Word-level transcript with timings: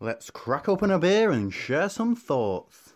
Let's 0.00 0.30
crack 0.30 0.68
open 0.68 0.92
a 0.92 0.98
beer 1.00 1.32
and 1.32 1.52
share 1.52 1.88
some 1.88 2.14
thoughts. 2.14 2.92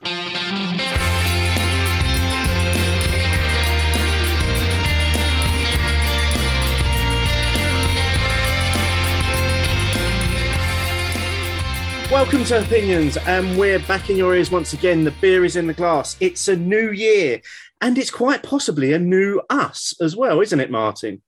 Welcome 12.09 12.45
to 12.45 12.61
Opinions, 12.61 13.17
and 13.17 13.59
we're 13.59 13.81
back 13.81 14.09
in 14.09 14.17
your 14.17 14.37
ears 14.37 14.53
once 14.53 14.73
again. 14.73 15.03
The 15.03 15.11
beer 15.21 15.45
is 15.45 15.57
in 15.57 15.67
the 15.67 15.75
glass. 15.75 16.17
It's 16.21 16.47
a 16.47 16.55
new 16.55 16.93
year, 16.93 17.41
and 17.81 17.99
it's 17.99 18.13
quite 18.13 18.45
possibly 18.45 18.93
a 18.93 19.01
new 19.01 19.43
us 19.51 19.93
as 20.01 20.15
well, 20.15 20.41
isn't 20.41 20.61
it, 20.61 20.71
Martin? 20.71 21.21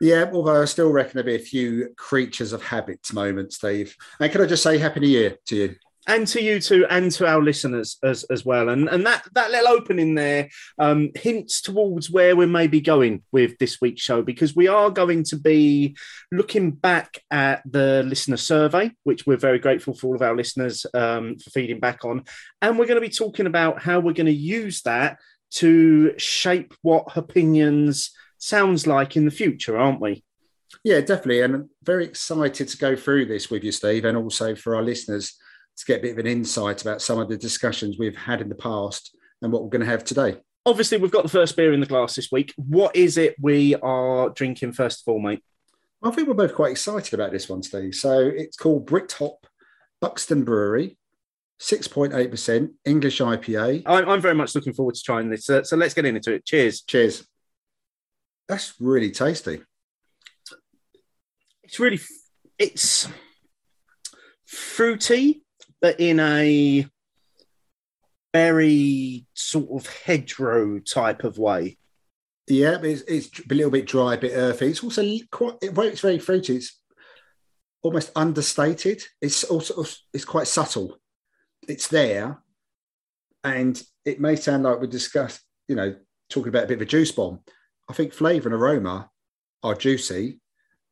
Yeah, 0.00 0.30
although 0.32 0.62
I 0.62 0.64
still 0.66 0.90
reckon 0.90 1.12
there'll 1.14 1.26
be 1.26 1.42
a 1.42 1.44
few 1.44 1.92
creatures 1.96 2.52
of 2.52 2.62
habits 2.62 3.12
moments, 3.12 3.56
Steve. 3.56 3.96
And 4.20 4.30
can 4.30 4.40
I 4.40 4.46
just 4.46 4.62
say 4.62 4.78
Happy 4.78 5.00
New 5.00 5.08
Year 5.08 5.36
to 5.46 5.56
you? 5.56 5.74
and 6.08 6.26
to 6.26 6.42
you 6.42 6.58
too, 6.58 6.86
and 6.88 7.12
to 7.12 7.26
our 7.26 7.40
listeners 7.40 7.98
as, 8.02 8.24
as 8.24 8.44
well. 8.44 8.70
And 8.70 8.88
and 8.88 9.06
that 9.06 9.28
that 9.34 9.50
little 9.50 9.68
opening 9.68 10.14
there 10.14 10.48
um, 10.78 11.10
hints 11.14 11.60
towards 11.60 12.10
where 12.10 12.34
we 12.34 12.46
may 12.46 12.66
be 12.66 12.80
going 12.80 13.22
with 13.30 13.58
this 13.58 13.80
week's 13.80 14.00
show 14.00 14.22
because 14.22 14.56
we 14.56 14.66
are 14.66 14.90
going 14.90 15.22
to 15.24 15.36
be 15.36 15.96
looking 16.32 16.70
back 16.70 17.22
at 17.30 17.62
the 17.70 18.02
listener 18.04 18.38
survey, 18.38 18.90
which 19.04 19.26
we're 19.26 19.36
very 19.36 19.58
grateful 19.58 19.94
for 19.94 20.08
all 20.08 20.16
of 20.16 20.22
our 20.22 20.34
listeners 20.34 20.86
um, 20.94 21.36
for 21.36 21.50
feeding 21.50 21.78
back 21.78 22.04
on, 22.04 22.24
and 22.62 22.78
we're 22.78 22.86
going 22.86 23.00
to 23.00 23.06
be 23.06 23.14
talking 23.14 23.46
about 23.46 23.82
how 23.82 24.00
we're 24.00 24.14
going 24.14 24.26
to 24.26 24.32
use 24.32 24.82
that 24.82 25.18
to 25.50 26.14
shape 26.18 26.74
what 26.82 27.16
opinions 27.16 28.10
sounds 28.38 28.86
like 28.86 29.16
in 29.16 29.24
the 29.24 29.30
future, 29.30 29.78
aren't 29.78 30.00
we? 30.00 30.24
Yeah, 30.84 31.00
definitely. 31.00 31.42
And 31.42 31.54
I'm 31.54 31.70
very 31.82 32.04
excited 32.04 32.68
to 32.68 32.76
go 32.76 32.96
through 32.96 33.26
this 33.26 33.50
with 33.50 33.64
you, 33.64 33.72
Steve, 33.72 34.04
and 34.04 34.16
also 34.16 34.54
for 34.54 34.76
our 34.76 34.82
listeners 34.82 35.36
to 35.76 35.84
get 35.84 36.00
a 36.00 36.02
bit 36.02 36.12
of 36.12 36.18
an 36.18 36.26
insight 36.26 36.82
about 36.82 37.02
some 37.02 37.18
of 37.18 37.28
the 37.28 37.36
discussions 37.36 37.96
we've 37.98 38.16
had 38.16 38.40
in 38.40 38.48
the 38.48 38.54
past 38.54 39.16
and 39.42 39.52
what 39.52 39.62
we're 39.62 39.70
going 39.70 39.80
to 39.80 39.86
have 39.86 40.04
today. 40.04 40.36
Obviously, 40.66 40.98
we've 40.98 41.10
got 41.10 41.22
the 41.22 41.28
first 41.28 41.56
beer 41.56 41.72
in 41.72 41.80
the 41.80 41.86
glass 41.86 42.14
this 42.14 42.30
week. 42.30 42.52
What 42.56 42.94
is 42.94 43.16
it 43.16 43.36
we 43.40 43.74
are 43.76 44.30
drinking 44.30 44.72
first 44.72 45.02
of 45.02 45.12
all, 45.12 45.20
mate? 45.20 45.42
I 46.02 46.10
think 46.10 46.28
we're 46.28 46.34
both 46.34 46.54
quite 46.54 46.72
excited 46.72 47.14
about 47.14 47.32
this 47.32 47.48
one, 47.48 47.62
Steve. 47.62 47.94
So 47.94 48.20
it's 48.20 48.56
called 48.56 48.86
Bricktop 48.86 49.46
Buxton 50.00 50.44
Brewery, 50.44 50.96
6.8% 51.60 52.70
English 52.84 53.20
IPA. 53.20 53.82
I'm, 53.86 54.08
I'm 54.08 54.20
very 54.20 54.34
much 54.34 54.54
looking 54.54 54.74
forward 54.74 54.94
to 54.94 55.02
trying 55.02 55.28
this. 55.28 55.46
So 55.46 55.76
let's 55.76 55.94
get 55.94 56.04
into 56.04 56.34
it. 56.34 56.44
Cheers. 56.44 56.82
Cheers. 56.82 57.26
That's 58.48 58.74
really 58.80 59.10
tasty. 59.10 59.60
It's 61.62 61.78
really, 61.78 62.00
it's 62.58 63.08
fruity 64.46 65.42
but 65.80 66.00
in 66.00 66.20
a 66.20 66.86
very 68.32 69.26
sort 69.34 69.68
of 69.70 69.86
hedgerow 69.86 70.80
type 70.80 71.24
of 71.24 71.38
way. 71.38 71.78
Yeah, 72.46 72.78
it's, 72.82 73.02
it's 73.02 73.40
a 73.50 73.54
little 73.54 73.70
bit 73.70 73.86
dry, 73.86 74.14
a 74.14 74.18
bit 74.18 74.32
earthy. 74.34 74.66
It's 74.66 74.82
also 74.82 75.02
quite, 75.30 75.54
it's 75.62 76.00
very 76.00 76.18
fruity. 76.18 76.56
It's 76.56 76.80
almost 77.82 78.10
understated. 78.16 79.02
It's 79.20 79.44
also, 79.44 79.84
it's 80.12 80.24
quite 80.24 80.46
subtle. 80.46 80.98
It's 81.68 81.88
there. 81.88 82.42
And 83.44 83.80
it 84.04 84.20
may 84.20 84.36
sound 84.36 84.64
like 84.64 84.80
we 84.80 84.86
discussed, 84.86 85.40
you 85.68 85.76
know, 85.76 85.94
talking 86.30 86.48
about 86.48 86.64
a 86.64 86.68
bit 86.68 86.78
of 86.78 86.82
a 86.82 86.86
juice 86.86 87.12
bomb. 87.12 87.40
I 87.88 87.92
think 87.94 88.12
flavour 88.12 88.48
and 88.48 88.54
aroma 88.54 89.10
are 89.62 89.74
juicy, 89.74 90.40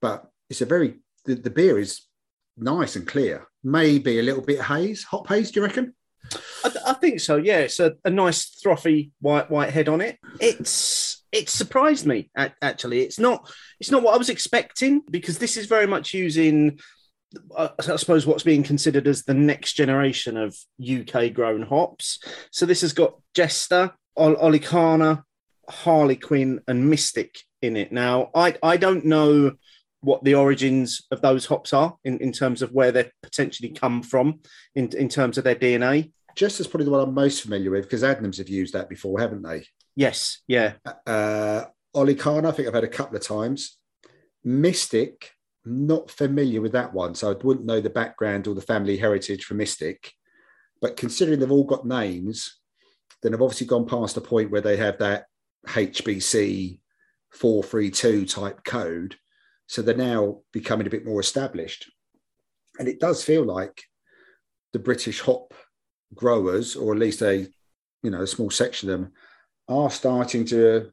but 0.01 0.27
it's 0.49 0.61
a 0.61 0.67
very, 0.67 0.97
the, 1.25 1.35
the 1.35 1.51
beer 1.51 1.79
is 1.79 2.03
nice 2.57 2.97
and 2.97 3.07
clear. 3.07 3.47
Maybe 3.63 4.19
a 4.19 4.23
little 4.23 4.43
bit 4.43 4.61
haze, 4.61 5.05
hop 5.05 5.29
haze. 5.29 5.51
Do 5.51 5.61
you 5.61 5.67
reckon? 5.67 5.95
I, 6.65 6.71
I 6.89 6.93
think 6.95 7.21
so. 7.21 7.37
Yeah, 7.37 7.59
it's 7.59 7.81
a, 7.81 7.95
a, 8.05 8.11
nice 8.11 8.59
frothy 8.63 9.13
white 9.21 9.51
white 9.51 9.73
head 9.73 9.89
on 9.89 10.01
it. 10.01 10.19
It's 10.41 11.25
it 11.33 11.49
surprised 11.49 12.07
me 12.07 12.31
actually. 12.37 13.03
It's 13.03 13.19
not 13.19 13.51
it's 13.81 13.91
not 13.91 14.03
what 14.03 14.15
I 14.15 14.19
was 14.19 14.31
expecting 14.31 15.03
because 15.11 15.39
this 15.39 15.57
is 15.57 15.67
very 15.67 15.87
much 15.87 16.15
using. 16.15 16.79
I 17.57 17.71
suppose 17.79 18.25
what's 18.25 18.45
being 18.45 18.63
considered 18.63 19.07
as 19.07 19.25
the 19.25 19.35
next 19.35 19.75
generation 19.75 20.37
of 20.37 20.57
UK 20.81 21.33
grown 21.33 21.63
hops. 21.63 22.21
So 22.51 22.65
this 22.65 22.81
has 22.81 22.93
got 22.93 23.19
Jester, 23.35 23.93
Ol- 24.17 24.39
Olicana, 25.69 25.75
Harlequin, 25.75 26.61
and 26.69 26.89
Mystic 26.89 27.39
in 27.63 27.77
it. 27.77 27.93
Now 27.93 28.31
I 28.35 28.57
I 28.63 28.77
don't 28.77 29.05
know 29.05 29.53
what 30.01 30.23
the 30.25 30.35
origins 30.35 31.03
of 31.11 31.21
those 31.21 31.47
hops 31.47 31.73
are 31.73 31.97
in, 32.05 32.19
in 32.19 32.33
terms 32.33 32.63
of 32.63 32.71
where 32.73 32.93
they 32.93 33.11
potentially 33.23 33.71
come 33.71 34.03
from 34.03 34.41
in, 34.75 34.89
in 34.97 35.09
terms 35.09 35.37
of 35.37 35.45
their 35.45 35.57
DNA. 35.57 36.13
Jester's 36.37 36.69
probably 36.69 36.85
the 36.85 36.91
one 36.91 37.01
I'm 37.01 37.15
most 37.15 37.43
familiar 37.43 37.71
with 37.71 37.85
because 37.85 38.03
Adnams 38.03 38.39
have 38.39 38.49
used 38.49 38.75
that 38.75 38.89
before, 38.89 39.19
haven't 39.19 39.43
they? 39.43 39.67
Yes, 39.97 40.43
yeah. 40.47 40.75
Uh, 41.07 41.65
Olicana, 41.95 42.49
I 42.49 42.51
think 42.53 42.69
I've 42.69 42.75
had 42.75 42.85
a 42.85 42.89
couple 42.89 43.17
of 43.17 43.23
times. 43.23 43.79
Mystic, 44.45 45.33
not 45.65 46.11
familiar 46.11 46.61
with 46.61 46.73
that 46.73 46.93
one, 46.93 47.15
so 47.15 47.31
I 47.31 47.35
wouldn't 47.43 47.67
know 47.67 47.81
the 47.81 47.91
background 47.91 48.47
or 48.47 48.55
the 48.55 48.61
family 48.61 48.99
heritage 48.99 49.45
for 49.45 49.55
Mystic. 49.55 50.13
But 50.81 50.97
considering 50.97 51.41
they've 51.41 51.51
all 51.51 51.65
got 51.65 51.87
names, 51.87 52.61
then 53.23 53.35
I've 53.35 53.43
obviously 53.43 53.67
gone 53.67 53.87
past 53.87 54.15
the 54.15 54.21
point 54.21 54.51
where 54.51 54.61
they 54.61 54.77
have 54.77 54.99
that 54.99 55.25
HBC 55.67 56.81
432 57.33 58.27
type 58.27 58.65
code 58.65 59.17
so 59.67 59.83
they're 59.83 59.97
now 59.97 60.39
becoming 60.53 60.87
a 60.87 60.91
bit 60.91 61.05
more 61.05 61.21
established. 61.21 61.91
And 62.79 62.89
it 62.89 63.01
does 63.01 63.25
feel 63.25 63.45
like 63.45 63.83
the 64.73 64.79
British 64.79 65.21
hop 65.21 65.55
growers, 66.15 66.77
or 66.77 66.93
at 66.93 67.01
least 67.01 67.23
a 67.23 67.49
you 68.03 68.11
know 68.11 68.23
a 68.23 68.27
small 68.27 68.51
section 68.51 68.91
of 68.91 69.01
them, 69.01 69.13
are 69.69 69.91
starting 69.91 70.45
to 70.47 70.91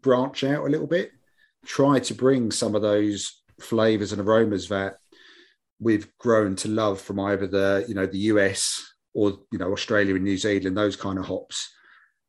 branch 0.00 0.44
out 0.44 0.66
a 0.66 0.70
little 0.70 0.86
bit, 0.86 1.12
try 1.64 1.98
to 2.00 2.14
bring 2.14 2.50
some 2.50 2.74
of 2.74 2.82
those 2.82 3.42
flavors 3.60 4.12
and 4.12 4.20
aromas 4.20 4.68
that 4.68 4.96
we've 5.78 6.08
grown 6.18 6.56
to 6.56 6.68
love 6.68 7.00
from 7.00 7.20
either 7.20 7.46
the 7.46 7.84
you 7.86 7.94
know 7.94 8.06
the 8.06 8.18
US 8.18 8.84
or 9.14 9.38
you 9.52 9.58
know 9.58 9.72
Australia 9.72 10.14
and 10.14 10.24
New 10.24 10.38
Zealand, 10.38 10.76
those 10.76 10.96
kind 10.96 11.18
of 11.18 11.26
hops, 11.26 11.70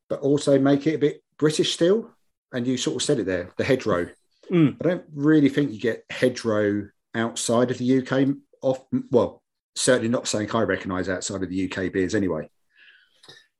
but 0.09 0.19
also 0.21 0.59
make 0.59 0.87
it 0.87 0.95
a 0.95 0.99
bit 0.99 1.23
British 1.37 1.73
still. 1.73 2.11
And 2.53 2.65
you 2.65 2.77
sort 2.77 2.95
of 2.95 3.03
said 3.03 3.19
it 3.19 3.25
there, 3.25 3.51
the 3.57 3.63
hedgerow. 3.63 4.09
Mm. 4.49 4.77
I 4.79 4.87
don't 4.87 5.05
really 5.13 5.49
think 5.49 5.71
you 5.71 5.79
get 5.79 6.05
hedgerow 6.09 6.87
outside 7.13 7.71
of 7.71 7.77
the 7.77 8.01
UK. 8.01 8.35
Off 8.61 8.83
well, 9.11 9.43
certainly 9.75 10.07
not 10.07 10.27
something 10.27 10.49
I 10.55 10.61
recognise 10.63 11.09
outside 11.09 11.43
of 11.43 11.49
the 11.49 11.71
UK 11.71 11.91
beers 11.91 12.15
anyway. 12.15 12.49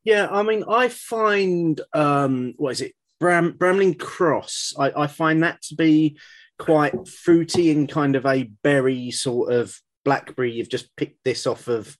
Yeah, 0.03 0.27
I 0.31 0.41
mean, 0.43 0.63
I 0.69 0.87
find 0.87 1.79
um, 1.93 2.53
what 2.55 2.71
is 2.71 2.81
it, 2.81 2.93
Bram, 3.19 3.53
Bramling 3.57 3.99
Cross? 3.99 4.73
I, 4.79 5.03
I 5.03 5.07
find 5.07 5.43
that 5.43 5.61
to 5.63 5.75
be 5.75 6.17
quite 6.57 7.07
fruity 7.07 7.71
and 7.71 7.89
kind 7.89 8.15
of 8.15 8.25
a 8.25 8.43
berry 8.63 9.11
sort 9.11 9.51
of 9.51 9.77
blackberry. 10.05 10.53
You've 10.53 10.69
just 10.69 10.95
picked 10.95 11.23
this 11.23 11.45
off 11.45 11.67
of 11.67 11.97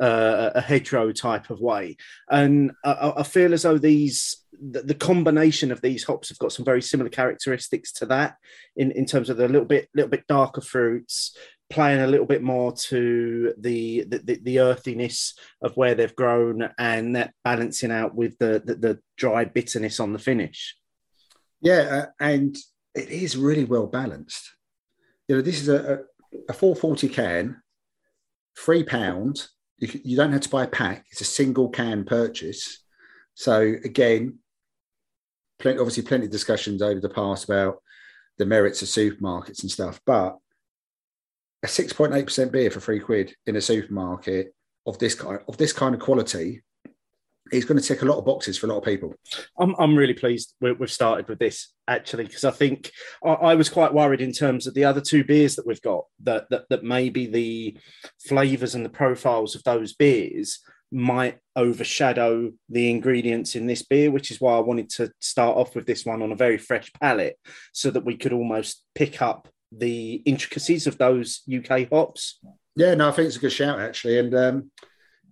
uh, 0.00 0.50
a 0.54 0.60
hedgerow 0.60 1.12
type 1.12 1.50
of 1.50 1.60
way, 1.60 1.96
and 2.30 2.72
I, 2.84 3.12
I 3.18 3.22
feel 3.22 3.52
as 3.52 3.62
though 3.62 3.78
these 3.78 4.36
the, 4.52 4.82
the, 4.82 4.94
combination 4.94 5.72
of 5.72 5.80
these 5.80 6.04
hops 6.04 6.28
have 6.28 6.38
got 6.38 6.52
some 6.52 6.64
very 6.64 6.82
similar 6.82 7.08
characteristics 7.08 7.92
to 7.92 8.06
that 8.06 8.36
in, 8.76 8.90
in 8.92 9.06
terms 9.06 9.30
of 9.30 9.36
the 9.36 9.48
little 9.48 9.66
bit 9.66 9.88
little 9.94 10.10
bit 10.10 10.26
darker 10.26 10.60
fruits 10.60 11.36
playing 11.70 12.00
a 12.00 12.06
little 12.06 12.26
bit 12.26 12.42
more 12.42 12.72
to 12.72 13.54
the 13.58 14.04
the, 14.08 14.38
the 14.42 14.60
earthiness 14.60 15.34
of 15.62 15.76
where 15.76 15.94
they've 15.94 16.16
grown 16.16 16.68
and 16.78 17.16
that 17.16 17.32
balancing 17.44 17.92
out 17.92 18.14
with 18.14 18.36
the, 18.38 18.60
the, 18.64 18.74
the 18.74 18.98
dry 19.16 19.44
bitterness 19.44 20.00
on 20.00 20.12
the 20.12 20.18
finish. 20.18 20.76
Yeah 21.62 22.06
uh, 22.20 22.24
and 22.24 22.56
it 22.94 23.08
is 23.08 23.36
really 23.36 23.64
well 23.64 23.86
balanced. 23.86 24.52
You 25.28 25.36
know 25.36 25.42
this 25.42 25.60
is 25.60 25.68
a, 25.68 25.94
a, 25.94 25.98
a 26.50 26.52
440 26.52 27.08
can 27.08 27.62
three 28.58 28.82
pound 28.82 29.46
you, 29.80 30.00
you 30.04 30.16
don't 30.16 30.32
have 30.32 30.42
to 30.42 30.48
buy 30.48 30.64
a 30.64 30.68
pack 30.68 31.06
it's 31.10 31.20
a 31.20 31.24
single 31.24 31.68
can 31.68 32.04
purchase. 32.04 32.82
So 33.34 33.60
again 33.60 34.38
plenty, 35.58 35.78
obviously 35.78 36.02
plenty 36.02 36.26
of 36.26 36.32
discussions 36.32 36.82
over 36.82 37.00
the 37.00 37.08
past 37.08 37.44
about 37.44 37.82
the 38.38 38.46
merits 38.46 38.82
of 38.82 38.88
supermarkets 38.88 39.62
and 39.62 39.70
stuff, 39.70 40.00
but 40.06 40.38
a 41.62 41.66
6.8% 41.66 42.50
beer 42.50 42.70
for 42.70 42.80
three 42.80 43.00
quid 43.00 43.34
in 43.46 43.56
a 43.56 43.60
supermarket 43.60 44.54
of 44.86 44.98
this 44.98 45.14
kind 45.14 45.40
of 45.46 45.56
this 45.58 45.74
kind 45.74 45.94
of 45.94 46.00
quality 46.00 46.62
is 47.52 47.64
going 47.64 47.80
to 47.80 47.86
tick 47.86 48.02
a 48.02 48.04
lot 48.04 48.18
of 48.18 48.24
boxes 48.24 48.58
for 48.58 48.66
a 48.66 48.68
lot 48.70 48.78
of 48.78 48.84
people. 48.84 49.14
I'm, 49.58 49.74
I'm 49.78 49.96
really 49.96 50.14
pleased 50.14 50.54
we've 50.60 50.90
started 50.90 51.28
with 51.28 51.38
this 51.38 51.72
actually 51.88 52.24
because 52.24 52.44
I 52.44 52.50
think 52.50 52.90
I, 53.24 53.30
I, 53.30 53.54
was 53.54 53.68
quite 53.68 53.92
worried 53.92 54.20
in 54.20 54.32
terms 54.32 54.66
of 54.66 54.74
the 54.74 54.84
other 54.84 55.00
two 55.00 55.24
beers 55.24 55.56
that 55.56 55.66
we've 55.66 55.82
got 55.82 56.04
that 56.22 56.48
that, 56.50 56.64
that 56.70 56.84
maybe 56.84 57.26
the 57.26 57.76
flavors 58.26 58.74
and 58.74 58.84
the 58.84 58.90
profiles 58.90 59.54
of 59.54 59.64
those 59.64 59.94
beers 59.94 60.60
might 60.92 61.38
overshadow 61.54 62.50
the 62.68 62.90
ingredients 62.90 63.54
in 63.54 63.66
this 63.66 63.82
beer, 63.82 64.10
which 64.10 64.30
is 64.30 64.40
why 64.40 64.56
I 64.56 64.60
wanted 64.60 64.90
to 64.90 65.12
start 65.20 65.56
off 65.56 65.74
with 65.74 65.86
this 65.86 66.04
one 66.04 66.22
on 66.22 66.32
a 66.32 66.36
very 66.36 66.58
fresh 66.58 66.92
palate 67.00 67.38
so 67.72 67.90
that 67.90 68.04
we 68.04 68.16
could 68.16 68.32
almost 68.32 68.84
pick 68.94 69.22
up 69.22 69.48
the 69.72 70.14
intricacies 70.14 70.86
of 70.86 70.98
those 70.98 71.42
UK 71.52 71.88
hops. 71.90 72.40
Yeah, 72.74 72.94
no, 72.94 73.08
I 73.08 73.12
think 73.12 73.28
it's 73.28 73.36
a 73.36 73.40
good 73.40 73.52
shout 73.52 73.78
actually, 73.78 74.18
and 74.18 74.34
um, 74.34 74.70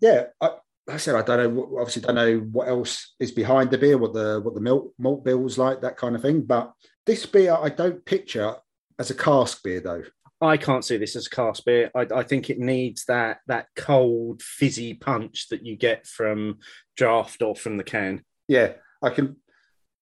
yeah, 0.00 0.26
I, 0.40 0.50
I 0.88 0.96
said 0.96 1.14
I 1.14 1.22
don't 1.22 1.54
know. 1.54 1.78
Obviously, 1.78 2.02
don't 2.02 2.14
know 2.14 2.38
what 2.52 2.68
else 2.68 3.14
is 3.20 3.32
behind 3.32 3.70
the 3.70 3.78
beer, 3.78 3.98
what 3.98 4.14
the 4.14 4.40
what 4.40 4.54
the 4.54 4.60
malt 4.60 4.92
malt 4.98 5.24
bill's 5.24 5.58
like, 5.58 5.80
that 5.82 5.96
kind 5.96 6.16
of 6.16 6.22
thing. 6.22 6.42
But 6.42 6.72
this 7.06 7.26
beer, 7.26 7.56
I 7.60 7.68
don't 7.68 8.04
picture 8.04 8.54
as 8.98 9.10
a 9.10 9.14
cask 9.14 9.62
beer 9.62 9.80
though. 9.80 10.04
I 10.40 10.56
can't 10.56 10.84
see 10.84 10.96
this 10.96 11.16
as 11.16 11.26
a 11.26 11.30
cask 11.30 11.64
beer. 11.64 11.90
I, 11.94 12.06
I 12.14 12.22
think 12.22 12.48
it 12.48 12.58
needs 12.58 13.04
that 13.06 13.38
that 13.48 13.66
cold 13.76 14.42
fizzy 14.42 14.94
punch 14.94 15.48
that 15.48 15.66
you 15.66 15.76
get 15.76 16.06
from 16.06 16.58
draft 16.96 17.42
or 17.42 17.56
from 17.56 17.76
the 17.76 17.84
can. 17.84 18.22
Yeah, 18.46 18.74
I 19.02 19.10
can 19.10 19.36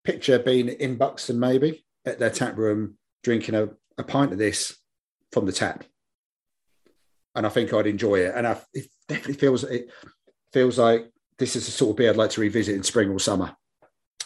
picture 0.04 0.38
being 0.38 0.68
in 0.68 0.96
Buxton 0.96 1.40
maybe 1.40 1.84
at 2.04 2.18
their 2.18 2.30
tap 2.30 2.56
room 2.56 2.96
drinking 3.24 3.54
a, 3.54 3.70
a 3.98 4.04
pint 4.04 4.32
of 4.32 4.38
this 4.38 4.76
from 5.32 5.46
the 5.46 5.52
tap, 5.52 5.84
and 7.34 7.46
I 7.46 7.48
think 7.48 7.72
I'd 7.72 7.86
enjoy 7.86 8.16
it. 8.16 8.34
And 8.36 8.46
I, 8.46 8.60
it 8.74 8.88
definitely 9.08 9.34
feels 9.34 9.64
it 9.64 9.90
feels 10.56 10.78
like 10.78 11.10
this 11.38 11.54
is 11.54 11.66
the 11.66 11.70
sort 11.70 11.90
of 11.90 11.96
beer 11.96 12.08
I'd 12.08 12.16
like 12.16 12.30
to 12.30 12.40
revisit 12.40 12.74
in 12.74 12.82
spring 12.82 13.10
or 13.10 13.18
summer. 13.18 13.54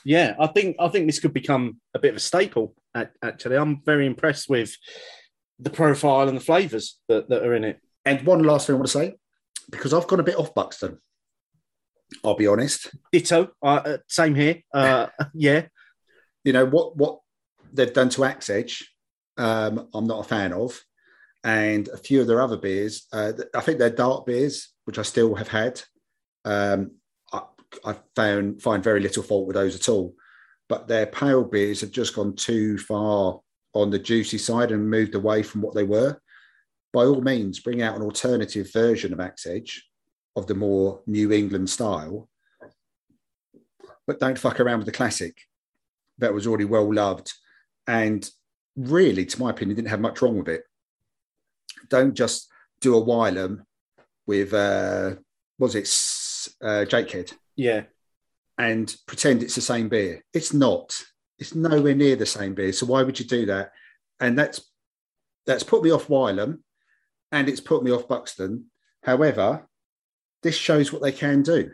Yeah, 0.05 0.37
I 0.39 0.47
think 0.47 0.77
I 0.79 0.87
think 0.87 1.07
this 1.07 1.19
could 1.19 1.35
become 1.35 1.81
a 1.93 1.99
bit 1.99 2.11
of 2.11 2.17
a 2.19 2.21
staple. 2.21 2.73
Actually, 2.95 3.57
I'm 3.57 3.83
very 3.85 4.07
impressed 4.07 4.49
with 4.49 4.73
the 5.59 5.71
profile 5.71 6.29
and 6.29 6.37
the 6.37 6.43
flavors 6.45 7.01
that, 7.09 7.29
that 7.31 7.43
are 7.43 7.55
in 7.55 7.65
it. 7.65 7.81
And 8.05 8.25
one 8.25 8.45
last 8.45 8.69
thing 8.69 8.77
I 8.77 8.79
want 8.79 8.87
to 8.87 8.99
say, 8.99 9.15
because 9.71 9.93
I've 9.93 10.07
gone 10.07 10.21
a 10.21 10.23
bit 10.23 10.39
off 10.39 10.55
Buxton. 10.55 11.01
I'll 12.23 12.37
be 12.37 12.47
honest. 12.47 12.95
Ditto. 13.11 13.51
Uh, 13.61 13.99
same 14.07 14.37
here. 14.37 14.63
Uh, 14.73 15.09
yeah. 15.35 15.67
You 16.45 16.53
know 16.53 16.65
what 16.65 16.97
what 16.97 17.19
they've 17.73 17.93
done 17.93 18.11
to 18.11 18.23
Axe 18.23 18.51
Edge. 18.51 18.89
Um, 19.37 19.89
I'm 19.93 20.07
not 20.07 20.25
a 20.25 20.29
fan 20.29 20.53
of, 20.53 20.81
and 21.43 21.89
a 21.89 21.97
few 21.97 22.21
of 22.21 22.29
their 22.29 22.41
other 22.41 22.57
beers. 22.57 23.09
Uh, 23.13 23.33
I 23.53 23.63
think 23.63 23.81
they're 23.81 23.91
dark 23.91 24.27
beers, 24.27 24.69
which 24.85 24.99
I 24.99 25.03
still 25.03 25.35
have 25.35 25.49
had. 25.49 25.83
Um, 26.45 26.93
I, 27.33 27.43
I 27.85 27.97
found 28.17 28.63
find 28.63 28.83
very 28.83 29.01
little 29.01 29.23
fault 29.23 29.47
with 29.47 29.55
those 29.55 29.75
at 29.75 29.89
all, 29.89 30.15
but 30.69 30.89
their 30.89 31.07
pale 31.07 31.45
beers 31.45 31.81
have 31.81 31.91
just 31.91 32.15
gone 32.15 32.35
too 32.35 32.79
far 32.79 33.41
on 33.75 33.91
the 33.91 33.99
juicy 33.99 34.39
side 34.39 34.73
and 34.73 34.91
moved 34.91 35.15
away 35.15 35.43
from 35.43 35.63
what 35.63 35.75
they 35.75 35.85
were, 35.85 36.21
by 36.93 37.05
all 37.05 37.21
means, 37.21 37.61
bring 37.61 37.83
out 37.83 37.97
an 37.97 38.03
alternative 38.03 38.73
version 38.73 39.13
of 39.13 39.21
Axe 39.21 39.47
Edge 39.47 39.87
of 40.37 40.47
the 40.47 40.55
more 40.55 41.03
New 41.07 41.33
England 41.33 41.71
style, 41.71 42.29
but 44.07 44.19
don't 44.19 44.39
fuck 44.39 44.59
around 44.61 44.79
with 44.79 44.87
the 44.87 44.93
classic 44.93 45.37
that 46.19 46.35
was 46.35 46.47
already 46.47 46.65
well 46.65 46.93
loved 46.93 47.33
and 47.87 48.29
really, 48.77 49.27
to 49.27 49.41
my 49.41 49.51
opinion, 49.51 49.77
didn't 49.77 49.91
have 49.91 50.01
much 50.01 50.23
wrong 50.23 50.39
with 50.39 50.49
it. 50.49 50.65
Don't 51.89 52.15
just 52.15 52.49
do 52.81 52.97
a 52.97 53.03
Wylam 53.03 53.63
with, 54.27 54.55
uh, 54.55 55.17
was 55.59 55.75
it 55.75 55.87
uh, 56.63 56.85
Jakehead? 56.89 57.33
Yeah. 57.57 57.85
And 58.59 58.95
pretend 59.07 59.43
it's 59.43 59.55
the 59.55 59.61
same 59.61 59.89
beer. 59.89 60.25
It's 60.33 60.53
not. 60.53 61.03
It's 61.39 61.55
nowhere 61.55 61.95
near 61.95 62.17
the 62.17 62.27
same 62.27 62.55
beer. 62.55 62.73
So 62.73 62.87
why 62.87 63.03
would 63.03 63.19
you 63.19 63.27
do 63.27 63.47
that? 63.47 63.73
And 64.21 64.39
that's 64.39 64.71
that's 65.47 65.63
put 65.63 65.83
me 65.83 65.91
off 65.91 66.09
Wylam 66.09 66.59
and 67.33 67.49
it's 67.49 67.61
put 67.61 67.83
me 67.83 67.91
off 67.91 68.09
Buxton. 68.09 68.67
However, 69.03 69.67
this 70.43 70.57
shows 70.57 70.93
what 70.93 71.03
they 71.03 71.13
can 71.13 71.43
do. 71.43 71.71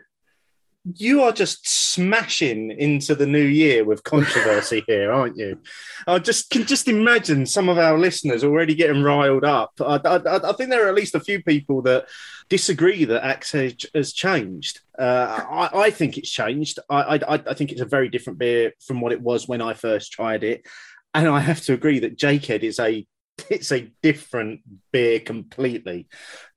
You 0.95 1.23
are 1.23 1.31
just 1.31 1.67
smashing 1.67 2.71
into 2.71 3.15
the 3.15 3.25
new 3.25 3.43
year 3.43 3.83
with 3.83 4.03
controversy 4.03 4.83
here, 4.87 5.11
aren't 5.11 5.37
you? 5.37 5.59
I 6.05 6.19
just 6.19 6.49
can 6.49 6.65
just 6.65 6.87
imagine 6.87 7.45
some 7.45 7.69
of 7.69 7.77
our 7.77 7.97
listeners 7.97 8.43
already 8.43 8.75
getting 8.75 9.03
riled 9.03 9.43
up. 9.43 9.73
I, 9.81 9.99
I, 10.03 10.49
I 10.49 10.53
think 10.53 10.69
there 10.69 10.85
are 10.85 10.89
at 10.89 10.95
least 10.95 11.15
a 11.15 11.19
few 11.19 11.43
people 11.43 11.81
that 11.83 12.07
disagree 12.49 13.05
that 13.05 13.25
Axe 13.25 13.51
has 13.93 14.13
changed. 14.13 14.81
Uh, 14.97 15.43
I, 15.49 15.69
I, 15.73 15.89
think 15.89 16.17
it's 16.17 16.29
changed. 16.29 16.79
I, 16.89 17.17
I, 17.17 17.33
I 17.33 17.53
think 17.53 17.71
it's 17.71 17.81
a 17.81 17.85
very 17.85 18.09
different 18.09 18.39
beer 18.39 18.73
from 18.79 19.01
what 19.01 19.11
it 19.11 19.21
was 19.21 19.47
when 19.47 19.61
I 19.61 19.73
first 19.73 20.11
tried 20.11 20.43
it, 20.43 20.65
and 21.13 21.27
I 21.27 21.39
have 21.39 21.61
to 21.61 21.73
agree 21.73 21.99
that 21.99 22.17
Jakehead 22.17 22.63
is 22.63 22.79
a 22.79 23.05
it's 23.49 23.71
a 23.71 23.91
different 24.01 24.61
beer 24.91 25.19
completely 25.19 26.07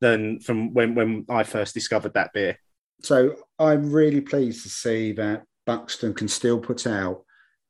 than 0.00 0.40
from 0.40 0.72
when 0.72 0.94
when 0.94 1.26
I 1.28 1.42
first 1.42 1.74
discovered 1.74 2.14
that 2.14 2.32
beer. 2.32 2.58
So 3.02 3.36
I'm 3.58 3.92
really 3.92 4.20
pleased 4.20 4.62
to 4.62 4.68
see 4.68 5.12
that 5.12 5.44
Buxton 5.66 6.14
can 6.14 6.28
still 6.28 6.58
put 6.58 6.86
out 6.86 7.24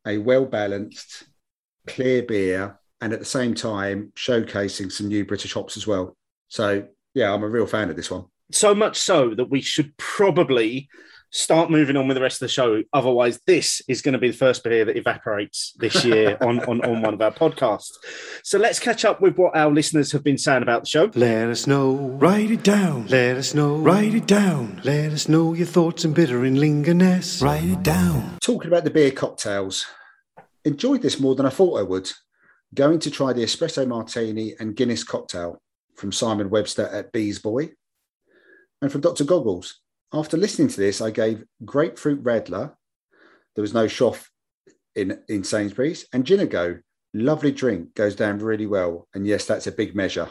a 0.07 0.19
well 0.19 0.45
balanced, 0.45 1.25
clear 1.87 2.23
beer, 2.23 2.79
and 3.01 3.13
at 3.13 3.19
the 3.19 3.25
same 3.25 3.55
time 3.55 4.13
showcasing 4.17 4.91
some 4.91 5.09
new 5.09 5.25
British 5.25 5.55
hops 5.55 5.77
as 5.77 5.87
well. 5.87 6.17
So 6.49 6.87
yeah, 7.15 7.33
I'm 7.33 7.43
a 7.43 7.49
real 7.49 7.67
fan 7.67 7.91
of 7.91 7.97
this 7.97 8.11
one. 8.11 8.25
So 8.53 8.75
much 8.75 8.99
so 8.99 9.35
that 9.35 9.51
we 9.51 9.61
should 9.61 9.97
probably 9.97 10.89
start 11.31 11.71
moving 11.71 11.97
on 11.97 12.09
with 12.09 12.17
the 12.17 12.21
rest 12.21 12.43
of 12.43 12.47
the 12.47 12.53
show. 12.53 12.83
Otherwise, 12.93 13.41
this 13.47 13.81
is 13.89 14.03
going 14.03 14.13
to 14.13 14.19
be 14.19 14.31
the 14.31 14.37
first 14.37 14.65
beer 14.65 14.85
that 14.85 14.97
evaporates 14.97 15.75
this 15.79 16.05
year 16.05 16.37
on, 16.43 16.61
on, 16.61 16.85
on 16.85 17.03
one 17.03 17.15
of 17.15 17.21
our 17.21 17.31
podcasts. 17.31 17.93
So 18.43 18.59
let's 18.59 18.79
catch 18.79 19.05
up 19.05 19.21
with 19.21 19.37
what 19.37 19.57
our 19.57 19.71
listeners 19.71 20.13
have 20.13 20.25
been 20.25 20.39
saying 20.39 20.63
about 20.63 20.83
the 20.83 20.89
show. 20.89 21.11
Let 21.15 21.49
us 21.49 21.67
know, 21.67 21.95
write 21.95 22.51
it 22.51 22.63
down. 22.63 23.07
Let 23.07 23.37
us 23.37 23.55
know, 23.55 23.77
write 23.77 24.15
it 24.15 24.27
down. 24.27 24.81
Let 24.85 25.13
us 25.13 25.29
know 25.29 25.55
your 25.55 25.67
thoughts 25.67 26.05
and 26.05 26.15
bitter 26.15 26.45
and 26.45 26.59
lingerness. 26.59 27.43
Write 27.43 27.65
it 27.65 27.83
down. 27.83 28.39
Talking 28.41 28.69
about 28.69 28.85
the 28.85 28.91
beer 28.91 29.13
cocktails, 29.13 29.87
enjoyed 30.65 31.03
this 31.03 31.21
more 31.21 31.35
than 31.35 31.47
I 31.47 31.51
thought 31.51 31.79
I 31.79 31.83
would. 31.83 32.11
Going 32.75 33.01
to 33.01 33.11
try 33.11 33.33
the 33.33 33.43
espresso 33.43 33.87
martini 33.87 34.55
and 34.61 34.77
Guinness 34.77 35.03
cocktail 35.03 35.61
from 35.97 36.13
Simon 36.13 36.51
Webster 36.51 36.87
at 36.87 37.13
Bees 37.13 37.39
Boy, 37.39 37.71
and 38.81 38.91
from 38.91 39.03
Dr. 39.03 39.25
Goggles. 39.25 39.81
After 40.13 40.37
listening 40.37 40.69
to 40.69 40.81
this, 40.81 41.01
I 41.01 41.11
gave 41.11 41.45
Grapefruit 41.65 42.23
Radler. 42.23 42.75
There 43.55 43.63
was 43.63 43.75
no 43.75 43.87
Shoff 43.87 44.27
in, 44.95 45.21
in 45.29 45.45
Sainsbury's, 45.45 46.07
and 46.13 46.25
gin 46.25 46.47
go. 46.49 46.79
Lovely 47.13 47.53
drink, 47.53 47.95
goes 47.95 48.15
down 48.15 48.39
really 48.39 48.67
well. 48.67 49.09
And 49.15 49.27
yes, 49.27 49.45
that's 49.45 49.67
a 49.67 49.73
big 49.73 49.95
measure. 49.95 50.31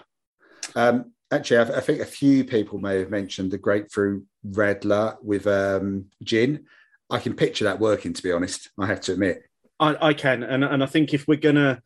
Um, 0.76 1.14
actually, 1.32 1.58
I, 1.58 1.78
I, 1.78 1.82
think 1.82 2.00
a 2.00 2.06
few 2.06 2.44
people 2.44 2.80
may 2.80 3.00
have 3.00 3.10
mentioned 3.10 3.52
the 3.52 3.58
Grapefruit 3.58 4.26
Radler 4.48 5.18
with 5.22 5.48
um, 5.48 6.06
gin. 6.24 6.66
I 7.10 7.20
can 7.20 7.34
picture 7.34 7.66
that 7.66 7.80
working, 7.80 8.14
to 8.14 8.24
be 8.24 8.32
honest. 8.32 8.70
I 8.78 8.86
have 8.86 9.02
to 9.02 9.14
admit. 9.14 9.44
I, 9.80 10.10
I 10.10 10.14
can, 10.14 10.44
and, 10.44 10.64
and 10.64 10.84
I 10.84 10.86
think 10.86 11.14
if 11.14 11.28
we're 11.28 11.38
gonna 11.38 11.82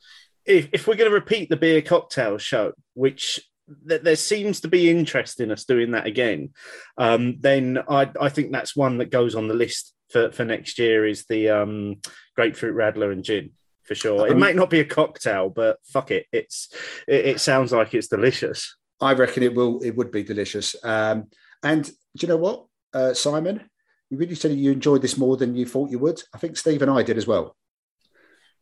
if, 0.46 0.70
if 0.74 0.88
we're 0.88 0.96
gonna 0.96 1.12
repeat 1.12 1.50
the 1.50 1.58
beer 1.58 1.82
cocktail 1.82 2.38
show, 2.38 2.74
which 2.94 3.40
that 3.86 4.04
there 4.04 4.16
seems 4.16 4.62
to 4.62 4.68
be 4.68 4.90
interest 4.90 5.40
in 5.40 5.52
us 5.52 5.66
doing 5.66 5.92
that 5.92 6.06
again, 6.06 6.50
um, 6.98 7.38
then 7.40 7.80
I, 7.90 8.10
I 8.20 8.30
think 8.30 8.52
that's 8.52 8.76
one 8.76 8.98
that 8.98 9.12
goes 9.12 9.36
on 9.36 9.48
the 9.48 9.54
list 9.54 9.94
for, 10.10 10.32
for 10.32 10.46
next 10.46 10.80
year 10.80 11.06
is 11.06 11.26
the 11.26 11.50
um, 11.50 12.02
grapefruit 12.36 12.76
radler 12.76 13.12
and 13.12 13.24
gin 13.24 13.52
for 13.84 13.96
sure. 13.96 14.28
it 14.28 14.38
might 14.38 14.56
not 14.56 14.70
be 14.70 14.80
a 14.80 14.86
cocktail, 14.86 15.50
but 15.50 15.78
fuck 15.86 16.12
it, 16.12 16.26
it's 16.32 16.70
it, 17.08 17.26
it, 17.26 17.42
sounds 17.42 17.72
like 17.72 17.94
it's 17.94 18.08
delicious. 18.08 18.76
I 19.02 19.14
reckon 19.14 19.44
it 19.44 19.54
will. 19.54 19.82
It 19.84 19.96
would 19.98 20.12
be 20.12 20.24
delicious. 20.24 20.76
Um, 20.84 21.26
and 21.62 21.84
do 21.86 21.92
you 22.22 22.28
know 22.28 22.38
what, 22.38 22.66
uh, 22.94 23.14
Simon? 23.14 23.62
You 24.10 24.18
really 24.18 24.36
said 24.36 24.52
you 24.52 24.72
enjoyed 24.72 25.02
this 25.02 25.18
more 25.18 25.36
than 25.38 25.56
you 25.56 25.66
thought 25.66 25.92
you 25.92 26.00
would. 26.00 26.22
I 26.34 26.38
think 26.38 26.56
Steve 26.56 26.82
and 26.82 26.92
I 26.92 27.04
did 27.04 27.18
as 27.18 27.28
well. 27.28 27.56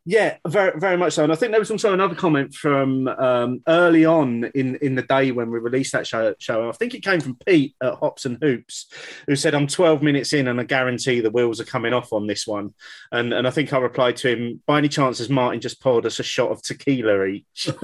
Yeah, 0.03 0.37
very 0.47 0.79
very 0.79 0.97
much 0.97 1.13
so. 1.13 1.23
And 1.23 1.31
I 1.31 1.35
think 1.35 1.51
there 1.51 1.59
was 1.59 1.69
also 1.69 1.93
another 1.93 2.15
comment 2.15 2.55
from 2.55 3.07
um, 3.07 3.61
early 3.67 4.03
on 4.03 4.45
in, 4.55 4.75
in 4.77 4.95
the 4.95 5.03
day 5.03 5.31
when 5.31 5.51
we 5.51 5.59
released 5.59 5.91
that 5.91 6.07
show. 6.07 6.33
Show, 6.39 6.67
I 6.67 6.71
think 6.71 6.95
it 6.95 7.03
came 7.03 7.19
from 7.19 7.37
Pete 7.45 7.75
at 7.83 7.95
Hops 7.95 8.25
and 8.25 8.39
Hoops, 8.41 8.87
who 9.27 9.35
said, 9.35 9.53
"I'm 9.53 9.67
12 9.67 10.01
minutes 10.01 10.33
in, 10.33 10.47
and 10.47 10.59
I 10.59 10.63
guarantee 10.63 11.19
the 11.19 11.29
wheels 11.29 11.61
are 11.61 11.65
coming 11.65 11.93
off 11.93 12.13
on 12.13 12.25
this 12.25 12.47
one." 12.47 12.73
And 13.11 13.31
and 13.31 13.47
I 13.47 13.51
think 13.51 13.73
I 13.73 13.77
replied 13.77 14.17
to 14.17 14.29
him, 14.29 14.61
"By 14.65 14.79
any 14.79 14.89
chance, 14.89 15.19
has 15.19 15.29
Martin 15.29 15.61
just 15.61 15.81
poured 15.81 16.07
us 16.07 16.19
a 16.19 16.23
shot 16.23 16.49
of 16.49 16.63
tequila 16.63 17.25
each?" 17.25 17.69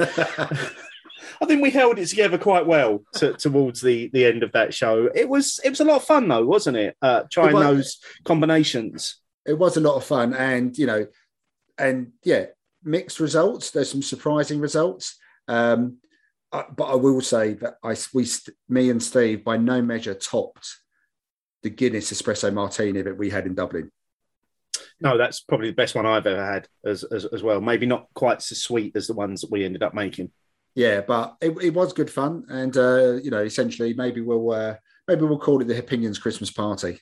I 1.40 1.46
think 1.46 1.62
we 1.62 1.70
held 1.70 2.00
it 2.00 2.08
together 2.08 2.40
quite 2.40 2.66
well 2.66 3.04
to, 3.16 3.34
towards 3.34 3.82
the, 3.82 4.10
the 4.14 4.26
end 4.26 4.42
of 4.42 4.54
that 4.54 4.74
show. 4.74 5.10
It 5.14 5.30
was 5.30 5.60
it 5.64 5.70
was 5.70 5.82
a 5.82 5.86
lot 5.86 5.98
of 5.98 6.04
fun 6.04 6.28
though, 6.28 6.46
wasn't 6.46 6.78
it? 6.78 6.96
Uh, 7.00 7.24
trying 7.32 7.56
it 7.56 7.60
those 7.60 8.00
combinations. 8.24 9.18
It 9.46 9.60
was 9.60 9.78
a 9.78 9.82
lot 9.82 9.96
of 9.96 10.04
fun, 10.04 10.34
and 10.34 10.76
you 10.78 10.88
know 10.88 11.06
and 11.78 12.12
yeah, 12.24 12.46
mixed 12.84 13.20
results. 13.20 13.72
There's 13.72 13.92
some 13.92 14.02
surprising 14.02 14.60
results. 14.60 15.18
Um, 15.48 15.98
but 16.52 16.86
I 16.86 16.96
will 16.96 17.22
say 17.22 17.54
that 17.56 17.76
I, 17.84 17.96
we, 18.14 18.26
me 18.70 18.90
and 18.90 19.02
Steve, 19.04 19.44
by 19.44 19.58
no 19.58 19.82
measure 19.82 20.14
topped 20.14 20.78
the 21.64 21.70
Guinness 21.70 22.12
Espresso 22.12 22.54
Martini 22.54 23.02
that 23.02 23.18
we 23.18 23.30
had 23.30 23.46
in 23.46 23.54
Dublin. 23.54 23.92
No, 25.00 25.18
that's 25.18 25.42
probably 25.42 25.70
the 25.70 25.76
best 25.76 25.96
one 25.96 26.06
I've 26.06 26.26
ever 26.26 26.44
had 26.44 26.68
as, 26.86 27.04
as, 27.04 27.26
as 27.26 27.44
well. 27.44 27.62
Maybe 27.62 27.86
not 27.86 28.08
quite 28.14 28.42
so 28.42 28.56
sweet 28.56 28.96
as 28.96 29.08
the 29.08 29.14
ones 29.14 29.42
that 29.42 29.52
we 29.52 29.66
ended 29.66 29.84
up 29.84 29.94
making. 29.94 30.32
Yeah, 30.74 31.02
but 31.02 31.36
it, 31.42 31.58
it 31.62 31.74
was 31.74 31.94
good 31.94 32.10
fun, 32.10 32.46
and 32.50 32.76
uh, 32.78 33.14
you 33.14 33.32
know, 33.32 33.42
essentially, 33.42 33.96
maybe 33.96 34.22
we'll 34.22 34.52
uh, 34.52 34.76
maybe 35.08 35.24
we'll 35.26 35.40
call 35.40 35.60
it 35.60 35.66
the 35.66 35.80
Opinions 35.80 36.20
Christmas 36.20 36.52
Party 36.52 37.00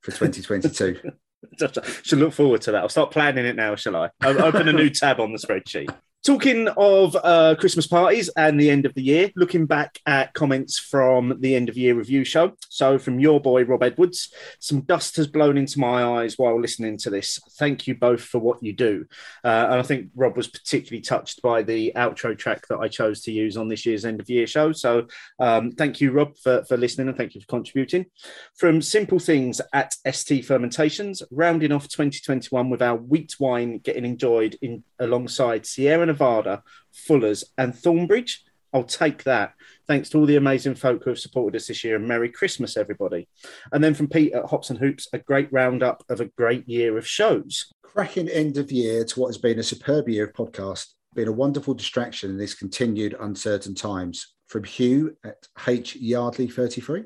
for 0.00 0.10
2022. 0.10 1.12
Should 2.02 2.18
look 2.18 2.32
forward 2.32 2.62
to 2.62 2.72
that. 2.72 2.82
I'll 2.82 2.88
start 2.88 3.10
planning 3.10 3.46
it 3.46 3.56
now, 3.56 3.74
shall 3.74 3.96
I? 3.96 4.10
I'll 4.20 4.42
open 4.42 4.68
a 4.68 4.72
new 4.72 4.90
tab 4.90 5.20
on 5.20 5.32
the 5.32 5.38
spreadsheet. 5.38 5.94
Talking 6.24 6.68
of 6.76 7.16
uh, 7.16 7.56
Christmas 7.58 7.88
parties 7.88 8.28
and 8.36 8.60
the 8.60 8.70
end 8.70 8.86
of 8.86 8.94
the 8.94 9.02
year, 9.02 9.32
looking 9.34 9.66
back 9.66 9.98
at 10.06 10.32
comments 10.34 10.78
from 10.78 11.40
the 11.40 11.56
end 11.56 11.68
of 11.68 11.76
year 11.76 11.96
review 11.96 12.22
show. 12.22 12.52
So, 12.68 12.96
from 12.96 13.18
your 13.18 13.40
boy, 13.40 13.64
Rob 13.64 13.82
Edwards, 13.82 14.32
some 14.60 14.82
dust 14.82 15.16
has 15.16 15.26
blown 15.26 15.58
into 15.58 15.80
my 15.80 16.04
eyes 16.04 16.38
while 16.38 16.60
listening 16.60 16.96
to 16.98 17.10
this. 17.10 17.40
Thank 17.58 17.88
you 17.88 17.96
both 17.96 18.20
for 18.20 18.38
what 18.38 18.62
you 18.62 18.72
do. 18.72 19.06
Uh, 19.42 19.66
and 19.70 19.80
I 19.80 19.82
think 19.82 20.10
Rob 20.14 20.36
was 20.36 20.46
particularly 20.46 21.00
touched 21.00 21.42
by 21.42 21.64
the 21.64 21.92
outro 21.96 22.38
track 22.38 22.68
that 22.68 22.78
I 22.78 22.86
chose 22.86 23.22
to 23.22 23.32
use 23.32 23.56
on 23.56 23.66
this 23.66 23.84
year's 23.84 24.04
end 24.04 24.20
of 24.20 24.30
year 24.30 24.46
show. 24.46 24.70
So, 24.70 25.08
um, 25.40 25.72
thank 25.72 26.00
you, 26.00 26.12
Rob, 26.12 26.36
for, 26.38 26.62
for 26.66 26.76
listening 26.76 27.08
and 27.08 27.16
thank 27.16 27.34
you 27.34 27.40
for 27.40 27.48
contributing. 27.48 28.06
From 28.54 28.80
Simple 28.80 29.18
Things 29.18 29.60
at 29.72 29.96
ST 30.08 30.44
Fermentations, 30.44 31.24
rounding 31.32 31.72
off 31.72 31.88
2021 31.88 32.70
with 32.70 32.80
our 32.80 32.94
wheat 32.94 33.34
wine 33.40 33.78
getting 33.78 34.04
enjoyed 34.04 34.56
in 34.62 34.84
alongside 35.00 35.66
Sierra 35.66 36.11
Nevada, 36.12 36.62
Fuller's, 36.92 37.44
and 37.56 37.74
Thornbridge. 37.74 38.40
I'll 38.74 38.84
take 38.84 39.24
that. 39.24 39.54
Thanks 39.86 40.10
to 40.10 40.18
all 40.18 40.26
the 40.26 40.36
amazing 40.36 40.74
folk 40.74 41.04
who 41.04 41.10
have 41.10 41.18
supported 41.18 41.56
us 41.56 41.68
this 41.68 41.84
year, 41.84 41.96
and 41.96 42.06
Merry 42.06 42.30
Christmas, 42.30 42.76
everybody. 42.76 43.28
And 43.72 43.82
then 43.82 43.94
from 43.94 44.08
Pete 44.08 44.32
at 44.32 44.46
Hops 44.46 44.70
and 44.70 44.78
Hoops, 44.78 45.08
a 45.12 45.18
great 45.18 45.48
roundup 45.52 46.04
of 46.08 46.20
a 46.20 46.30
great 46.36 46.68
year 46.68 46.96
of 46.98 47.06
shows. 47.06 47.72
Cracking 47.82 48.28
end 48.28 48.58
of 48.58 48.70
year 48.70 49.04
to 49.04 49.20
what 49.20 49.28
has 49.28 49.38
been 49.38 49.58
a 49.58 49.62
superb 49.62 50.08
year 50.08 50.26
of 50.26 50.32
podcast, 50.32 50.86
been 51.14 51.28
a 51.28 51.32
wonderful 51.32 51.74
distraction 51.74 52.30
in 52.30 52.38
these 52.38 52.54
continued 52.54 53.14
uncertain 53.20 53.74
times. 53.74 54.34
From 54.48 54.64
Hugh 54.64 55.16
at 55.24 55.46
H 55.66 55.96
Yardley 55.96 56.48
33. 56.48 57.04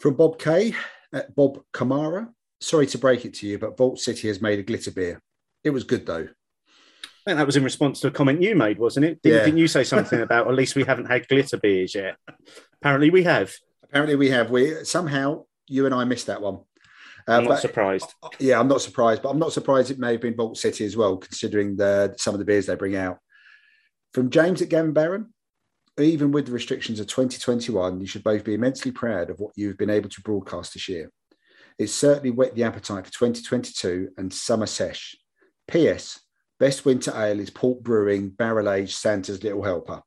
From 0.00 0.14
Bob 0.14 0.38
K 0.38 0.74
at 1.12 1.34
Bob 1.34 1.62
Kamara. 1.72 2.28
Sorry 2.60 2.86
to 2.86 2.98
break 2.98 3.24
it 3.24 3.34
to 3.34 3.46
you, 3.46 3.58
but 3.58 3.76
Vault 3.76 3.98
City 3.98 4.28
has 4.28 4.40
made 4.40 4.58
a 4.58 4.62
glitter 4.62 4.90
beer. 4.90 5.20
It 5.62 5.70
was 5.70 5.84
good 5.84 6.06
though. 6.06 6.28
I 7.26 7.30
think 7.30 7.38
that 7.38 7.46
was 7.46 7.56
in 7.56 7.64
response 7.64 8.00
to 8.00 8.08
a 8.08 8.10
comment 8.10 8.42
you 8.42 8.54
made, 8.54 8.78
wasn't 8.78 9.06
it? 9.06 9.22
Didn't, 9.22 9.38
Yeah. 9.38 9.44
didn't 9.44 9.58
you 9.58 9.68
say 9.68 9.82
something 9.84 10.20
about 10.22 10.46
at 10.46 10.54
least 10.54 10.74
we 10.76 10.84
haven't 10.84 11.06
had 11.06 11.26
glitter 11.28 11.56
beers 11.56 11.94
yet? 11.94 12.16
Apparently 12.80 13.10
we 13.10 13.22
have. 13.24 13.52
Apparently, 13.82 14.16
we 14.16 14.30
have. 14.30 14.50
We 14.50 14.84
somehow 14.84 15.44
you 15.68 15.86
and 15.86 15.94
I 15.94 16.02
missed 16.04 16.26
that 16.26 16.42
one. 16.42 16.56
Uh, 17.26 17.32
I'm 17.32 17.44
not 17.44 17.50
but- 17.50 17.60
surprised. 17.60 18.12
Yeah, 18.40 18.58
I'm 18.60 18.68
not 18.68 18.82
surprised, 18.82 19.22
but 19.22 19.30
I'm 19.30 19.38
not 19.38 19.52
surprised 19.52 19.90
it 19.90 19.98
may 20.00 20.12
have 20.12 20.20
been 20.20 20.34
Vault 20.36 20.58
City 20.58 20.84
as 20.84 20.96
well, 20.96 21.16
considering 21.16 21.76
the 21.76 22.14
some 22.18 22.34
of 22.34 22.40
the 22.40 22.44
beers 22.44 22.66
they 22.66 22.74
bring 22.74 22.96
out. 22.96 23.18
From 24.12 24.30
James 24.30 24.60
at 24.62 24.68
Gavin 24.68 24.92
Barron, 24.92 25.32
even 25.98 26.32
with 26.32 26.46
the 26.46 26.52
restrictions 26.52 26.98
of 27.00 27.06
2021, 27.06 28.00
you 28.00 28.06
should 28.06 28.24
both 28.24 28.42
be 28.44 28.54
immensely 28.54 28.90
proud 28.90 29.30
of 29.30 29.38
what 29.38 29.52
you've 29.56 29.78
been 29.78 29.90
able 29.90 30.08
to 30.10 30.20
broadcast 30.22 30.74
this 30.74 30.88
year. 30.88 31.10
It's 31.78 31.92
certainly 31.94 32.30
whet 32.30 32.54
the 32.56 32.64
appetite 32.64 33.06
for 33.06 33.12
2022 33.12 34.10
and 34.18 34.32
summer 34.32 34.66
sesh. 34.66 35.16
P.S. 35.68 36.20
Best 36.58 36.84
winter 36.84 37.12
ale 37.16 37.40
is 37.40 37.50
Port 37.50 37.82
Brewing 37.82 38.30
Barrel 38.30 38.70
Age 38.70 38.94
Santa's 38.94 39.42
Little 39.42 39.62
Helper. 39.62 40.02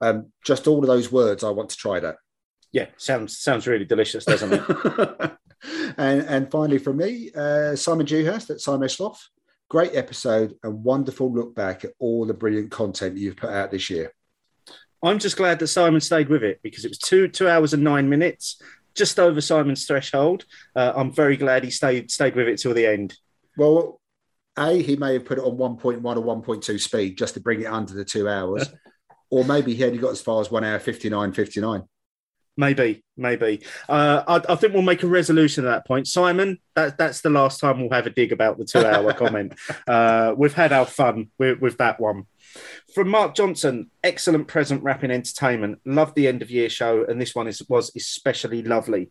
Um, 0.00 0.32
just 0.44 0.66
all 0.66 0.80
of 0.80 0.86
those 0.86 1.10
words, 1.10 1.44
I 1.44 1.50
want 1.50 1.70
to 1.70 1.76
try 1.76 2.00
that. 2.00 2.16
Yeah, 2.72 2.86
sounds 2.96 3.38
sounds 3.38 3.66
really 3.66 3.84
delicious, 3.84 4.24
doesn't 4.24 4.52
it? 4.52 5.32
and 5.98 6.22
and 6.22 6.50
finally 6.50 6.78
from 6.78 6.96
me, 6.96 7.30
uh, 7.34 7.76
Simon 7.76 8.06
Dewhurst 8.06 8.50
at 8.50 8.60
Simon 8.60 8.88
Sloth. 8.88 9.28
Great 9.68 9.94
episode 9.94 10.54
and 10.62 10.84
wonderful 10.84 11.32
look 11.32 11.54
back 11.54 11.84
at 11.84 11.92
all 11.98 12.26
the 12.26 12.34
brilliant 12.34 12.70
content 12.70 13.16
you've 13.16 13.36
put 13.36 13.50
out 13.50 13.70
this 13.70 13.88
year. 13.90 14.12
I'm 15.02 15.18
just 15.18 15.36
glad 15.36 15.58
that 15.58 15.68
Simon 15.68 16.00
stayed 16.00 16.28
with 16.28 16.42
it 16.42 16.60
because 16.62 16.84
it 16.84 16.90
was 16.90 16.98
two 16.98 17.28
two 17.28 17.48
hours 17.48 17.74
and 17.74 17.84
nine 17.84 18.08
minutes, 18.08 18.60
just 18.94 19.18
over 19.18 19.40
Simon's 19.40 19.86
threshold. 19.86 20.44
Uh, 20.74 20.92
I'm 20.94 21.12
very 21.12 21.36
glad 21.36 21.64
he 21.64 21.70
stayed 21.70 22.10
stayed 22.10 22.36
with 22.36 22.48
it 22.48 22.58
till 22.58 22.74
the 22.74 22.86
end. 22.86 23.16
Well, 23.56 24.00
A, 24.58 24.82
he 24.82 24.96
may 24.96 25.14
have 25.14 25.24
put 25.24 25.38
it 25.38 25.44
on 25.44 25.56
1.1 25.56 25.96
or 26.04 26.42
1.2 26.42 26.80
speed 26.80 27.16
just 27.16 27.34
to 27.34 27.40
bring 27.40 27.62
it 27.62 27.66
under 27.66 27.94
the 27.94 28.04
two 28.04 28.28
hours. 28.28 28.68
or 29.30 29.44
maybe 29.44 29.74
he 29.74 29.84
only 29.84 29.98
got 29.98 30.12
as 30.12 30.20
far 30.20 30.40
as 30.40 30.50
one 30.50 30.64
hour 30.64 30.78
59, 30.78 31.32
59. 31.32 31.82
Maybe, 32.54 33.02
maybe. 33.16 33.62
Uh, 33.88 34.22
I, 34.28 34.52
I 34.52 34.56
think 34.56 34.74
we'll 34.74 34.82
make 34.82 35.02
a 35.02 35.06
resolution 35.06 35.64
at 35.64 35.70
that 35.70 35.86
point. 35.86 36.06
Simon, 36.06 36.58
that, 36.74 36.98
that's 36.98 37.22
the 37.22 37.30
last 37.30 37.60
time 37.60 37.80
we'll 37.80 37.90
have 37.90 38.06
a 38.06 38.10
dig 38.10 38.30
about 38.30 38.58
the 38.58 38.66
two 38.66 38.84
hour 38.84 39.12
comment. 39.14 39.54
Uh, 39.88 40.34
we've 40.36 40.52
had 40.52 40.70
our 40.70 40.84
fun 40.84 41.30
with, 41.38 41.60
with 41.60 41.78
that 41.78 41.98
one. 41.98 42.26
From 42.94 43.08
Mark 43.08 43.34
Johnson, 43.34 43.90
excellent 44.04 44.48
present 44.48 44.82
wrapping 44.82 45.10
entertainment. 45.10 45.80
Loved 45.86 46.14
the 46.14 46.28
end 46.28 46.42
of 46.42 46.50
year 46.50 46.68
show, 46.68 47.06
and 47.06 47.18
this 47.18 47.34
one 47.34 47.48
is, 47.48 47.62
was 47.70 47.90
especially 47.96 48.62
lovely. 48.62 49.10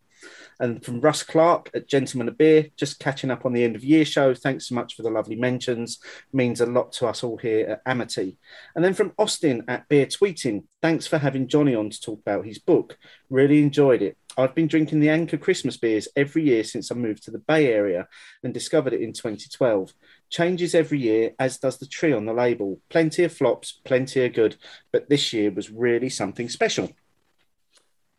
And 0.60 0.84
from 0.84 1.02
Russ 1.02 1.24
Clark 1.24 1.70
at 1.74 1.88
Gentleman 1.88 2.28
of 2.28 2.38
Beer, 2.38 2.68
just 2.78 3.00
catching 3.00 3.32
up 3.32 3.46
on 3.46 3.54
the 3.54 3.64
end 3.64 3.76
of 3.76 3.84
year 3.84 4.06
show. 4.06 4.34
Thanks 4.34 4.68
so 4.68 4.76
much 4.76 4.96
for 4.96 5.02
the 5.02 5.10
lovely 5.10 5.36
mentions. 5.36 6.00
Means 6.32 6.62
a 6.62 6.66
lot 6.66 6.92
to 6.94 7.08
us 7.08 7.24
all 7.24 7.38
here 7.38 7.68
at 7.68 7.82
Amity. 7.86 8.38
And 8.76 8.86
then 8.86 8.94
from 8.94 9.14
Austin 9.18 9.64
at 9.68 9.88
Beer 9.90 10.06
Tweeting, 10.06 10.66
thanks 10.82 11.08
for 11.08 11.18
having 11.18 11.48
Johnny 11.48 11.76
on 11.76 11.90
to 11.90 12.00
talk 12.00 12.20
about 12.20 12.46
his 12.46 12.60
book. 12.60 12.98
Really 13.30 13.62
enjoyed 13.62 14.02
it. 14.02 14.18
I've 14.38 14.56
been 14.56 14.68
drinking 14.68 15.02
the 15.02 15.10
Anchor 15.10 15.38
Christmas 15.38 15.78
beers 15.78 16.08
every 16.16 16.44
year 16.44 16.64
since 16.64 16.92
I 16.92 16.96
moved 16.96 17.24
to 17.24 17.32
the 17.32 17.40
Bay 17.40 17.74
Area 17.74 18.08
and 18.44 18.54
discovered 18.54 18.94
it 18.94 19.02
in 19.02 19.14
2012. 19.14 19.94
Changes 20.30 20.74
every 20.74 21.00
year, 21.00 21.32
as 21.38 21.58
does 21.58 21.80
the 21.80 21.86
tree 21.86 22.14
on 22.14 22.26
the 22.26 22.34
label. 22.34 22.80
Plenty 22.90 23.24
of 23.24 23.34
flops, 23.34 23.82
plenty 23.84 24.24
of 24.24 24.34
good, 24.34 24.56
but 24.92 25.10
this 25.10 25.34
year 25.34 25.52
was 25.52 25.70
really 25.70 26.10
something 26.10 26.48
special. 26.48 26.92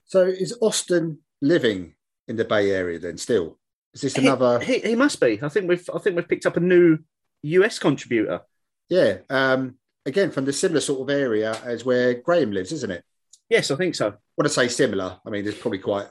So 0.05 0.27
is 0.27 0.57
Austin 0.61 1.21
living 1.41 1.95
in 2.29 2.37
the 2.37 2.45
Bay 2.45 2.71
Area 2.71 2.99
then 2.99 3.19
still? 3.19 3.59
Is 3.95 4.01
this 4.03 4.17
another? 4.17 4.61
He, 4.61 4.79
he, 4.79 4.89
he 4.91 4.95
must 4.95 5.21
be. 5.21 5.39
I 5.43 5.49
think 5.49 5.69
we've 5.69 5.89
I 5.95 5.99
think 5.99 6.17
we've 6.17 6.29
picked 6.29 6.47
up 6.47 6.57
a 6.57 6.61
new 6.61 6.99
US 7.43 7.79
contributor. 7.79 8.41
Yeah. 8.89 9.19
Um, 9.29 9.77
again, 10.07 10.31
from 10.31 10.45
the 10.45 10.53
similar 10.53 10.81
sort 10.81 11.01
of 11.01 11.15
area 11.15 11.57
as 11.65 11.85
where 11.85 12.15
Graham 12.15 12.53
lives, 12.53 12.73
isn't 12.73 12.91
it? 12.91 13.05
Yes, 13.49 13.71
I 13.71 13.77
think 13.77 13.95
so. 13.95 14.15
When 14.37 14.47
I 14.47 14.51
say 14.51 14.69
similar, 14.69 15.19
I 15.27 15.31
mean 15.31 15.45
there's 15.45 15.59
probably 15.59 15.79
quite 15.79 16.07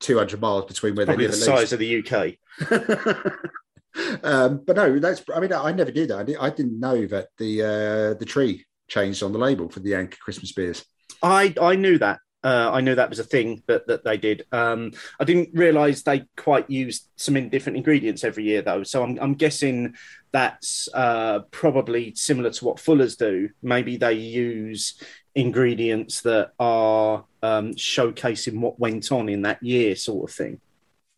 200 0.00 0.40
miles 0.40 0.66
between 0.66 0.94
where 0.94 1.06
Probably 1.06 1.26
they 1.26 1.32
the 1.32 1.38
live. 1.38 1.48
least. 1.48 1.70
size 1.70 1.72
of 1.72 1.78
the 1.78 1.98
UK. 2.04 3.42
um, 4.22 4.62
but 4.66 4.76
no, 4.76 4.98
that's. 4.98 5.22
I 5.34 5.40
mean, 5.40 5.52
I 5.52 5.72
never 5.72 5.90
did. 5.90 6.12
I, 6.12 6.22
did, 6.22 6.36
I 6.38 6.50
didn't 6.50 6.78
know 6.78 7.06
that 7.06 7.28
the 7.38 7.62
uh, 7.62 8.14
the 8.18 8.26
tree 8.26 8.66
changed 8.88 9.22
on 9.22 9.32
the 9.32 9.38
label 9.38 9.70
for 9.70 9.80
the 9.80 9.94
Anchor 9.94 10.18
Christmas 10.20 10.52
beers. 10.52 10.84
I 11.22 11.54
I 11.60 11.76
knew 11.76 11.96
that. 11.98 12.18
Uh, 12.44 12.70
I 12.72 12.80
know 12.80 12.94
that 12.94 13.10
was 13.10 13.18
a 13.18 13.24
thing 13.24 13.62
that, 13.66 13.86
that 13.86 14.04
they 14.04 14.16
did. 14.16 14.46
Um, 14.50 14.92
I 15.20 15.24
didn't 15.24 15.50
realise 15.52 16.02
they 16.02 16.24
quite 16.36 16.68
used 16.68 17.08
some 17.16 17.36
in 17.36 17.48
different 17.48 17.76
ingredients 17.76 18.24
every 18.24 18.44
year, 18.44 18.62
though. 18.62 18.82
So 18.82 19.02
I'm, 19.02 19.18
I'm 19.20 19.34
guessing 19.34 19.94
that's 20.32 20.88
uh, 20.92 21.40
probably 21.50 22.14
similar 22.14 22.50
to 22.50 22.64
what 22.64 22.80
Fuller's 22.80 23.16
do. 23.16 23.50
Maybe 23.62 23.96
they 23.96 24.14
use 24.14 25.00
ingredients 25.34 26.22
that 26.22 26.52
are 26.58 27.24
um, 27.42 27.72
showcasing 27.74 28.60
what 28.60 28.78
went 28.78 29.12
on 29.12 29.28
in 29.28 29.42
that 29.42 29.62
year, 29.62 29.94
sort 29.94 30.30
of 30.30 30.34
thing. 30.34 30.60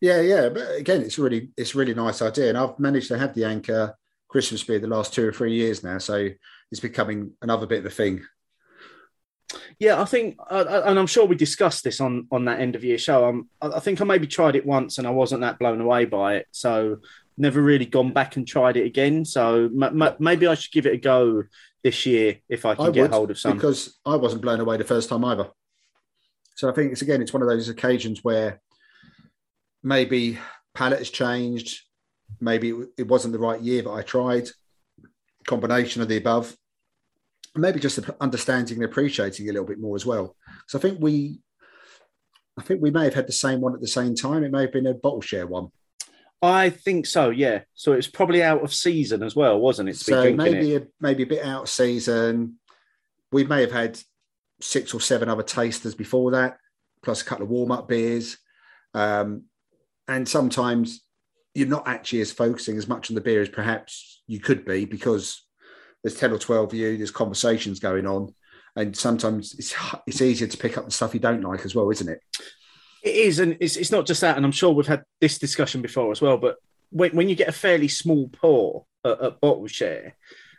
Yeah, 0.00 0.21
yeah. 0.21 0.49
But 0.50 0.76
again, 0.76 1.02
it's 1.02 1.19
really 1.19 1.50
it's 1.57 1.75
really 1.75 1.95
nice 1.95 2.21
idea, 2.21 2.50
and 2.50 2.59
I've 2.59 2.78
managed 2.78 3.09
to 3.09 3.19
have 3.19 3.35
the 3.35 3.45
Anchor 3.45 3.97
Christmas 4.28 4.62
beer 4.62 4.78
the 4.78 4.87
last 4.87 5.14
two 5.14 5.26
or 5.26 5.33
three 5.33 5.54
years 5.54 5.83
now, 5.83 5.99
so 5.99 6.28
it's 6.71 6.81
becoming 6.81 7.33
another 7.40 7.66
bit 7.66 7.78
of 7.78 7.87
a 7.87 7.90
thing. 7.90 8.23
Yeah, 9.79 10.01
I 10.01 10.05
think, 10.05 10.37
uh, 10.51 10.83
and 10.87 10.99
I'm 10.99 11.07
sure 11.07 11.27
we 11.27 11.37
discussed 11.37 11.85
this 11.85 12.01
on 12.01 12.27
on 12.31 12.45
that 12.47 12.61
end 12.61 12.75
of 12.75 12.85
year 12.85 12.99
show. 12.99 13.29
Um, 13.29 13.49
I 13.61 13.81
think 13.81 14.01
I 14.01 14.05
maybe 14.05 14.27
tried 14.27 14.57
it 14.57 14.67
once 14.67 14.99
and 14.99 15.07
I 15.07 15.11
wasn't 15.11 15.43
that 15.43 15.59
blown 15.59 15.81
away 15.81 16.05
by 16.07 16.37
it, 16.37 16.47
so 16.51 16.99
never 17.37 17.61
really 17.61 17.87
gone 17.87 18.13
back 18.13 18.37
and 18.37 18.47
tried 18.47 18.77
it 18.77 18.87
again. 18.87 19.25
So 19.25 19.65
m- 19.65 20.03
m- 20.03 20.17
maybe 20.19 20.47
I 20.47 20.55
should 20.55 20.73
give 20.73 20.87
it 20.87 20.95
a 20.95 20.99
go 20.99 21.43
this 21.83 22.07
year 22.07 22.39
if 22.49 22.65
I 22.65 22.75
can 22.75 22.87
I 22.87 22.91
get 22.91 23.03
would 23.03 23.11
hold 23.11 23.31
of 23.31 23.39
some. 23.39 23.55
because 23.55 23.99
I 24.07 24.17
wasn't 24.17 24.43
blown 24.43 24.61
away 24.61 24.77
the 24.77 24.85
first 24.85 25.09
time 25.09 25.25
either. 25.25 25.49
So 26.57 26.69
I 26.69 26.73
think 26.73 26.93
it's 26.93 27.03
again, 27.03 27.21
it's 27.21 27.33
one 27.33 27.43
of 27.43 27.49
those 27.49 27.69
occasions 27.69 28.23
where 28.23 28.61
maybe 29.83 30.39
palate 30.75 31.01
has 31.01 31.11
changed, 31.11 31.83
maybe 32.41 32.71
it, 32.71 32.89
it 32.99 33.09
wasn't 33.09 33.33
the 33.33 33.39
right 33.39 33.61
year 33.61 33.83
that 33.83 33.91
I 33.91 34.03
tried, 34.03 34.49
combination 35.47 36.03
of 36.03 36.09
the 36.09 36.17
above, 36.17 36.57
maybe 37.55 37.81
just 37.81 37.99
understanding 38.21 38.79
and 38.79 38.85
appreciating 38.85 39.49
a 39.49 39.53
little 39.53 39.67
bit 39.67 39.81
more 39.81 39.97
as 39.97 40.05
well. 40.05 40.37
So 40.67 40.79
I 40.79 40.83
think 40.83 41.01
we, 41.01 41.41
I 42.59 42.63
think 42.63 42.81
we 42.83 42.91
may 42.91 43.05
have 43.05 43.15
had 43.15 43.27
the 43.27 43.33
same 43.33 43.61
one 43.61 43.75
at 43.75 43.81
the 43.81 43.89
same 43.89 44.15
time. 44.15 44.45
It 44.45 44.53
may 44.53 44.63
have 44.63 44.73
been 44.73 44.87
a 44.87 44.95
bottle 44.95 45.21
share 45.21 45.47
one. 45.47 45.69
I 46.43 46.71
think 46.71 47.07
so. 47.07 47.31
Yeah. 47.31 47.61
So 47.75 47.93
it's 47.93 48.07
probably 48.07 48.43
out 48.43 48.63
of 48.63 48.75
season 48.75 49.23
as 49.23 49.35
well, 49.35 49.59
wasn't 49.59 49.89
it? 49.89 49.97
So 49.97 50.35
maybe 50.35 50.75
it. 50.75 50.83
a, 50.83 50.87
maybe 51.01 51.23
a 51.23 51.27
bit 51.27 51.45
out 51.45 51.63
of 51.63 51.69
season. 51.69 52.59
We 53.33 53.45
may 53.45 53.63
have 53.63 53.73
had 53.73 53.99
six 54.61 54.93
or 54.93 55.01
seven 55.01 55.29
other 55.29 55.43
tasters 55.43 55.95
before 55.95 56.33
that, 56.33 56.59
plus 57.03 57.23
a 57.23 57.25
couple 57.25 57.45
of 57.45 57.51
warm 57.51 57.73
up 57.73 57.89
beers. 57.89 58.37
Um, 58.93 59.45
and 60.07 60.29
sometimes 60.29 61.03
you're 61.55 61.69
not 61.69 61.89
actually 61.89 62.21
as 62.21 62.33
focusing 62.33 62.77
as 62.77 62.89
much 62.89 63.11
on 63.11 63.15
the 63.15 63.21
beer 63.21 63.41
as 63.41 63.49
perhaps 63.49 64.23
you 64.27 64.41
could 64.41 64.65
be 64.65 64.85
because 64.85 65.44
there's 66.05 66.15
10 66.15 66.33
or 66.33 66.39
12 66.39 66.73
of 66.73 66.75
you, 66.79 66.97
there's 66.97 67.11
conversations 67.11 67.81
going 67.81 68.07
on. 68.07 68.33
And 68.77 68.97
sometimes 68.97 69.55
it's, 69.55 69.75
it's 70.07 70.21
easier 70.21 70.47
to 70.47 70.57
pick 70.57 70.77
up 70.77 70.85
the 70.85 70.91
stuff 70.91 71.15
you 71.15 71.21
don't 71.21 71.41
like 71.41 71.65
as 71.65 71.75
well, 71.75 71.91
isn't 71.91 72.09
it? 72.09 72.21
It 73.03 73.15
is, 73.15 73.39
and 73.39 73.57
it's, 73.61 73.77
it's 73.77 73.91
not 73.91 74.07
just 74.07 74.21
that. 74.21 74.37
And 74.37 74.45
I'm 74.45 74.53
sure 74.53 74.73
we've 74.73 74.87
had 74.87 75.05
this 75.21 75.39
discussion 75.39 75.83
before 75.83 76.13
as 76.13 76.21
well. 76.21 76.37
But 76.37 76.57
when, 76.91 77.13
when 77.17 77.29
you 77.29 77.35
get 77.35 77.49
a 77.49 77.53
fairly 77.53 77.89
small 77.89 78.29
pour 78.29 78.85
at, 79.05 79.21
at 79.21 79.41
bottle 79.41 79.67
share, 79.67 80.17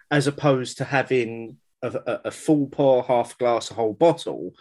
as 0.10 0.28
opposed 0.28 0.78
to 0.78 0.84
having 0.86 1.58
a, 1.82 1.88
a, 1.88 2.22
a 2.26 2.32
full 2.32 2.68
pour, 2.68 3.04
half 3.04 3.38
glass, 3.38 3.70
a 3.70 3.76
whole 3.76 3.94
bottle, 3.94 4.54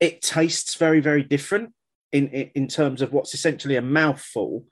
it 0.00 0.22
tastes 0.22 0.76
very, 0.76 1.00
very 1.00 1.22
different 1.22 1.72
in, 2.12 2.28
in, 2.28 2.68
terms 2.68 3.02
of 3.02 3.12
what's 3.12 3.34
essentially 3.34 3.76
a 3.76 3.82
mouthful 3.82 4.64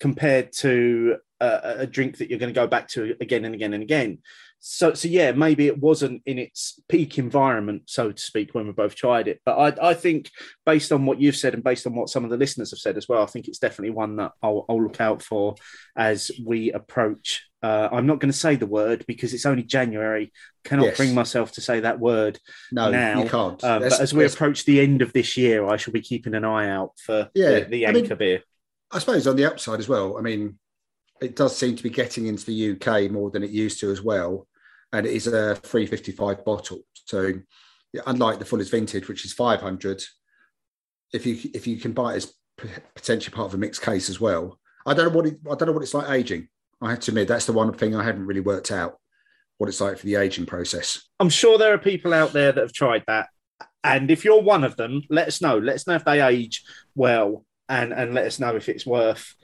compared 0.00 0.52
to 0.52 1.16
a, 1.40 1.76
a 1.78 1.86
drink 1.86 2.18
that 2.18 2.28
you're 2.28 2.38
going 2.38 2.52
to 2.52 2.60
go 2.60 2.66
back 2.66 2.88
to 2.88 3.16
again 3.20 3.44
and 3.44 3.54
again 3.54 3.72
and 3.72 3.82
again. 3.82 4.18
So, 4.62 4.92
so 4.92 5.08
yeah, 5.08 5.32
maybe 5.32 5.66
it 5.66 5.78
wasn't 5.78 6.22
in 6.26 6.38
its 6.38 6.78
peak 6.86 7.18
environment, 7.18 7.84
so 7.86 8.12
to 8.12 8.22
speak, 8.22 8.54
when 8.54 8.66
we 8.66 8.72
both 8.72 8.94
tried 8.94 9.26
it. 9.26 9.40
But 9.44 9.78
I, 9.80 9.90
I 9.90 9.94
think, 9.94 10.30
based 10.66 10.92
on 10.92 11.06
what 11.06 11.18
you've 11.18 11.36
said 11.36 11.54
and 11.54 11.64
based 11.64 11.86
on 11.86 11.94
what 11.94 12.10
some 12.10 12.24
of 12.24 12.30
the 12.30 12.36
listeners 12.36 12.70
have 12.70 12.78
said 12.78 12.98
as 12.98 13.08
well, 13.08 13.22
I 13.22 13.26
think 13.26 13.48
it's 13.48 13.58
definitely 13.58 13.90
one 13.94 14.16
that 14.16 14.32
I'll, 14.42 14.66
I'll 14.68 14.82
look 14.82 15.00
out 15.00 15.22
for 15.22 15.54
as 15.96 16.30
we 16.44 16.72
approach. 16.72 17.46
Uh, 17.62 17.88
I'm 17.90 18.06
not 18.06 18.20
going 18.20 18.30
to 18.32 18.36
say 18.38 18.54
the 18.56 18.66
word 18.66 19.04
because 19.08 19.32
it's 19.32 19.46
only 19.46 19.62
January. 19.62 20.30
Cannot 20.64 20.84
Yes. 20.88 20.96
bring 20.98 21.14
myself 21.14 21.52
to 21.52 21.62
say 21.62 21.80
that 21.80 21.98
word 21.98 22.38
No, 22.70 22.90
now. 22.90 23.22
you 23.22 23.28
can't. 23.30 23.62
Um, 23.64 23.80
but 23.82 23.98
as 23.98 24.12
we 24.12 24.18
that's- 24.20 24.34
approach 24.34 24.66
the 24.66 24.80
end 24.80 25.00
of 25.00 25.14
this 25.14 25.38
year, 25.38 25.66
I 25.66 25.78
shall 25.78 25.92
be 25.94 26.02
keeping 26.02 26.34
an 26.34 26.44
eye 26.44 26.68
out 26.68 26.92
for 26.98 27.30
Yeah, 27.34 27.60
the, 27.60 27.64
the 27.66 27.86
I 27.86 27.92
mean- 27.92 28.04
anchor 28.04 28.16
beer. 28.16 28.42
I 28.90 28.98
suppose 28.98 29.26
on 29.26 29.36
the 29.36 29.44
upside 29.46 29.78
as 29.78 29.88
well. 29.88 30.18
I 30.18 30.20
mean, 30.20 30.58
it 31.22 31.36
does 31.36 31.56
seem 31.56 31.76
to 31.76 31.82
be 31.82 31.90
getting 31.90 32.26
into 32.26 32.44
the 32.46 32.72
UK 32.72 33.10
more 33.10 33.30
than 33.30 33.42
it 33.42 33.50
used 33.50 33.78
to 33.80 33.90
as 33.90 34.02
well, 34.02 34.48
and 34.92 35.06
it 35.06 35.12
is 35.12 35.26
a 35.26 35.54
355 35.56 36.44
bottle. 36.44 36.80
So, 37.06 37.32
unlike 38.06 38.38
the 38.38 38.44
Fuller's 38.44 38.70
Vintage, 38.70 39.08
which 39.08 39.24
is 39.24 39.32
500, 39.32 40.02
if 41.12 41.26
you 41.26 41.38
if 41.54 41.66
you 41.66 41.76
can 41.76 41.92
buy 41.92 42.14
it 42.14 42.16
as 42.16 42.34
potentially 42.94 43.34
part 43.34 43.48
of 43.48 43.54
a 43.54 43.58
mixed 43.58 43.82
case 43.82 44.08
as 44.08 44.20
well, 44.20 44.58
I 44.86 44.94
don't 44.94 45.06
know 45.10 45.16
what 45.16 45.26
it, 45.26 45.38
I 45.50 45.54
don't 45.54 45.66
know 45.66 45.72
what 45.72 45.82
it's 45.82 45.94
like 45.94 46.10
aging. 46.10 46.48
I 46.80 46.90
have 46.90 47.00
to 47.00 47.10
admit 47.10 47.28
that's 47.28 47.46
the 47.46 47.52
one 47.52 47.72
thing 47.72 47.94
I 47.94 48.04
haven't 48.04 48.26
really 48.26 48.40
worked 48.40 48.70
out 48.70 48.98
what 49.58 49.68
it's 49.68 49.80
like 49.80 49.98
for 49.98 50.06
the 50.06 50.14
aging 50.14 50.46
process. 50.46 51.02
I'm 51.18 51.28
sure 51.28 51.58
there 51.58 51.74
are 51.74 51.78
people 51.78 52.14
out 52.14 52.32
there 52.32 52.50
that 52.50 52.60
have 52.60 52.72
tried 52.72 53.04
that. 53.06 53.28
And 53.84 54.10
if 54.10 54.24
you're 54.24 54.40
one 54.40 54.64
of 54.64 54.76
them, 54.76 55.02
let 55.10 55.28
us 55.28 55.42
know. 55.42 55.58
Let 55.58 55.74
us 55.74 55.86
know 55.86 55.96
if 55.96 56.04
they 56.04 56.22
age 56.22 56.64
well 56.94 57.44
and, 57.68 57.92
and 57.92 58.14
let 58.14 58.24
us 58.24 58.40
know 58.40 58.56
if 58.56 58.70
it's 58.70 58.86
worth 58.86 59.34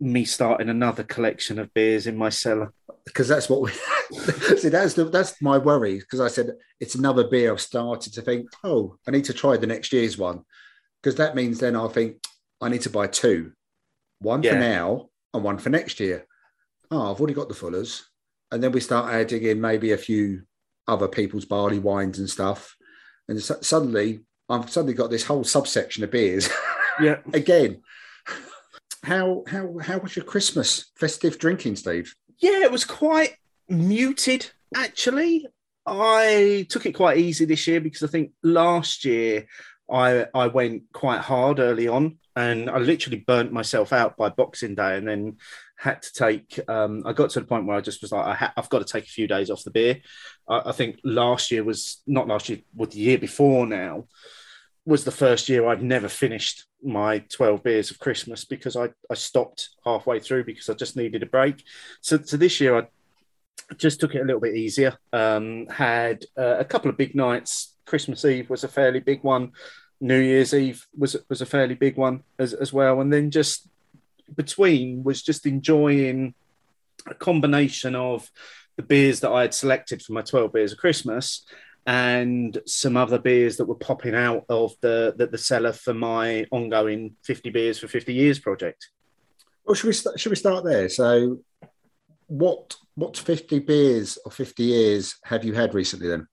me 0.00 0.24
starting 0.24 0.68
another 0.68 1.02
collection 1.04 1.58
of 1.58 1.72
beers 1.74 2.06
in 2.06 2.16
my 2.16 2.28
cellar. 2.30 2.72
because 3.04 3.28
that's 3.28 3.48
what 3.50 3.60
we 3.62 3.70
see. 4.56 4.68
That's 4.68 4.94
the, 4.94 5.04
that's 5.04 5.40
my 5.42 5.58
worry 5.58 5.98
because 5.98 6.20
I 6.20 6.28
said 6.28 6.52
it's 6.80 6.94
another 6.94 7.24
beer. 7.28 7.52
I've 7.52 7.60
started 7.60 8.12
to 8.14 8.22
think, 8.22 8.48
oh, 8.64 8.96
I 9.06 9.10
need 9.10 9.24
to 9.26 9.34
try 9.34 9.56
the 9.56 9.66
next 9.66 9.92
year's 9.92 10.16
one 10.18 10.42
because 11.02 11.16
that 11.16 11.34
means 11.34 11.58
then 11.58 11.76
I 11.76 11.88
think 11.88 12.22
I 12.60 12.68
need 12.68 12.82
to 12.82 12.90
buy 12.90 13.06
two, 13.08 13.52
one 14.20 14.42
Yeah. 14.42 14.52
for 14.52 14.58
now 14.58 15.08
and 15.34 15.44
one 15.44 15.58
for 15.58 15.70
next 15.70 16.00
year. 16.00 16.26
Oh, 16.90 17.10
I've 17.12 17.20
already 17.20 17.34
got 17.34 17.48
the 17.48 17.54
Fullers, 17.54 18.02
and 18.50 18.62
then 18.62 18.72
we 18.72 18.80
start 18.80 19.12
adding 19.14 19.42
in 19.44 19.60
maybe 19.60 19.92
a 19.92 19.96
few 19.98 20.42
other 20.88 21.06
people's 21.08 21.44
barley 21.44 21.78
wines 21.78 22.18
and 22.18 22.28
stuff, 22.28 22.74
and 23.28 23.40
so- 23.40 23.60
suddenly 23.60 24.20
I've 24.48 24.68
suddenly 24.70 24.94
got 24.94 25.10
this 25.10 25.24
whole 25.24 25.44
subsection 25.44 26.02
of 26.04 26.10
beers 26.10 26.48
Yeah. 27.00 27.18
again. 27.32 27.82
How 29.02 29.44
how 29.46 29.78
how 29.78 29.98
was 29.98 30.16
your 30.16 30.24
Christmas 30.24 30.90
festive 30.96 31.38
drinking, 31.38 31.76
Steve? 31.76 32.14
Yeah, 32.38 32.62
it 32.62 32.72
was 32.72 32.84
quite 32.84 33.36
muted 33.68 34.50
actually. 34.76 35.46
I 35.86 36.66
took 36.68 36.86
it 36.86 36.92
quite 36.92 37.18
easy 37.18 37.44
this 37.44 37.66
year 37.66 37.80
because 37.80 38.02
I 38.02 38.08
think 38.08 38.32
last 38.42 39.04
year 39.04 39.46
I 39.90 40.26
I 40.34 40.48
went 40.48 40.84
quite 40.92 41.20
hard 41.20 41.58
early 41.58 41.88
on 41.88 42.18
and 42.36 42.70
I 42.70 42.78
literally 42.78 43.24
burnt 43.26 43.52
myself 43.52 43.92
out 43.92 44.16
by 44.16 44.28
Boxing 44.28 44.74
Day 44.74 44.96
and 44.96 45.08
then 45.08 45.38
had 45.76 46.02
to 46.02 46.12
take. 46.12 46.60
Um, 46.68 47.02
I 47.06 47.12
got 47.12 47.30
to 47.30 47.40
the 47.40 47.46
point 47.46 47.66
where 47.66 47.76
I 47.76 47.80
just 47.80 48.02
was 48.02 48.12
like, 48.12 48.26
I 48.26 48.34
ha- 48.34 48.52
I've 48.56 48.68
got 48.68 48.86
to 48.86 48.92
take 48.92 49.04
a 49.04 49.08
few 49.08 49.26
days 49.26 49.50
off 49.50 49.64
the 49.64 49.70
beer. 49.70 50.00
I, 50.48 50.62
I 50.66 50.72
think 50.72 51.00
last 51.04 51.50
year 51.50 51.64
was 51.64 52.02
not 52.06 52.28
last 52.28 52.48
year, 52.48 52.60
but 52.74 52.90
the 52.90 52.98
year 52.98 53.18
before 53.18 53.66
now 53.66 54.04
was 54.86 55.04
the 55.04 55.10
first 55.10 55.48
year 55.48 55.66
I'd 55.66 55.82
never 55.82 56.08
finished 56.08 56.64
my 56.82 57.18
12 57.18 57.62
beers 57.62 57.90
of 57.90 57.98
Christmas 57.98 58.44
because 58.44 58.76
I, 58.76 58.90
I 59.10 59.14
stopped 59.14 59.70
halfway 59.84 60.20
through 60.20 60.44
because 60.44 60.68
I 60.68 60.74
just 60.74 60.96
needed 60.96 61.22
a 61.22 61.26
break. 61.26 61.62
So, 62.00 62.18
so 62.22 62.36
this 62.36 62.60
year 62.60 62.78
I 62.78 62.86
just 63.76 64.00
took 64.00 64.14
it 64.14 64.22
a 64.22 64.24
little 64.24 64.40
bit 64.40 64.56
easier. 64.56 64.96
Um, 65.12 65.66
had 65.66 66.24
uh, 66.36 66.56
a 66.58 66.64
couple 66.64 66.90
of 66.90 66.96
big 66.96 67.14
nights. 67.14 67.76
Christmas 67.84 68.24
Eve 68.24 68.48
was 68.48 68.64
a 68.64 68.68
fairly 68.68 69.00
big 69.00 69.22
one. 69.22 69.52
New 70.00 70.18
Year's 70.18 70.54
Eve 70.54 70.86
was 70.96 71.16
was 71.28 71.42
a 71.42 71.46
fairly 71.46 71.74
big 71.74 71.96
one 71.96 72.22
as, 72.38 72.54
as 72.54 72.72
well. 72.72 73.00
And 73.00 73.12
then 73.12 73.30
just 73.30 73.68
between 74.34 75.04
was 75.04 75.22
just 75.22 75.44
enjoying 75.44 76.34
a 77.06 77.14
combination 77.14 77.94
of 77.94 78.30
the 78.76 78.82
beers 78.82 79.20
that 79.20 79.30
I 79.30 79.42
had 79.42 79.54
selected 79.54 80.02
for 80.02 80.12
my 80.14 80.22
12 80.22 80.52
beers 80.52 80.72
of 80.72 80.78
Christmas 80.78 81.44
and 81.86 82.58
some 82.66 82.96
other 82.96 83.18
beers 83.18 83.56
that 83.56 83.64
were 83.64 83.74
popping 83.74 84.14
out 84.14 84.44
of 84.48 84.72
the, 84.80 85.14
the, 85.16 85.26
the 85.26 85.38
cellar 85.38 85.72
for 85.72 85.94
my 85.94 86.46
ongoing 86.50 87.16
50 87.24 87.50
beers 87.50 87.78
for 87.78 87.88
50 87.88 88.12
years 88.12 88.38
project. 88.38 88.90
Well, 89.64 89.74
should 89.74 89.86
we 89.86 89.92
st- 89.92 90.18
should 90.18 90.30
we 90.30 90.36
start 90.36 90.64
there? 90.64 90.88
So, 90.88 91.42
what 92.26 92.74
what 92.96 93.16
fifty 93.16 93.60
beers 93.60 94.18
or 94.24 94.32
fifty 94.32 94.64
years 94.64 95.16
have 95.24 95.44
you 95.44 95.52
had 95.52 95.74
recently? 95.74 96.08
Then 96.08 96.26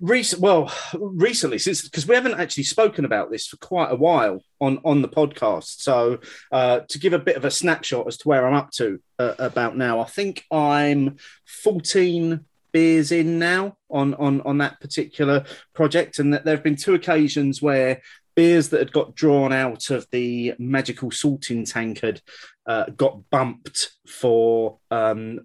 Recent, 0.00 0.40
well, 0.40 0.72
recently, 0.98 1.58
since 1.58 1.82
because 1.82 2.08
we 2.08 2.14
haven't 2.14 2.40
actually 2.40 2.62
spoken 2.64 3.04
about 3.04 3.30
this 3.30 3.46
for 3.46 3.58
quite 3.58 3.92
a 3.92 3.96
while 3.96 4.42
on 4.58 4.80
on 4.82 5.02
the 5.02 5.08
podcast. 5.08 5.82
So, 5.82 6.20
uh, 6.50 6.80
to 6.88 6.98
give 6.98 7.12
a 7.12 7.18
bit 7.18 7.36
of 7.36 7.44
a 7.44 7.50
snapshot 7.50 8.06
as 8.06 8.16
to 8.16 8.28
where 8.28 8.46
I'm 8.46 8.54
up 8.54 8.70
to 8.72 8.98
uh, 9.18 9.34
about 9.38 9.76
now, 9.76 10.00
I 10.00 10.06
think 10.06 10.44
I'm 10.50 11.18
14 11.62 12.44
beers 12.72 13.12
in 13.12 13.38
now 13.38 13.76
on 13.90 14.14
on 14.14 14.40
on 14.42 14.58
that 14.58 14.80
particular 14.80 15.44
project, 15.74 16.18
and 16.18 16.34
that 16.34 16.44
there 16.44 16.54
have 16.54 16.64
been 16.64 16.76
two 16.76 16.94
occasions 16.94 17.60
where 17.60 18.00
beers 18.34 18.70
that 18.70 18.80
had 18.80 18.92
got 18.92 19.14
drawn 19.14 19.52
out 19.52 19.90
of 19.90 20.06
the 20.12 20.54
magical 20.58 21.10
salting 21.10 21.64
tankard 21.64 22.22
uh, 22.66 22.84
got 22.96 23.28
bumped 23.30 23.90
for 24.06 24.78
um, 24.90 25.40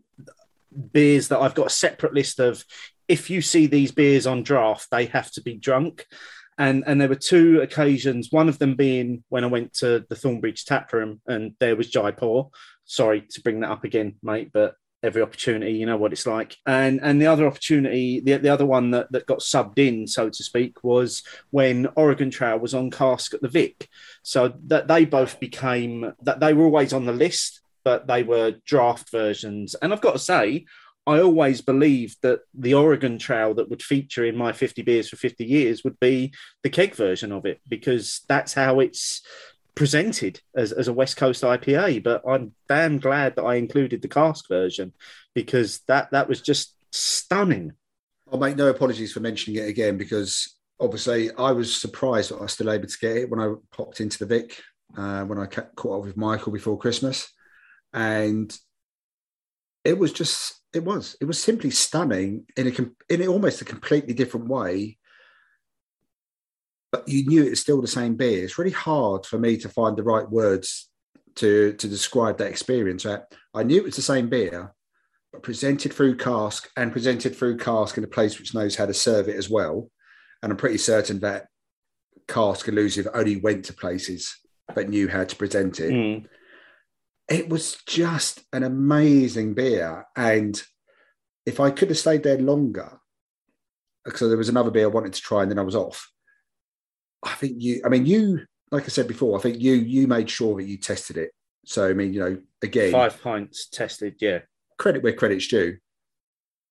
beers 0.91 1.29
that 1.29 1.39
I've 1.39 1.55
got 1.55 1.67
a 1.67 1.71
separate 1.71 2.13
list 2.13 2.39
of 2.39 2.63
if 3.07 3.29
you 3.29 3.41
see 3.41 3.67
these 3.67 3.91
beers 3.91 4.27
on 4.27 4.43
draft, 4.43 4.89
they 4.91 5.05
have 5.07 5.31
to 5.31 5.41
be 5.41 5.55
drunk. 5.55 6.05
And 6.57 6.83
and 6.87 7.01
there 7.01 7.09
were 7.09 7.15
two 7.15 7.59
occasions, 7.61 8.31
one 8.31 8.47
of 8.47 8.59
them 8.59 8.75
being 8.75 9.23
when 9.27 9.43
I 9.43 9.47
went 9.47 9.73
to 9.75 10.05
the 10.07 10.15
Thornbridge 10.15 10.63
tap 10.63 10.93
room 10.93 11.19
and 11.27 11.53
there 11.59 11.75
was 11.75 11.89
Jaipur. 11.89 12.43
Sorry 12.85 13.21
to 13.31 13.41
bring 13.41 13.59
that 13.59 13.71
up 13.71 13.83
again, 13.83 14.15
mate, 14.23 14.51
but 14.53 14.75
every 15.03 15.21
opportunity, 15.21 15.73
you 15.73 15.85
know 15.85 15.97
what 15.97 16.11
it's 16.11 16.25
like. 16.25 16.57
And 16.65 16.99
and 17.01 17.21
the 17.21 17.27
other 17.27 17.45
opportunity, 17.45 18.19
the, 18.19 18.37
the 18.37 18.49
other 18.49 18.65
one 18.65 18.91
that, 18.91 19.11
that 19.11 19.27
got 19.27 19.39
subbed 19.39 19.79
in, 19.79 20.07
so 20.07 20.29
to 20.29 20.43
speak, 20.43 20.83
was 20.83 21.23
when 21.51 21.87
Oregon 21.95 22.29
Trail 22.29 22.57
was 22.57 22.73
on 22.73 22.91
cask 22.91 23.33
at 23.33 23.41
the 23.41 23.49
Vic. 23.49 23.87
So 24.23 24.53
that 24.67 24.87
they 24.87 25.05
both 25.05 25.39
became 25.39 26.13
that 26.21 26.39
they 26.39 26.53
were 26.53 26.65
always 26.65 26.93
on 26.93 27.05
the 27.05 27.13
list, 27.13 27.61
but 27.83 28.07
they 28.07 28.23
were 28.23 28.55
draft 28.65 29.11
versions. 29.11 29.75
And 29.75 29.93
I've 29.93 30.01
got 30.01 30.13
to 30.13 30.19
say, 30.19 30.65
I 31.07 31.21
always 31.21 31.61
believed 31.61 32.17
that 32.23 32.39
the 32.53 32.73
Oregon 32.73 33.19
Trail 33.19 33.53
that 33.55 33.69
would 33.69 33.83
feature 33.83 34.25
in 34.25 34.35
my 34.35 34.51
50 34.53 34.81
beers 34.81 35.07
for 35.07 35.17
50 35.17 35.45
years 35.45 35.83
would 35.83 35.99
be 35.99 36.33
the 36.63 36.69
keg 36.69 36.95
version 36.95 37.31
of 37.31 37.45
it 37.45 37.61
because 37.67 38.21
that's 38.27 38.53
how 38.53 38.79
it's 38.79 39.21
presented 39.75 40.41
as, 40.55 40.71
as 40.71 40.87
a 40.87 40.93
West 40.93 41.17
Coast 41.17 41.43
IPA. 41.43 42.03
But 42.03 42.23
I'm 42.27 42.53
damn 42.67 42.97
glad 42.99 43.35
that 43.35 43.43
I 43.43 43.55
included 43.55 44.01
the 44.01 44.07
cask 44.07 44.47
version 44.47 44.93
because 45.33 45.81
that 45.87 46.11
that 46.11 46.27
was 46.27 46.41
just 46.41 46.75
stunning. 46.91 47.73
I'll 48.31 48.39
make 48.39 48.55
no 48.55 48.69
apologies 48.69 49.13
for 49.13 49.19
mentioning 49.19 49.61
it 49.61 49.67
again 49.67 49.97
because 49.97 50.55
obviously 50.79 51.31
I 51.35 51.51
was 51.51 51.75
surprised 51.75 52.31
that 52.31 52.37
I 52.37 52.43
was 52.43 52.53
still 52.53 52.71
able 52.71 52.87
to 52.87 52.97
get 52.99 53.17
it 53.17 53.29
when 53.29 53.39
I 53.39 53.53
popped 53.71 54.01
into 54.01 54.17
the 54.17 54.25
Vic 54.25 54.61
uh, 54.97 55.23
when 55.23 55.39
I 55.39 55.45
ca- 55.45 55.67
caught 55.75 55.99
up 55.99 56.05
with 56.05 56.17
Michael 56.17 56.51
before 56.51 56.77
Christmas, 56.77 57.31
and 57.93 58.55
it 59.83 59.97
was 59.97 60.11
just 60.11 60.61
it 60.73 60.83
was 60.83 61.15
it 61.21 61.25
was 61.25 61.41
simply 61.41 61.69
stunning 61.69 62.45
in 62.57 62.67
a 62.67 63.13
in 63.13 63.27
almost 63.27 63.61
a 63.61 63.65
completely 63.65 64.13
different 64.13 64.47
way. 64.47 64.97
But 66.95 67.09
you 67.09 67.25
knew 67.25 67.43
it 67.43 67.49
was 67.49 67.59
still 67.59 67.81
the 67.81 67.87
same 67.89 68.15
beer. 68.15 68.45
It's 68.45 68.57
really 68.57 68.71
hard 68.71 69.25
for 69.25 69.37
me 69.37 69.57
to 69.57 69.67
find 69.67 69.97
the 69.97 70.03
right 70.03 70.29
words 70.29 70.89
to 71.35 71.73
to 71.73 71.87
describe 71.89 72.37
that 72.37 72.49
experience. 72.49 73.03
Right? 73.03 73.19
I 73.53 73.63
knew 73.63 73.79
it 73.79 73.83
was 73.83 73.97
the 73.97 74.01
same 74.01 74.29
beer, 74.29 74.73
but 75.33 75.43
presented 75.43 75.91
through 75.91 76.15
cask 76.15 76.69
and 76.77 76.93
presented 76.93 77.35
through 77.35 77.57
cask 77.57 77.97
in 77.97 78.05
a 78.05 78.07
place 78.07 78.39
which 78.39 78.53
knows 78.53 78.77
how 78.77 78.85
to 78.85 78.93
serve 78.93 79.27
it 79.27 79.35
as 79.35 79.49
well. 79.49 79.91
And 80.41 80.53
I'm 80.53 80.57
pretty 80.57 80.77
certain 80.77 81.19
that 81.19 81.47
cask 82.29 82.65
elusive 82.69 83.09
only 83.13 83.35
went 83.35 83.65
to 83.65 83.73
places 83.73 84.33
that 84.73 84.87
knew 84.87 85.09
how 85.09 85.25
to 85.25 85.35
present 85.35 85.81
it. 85.81 85.91
Mm. 85.91 86.27
It 87.27 87.49
was 87.49 87.77
just 87.85 88.41
an 88.53 88.63
amazing 88.63 89.53
beer. 89.53 90.05
And 90.15 90.61
if 91.45 91.59
I 91.59 91.71
could 91.71 91.89
have 91.89 91.97
stayed 91.97 92.23
there 92.23 92.37
longer, 92.37 93.01
because 94.05 94.29
there 94.29 94.37
was 94.37 94.49
another 94.49 94.71
beer 94.71 94.85
I 94.85 94.87
wanted 94.87 95.13
to 95.13 95.21
try 95.21 95.41
and 95.41 95.51
then 95.51 95.59
I 95.59 95.63
was 95.63 95.75
off. 95.75 96.09
I 97.25 97.33
think 97.33 97.55
you, 97.57 97.81
I 97.83 97.89
mean, 97.89 98.05
you, 98.05 98.45
like 98.71 98.83
I 98.83 98.87
said 98.87 99.07
before, 99.07 99.37
I 99.37 99.41
think 99.41 99.59
you, 99.59 99.73
you 99.73 100.07
made 100.07 100.29
sure 100.29 100.55
that 100.55 100.63
you 100.63 100.77
tested 100.77 101.17
it. 101.17 101.31
So, 101.65 101.89
I 101.89 101.93
mean, 101.93 102.13
you 102.13 102.19
know, 102.19 102.37
again, 102.61 102.91
Five 102.91 103.21
pints 103.21 103.67
tested, 103.67 104.15
yeah. 104.19 104.39
credit 104.77 105.03
where 105.03 105.13
credit's 105.13 105.47
due. 105.47 105.77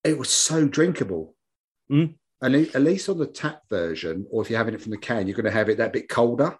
it 0.04 0.16
was 0.16 0.30
so 0.30 0.68
drinkable. 0.68 1.34
Mm. 1.90 2.14
And 2.42 2.54
at 2.54 2.82
least 2.82 3.08
on 3.08 3.18
the 3.18 3.26
tap 3.26 3.62
version, 3.70 4.26
or 4.30 4.42
if 4.42 4.50
you're 4.50 4.58
having 4.58 4.74
it 4.74 4.82
from 4.82 4.90
the 4.90 4.98
can, 4.98 5.26
you're 5.26 5.36
going 5.36 5.44
to 5.44 5.50
have 5.50 5.68
it 5.68 5.78
that 5.78 5.92
bit 5.92 6.08
colder. 6.08 6.56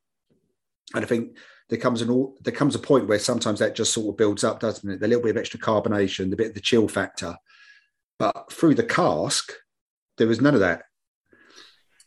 And 0.94 1.04
I 1.04 1.06
think 1.06 1.36
there 1.68 1.78
comes 1.78 2.02
an 2.02 2.10
all 2.10 2.36
there 2.42 2.52
comes 2.52 2.74
a 2.74 2.78
point 2.78 3.06
where 3.06 3.18
sometimes 3.18 3.58
that 3.58 3.74
just 3.74 3.92
sort 3.92 4.08
of 4.08 4.16
builds 4.16 4.44
up, 4.44 4.60
doesn't 4.60 4.90
it? 4.90 5.00
The 5.00 5.08
little 5.08 5.22
bit 5.22 5.30
of 5.30 5.36
extra 5.36 5.60
carbonation, 5.60 6.30
the 6.30 6.36
bit 6.36 6.48
of 6.48 6.54
the 6.54 6.60
chill 6.60 6.88
factor. 6.88 7.36
But 8.18 8.50
through 8.52 8.76
the 8.76 8.82
cask, 8.84 9.52
there 10.16 10.26
was 10.26 10.40
none 10.40 10.54
of 10.54 10.60
that. 10.60 10.84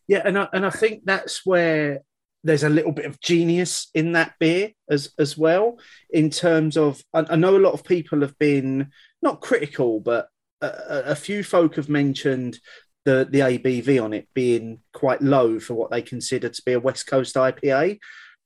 Yeah, 0.08 0.22
and 0.24 0.38
I, 0.38 0.48
and 0.54 0.66
I 0.66 0.70
think 0.70 1.04
that's 1.06 1.46
where 1.46 2.02
there's 2.44 2.64
a 2.64 2.70
little 2.70 2.92
bit 2.92 3.06
of 3.06 3.20
genius 3.20 3.90
in 3.94 4.14
that 4.14 4.34
beer 4.40 4.72
as 4.90 5.14
as 5.20 5.38
well. 5.38 5.80
In 6.10 6.30
terms 6.30 6.78
of, 6.78 7.02
I, 7.14 7.26
I 7.30 7.36
know 7.36 7.58
a 7.58 7.60
lot 7.60 7.74
of 7.74 7.84
people 7.84 8.22
have 8.22 8.38
been 8.40 8.92
not 9.22 9.42
critical, 9.42 10.00
but 10.00 10.30
a, 10.62 11.12
a 11.12 11.16
few 11.16 11.44
folk 11.44 11.76
have 11.76 11.90
mentioned 11.90 12.60
the 13.06 13.28
the 13.30 13.40
ABV 13.40 14.04
on 14.04 14.14
it 14.14 14.28
being 14.34 14.80
quite 14.94 15.22
low 15.22 15.60
for 15.60 15.74
what 15.74 15.92
they 15.92 16.02
consider 16.02 16.50
to 16.50 16.62
be 16.66 16.74
a 16.74 16.80
West 16.80 17.08
Coast 17.08 17.36
IPA. 17.36 18.00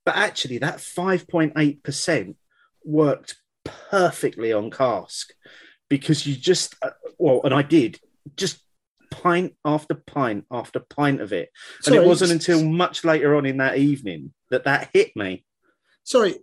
But 0.06 0.15
actually, 0.15 0.58
that 0.60 0.78
5.8% 0.78 2.36
worked 2.84 3.36
perfectly 3.63 4.52
on 4.52 4.71
cask 4.71 5.32
because 5.89 6.26
you 6.26 6.36
just, 6.36 6.76
uh, 6.82 6.89
well, 7.19 7.41
and 7.43 7.54
I 7.54 7.62
did 7.62 8.00
just 8.36 8.63
pint 9.12 9.54
after 9.63 9.93
pint 9.93 10.45
after 10.50 10.80
pint 10.80 11.21
of 11.21 11.32
it. 11.32 11.50
And 11.86 11.95
it 11.95 12.04
wasn't 12.04 12.32
until 12.32 12.63
much 12.63 13.04
later 13.04 13.36
on 13.36 13.45
in 13.45 13.58
that 13.58 13.78
evening 13.78 14.34
that 14.50 14.63
that 14.63 14.89
hit 14.93 15.15
me. 15.15 15.45
Sorry, 16.04 16.36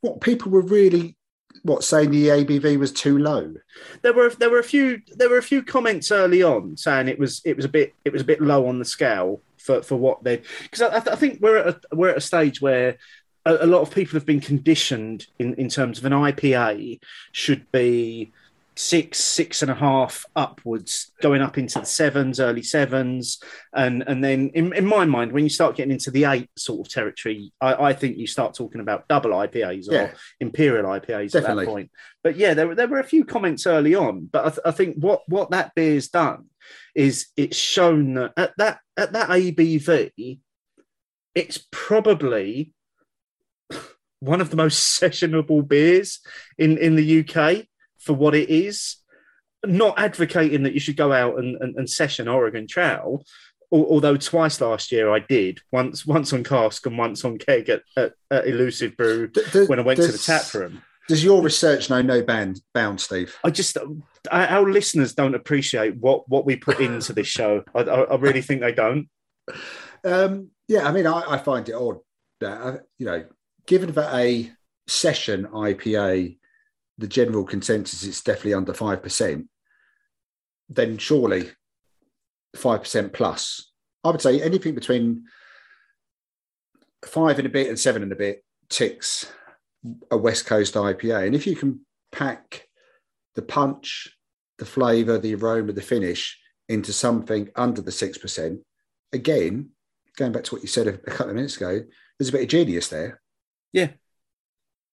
what 0.00 0.20
people 0.20 0.50
were 0.50 0.62
really 0.62 1.16
what 1.62 1.84
saying 1.84 2.10
the 2.10 2.28
ABV 2.28 2.78
was 2.78 2.92
too 2.92 3.18
low? 3.18 3.54
There 4.02 4.12
were 4.12 4.30
there 4.30 4.50
were 4.50 4.58
a 4.58 4.64
few 4.64 5.00
there 5.08 5.28
were 5.28 5.38
a 5.38 5.42
few 5.42 5.62
comments 5.62 6.10
early 6.10 6.42
on 6.42 6.76
saying 6.76 7.08
it 7.08 7.18
was 7.18 7.40
it 7.44 7.56
was 7.56 7.64
a 7.64 7.68
bit 7.68 7.94
it 8.04 8.12
was 8.12 8.22
a 8.22 8.26
bit 8.26 8.40
low 8.40 8.66
on 8.66 8.78
the 8.78 8.84
scale 8.84 9.42
for 9.58 9.82
for 9.82 9.96
what 9.96 10.24
they 10.24 10.42
because 10.62 10.82
I, 10.82 10.96
I 10.96 11.16
think 11.16 11.40
we're 11.40 11.58
at 11.58 11.66
a, 11.68 11.96
we're 11.96 12.10
at 12.10 12.16
a 12.16 12.22
stage 12.22 12.60
where 12.60 12.96
a, 13.44 13.58
a 13.60 13.66
lot 13.66 13.82
of 13.82 13.94
people 13.94 14.14
have 14.14 14.26
been 14.26 14.40
conditioned 14.40 15.26
in 15.38 15.54
in 15.54 15.68
terms 15.68 15.98
of 15.98 16.04
an 16.04 16.12
IPA 16.12 17.00
should 17.30 17.70
be 17.70 18.32
six 18.74 19.18
six 19.18 19.60
and 19.62 19.70
a 19.70 19.74
half 19.74 20.24
upwards 20.34 21.12
going 21.20 21.42
up 21.42 21.58
into 21.58 21.78
the 21.78 21.84
sevens 21.84 22.40
early 22.40 22.62
sevens. 22.62 23.38
And 23.74 24.02
and 24.06 24.24
then 24.24 24.50
in, 24.54 24.72
in 24.74 24.86
my 24.86 25.04
mind 25.04 25.32
when 25.32 25.44
you 25.44 25.50
start 25.50 25.76
getting 25.76 25.92
into 25.92 26.10
the 26.10 26.24
eight 26.24 26.48
sort 26.56 26.86
of 26.86 26.92
territory 26.92 27.52
I, 27.60 27.74
I 27.88 27.92
think 27.92 28.16
you 28.16 28.26
start 28.26 28.54
talking 28.54 28.80
about 28.80 29.08
double 29.08 29.30
ipas 29.30 29.88
or 29.90 29.94
Yeah. 29.94 30.10
imperial 30.40 30.86
ipas 30.86 31.34
at 31.34 31.42
that 31.44 31.66
point. 31.66 31.90
But 32.24 32.36
yeah 32.36 32.54
there, 32.54 32.68
were- 32.68 32.74
there 32.74 32.88
were 32.88 33.00
a 33.00 33.04
few 33.04 33.24
comments 33.24 33.66
early 33.66 33.94
on 33.94 34.28
but 34.32 34.44
I, 34.46 34.48
th- 34.48 34.60
I 34.64 34.70
think 34.70 34.96
what 34.96 35.22
what 35.28 35.50
that 35.50 35.74
beer's 35.74 36.08
done 36.08 36.46
is 36.94 37.26
it's 37.36 37.56
shown 37.56 38.14
that 38.14 38.32
at 38.36 38.52
that 38.58 38.78
at 38.96 39.12
that 39.12 39.28
abv 39.28 40.38
it's 41.34 41.66
probably 41.70 42.72
one 44.20 44.40
of 44.40 44.50
the 44.50 44.56
most 44.56 45.00
sessionable 45.00 45.66
beers 45.66 46.20
in 46.58 46.78
in 46.78 46.94
the 46.96 47.20
uk 47.20 47.66
for 48.02 48.12
what 48.12 48.34
it 48.34 48.50
is 48.50 48.96
not 49.64 49.98
advocating 49.98 50.64
that 50.64 50.74
you 50.74 50.80
should 50.80 50.96
go 50.96 51.12
out 51.12 51.38
and, 51.38 51.56
and, 51.60 51.76
and 51.76 51.88
session 51.88 52.28
oregon 52.28 52.66
trail 52.66 53.24
although 53.70 54.16
twice 54.16 54.60
last 54.60 54.92
year 54.92 55.10
i 55.10 55.18
did 55.18 55.60
once 55.70 56.04
once 56.04 56.32
on 56.32 56.44
cask 56.44 56.84
and 56.86 56.98
once 56.98 57.24
on 57.24 57.38
keg 57.38 57.68
at, 57.68 57.82
at, 57.96 58.12
at 58.30 58.46
elusive 58.46 58.96
brew 58.96 59.30
when 59.66 59.78
i 59.78 59.82
went 59.82 59.98
to 60.00 60.08
the 60.08 60.18
tap 60.18 60.52
room 60.54 60.82
Does 61.08 61.24
your 61.24 61.42
research 61.42 61.90
know 61.90 62.00
no 62.00 62.22
band 62.22 62.60
bound, 62.74 63.00
Steve? 63.00 63.36
I 63.42 63.50
just 63.50 63.76
I, 64.30 64.46
our 64.46 64.70
listeners 64.70 65.14
don't 65.14 65.34
appreciate 65.34 65.96
what 65.96 66.28
what 66.28 66.46
we 66.46 66.56
put 66.56 66.78
into 66.80 67.12
this 67.12 67.26
show. 67.26 67.64
I, 67.74 67.80
I, 67.80 68.00
I 68.02 68.16
really 68.16 68.40
think 68.40 68.60
they 68.60 68.72
don't. 68.72 69.08
Um, 70.04 70.50
yeah, 70.68 70.86
I 70.86 70.92
mean, 70.92 71.06
I, 71.06 71.22
I 71.26 71.38
find 71.38 71.68
it 71.68 71.74
odd 71.74 71.98
that 72.40 72.60
uh, 72.60 72.78
you 72.98 73.06
know, 73.06 73.24
given 73.66 73.92
that 73.92 74.14
a 74.14 74.52
session 74.86 75.46
IPA, 75.46 76.38
the 77.02 77.08
general 77.08 77.44
consensus 77.44 78.04
is 78.04 78.22
definitely 78.22 78.54
under 78.54 78.72
five 78.72 79.02
percent, 79.02 79.48
then 80.68 80.96
surely 80.96 81.50
five 82.54 82.80
percent 82.80 83.12
plus. 83.12 83.72
I 84.04 84.10
would 84.10 84.22
say 84.22 84.40
anything 84.40 84.76
between 84.76 85.24
five 87.04 87.38
and 87.38 87.46
a 87.46 87.50
bit 87.50 87.68
and 87.68 87.78
seven 87.78 88.04
and 88.04 88.12
a 88.12 88.16
bit 88.16 88.44
ticks 88.70 89.30
a 90.12 90.16
West 90.16 90.46
Coast 90.46 90.74
IPA, 90.74 91.26
and 91.26 91.34
if 91.34 91.44
you 91.44 91.56
can 91.56 91.80
pack 92.12 92.68
the 93.34 93.42
punch, 93.42 94.16
the 94.58 94.64
flavour, 94.64 95.18
the 95.18 95.34
aroma, 95.34 95.72
the 95.72 95.82
finish 95.82 96.38
into 96.68 96.92
something 96.92 97.50
under 97.56 97.82
the 97.82 97.90
six 97.90 98.16
percent, 98.16 98.60
again, 99.12 99.70
going 100.16 100.30
back 100.30 100.44
to 100.44 100.54
what 100.54 100.62
you 100.62 100.68
said 100.68 100.86
a 100.86 100.96
couple 100.98 101.30
of 101.30 101.34
minutes 101.34 101.56
ago, 101.56 101.80
there's 102.16 102.28
a 102.28 102.32
bit 102.32 102.42
of 102.42 102.48
genius 102.48 102.88
there. 102.88 103.20
Yeah, 103.72 103.88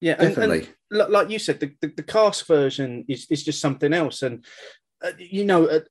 and- 0.01 0.21
and 0.21 0.35
Definitely. 0.35 0.67
like 0.91 1.29
you 1.29 1.39
said, 1.39 1.59
the, 1.59 1.71
the, 1.81 1.87
the 1.97 2.03
cask 2.03 2.45
version 2.47 3.05
is, 3.07 3.27
is 3.29 3.43
just 3.43 3.59
something 3.61 3.93
else. 3.93 4.21
And, 4.21 4.45
uh, 5.03 5.11
you 5.17 5.45
know, 5.45 5.65
uh, 5.65 5.81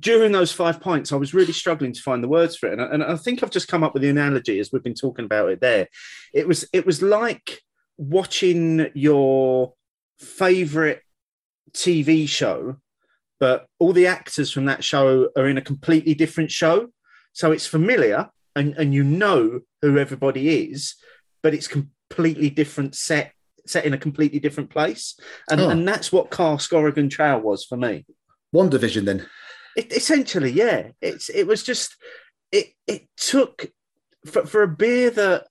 during 0.00 0.32
those 0.32 0.52
five 0.52 0.80
points, 0.80 1.12
I 1.12 1.16
was 1.16 1.34
really 1.34 1.52
struggling 1.52 1.92
to 1.92 2.00
find 2.02 2.22
the 2.22 2.28
words 2.28 2.56
for 2.56 2.66
it. 2.68 2.72
And, 2.74 2.82
I- 2.82 2.86
and 2.94 3.04
I 3.04 3.16
think 3.16 3.42
I've 3.42 3.50
just 3.50 3.68
come 3.68 3.82
up 3.84 3.94
with 3.94 4.02
the 4.02 4.08
analogy 4.10 4.58
as 4.58 4.70
we've 4.72 4.82
been 4.82 4.94
talking 4.94 5.24
about 5.24 5.48
it 5.50 5.60
there. 5.60 5.88
It 6.32 6.46
was, 6.48 6.66
it 6.72 6.84
was 6.86 7.00
like 7.02 7.60
watching 7.96 8.90
your 8.94 9.74
favorite 10.18 11.02
TV 11.72 12.28
show, 12.28 12.76
but 13.40 13.66
all 13.78 13.92
the 13.92 14.06
actors 14.06 14.50
from 14.50 14.66
that 14.66 14.84
show 14.84 15.28
are 15.36 15.46
in 15.48 15.58
a 15.58 15.62
completely 15.62 16.14
different 16.14 16.50
show. 16.50 16.88
So 17.32 17.52
it's 17.52 17.66
familiar 17.66 18.28
and, 18.56 18.74
and 18.74 18.94
you 18.94 19.02
know 19.02 19.60
who 19.82 19.98
everybody 19.98 20.70
is, 20.70 20.94
but 21.42 21.52
it's 21.54 21.68
completely 22.14 22.50
different 22.50 22.94
set 22.94 23.32
set 23.66 23.86
in 23.86 23.94
a 23.94 23.98
completely 23.98 24.38
different 24.38 24.68
place. 24.70 25.18
And, 25.50 25.60
Oh. 25.60 25.70
and 25.70 25.88
that's 25.88 26.12
what 26.12 26.30
Cask 26.30 26.70
Oregon 26.72 27.08
Trail 27.08 27.40
was 27.40 27.64
for 27.64 27.76
me. 27.78 28.04
One 28.50 28.68
division 28.68 29.06
then. 29.06 29.26
It, 29.76 29.90
essentially, 29.92 30.50
yeah. 30.50 30.88
It's 31.00 31.28
it 31.30 31.46
was 31.46 31.62
just 31.62 31.96
it 32.52 32.66
it 32.86 33.08
took 33.16 33.66
for, 34.26 34.46
for 34.46 34.62
a 34.62 34.68
beer 34.68 35.10
that 35.10 35.46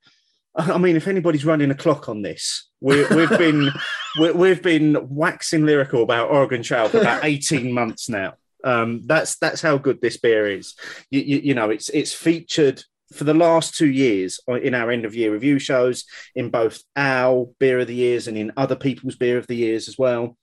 I 0.56 0.78
mean, 0.78 0.96
if 0.96 1.08
anybody's 1.08 1.46
running 1.46 1.72
a 1.72 1.76
clock 1.76 2.08
on 2.08 2.22
this, 2.22 2.70
we, 2.80 3.04
we've 3.08 3.38
been 3.38 3.72
we, 4.20 4.32
we've 4.32 4.62
been 4.62 5.08
waxing 5.10 5.66
lyrical 5.66 6.04
about 6.04 6.30
Oregon 6.30 6.62
Trail 6.62 6.88
for 6.90 7.00
about 7.00 7.26
eighteen 7.26 7.74
months 7.74 8.08
now. 8.10 8.36
Um, 8.64 9.02
that's 9.06 9.36
that's 9.38 9.62
how 9.62 9.78
good 9.78 10.00
this 10.02 10.18
beer 10.18 10.46
is. 10.48 10.76
You, 11.10 11.22
you, 11.22 11.38
you 11.40 11.54
know, 11.56 11.70
it's 11.72 11.90
it's 11.90 12.14
featured 12.14 12.84
for 13.14 13.24
the 13.24 13.34
last 13.34 13.76
two 13.76 13.90
years 13.90 14.40
uh, 14.50 14.54
in 14.54 14.74
our 14.74 14.92
end 14.92 15.06
of 15.06 15.16
year 15.16 15.32
review 15.32 15.60
shows, 15.60 16.06
in 16.36 16.50
both 16.50 16.82
our 16.96 17.50
beer 17.60 17.80
of 17.80 17.88
the 17.88 17.96
years 17.96 18.28
and 18.28 18.38
in 18.38 18.52
other 18.58 18.76
people's 18.76 19.16
beer 19.16 19.38
of 19.38 19.48
the 19.48 19.56
years 19.56 19.88
as 19.88 19.98
well. 19.98 20.38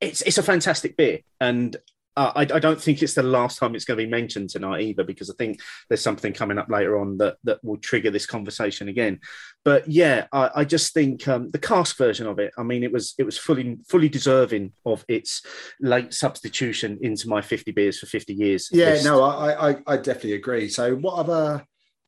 It's 0.00 0.22
it's 0.22 0.38
a 0.38 0.42
fantastic 0.42 0.96
beer, 0.96 1.20
and 1.40 1.76
uh, 2.16 2.32
I, 2.34 2.40
I 2.42 2.58
don't 2.58 2.80
think 2.80 3.02
it's 3.02 3.14
the 3.14 3.22
last 3.22 3.58
time 3.58 3.74
it's 3.74 3.84
going 3.84 3.98
to 3.98 4.04
be 4.04 4.10
mentioned 4.10 4.50
tonight 4.50 4.82
either, 4.82 5.04
because 5.04 5.30
I 5.30 5.34
think 5.38 5.60
there's 5.88 6.02
something 6.02 6.32
coming 6.32 6.58
up 6.58 6.68
later 6.68 6.98
on 6.98 7.18
that 7.18 7.36
that 7.44 7.62
will 7.62 7.76
trigger 7.76 8.10
this 8.10 8.26
conversation 8.26 8.88
again. 8.88 9.20
But 9.64 9.88
yeah, 9.88 10.26
I, 10.32 10.50
I 10.56 10.64
just 10.64 10.92
think 10.92 11.26
um, 11.28 11.50
the 11.50 11.58
cask 11.58 11.96
version 11.96 12.26
of 12.26 12.38
it. 12.38 12.52
I 12.58 12.62
mean, 12.62 12.82
it 12.82 12.92
was 12.92 13.14
it 13.18 13.24
was 13.24 13.38
fully 13.38 13.78
fully 13.88 14.08
deserving 14.08 14.72
of 14.84 15.04
its 15.08 15.42
late 15.80 16.12
substitution 16.12 16.98
into 17.02 17.28
my 17.28 17.40
50 17.42 17.70
beers 17.72 17.98
for 17.98 18.06
50 18.06 18.34
years. 18.34 18.68
Yeah, 18.72 18.90
list. 18.90 19.04
no, 19.04 19.22
I, 19.22 19.70
I, 19.70 19.76
I 19.86 19.96
definitely 19.96 20.34
agree. 20.34 20.68
So, 20.68 20.96
what 20.96 21.14
other 21.14 21.64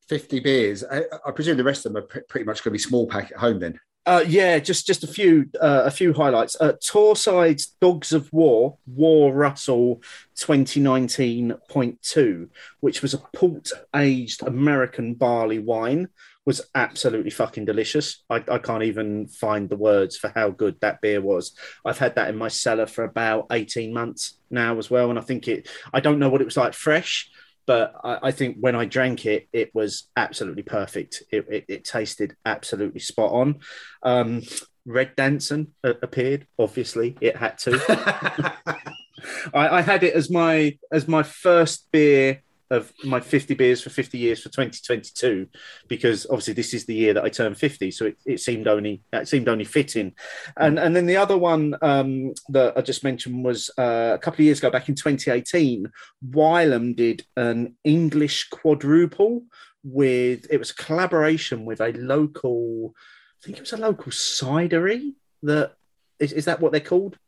50 0.09 0.41
beers? 0.41 0.85
I, 0.85 1.05
I 1.27 1.31
presume 1.31 1.57
the 1.57 1.65
rest 1.65 1.87
of 1.87 1.93
them 1.93 2.03
are 2.03 2.07
pre- 2.07 2.23
pretty 2.29 2.45
much 2.47 2.63
going 2.63 2.73
to 2.73 2.79
be 2.79 2.79
small 2.79 3.07
pack 3.07 3.31
at 3.31 3.39
home 3.39 3.61
then. 3.61 3.79
Uh, 4.05 4.25
yeah, 4.27 4.59
just 4.59 4.85
just 4.85 5.05
a 5.05 5.07
few 5.07 5.49
uh, 5.61 5.83
a 5.85 5.91
few 5.91 6.13
highlights. 6.13 6.57
Uh, 6.61 6.73
Torrside's 6.85 7.67
Dogs 7.81 8.13
of 8.13 8.33
War 8.33 8.77
War 8.85 9.33
Russell 9.33 10.03
2019.2, 10.37 12.49
which 12.81 13.01
was 13.01 13.15
a 13.15 13.19
port 13.19 13.69
aged 13.95 14.43
American 14.43 15.15
barley 15.15 15.61
wine, 15.61 16.09
was 16.45 16.63
absolutely 16.75 17.31
fucking 17.31 17.65
delicious. 17.65 18.25
I, 18.29 18.43
I 18.51 18.59
can't 18.59 18.83
even 18.83 19.29
find 19.29 19.69
the 19.69 19.77
words 19.77 20.17
for 20.17 20.33
how 20.35 20.51
good 20.51 20.81
that 20.81 21.01
beer 21.01 21.21
was. 21.21 21.53
I've 21.85 21.99
had 21.99 22.17
that 22.17 22.29
in 22.29 22.37
my 22.37 22.49
cellar 22.49 22.87
for 22.87 23.05
about 23.05 23.47
18 23.53 23.95
months 23.95 24.37
now 24.51 24.79
as 24.79 24.91
well, 24.91 25.11
and 25.11 25.19
I 25.19 25.23
think 25.23 25.47
it. 25.47 25.69
I 25.93 26.01
don't 26.01 26.19
know 26.19 26.29
what 26.29 26.41
it 26.41 26.47
was 26.47 26.57
like 26.57 26.75
fresh. 26.75 27.31
But 27.67 27.95
I, 28.03 28.19
I 28.25 28.31
think 28.31 28.57
when 28.61 28.75
I 28.75 28.85
drank 28.85 29.27
it, 29.27 29.49
it 29.53 29.75
was 29.75 30.09
absolutely 30.17 30.63
perfect. 30.63 31.23
It, 31.31 31.47
it, 31.49 31.65
it 31.69 31.85
tasted 31.85 32.37
absolutely 32.45 33.01
spot 33.01 33.33
on. 33.33 33.61
Um, 34.03 34.43
Red 34.85 35.15
Danson 35.17 35.75
appeared. 35.85 36.47
Obviously, 36.59 37.17
it 37.21 37.37
had 37.37 37.59
to. 37.59 37.81
I, 39.55 39.69
I 39.69 39.81
had 39.83 40.03
it 40.03 40.15
as 40.15 40.31
my 40.31 40.77
as 40.91 41.07
my 41.07 41.23
first 41.23 41.87
beer 41.93 42.43
of 42.73 42.91
my 43.05 43.21
50 43.21 43.55
beers 43.55 43.83
for 43.83 43.91
50 43.91 44.17
years 44.17 44.43
for 44.43 44.49
2022 44.49 45.47
because 45.89 46.27
obviously 46.31 46.55
this 46.55 46.73
is 46.73 46.87
the 46.87 46.95
year 46.95 47.13
that 47.13 47.23
I 47.23 47.29
turned 47.29 47.59
50 47.59 47.91
so 47.91 48.07
it, 48.07 48.17
it 48.25 48.41
seemed 48.41 48.67
only 48.67 49.03
it 49.13 49.29
seemed 49.29 49.49
only 49.49 49.65
fitting. 49.65 50.15
And 50.57 50.79
and 50.79 50.97
then 50.97 51.07
the 51.07 51.19
other 51.19 51.37
one 51.37 51.77
um, 51.83 52.33
that 52.49 52.77
I 52.77 52.81
just 52.81 53.05
mentioned 53.05 53.45
was 53.45 53.71
uh, 53.79 54.13
a 54.15 54.19
couple 54.19 54.37
of 54.37 54.47
years 54.47 54.59
ago 54.59 54.71
back 54.71 54.89
in 54.89 54.95
2018 54.95 55.87
Wylam 56.31 56.97
did 56.97 57.25
an 57.37 57.77
English 57.85 58.49
quadruple 58.49 59.43
with 59.85 60.47
it 60.51 60.59
was 60.59 60.71
a 60.71 60.75
collaboration 60.75 61.67
with 61.67 61.81
a 61.81 61.93
local 61.93 62.95
I 63.43 63.45
think 63.45 63.59
it 63.59 63.63
was 63.63 63.75
a 63.75 63.77
local 63.77 64.13
cidery 64.13 65.13
that 65.43 65.75
is, 66.19 66.33
is 66.33 66.45
that 66.47 66.61
what 66.61 66.73
they're 66.73 66.81
called? 66.81 67.19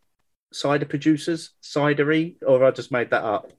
Cider 0.52 0.86
producers? 0.86 1.50
Cidery? 1.62 2.36
Or 2.46 2.64
I 2.64 2.70
just 2.70 2.92
made 2.92 3.10
that 3.10 3.24
up 3.24 3.52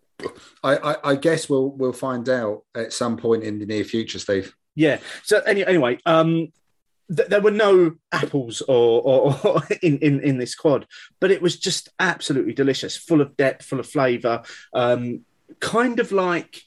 I, 0.63 0.77
I, 0.77 0.95
I 1.11 1.15
guess 1.15 1.49
we'll 1.49 1.71
we'll 1.71 1.93
find 1.93 2.27
out 2.29 2.63
at 2.75 2.93
some 2.93 3.17
point 3.17 3.43
in 3.43 3.59
the 3.59 3.65
near 3.65 3.83
future, 3.83 4.19
Steve. 4.19 4.55
Yeah. 4.75 4.99
So 5.23 5.39
any, 5.41 5.65
anyway, 5.65 5.99
um, 6.05 6.51
th- 7.15 7.29
there 7.29 7.41
were 7.41 7.51
no 7.51 7.95
apples 8.11 8.61
or, 8.61 9.01
or, 9.01 9.39
or 9.43 9.63
in, 9.81 9.97
in 9.99 10.21
in 10.21 10.37
this 10.37 10.55
quad, 10.55 10.85
but 11.19 11.31
it 11.31 11.41
was 11.41 11.57
just 11.57 11.89
absolutely 11.99 12.53
delicious, 12.53 12.95
full 12.95 13.21
of 13.21 13.35
depth, 13.37 13.65
full 13.65 13.79
of 13.79 13.87
flavour, 13.87 14.43
um, 14.73 15.21
kind 15.59 15.99
of 15.99 16.11
like. 16.11 16.61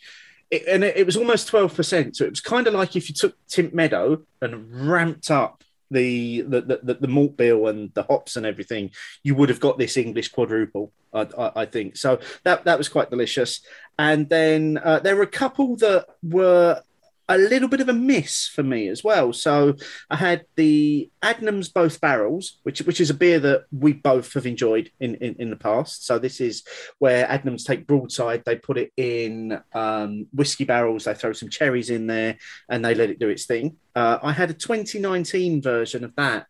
It, 0.51 0.67
and 0.67 0.83
it, 0.83 0.97
it 0.97 1.05
was 1.05 1.19
almost 1.19 1.53
12%. 1.53 2.17
So 2.17 2.25
it 2.25 2.31
was 2.31 2.41
kind 2.41 2.67
of 2.67 2.73
like 2.73 2.97
if 2.97 3.11
you 3.11 3.15
took 3.15 3.37
Tint 3.49 3.75
Meadow 3.75 4.23
and 4.41 4.91
ramped 4.91 5.31
up 5.31 5.63
the 5.91 6.43
the, 6.43 6.81
the 6.83 6.95
the 6.95 7.09
malt 7.09 7.37
bill 7.37 7.69
and 7.69 7.93
the 7.95 8.03
hops 8.03 8.37
and 8.37 8.45
everything, 8.45 8.91
you 9.23 9.35
would 9.35 9.49
have 9.49 9.61
got 9.61 9.79
this 9.79 9.97
English 9.97 10.29
quadruple. 10.29 10.93
I, 11.13 11.27
I, 11.39 11.53
I 11.63 11.67
think 11.67 11.97
so. 11.97 12.21
That 12.45 12.65
that 12.65 12.79
was 12.79 12.89
quite 12.89 13.11
delicious. 13.11 13.61
And 13.99 14.29
then 14.29 14.79
uh, 14.83 15.01
there 15.01 15.17
were 15.17 15.23
a 15.23 15.27
couple 15.27 15.77
that 15.77 16.07
were 16.23 16.83
a 17.29 17.37
little 17.37 17.69
bit 17.69 17.81
of 17.81 17.89
a 17.89 17.93
miss 17.93 18.49
for 18.49 18.63
me 18.63 18.89
as 18.89 19.05
well. 19.05 19.33
So 19.33 19.75
I 20.09 20.17
had 20.17 20.47
the 20.57 21.11
Adnams 21.23 21.73
Both 21.73 22.01
Barrels, 22.01 22.59
which 22.63 22.81
which 22.81 23.01
is 23.01 23.11
a 23.11 23.15
beer 23.15 23.39
that 23.41 23.65
we 23.71 23.93
both 23.93 24.33
have 24.33 24.47
enjoyed 24.47 24.91
in, 24.99 25.17
in, 25.17 25.37
in 25.39 25.51
the 25.51 25.57
past. 25.57 26.07
So 26.07 26.19
this 26.19 26.41
is 26.41 26.65
where 26.99 27.27
Adnams 27.27 27.65
take 27.65 27.87
broadside, 27.87 28.45
they 28.45 28.57
put 28.57 28.79
it 28.79 28.93
in 28.97 29.61
um, 29.75 30.27
whiskey 30.33 30.65
barrels, 30.65 31.05
they 31.05 31.15
throw 31.15 31.33
some 31.33 31.51
cherries 31.51 31.91
in 31.91 32.07
there, 32.07 32.39
and 32.69 32.85
they 32.85 32.95
let 32.95 33.11
it 33.11 33.19
do 33.19 33.29
its 33.29 33.45
thing. 33.45 33.77
Uh, 33.95 34.19
I 34.23 34.33
had 34.33 34.51
a 34.51 34.55
2019 34.55 35.61
version 35.61 36.05
of 36.05 36.17
that, 36.17 36.47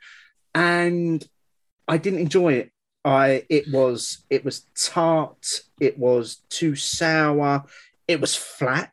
and 0.54 1.26
I 1.88 1.98
didn't 1.98 2.20
enjoy 2.20 2.54
it. 2.54 2.72
I 3.04 3.44
it 3.48 3.64
was 3.72 4.24
it 4.30 4.44
was 4.44 4.66
tart, 4.76 5.62
it 5.80 5.98
was 5.98 6.42
too 6.50 6.76
sour, 6.76 7.64
it 8.06 8.20
was 8.20 8.36
flat 8.36 8.92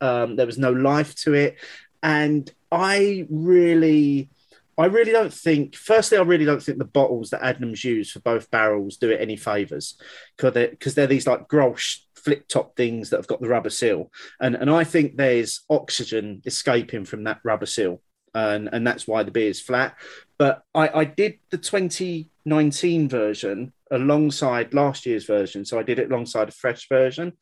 um, 0.00 0.36
there 0.36 0.46
was 0.46 0.58
no 0.58 0.72
life 0.72 1.14
to 1.16 1.34
it, 1.34 1.58
and 2.02 2.50
I 2.72 3.26
really, 3.28 4.30
I 4.78 4.86
really 4.86 5.12
don't 5.12 5.32
think. 5.32 5.76
Firstly, 5.76 6.18
I 6.18 6.22
really 6.22 6.44
don't 6.44 6.62
think 6.62 6.78
the 6.78 6.84
bottles 6.84 7.30
that 7.30 7.42
Adnams 7.42 7.84
use 7.84 8.10
for 8.10 8.20
both 8.20 8.50
barrels 8.50 8.96
do 8.96 9.10
it 9.10 9.20
any 9.20 9.36
favors 9.36 10.00
because 10.36 10.54
they're, 10.54 10.72
they're 10.94 11.06
these 11.06 11.26
like 11.26 11.48
Grolsch 11.48 11.98
flip 12.14 12.48
top 12.48 12.76
things 12.76 13.10
that 13.10 13.16
have 13.16 13.26
got 13.26 13.40
the 13.40 13.48
rubber 13.48 13.70
seal, 13.70 14.10
and 14.40 14.54
and 14.54 14.70
I 14.70 14.84
think 14.84 15.16
there's 15.16 15.62
oxygen 15.68 16.42
escaping 16.44 17.04
from 17.04 17.24
that 17.24 17.40
rubber 17.44 17.66
seal. 17.66 18.00
And, 18.32 18.68
and 18.72 18.86
that's 18.86 19.08
why 19.08 19.24
the 19.24 19.32
beer 19.32 19.50
is 19.50 19.60
flat. 19.60 19.96
But 20.38 20.62
I, 20.72 21.00
I 21.00 21.04
did 21.04 21.40
the 21.50 21.58
2019 21.58 23.08
version 23.08 23.72
alongside 23.90 24.72
last 24.72 25.04
year's 25.04 25.24
version. 25.24 25.64
So 25.64 25.78
I 25.78 25.82
did 25.82 25.98
it 25.98 26.10
alongside 26.10 26.48
a 26.48 26.52
fresh 26.52 26.88
version. 26.88 27.32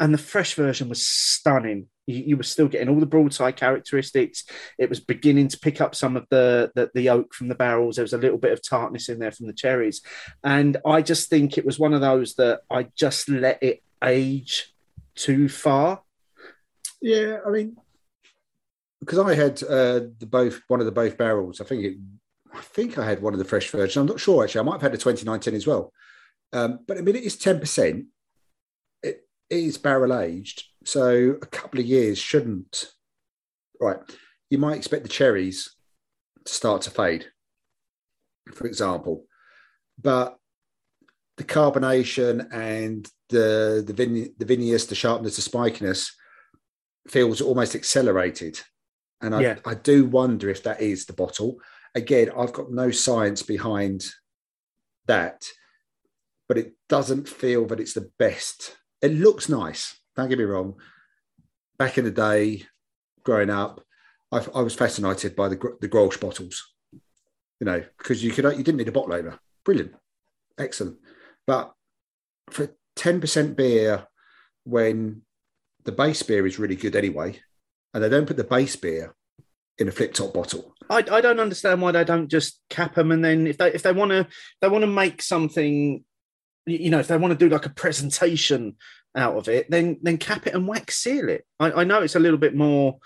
And 0.00 0.12
the 0.12 0.18
fresh 0.18 0.54
version 0.54 0.88
was 0.88 1.06
stunning 1.06 1.86
you, 2.06 2.36
were 2.36 2.42
still 2.42 2.68
getting 2.68 2.88
all 2.88 3.00
the 3.00 3.06
broadside 3.06 3.56
characteristics. 3.56 4.44
It 4.78 4.88
was 4.88 5.00
beginning 5.00 5.48
to 5.48 5.58
pick 5.58 5.80
up 5.80 5.94
some 5.94 6.16
of 6.16 6.26
the, 6.30 6.70
the, 6.74 6.90
the 6.94 7.08
oak 7.10 7.34
from 7.34 7.48
the 7.48 7.54
barrels. 7.54 7.96
There 7.96 8.04
was 8.04 8.12
a 8.12 8.18
little 8.18 8.38
bit 8.38 8.52
of 8.52 8.66
tartness 8.66 9.08
in 9.08 9.18
there 9.18 9.32
from 9.32 9.46
the 9.46 9.52
cherries, 9.52 10.02
and 10.42 10.76
I 10.86 11.02
just 11.02 11.30
think 11.30 11.56
it 11.56 11.66
was 11.66 11.78
one 11.78 11.94
of 11.94 12.00
those 12.00 12.34
that 12.34 12.60
I 12.70 12.88
just 12.96 13.28
let 13.28 13.62
it 13.62 13.82
age 14.02 14.74
too 15.14 15.48
far. 15.48 16.02
Yeah, 17.00 17.38
I 17.46 17.50
mean, 17.50 17.76
because 19.00 19.18
I 19.18 19.34
had 19.34 19.62
uh, 19.62 20.00
the 20.18 20.28
both 20.28 20.60
one 20.68 20.80
of 20.80 20.86
the 20.86 20.92
both 20.92 21.16
barrels. 21.16 21.60
I 21.60 21.64
think 21.64 21.84
it. 21.84 21.96
I 22.54 22.60
think 22.60 22.98
I 22.98 23.06
had 23.06 23.22
one 23.22 23.32
of 23.32 23.38
the 23.38 23.46
fresh 23.46 23.70
versions. 23.70 23.96
I'm 23.96 24.06
not 24.06 24.20
sure 24.20 24.44
actually. 24.44 24.60
I 24.60 24.64
might 24.64 24.72
have 24.72 24.82
had 24.82 24.92
the 24.92 24.98
2019 24.98 25.54
as 25.54 25.66
well. 25.66 25.90
Um, 26.52 26.80
but 26.86 26.98
I 26.98 27.00
mean, 27.00 27.16
it 27.16 27.24
is 27.24 27.38
10 27.38 27.60
percent 27.60 28.06
is 29.52 29.78
barrel 29.78 30.18
aged, 30.18 30.64
so 30.84 31.36
a 31.42 31.46
couple 31.46 31.80
of 31.80 31.86
years 31.86 32.18
shouldn't. 32.18 32.92
Right, 33.80 33.98
you 34.50 34.58
might 34.58 34.76
expect 34.76 35.02
the 35.02 35.08
cherries 35.08 35.74
to 36.44 36.52
start 36.52 36.82
to 36.82 36.90
fade, 36.90 37.26
for 38.54 38.66
example, 38.66 39.24
but 40.00 40.36
the 41.36 41.44
carbonation 41.44 42.52
and 42.52 43.08
the 43.28 43.82
the, 43.86 43.92
vin, 43.92 44.34
the 44.38 44.44
vinous, 44.44 44.86
the 44.86 44.94
sharpness, 44.94 45.36
the 45.36 45.50
spikiness 45.50 46.10
feels 47.08 47.40
almost 47.40 47.74
accelerated, 47.74 48.60
and 49.20 49.34
I, 49.34 49.40
yeah. 49.40 49.58
I 49.66 49.74
do 49.74 50.04
wonder 50.04 50.48
if 50.48 50.62
that 50.64 50.80
is 50.80 51.06
the 51.06 51.12
bottle. 51.12 51.56
Again, 51.94 52.30
I've 52.36 52.52
got 52.52 52.70
no 52.70 52.90
science 52.90 53.42
behind 53.42 54.04
that, 55.06 55.44
but 56.48 56.56
it 56.56 56.74
doesn't 56.88 57.28
feel 57.28 57.66
that 57.66 57.80
it's 57.80 57.94
the 57.94 58.10
best 58.18 58.76
it 59.02 59.12
looks 59.12 59.48
nice. 59.48 59.98
Don't 60.16 60.28
get 60.28 60.38
me 60.38 60.44
wrong. 60.44 60.74
Back 61.78 61.98
in 61.98 62.04
the 62.04 62.10
day, 62.10 62.64
growing 63.24 63.50
up, 63.50 63.84
I, 64.30 64.44
I 64.54 64.60
was 64.62 64.74
fascinated 64.74 65.36
by 65.36 65.48
the 65.48 65.56
the 65.80 65.88
Grolsch 65.88 66.20
bottles. 66.20 66.72
You 66.92 67.66
know, 67.66 67.84
because 67.98 68.22
you 68.22 68.32
could 68.32 68.44
you 68.44 68.64
didn't 68.64 68.76
need 68.76 68.88
a 68.88 68.92
bottle 68.92 69.14
opener. 69.14 69.38
Brilliant, 69.64 69.94
excellent. 70.58 70.98
But 71.46 71.72
for 72.50 72.74
ten 72.96 73.20
percent 73.20 73.56
beer, 73.56 74.06
when 74.64 75.22
the 75.84 75.92
base 75.92 76.22
beer 76.22 76.46
is 76.46 76.58
really 76.58 76.76
good 76.76 76.96
anyway, 76.96 77.40
and 77.94 78.02
they 78.02 78.08
don't 78.08 78.26
put 78.26 78.36
the 78.36 78.44
base 78.44 78.76
beer 78.76 79.14
in 79.78 79.88
a 79.88 79.92
flip 79.92 80.14
top 80.14 80.34
bottle. 80.34 80.74
I, 80.90 80.98
I 80.98 81.20
don't 81.20 81.40
understand 81.40 81.80
why 81.80 81.92
they 81.92 82.04
don't 82.04 82.28
just 82.28 82.60
cap 82.68 82.94
them 82.94 83.12
and 83.12 83.24
then 83.24 83.46
if 83.46 83.56
they 83.56 83.72
if 83.72 83.82
they 83.82 83.92
want 83.92 84.10
to 84.10 84.28
they 84.60 84.68
want 84.68 84.82
to 84.82 84.88
make 84.88 85.22
something 85.22 86.04
you 86.66 86.90
know, 86.90 87.00
if 87.00 87.08
they 87.08 87.16
want 87.16 87.32
to 87.32 87.38
do 87.38 87.52
like 87.52 87.66
a 87.66 87.70
presentation 87.70 88.76
out 89.14 89.36
of 89.36 89.48
it, 89.48 89.70
then 89.70 89.98
then 90.02 90.18
cap 90.18 90.46
it 90.46 90.54
and 90.54 90.66
wax 90.66 90.98
seal 90.98 91.28
it. 91.28 91.44
I, 91.60 91.72
I 91.72 91.84
know 91.84 92.02
it's 92.02 92.16
a 92.16 92.20
little 92.20 92.38
bit 92.38 92.54
more 92.54 92.98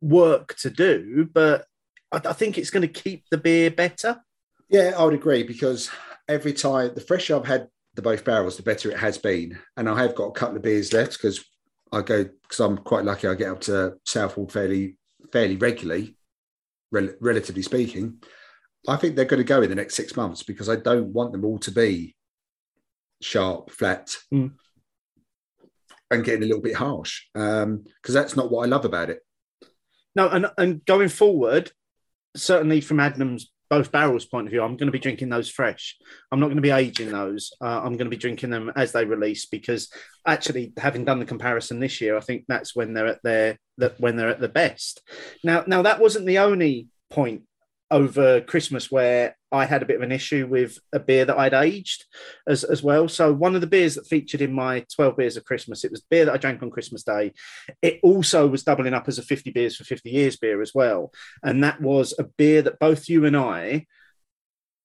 work 0.00 0.54
to 0.56 0.70
do, 0.70 1.28
but 1.32 1.66
I, 2.12 2.20
I 2.24 2.32
think 2.32 2.58
it's 2.58 2.70
going 2.70 2.82
to 2.82 2.88
keep 2.88 3.24
the 3.30 3.38
beer 3.38 3.70
better. 3.70 4.20
Yeah, 4.68 4.92
I 4.96 5.04
would 5.04 5.14
agree 5.14 5.42
because 5.42 5.90
every 6.28 6.52
time 6.52 6.92
the 6.94 7.00
fresher 7.00 7.36
I've 7.36 7.46
had 7.46 7.68
the 7.94 8.02
both 8.02 8.24
barrels, 8.24 8.56
the 8.56 8.62
better 8.62 8.90
it 8.90 8.98
has 8.98 9.18
been. 9.18 9.58
And 9.76 9.88
I 9.88 10.00
have 10.00 10.14
got 10.14 10.28
a 10.28 10.32
couple 10.32 10.56
of 10.56 10.62
beers 10.62 10.92
left 10.92 11.12
because 11.12 11.44
I 11.92 12.02
go 12.02 12.24
because 12.24 12.60
I'm 12.60 12.78
quite 12.78 13.04
lucky. 13.04 13.28
I 13.28 13.34
get 13.34 13.50
up 13.50 13.60
to 13.62 13.94
Southwold 14.04 14.52
fairly 14.52 14.96
fairly 15.32 15.56
regularly, 15.56 16.16
rel- 16.90 17.14
relatively 17.20 17.62
speaking. 17.62 18.22
I 18.86 18.96
think 18.96 19.16
they're 19.16 19.24
going 19.24 19.38
to 19.38 19.44
go 19.44 19.62
in 19.62 19.70
the 19.70 19.76
next 19.76 19.94
six 19.94 20.16
months 20.16 20.42
because 20.42 20.68
I 20.68 20.76
don't 20.76 21.12
want 21.12 21.32
them 21.32 21.44
all 21.44 21.58
to 21.60 21.70
be 21.70 22.14
sharp, 23.22 23.70
flat, 23.70 24.14
mm. 24.32 24.52
And 26.14 26.24
getting 26.24 26.42
a 26.42 26.46
little 26.46 26.62
bit 26.62 26.76
harsh. 26.76 27.22
Because 27.32 27.62
um, 27.64 27.84
that's 28.06 28.36
not 28.36 28.50
what 28.50 28.64
I 28.64 28.68
love 28.68 28.84
about 28.84 29.10
it. 29.10 29.20
No, 30.16 30.28
and 30.28 30.46
and 30.56 30.84
going 30.84 31.08
forward, 31.08 31.72
certainly 32.36 32.80
from 32.80 32.98
Adnams 32.98 33.46
both 33.70 33.90
barrels 33.90 34.24
point 34.24 34.46
of 34.46 34.50
view, 34.50 34.62
I'm 34.62 34.76
going 34.76 34.86
to 34.86 34.92
be 34.92 34.98
drinking 34.98 35.30
those 35.30 35.50
fresh. 35.50 35.96
I'm 36.30 36.38
not 36.38 36.46
going 36.46 36.56
to 36.56 36.62
be 36.62 36.70
aging 36.70 37.10
those. 37.10 37.50
Uh, 37.60 37.80
I'm 37.80 37.96
going 37.96 38.04
to 38.04 38.10
be 38.10 38.16
drinking 38.16 38.50
them 38.50 38.70
as 38.76 38.92
they 38.92 39.04
release 39.04 39.46
because 39.46 39.90
actually, 40.26 40.72
having 40.76 41.04
done 41.04 41.18
the 41.18 41.24
comparison 41.24 41.80
this 41.80 42.00
year, 42.00 42.16
I 42.16 42.20
think 42.20 42.44
that's 42.46 42.76
when 42.76 42.94
they're 42.94 43.06
at 43.06 43.22
their 43.22 43.58
that 43.78 43.98
when 43.98 44.16
they're 44.16 44.28
at 44.28 44.40
the 44.40 44.48
best. 44.48 45.02
Now, 45.42 45.64
now 45.66 45.82
that 45.82 46.00
wasn't 46.00 46.26
the 46.26 46.38
only 46.38 46.88
point 47.10 47.42
over 47.94 48.40
Christmas 48.40 48.90
where 48.90 49.36
I 49.52 49.66
had 49.66 49.80
a 49.80 49.86
bit 49.86 49.94
of 49.94 50.02
an 50.02 50.10
issue 50.10 50.48
with 50.50 50.80
a 50.92 50.98
beer 50.98 51.24
that 51.26 51.38
I'd 51.38 51.54
aged 51.54 52.04
as, 52.44 52.64
as 52.64 52.82
well. 52.82 53.06
So 53.06 53.32
one 53.32 53.54
of 53.54 53.60
the 53.60 53.68
beers 53.68 53.94
that 53.94 54.08
featured 54.08 54.40
in 54.40 54.52
my 54.52 54.84
12 54.96 55.16
beers 55.16 55.36
of 55.36 55.44
Christmas, 55.44 55.84
it 55.84 55.92
was 55.92 56.00
beer 56.00 56.24
that 56.24 56.34
I 56.34 56.38
drank 56.38 56.60
on 56.60 56.70
Christmas 56.70 57.04
Day. 57.04 57.32
It 57.82 58.00
also 58.02 58.48
was 58.48 58.64
doubling 58.64 58.94
up 58.94 59.06
as 59.06 59.18
a 59.18 59.22
50 59.22 59.52
beers 59.52 59.76
for 59.76 59.84
50 59.84 60.10
years 60.10 60.36
beer 60.36 60.60
as 60.60 60.72
well. 60.74 61.12
And 61.44 61.62
that 61.62 61.80
was 61.80 62.12
a 62.18 62.24
beer 62.24 62.62
that 62.62 62.80
both 62.80 63.08
you 63.08 63.26
and 63.26 63.36
I, 63.36 63.86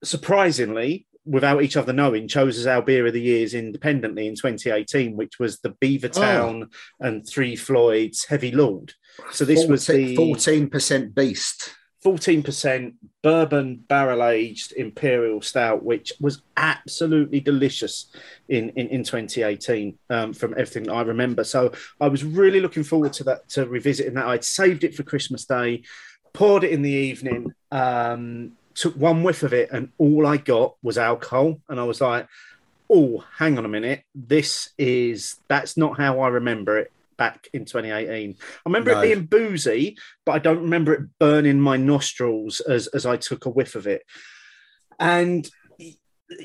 surprisingly, 0.04 1.08
without 1.26 1.64
each 1.64 1.78
other 1.78 1.92
knowing, 1.92 2.28
chose 2.28 2.60
as 2.60 2.68
our 2.68 2.84
beer 2.84 3.08
of 3.08 3.14
the 3.14 3.22
years 3.22 3.56
independently 3.56 4.28
in 4.28 4.36
2018, 4.36 5.18
which 5.18 5.40
was 5.40 5.60
the 5.62 5.76
Beavertown 5.82 6.66
ah. 6.66 6.68
oh. 7.02 7.08
and 7.08 7.28
Three 7.28 7.56
Floyds 7.56 8.26
Heavy 8.26 8.52
Lord. 8.52 8.94
So 9.32 9.46
this 9.46 9.66
14, 9.66 9.72
was 9.72 9.88
the 9.88 10.16
14% 10.16 11.16
beast. 11.16 11.74
14% 12.04 12.94
bourbon 13.22 13.84
barrel 13.88 14.24
aged 14.24 14.72
imperial 14.74 15.42
stout, 15.42 15.84
which 15.84 16.14
was 16.22 16.42
absolutely 16.56 17.42
delicious 17.42 18.08
in, 18.48 18.70
in, 18.70 18.88
in 18.88 19.04
2018 19.04 19.98
um, 20.10 20.34
from 20.34 20.54
everything 20.54 20.90
I 20.90 21.02
remember. 21.02 21.44
So 21.44 21.74
I 22.00 22.08
was 22.08 22.24
really 22.24 22.62
looking 22.62 22.84
forward 22.84 23.14
to 23.14 23.24
that, 23.26 23.50
to 23.50 23.66
revisiting 23.66 24.14
that. 24.14 24.28
I'd 24.28 24.46
saved 24.46 24.84
it 24.86 24.96
for 24.96 25.04
Christmas 25.04 25.44
Day, 25.44 25.84
poured 26.32 26.64
it 26.64 26.72
in 26.72 26.82
the 26.82 26.92
evening, 26.92 27.54
um, 27.72 28.54
took 28.76 28.96
one 28.96 29.22
whiff 29.24 29.44
of 29.44 29.54
it, 29.54 29.70
and 29.72 29.90
all 29.98 30.26
I 30.26 30.38
got 30.38 30.76
was 30.82 30.98
alcohol. 30.98 31.60
And 31.68 31.82
I 31.82 31.84
was 31.84 32.00
like, 32.00 32.30
oh, 32.90 33.26
hang 33.38 33.58
on 33.58 33.66
a 33.66 33.70
minute. 33.70 34.04
This 34.16 34.70
is, 34.78 35.36
that's 35.50 35.76
not 35.76 35.98
how 35.98 36.22
I 36.22 36.30
remember 36.30 36.78
it 36.78 36.94
back 37.20 37.48
in 37.54 37.66
2018. 37.66 38.36
I 38.40 38.44
remember 38.66 38.94
No. 38.94 39.00
it 39.02 39.04
being 39.04 39.26
boozy, 39.28 39.98
but 40.26 40.32
I 40.32 40.40
don't 40.40 40.64
remember 40.64 40.94
it 40.94 41.08
burning 41.20 41.62
my 41.62 41.78
nostrils 41.78 42.60
as, 42.62 42.88
as 42.88 43.06
I 43.06 43.18
took 43.18 43.46
a 43.46 43.50
whiff 43.52 43.76
of 43.76 43.86
it. 43.86 44.02
And 45.00 45.48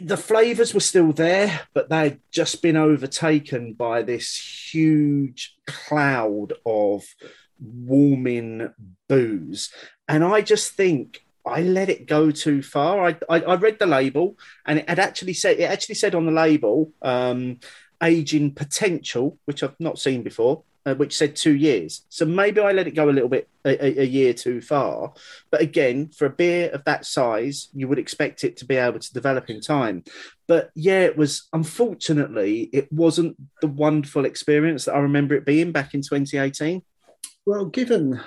the 0.02 0.16
flavors 0.16 0.74
were 0.74 0.80
still 0.80 1.12
there, 1.12 1.60
but 1.74 1.88
they 1.88 1.96
had 2.08 2.20
just 2.30 2.60
been 2.60 2.76
overtaken 2.76 3.72
by 3.74 4.02
this 4.02 4.36
huge 4.72 5.56
cloud 5.66 6.52
of 6.66 7.04
warming 7.60 8.70
booze. 9.08 9.72
And 10.08 10.24
I 10.24 10.40
just 10.40 10.72
think 10.72 11.20
I 11.46 11.60
let 11.62 11.90
it 11.90 12.06
go 12.06 12.30
too 12.30 12.62
far. 12.62 13.06
I, 13.06 13.16
I, 13.28 13.40
I 13.42 13.54
read 13.56 13.78
the 13.78 13.86
label 13.86 14.38
and 14.66 14.78
it 14.78 14.88
had 14.88 14.98
actually 14.98 15.34
said 15.34 15.58
it 15.58 15.64
actually 15.64 15.96
said 15.96 16.14
on 16.14 16.24
the 16.24 16.32
label 16.32 16.92
um, 17.02 17.58
aging 18.04 18.54
potential, 18.54 19.38
which 19.46 19.62
I've 19.62 19.78
not 19.80 19.98
seen 19.98 20.22
before, 20.22 20.62
uh, 20.86 20.94
which 20.94 21.16
said 21.16 21.34
two 21.34 21.54
years. 21.54 22.04
So 22.10 22.24
maybe 22.24 22.60
I 22.60 22.72
let 22.72 22.86
it 22.86 22.94
go 22.94 23.08
a 23.08 23.12
little 23.12 23.28
bit 23.28 23.48
a, 23.64 24.02
a, 24.02 24.04
year 24.04 24.34
too 24.34 24.60
far. 24.60 25.14
But 25.50 25.62
again, 25.62 26.08
for 26.08 26.26
a 26.26 26.30
beer 26.30 26.70
of 26.70 26.84
that 26.84 27.06
size, 27.06 27.68
you 27.72 27.88
would 27.88 27.98
expect 27.98 28.44
it 28.44 28.58
to 28.58 28.66
be 28.66 28.76
able 28.76 28.98
to 28.98 29.12
develop 29.14 29.48
in 29.48 29.60
time. 29.60 30.04
But 30.46 30.70
yeah, 30.74 31.00
it 31.00 31.16
was 31.16 31.48
unfortunately 31.52 32.68
it 32.72 32.92
wasn't 32.92 33.36
the 33.62 33.68
wonderful 33.68 34.26
experience 34.26 34.84
that 34.84 34.94
I 34.94 34.98
remember 34.98 35.34
it 35.34 35.46
being 35.46 35.72
back 35.72 35.94
in 35.94 36.02
2018. 36.02 36.82
Well, 37.46 37.66
given 37.66 38.20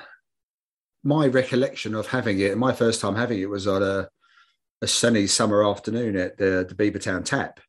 my 1.04 1.28
recollection 1.28 1.94
of 1.94 2.08
having 2.08 2.40
it, 2.40 2.58
my 2.58 2.74
first 2.74 3.02
time 3.02 3.16
having 3.16 3.40
it 3.40 3.50
was 3.50 3.68
on 3.68 3.84
a, 3.84 4.10
a 4.82 4.88
sunny 4.88 5.28
summer 5.28 5.68
afternoon 5.68 6.16
at 6.16 6.38
the, 6.38 6.66
the 6.68 6.76
Beavertown 6.76 7.24
Tap. 7.24 7.60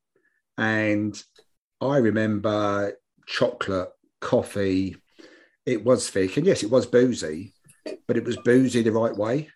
And 0.56 1.22
I 1.80 1.98
remember 1.98 2.94
chocolate, 3.26 3.90
coffee. 4.20 4.96
It 5.64 5.84
was 5.84 6.08
thick. 6.08 6.36
And 6.36 6.46
yes, 6.46 6.62
it 6.62 6.70
was 6.70 6.86
boozy, 6.86 7.54
but 8.06 8.16
it 8.16 8.24
was 8.24 8.36
boozy 8.38 8.82
the 8.82 8.92
right 8.92 9.16
way. 9.16 9.48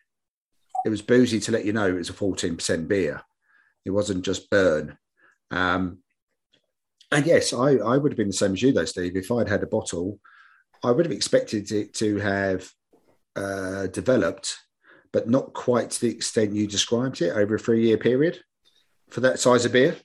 It 0.85 0.89
was 0.89 1.03
boozy 1.03 1.41
to 1.41 1.53
let 1.53 1.65
you 1.65 1.73
know 1.73 1.89
it 1.89 1.95
was 1.95 2.11
a 2.11 2.15
14% 2.15 2.89
beer. 2.89 3.23
It 3.85 3.91
wasn't 3.91 4.25
just 4.25 4.51
burn. 4.51 4.99
Um, 5.51 5.99
and 7.11 7.27
yes, 7.27 7.53
I, 7.53 7.75
I 7.77 7.97
would 7.97 8.13
have 8.13 8.17
been 8.17 8.29
the 8.29 8.33
same 8.33 8.53
as 8.53 8.63
you, 8.63 8.73
though, 8.73 8.85
Steve. 8.85 9.17
If 9.17 9.31
I'd 9.31 9.49
had 9.49 9.63
a 9.63 9.67
bottle, 9.67 10.19
I 10.83 10.91
would 10.91 11.05
have 11.05 11.13
expected 11.13 11.71
it 11.71 11.95
to 11.95 12.17
have 12.19 12.71
uh, 13.37 13.87
developed, 13.89 14.57
but 15.13 15.29
not 15.29 15.53
quite 15.53 15.91
to 15.91 16.01
the 16.01 16.11
extent 16.11 16.55
you 16.55 16.67
described 16.67 17.21
it 17.21 17.37
over 17.37 17.57
a 17.57 17.59
three 17.59 17.87
year 17.87 17.99
period 17.99 18.41
for 19.11 19.21
that 19.21 19.41
size 19.41 19.65
of 19.65 19.73
beer. 19.73 19.97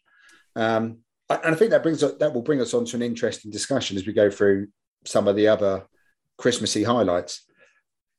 Um, 0.56 1.00
and 1.30 1.54
I 1.54 1.56
think 1.56 1.72
that 1.72 1.84
brings 1.84 2.00
that 2.02 2.34
will 2.34 2.42
bring 2.42 2.62
us 2.62 2.74
on 2.74 2.86
to 2.86 2.96
an 2.96 3.02
interesting 3.02 3.52
discussion 3.52 3.98
as 3.98 4.06
we 4.06 4.14
go 4.14 4.30
through 4.30 4.68
some 5.06 5.28
of 5.28 5.36
the 5.36 5.48
other 5.48 5.86
Christmassy 6.38 6.84
highlights. 6.84 7.44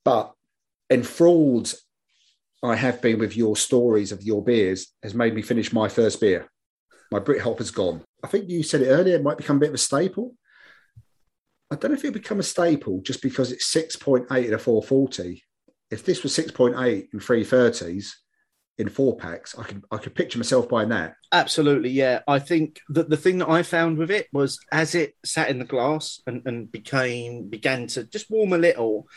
But 0.05 0.33
enthralled 0.91 1.75
I 2.63 2.75
have 2.75 3.01
been 3.01 3.19
with 3.19 3.37
your 3.37 3.57
stories 3.57 4.11
of 4.11 4.23
your 4.23 4.43
beers 4.43 4.89
has 5.03 5.15
made 5.15 5.35
me 5.35 5.43
finish 5.43 5.73
my 5.73 5.89
first 5.89 6.21
beer. 6.21 6.51
My 7.11 7.21
Brit 7.21 7.43
Hop 7.43 7.59
has 7.59 7.71
gone. 7.71 8.03
I 8.23 8.27
think 8.27 8.49
you 8.49 8.63
said 8.63 8.83
it 8.83 8.89
earlier, 8.89 9.17
it 9.17 9.23
might 9.23 9.39
become 9.39 9.59
a 9.59 9.61
bit 9.61 9.69
of 9.69 9.77
a 9.77 9.79
staple. 9.79 10.35
I 11.71 11.77
don't 11.77 11.93
know 11.93 11.97
if 11.97 12.05
it'll 12.05 12.15
become 12.15 12.41
a 12.41 12.45
staple 12.45 13.01
just 13.03 13.23
because 13.23 13.53
it's 13.53 13.73
6.8 13.73 14.25
at 14.31 14.53
a 14.53 14.59
440. 14.59 15.43
If 15.91 16.05
this 16.05 16.23
was 16.23 16.37
6.8 16.37 17.09
in 17.13 17.21
330s 17.21 18.11
in 18.79 18.89
four 18.89 19.17
packs, 19.17 19.59
I 19.59 19.65
could 19.65 19.83
I 19.91 19.99
could 19.99 20.15
picture 20.15 20.39
myself 20.39 20.69
buying 20.69 20.91
that. 20.91 21.17
Absolutely, 21.33 21.91
yeah. 21.91 22.21
I 22.29 22.39
think 22.39 22.81
that 22.91 23.11
the 23.11 23.17
thing 23.17 23.39
that 23.39 23.49
I 23.51 23.63
found 23.63 23.99
with 23.99 24.11
it 24.11 24.29
was 24.33 24.59
as 24.71 24.95
it 24.95 25.17
sat 25.25 25.51
in 25.51 25.59
the 25.59 25.65
glass 25.65 26.23
and, 26.27 26.43
and 26.47 26.71
became 26.71 27.49
began 27.49 27.89
to 27.89 28.05
just 28.05 28.31
warm 28.31 28.53
a 28.53 28.59
little, 28.59 29.09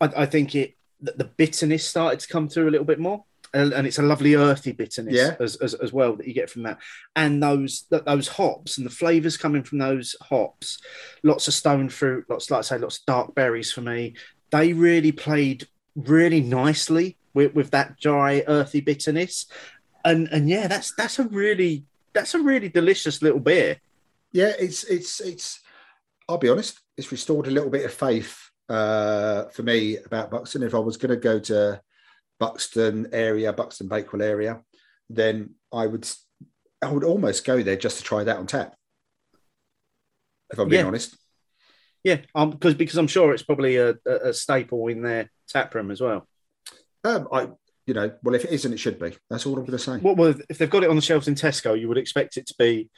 I, 0.00 0.10
I 0.18 0.26
think 0.26 0.54
it 0.54 0.74
the, 1.00 1.12
the 1.12 1.24
bitterness 1.24 1.86
started 1.86 2.20
to 2.20 2.28
come 2.28 2.48
through 2.48 2.68
a 2.68 2.72
little 2.72 2.86
bit 2.86 3.00
more. 3.00 3.24
And, 3.54 3.72
and 3.72 3.86
it's 3.86 3.98
a 3.98 4.02
lovely 4.02 4.34
earthy 4.34 4.72
bitterness 4.72 5.14
Yeah. 5.14 5.34
as, 5.40 5.56
as, 5.56 5.72
as 5.72 5.90
well 5.90 6.14
that 6.16 6.26
you 6.28 6.34
get 6.34 6.50
from 6.50 6.64
that, 6.64 6.78
and 7.16 7.42
those 7.42 7.86
th- 7.90 8.04
those 8.04 8.28
hops 8.28 8.76
and 8.76 8.84
the 8.86 8.90
flavors 8.90 9.38
coming 9.38 9.62
from 9.62 9.78
those 9.78 10.14
hops, 10.20 10.78
lots 11.22 11.48
of 11.48 11.54
stone 11.54 11.88
fruit, 11.88 12.26
lots 12.28 12.50
like 12.50 12.58
I 12.58 12.60
say, 12.60 12.78
lots 12.78 12.98
of 12.98 13.06
dark 13.06 13.34
berries 13.34 13.72
for 13.72 13.80
me. 13.80 14.16
They 14.50 14.74
really 14.74 15.12
played 15.12 15.66
really 15.96 16.42
nicely 16.42 17.16
with, 17.38 17.54
with 17.54 17.70
that 17.70 17.98
dry 18.00 18.42
earthy 18.48 18.80
bitterness, 18.80 19.46
and 20.04 20.28
and 20.32 20.48
yeah, 20.48 20.66
that's 20.66 20.92
that's 20.96 21.18
a 21.20 21.24
really 21.24 21.84
that's 22.12 22.34
a 22.34 22.40
really 22.40 22.68
delicious 22.68 23.22
little 23.22 23.38
beer. 23.38 23.78
Yeah, 24.32 24.52
it's 24.58 24.82
it's 24.84 25.20
it's. 25.20 25.60
I'll 26.28 26.36
be 26.38 26.50
honest, 26.50 26.80
it's 26.96 27.12
restored 27.12 27.46
a 27.46 27.50
little 27.50 27.70
bit 27.70 27.84
of 27.86 27.94
faith 27.94 28.36
uh, 28.68 29.44
for 29.44 29.62
me 29.62 29.96
about 29.98 30.30
Buxton. 30.30 30.62
If 30.64 30.74
I 30.74 30.78
was 30.78 30.96
going 30.96 31.14
to 31.14 31.16
go 31.16 31.38
to 31.38 31.80
Buxton 32.40 33.08
area, 33.12 33.52
Buxton 33.52 33.88
Bakewell 33.88 34.22
area, 34.22 34.60
then 35.08 35.54
I 35.72 35.86
would 35.86 36.06
I 36.82 36.90
would 36.90 37.04
almost 37.04 37.46
go 37.46 37.62
there 37.62 37.76
just 37.76 37.98
to 37.98 38.02
try 38.02 38.24
that 38.24 38.36
on 38.36 38.46
tap. 38.46 38.74
If 40.50 40.58
I'm 40.58 40.68
being 40.68 40.82
Yeah. 40.82 40.88
honest. 40.88 41.16
Yeah, 42.04 42.18
um, 42.34 42.50
because 42.50 42.74
because 42.74 42.96
I'm 42.96 43.08
sure 43.08 43.34
it's 43.34 43.42
probably 43.42 43.76
a, 43.76 43.94
a 44.06 44.32
staple 44.32 44.86
in 44.88 45.02
their 45.02 45.30
tap 45.48 45.74
room 45.74 45.90
as 45.90 46.00
well. 46.00 46.26
Um, 47.04 47.28
I, 47.32 47.48
you 47.86 47.94
know, 47.94 48.12
well, 48.22 48.34
if 48.34 48.44
it 48.44 48.50
isn't, 48.50 48.72
it 48.72 48.78
should 48.78 48.98
be. 48.98 49.16
That's 49.30 49.46
all 49.46 49.54
I'm 49.54 49.64
going 49.64 49.72
to 49.72 49.78
say. 49.78 49.98
Well, 49.98 50.14
well, 50.14 50.34
if 50.48 50.58
they've 50.58 50.70
got 50.70 50.84
it 50.84 50.90
on 50.90 50.96
the 50.96 51.02
shelves 51.02 51.28
in 51.28 51.34
Tesco, 51.34 51.78
you 51.78 51.88
would 51.88 51.98
expect 51.98 52.36
it 52.36 52.46
to 52.46 52.54
be 52.58 52.90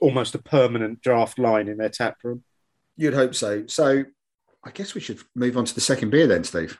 almost 0.00 0.34
a 0.34 0.38
permanent 0.38 1.00
draft 1.00 1.38
line 1.38 1.68
in 1.68 1.78
their 1.78 1.88
tap 1.88 2.16
room. 2.22 2.44
You'd 2.96 3.14
hope 3.14 3.34
so. 3.34 3.66
So, 3.66 4.04
I 4.64 4.70
guess 4.70 4.94
we 4.94 5.00
should 5.00 5.20
move 5.34 5.56
on 5.56 5.64
to 5.64 5.74
the 5.74 5.80
second 5.80 6.10
beer 6.10 6.26
then, 6.26 6.44
Steve. 6.44 6.78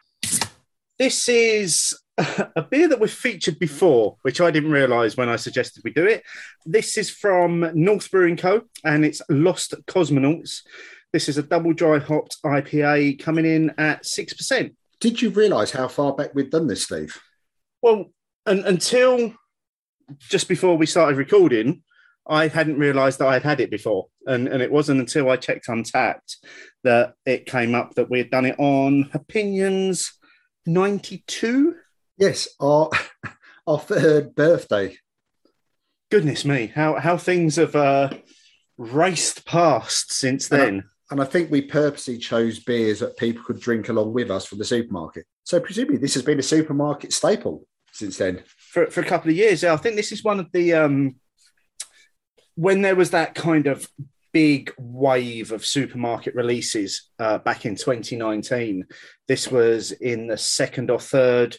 This 0.98 1.28
is 1.28 1.94
a 2.18 2.62
beer 2.62 2.88
that 2.88 3.00
we've 3.00 3.10
featured 3.10 3.58
before, 3.58 4.16
which 4.22 4.40
I 4.40 4.50
didn't 4.50 4.70
realise 4.70 5.16
when 5.16 5.28
I 5.28 5.36
suggested 5.36 5.82
we 5.84 5.92
do 5.92 6.06
it. 6.06 6.22
This 6.64 6.96
is 6.96 7.10
from 7.10 7.70
North 7.74 8.10
Brewing 8.10 8.36
Co. 8.36 8.62
and 8.84 9.04
it's 9.04 9.20
Lost 9.28 9.74
Cosmonauts. 9.86 10.62
This 11.12 11.28
is 11.28 11.38
a 11.38 11.42
double 11.42 11.72
dry 11.74 11.98
hopped 11.98 12.38
IPA 12.44 13.20
coming 13.22 13.44
in 13.44 13.74
at 13.78 14.04
6%. 14.04 14.74
Did 15.00 15.20
you 15.20 15.30
realise 15.30 15.72
how 15.72 15.88
far 15.88 16.14
back 16.14 16.34
we'd 16.34 16.50
done 16.50 16.66
this, 16.66 16.84
Steve? 16.84 17.20
Well, 17.82 18.06
and, 18.46 18.64
until 18.64 19.34
just 20.20 20.48
before 20.48 20.76
we 20.76 20.86
started 20.86 21.16
recording, 21.16 21.82
I 22.28 22.48
hadn't 22.48 22.78
realised 22.78 23.18
that 23.18 23.28
I'd 23.28 23.42
had 23.42 23.60
it 23.60 23.70
before, 23.70 24.06
and 24.26 24.48
and 24.48 24.62
it 24.62 24.72
wasn't 24.72 25.00
until 25.00 25.30
I 25.30 25.36
checked 25.36 25.68
Untappd 25.68 26.36
that 26.82 27.14
it 27.24 27.46
came 27.46 27.74
up 27.74 27.94
that 27.94 28.10
we 28.10 28.18
had 28.18 28.30
done 28.30 28.46
it 28.46 28.58
on 28.58 29.10
Opinions 29.12 30.12
ninety 30.64 31.24
two. 31.26 31.76
Yes, 32.16 32.48
our 32.58 32.90
our 33.66 33.78
third 33.78 34.34
birthday. 34.34 34.96
Goodness 36.10 36.44
me, 36.44 36.68
how 36.68 36.94
how 36.98 37.16
things 37.16 37.56
have 37.56 37.76
uh, 37.76 38.10
raced 38.78 39.46
past 39.46 40.12
since 40.12 40.48
then. 40.48 40.84
And 41.10 41.20
I 41.20 41.24
think 41.24 41.50
we 41.50 41.62
purposely 41.62 42.18
chose 42.18 42.58
beers 42.58 43.00
that 43.00 43.16
people 43.16 43.44
could 43.44 43.60
drink 43.60 43.88
along 43.88 44.12
with 44.12 44.30
us 44.30 44.44
from 44.44 44.58
the 44.58 44.64
supermarket. 44.64 45.26
So 45.44 45.60
presumably 45.60 45.98
this 45.98 46.14
has 46.14 46.22
been 46.22 46.40
a 46.40 46.42
supermarket 46.42 47.12
staple 47.12 47.66
since 47.92 48.18
then. 48.18 48.42
for, 48.58 48.90
for 48.90 49.00
a 49.00 49.04
couple 49.04 49.30
of 49.30 49.36
years. 49.36 49.64
I 49.64 49.76
think 49.76 49.96
this 49.96 50.12
is 50.12 50.24
one 50.24 50.40
of 50.40 50.50
the 50.52 50.74
um, 50.74 51.16
when 52.56 52.82
there 52.82 52.96
was 52.96 53.10
that 53.10 53.34
kind 53.34 53.66
of 53.66 53.88
big 54.32 54.70
wave 54.76 55.52
of 55.52 55.64
supermarket 55.64 56.34
releases 56.34 57.10
uh, 57.18 57.38
back 57.38 57.64
in 57.64 57.74
2019. 57.74 58.84
This 59.28 59.50
was 59.50 59.92
in 59.92 60.26
the 60.26 60.36
second 60.36 60.90
or 60.90 61.00
third 61.00 61.56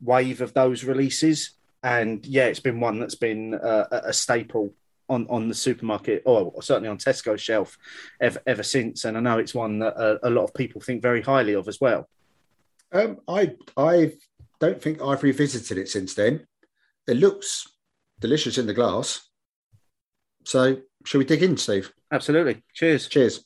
wave 0.00 0.40
of 0.40 0.54
those 0.54 0.84
releases, 0.84 1.54
and 1.82 2.24
yeah, 2.24 2.46
it's 2.46 2.60
been 2.60 2.80
one 2.80 2.98
that's 2.98 3.14
been 3.14 3.54
uh, 3.54 3.84
a 3.90 4.12
staple 4.12 4.72
on 5.08 5.26
on 5.28 5.48
the 5.48 5.54
supermarket 5.54 6.22
or 6.24 6.62
certainly 6.62 6.88
on 6.88 6.98
Tesco 6.98 7.38
shelf 7.38 7.76
ever, 8.20 8.40
ever 8.46 8.62
since. 8.62 9.04
And 9.04 9.16
I 9.16 9.20
know 9.20 9.38
it's 9.38 9.54
one 9.54 9.78
that 9.80 9.96
uh, 9.96 10.18
a, 10.22 10.28
a 10.28 10.30
lot 10.30 10.44
of 10.44 10.54
people 10.54 10.80
think 10.80 11.02
very 11.02 11.22
highly 11.22 11.54
of 11.54 11.68
as 11.68 11.80
well. 11.80 12.08
Um, 12.92 13.18
I 13.28 13.54
I 13.76 14.12
don't 14.60 14.80
think 14.80 15.02
I've 15.02 15.22
revisited 15.22 15.78
it 15.78 15.88
since 15.88 16.14
then. 16.14 16.46
It 17.06 17.16
looks 17.16 17.66
delicious 18.20 18.58
in 18.58 18.66
the 18.66 18.74
glass. 18.74 19.28
So 20.44 20.78
shall 21.04 21.18
we 21.18 21.24
dig 21.24 21.42
in, 21.42 21.56
Steve? 21.56 21.92
Absolutely. 22.12 22.62
Cheers. 22.72 23.08
Cheers. 23.08 23.44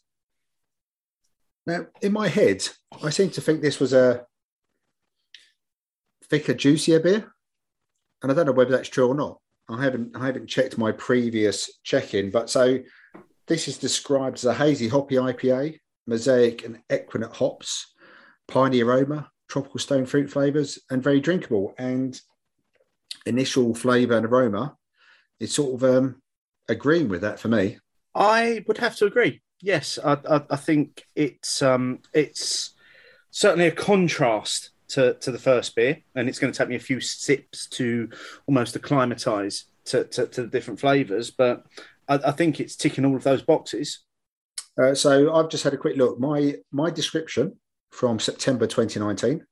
Now, 1.66 1.86
in 2.00 2.12
my 2.12 2.28
head, 2.28 2.66
I 3.02 3.10
seem 3.10 3.30
to 3.30 3.40
think 3.40 3.60
this 3.60 3.80
was 3.80 3.92
a 3.92 4.24
thicker, 6.28 6.54
juicier 6.54 7.00
beer. 7.00 7.32
And 8.22 8.32
I 8.32 8.34
don't 8.34 8.46
know 8.46 8.52
whether 8.52 8.72
that's 8.72 8.88
true 8.88 9.08
or 9.08 9.14
not. 9.14 9.38
I 9.68 9.82
haven't 9.82 10.16
I 10.16 10.26
haven't 10.26 10.46
checked 10.46 10.78
my 10.78 10.92
previous 10.92 11.70
check-in, 11.82 12.30
but 12.30 12.48
so 12.48 12.78
this 13.46 13.68
is 13.68 13.78
described 13.78 14.38
as 14.38 14.44
a 14.44 14.54
hazy 14.54 14.88
hoppy 14.88 15.16
IPA, 15.16 15.78
mosaic 16.06 16.64
and 16.64 16.80
Ekuanot 16.88 17.34
hops, 17.34 17.94
piney 18.46 18.82
aroma, 18.82 19.30
tropical 19.48 19.80
stone 19.80 20.06
fruit 20.06 20.30
flavors, 20.30 20.78
and 20.90 21.02
very 21.02 21.20
drinkable. 21.20 21.74
And 21.78 22.18
initial 23.26 23.74
flavor 23.74 24.16
and 24.16 24.26
aroma 24.26 24.76
is 25.40 25.54
sort 25.54 25.74
of 25.74 25.96
um, 25.96 26.22
agreeing 26.68 27.08
with 27.08 27.20
that 27.22 27.40
for 27.40 27.48
me. 27.48 27.78
I 28.14 28.64
would 28.66 28.78
have 28.78 28.96
to 28.96 29.06
agree. 29.06 29.42
Yes, 29.60 29.98
I, 30.02 30.18
I, 30.28 30.42
I 30.50 30.56
think 30.56 31.04
it's 31.14 31.62
um, 31.62 32.00
it's 32.12 32.74
certainly 33.30 33.66
a 33.66 33.72
contrast 33.72 34.70
to, 34.88 35.14
to 35.14 35.30
the 35.30 35.38
first 35.38 35.74
beer, 35.74 35.98
and 36.14 36.28
it's 36.28 36.38
going 36.38 36.52
to 36.52 36.56
take 36.56 36.68
me 36.68 36.76
a 36.76 36.80
few 36.80 37.00
sips 37.00 37.66
to 37.68 38.08
almost 38.46 38.76
acclimatise 38.76 39.64
to, 39.86 40.04
to, 40.04 40.26
to, 40.26 40.42
the 40.42 40.48
different 40.48 40.80
flavours. 40.80 41.30
But 41.30 41.64
I, 42.08 42.14
I, 42.14 42.30
think 42.32 42.60
it's 42.60 42.76
ticking 42.76 43.04
all 43.04 43.16
of 43.16 43.24
those 43.24 43.42
boxes. 43.42 44.00
Uh, 44.80 44.94
so 44.94 45.34
I've 45.34 45.48
just 45.48 45.64
had 45.64 45.74
a 45.74 45.78
quick 45.78 45.96
look. 45.96 46.18
My 46.18 46.56
my 46.70 46.90
description 46.90 47.56
from 47.90 48.18
September 48.18 48.66
2019: 48.66 49.44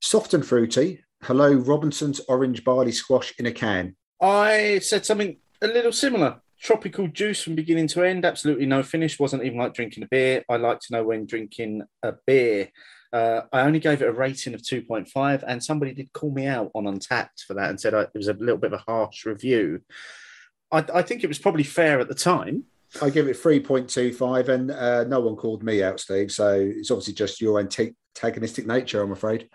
soft 0.00 0.34
and 0.34 0.44
fruity. 0.44 1.04
Hello, 1.22 1.52
Robinson's 1.54 2.20
orange 2.28 2.64
barley 2.64 2.92
squash 2.92 3.34
in 3.38 3.46
a 3.46 3.52
can. 3.52 3.96
I 4.20 4.80
said 4.82 5.06
something 5.06 5.36
a 5.62 5.66
little 5.66 5.92
similar. 5.92 6.40
Tropical 6.60 7.06
juice 7.08 7.42
from 7.42 7.54
beginning 7.54 7.86
to 7.88 8.02
end. 8.02 8.24
Absolutely 8.24 8.66
no 8.66 8.82
finish. 8.82 9.18
Wasn't 9.18 9.44
even 9.44 9.58
like 9.58 9.74
drinking 9.74 10.04
a 10.04 10.08
beer. 10.10 10.44
I 10.48 10.56
like 10.56 10.80
to 10.80 10.92
know 10.92 11.04
when 11.04 11.26
drinking 11.26 11.82
a 12.02 12.14
beer. 12.26 12.70
Uh, 13.16 13.46
I 13.50 13.62
only 13.62 13.78
gave 13.78 14.02
it 14.02 14.08
a 14.08 14.12
rating 14.12 14.52
of 14.52 14.60
2.5, 14.60 15.42
and 15.46 15.64
somebody 15.64 15.94
did 15.94 16.12
call 16.12 16.30
me 16.30 16.46
out 16.46 16.70
on 16.74 16.84
Untappd 16.84 17.44
for 17.46 17.54
that 17.54 17.70
and 17.70 17.80
said 17.80 17.94
I, 17.94 18.02
it 18.02 18.10
was 18.14 18.28
a 18.28 18.34
little 18.34 18.58
bit 18.58 18.74
of 18.74 18.80
a 18.80 18.90
harsh 18.90 19.24
review. 19.24 19.80
I, 20.70 20.84
I 20.92 21.00
think 21.00 21.24
it 21.24 21.28
was 21.28 21.38
probably 21.38 21.62
fair 21.62 21.98
at 21.98 22.08
the 22.08 22.14
time. 22.14 22.64
I 23.00 23.08
give 23.08 23.26
it 23.26 23.42
3.25, 23.42 24.48
and 24.50 24.70
uh, 24.70 25.04
no 25.04 25.20
one 25.20 25.34
called 25.34 25.62
me 25.62 25.82
out, 25.82 25.98
Steve. 25.98 26.30
So 26.30 26.60
it's 26.60 26.90
obviously 26.90 27.14
just 27.14 27.40
your 27.40 27.58
antagonistic 27.58 28.66
nature, 28.66 29.00
I'm 29.00 29.12
afraid. 29.12 29.48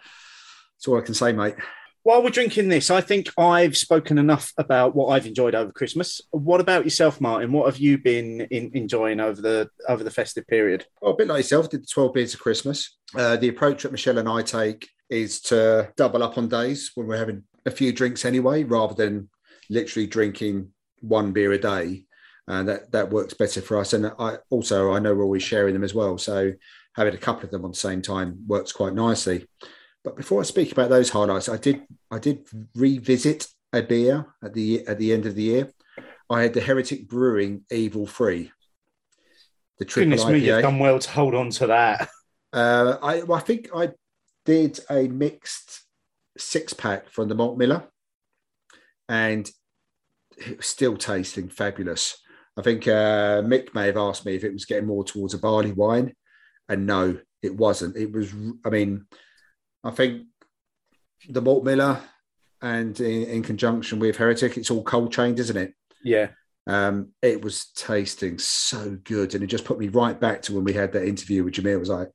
That's 0.76 0.88
all 0.88 0.98
I 0.98 1.02
can 1.02 1.14
say, 1.14 1.32
mate. 1.32 1.56
While 2.04 2.24
we're 2.24 2.32
drinking 2.32 2.70
this, 2.70 2.90
I 2.90 3.00
think 3.02 3.30
I've 3.38 3.78
spoken 3.78 4.18
enough 4.18 4.54
about 4.58 4.96
what 4.96 5.10
I've 5.10 5.28
enjoyed 5.28 5.54
over 5.54 5.72
Christmas. 5.72 6.20
What 6.32 6.60
about 6.60 6.84
yourself, 6.84 7.22
Martin? 7.22 7.52
What 7.52 7.68
have 7.68 7.78
you 7.78 8.00
been 8.00 8.42
in, 8.42 8.72
enjoying 8.74 9.20
over 9.20 9.40
the 9.40 9.70
over 9.88 10.04
the 10.04 10.10
festive 10.10 10.48
period? 10.48 10.86
Well, 11.00 11.14
a 11.14 11.16
bit 11.16 11.28
like 11.28 11.40
yourself, 11.40 11.70
did 11.70 11.84
the 11.84 11.88
twelve 11.88 12.14
beers 12.14 12.34
of 12.34 12.40
Christmas. 12.40 12.98
Uh, 13.16 13.36
the 13.36 13.50
approach 13.50 13.84
that 13.84 13.92
Michelle 13.92 14.18
and 14.18 14.28
I 14.28 14.42
take 14.42 14.90
is 15.12 15.42
to 15.42 15.92
double 15.96 16.24
up 16.24 16.40
on 16.40 16.48
days 16.48 16.92
when 16.96 17.06
we're 17.06 17.18
having 17.18 17.44
a 17.68 17.72
few 17.72 17.94
drinks 17.94 18.26
anyway, 18.26 18.64
rather 18.64 18.96
than 18.96 19.30
literally 19.70 20.08
drinking 20.08 20.70
one 21.02 21.34
beer 21.34 21.52
a 21.52 21.60
day. 21.60 22.06
And 22.48 22.68
that 22.68 22.92
that 22.94 23.12
works 23.12 23.36
better 23.36 23.62
for 23.62 23.78
us. 23.78 23.94
And 23.94 24.12
I 24.18 24.38
also 24.50 24.92
I 24.92 24.98
know 25.00 25.14
we're 25.14 25.24
always 25.24 25.44
sharing 25.44 25.76
them 25.76 25.84
as 25.84 25.94
well, 25.94 26.18
so 26.18 26.54
having 26.96 27.14
a 27.14 27.18
couple 27.18 27.44
of 27.44 27.52
them 27.52 27.64
on 27.64 27.72
the 27.72 27.78
same 27.78 28.02
time 28.02 28.44
works 28.48 28.72
quite 28.72 28.96
nicely. 28.96 29.48
But 30.04 30.16
before 30.16 30.42
I 30.42 30.44
speak 30.44 30.72
about 30.72 30.90
those 30.90 31.10
highlights, 31.10 31.50
I 31.50 31.58
did 31.58 31.84
I 32.10 32.20
did 32.20 32.48
revisit 32.76 33.48
a 33.74 33.82
beer 33.82 34.26
at 34.44 34.54
the 34.54 34.86
at 34.88 34.98
the 34.98 35.14
end 35.14 35.26
of 35.26 35.36
the 35.36 35.44
year. 35.44 35.72
I 36.30 36.42
had 36.44 36.54
the 36.54 36.62
Heretic 36.62 37.08
Brewing 37.08 37.64
Evil 37.72 38.08
Three. 38.08 38.52
The 39.78 39.86
triple 39.86 40.12
Goodness 40.12 40.26
IPA. 40.26 40.32
me, 40.32 40.40
you've 40.40 40.62
done 40.62 40.80
well 40.80 41.00
to 41.00 41.10
hold 41.10 41.36
on 41.36 41.50
to 41.52 41.68
that. 41.68 42.10
Uh, 42.54 42.98
I 43.02 43.22
I 43.32 43.40
think 43.40 43.70
I 43.76 43.92
did 44.46 44.80
a 44.90 45.08
mixed 45.08 45.84
six 46.38 46.74
pack 46.74 47.10
from 47.10 47.30
the 47.30 47.36
Malt 47.36 47.58
Miller, 47.58 47.84
and 49.08 49.50
it 50.38 50.58
was 50.58 50.66
still 50.66 50.98
tasting 50.98 51.50
fabulous. 51.50 52.18
I 52.58 52.62
think 52.62 52.88
uh, 52.88 53.42
Mick 53.42 53.74
may 53.74 53.86
have 53.86 53.98
asked 53.98 54.26
me 54.26 54.36
if 54.36 54.44
it 54.44 54.54
was 54.54 54.66
getting 54.66 54.88
more 54.88 55.04
towards 55.04 55.34
a 55.34 55.38
barley 55.38 55.72
wine, 55.72 56.14
and 56.68 56.86
no, 56.86 57.20
it 57.42 57.56
wasn't. 57.56 57.96
It 57.96 58.12
was. 58.12 58.34
I 58.66 58.70
mean, 58.70 59.06
I 59.84 59.92
think 59.92 60.24
the 61.30 61.42
Malt 61.42 61.64
Miller 61.64 62.02
and 62.62 63.00
in, 63.00 63.24
in, 63.24 63.44
conjunction 63.44 64.00
with 64.00 64.18
Heretic, 64.18 64.58
it's 64.58 64.70
all 64.70 64.84
cold 64.84 65.12
chained, 65.12 65.40
isn't 65.40 65.58
it? 65.58 65.74
Yeah. 66.04 66.30
Um, 66.68 67.10
it 67.22 67.42
was 67.42 67.72
tasting 67.76 68.38
so 68.38 68.98
good, 69.04 69.34
and 69.34 69.44
it 69.44 69.48
just 69.48 69.66
put 69.66 69.80
me 69.80 69.88
right 69.88 70.20
back 70.20 70.44
to 70.44 70.54
when 70.54 70.64
we 70.64 70.74
had 70.74 70.94
that 70.94 71.08
interview 71.08 71.44
with 71.44 71.56
Jamil. 71.56 71.74
It 71.74 71.78
was 71.78 71.90
like 71.90 72.10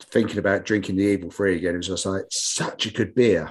thinking 0.00 0.38
about 0.38 0.64
drinking 0.64 0.96
the 0.96 1.04
Evil 1.04 1.30
Three 1.30 1.56
again. 1.56 1.74
It 1.74 1.78
was 1.78 1.86
just 1.86 2.06
like 2.06 2.24
such 2.30 2.86
a 2.86 2.92
good 2.92 3.14
beer. 3.14 3.50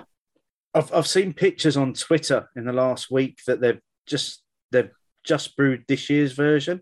I've 0.73 0.93
I've 0.93 1.07
seen 1.07 1.33
pictures 1.33 1.77
on 1.77 1.93
Twitter 1.93 2.49
in 2.55 2.65
the 2.65 2.73
last 2.73 3.09
week 3.09 3.39
that 3.47 3.61
they've 3.61 3.79
just 4.05 4.43
they've 4.71 4.91
just 5.23 5.55
brewed 5.55 5.85
this 5.87 6.09
year's 6.09 6.33
version. 6.33 6.81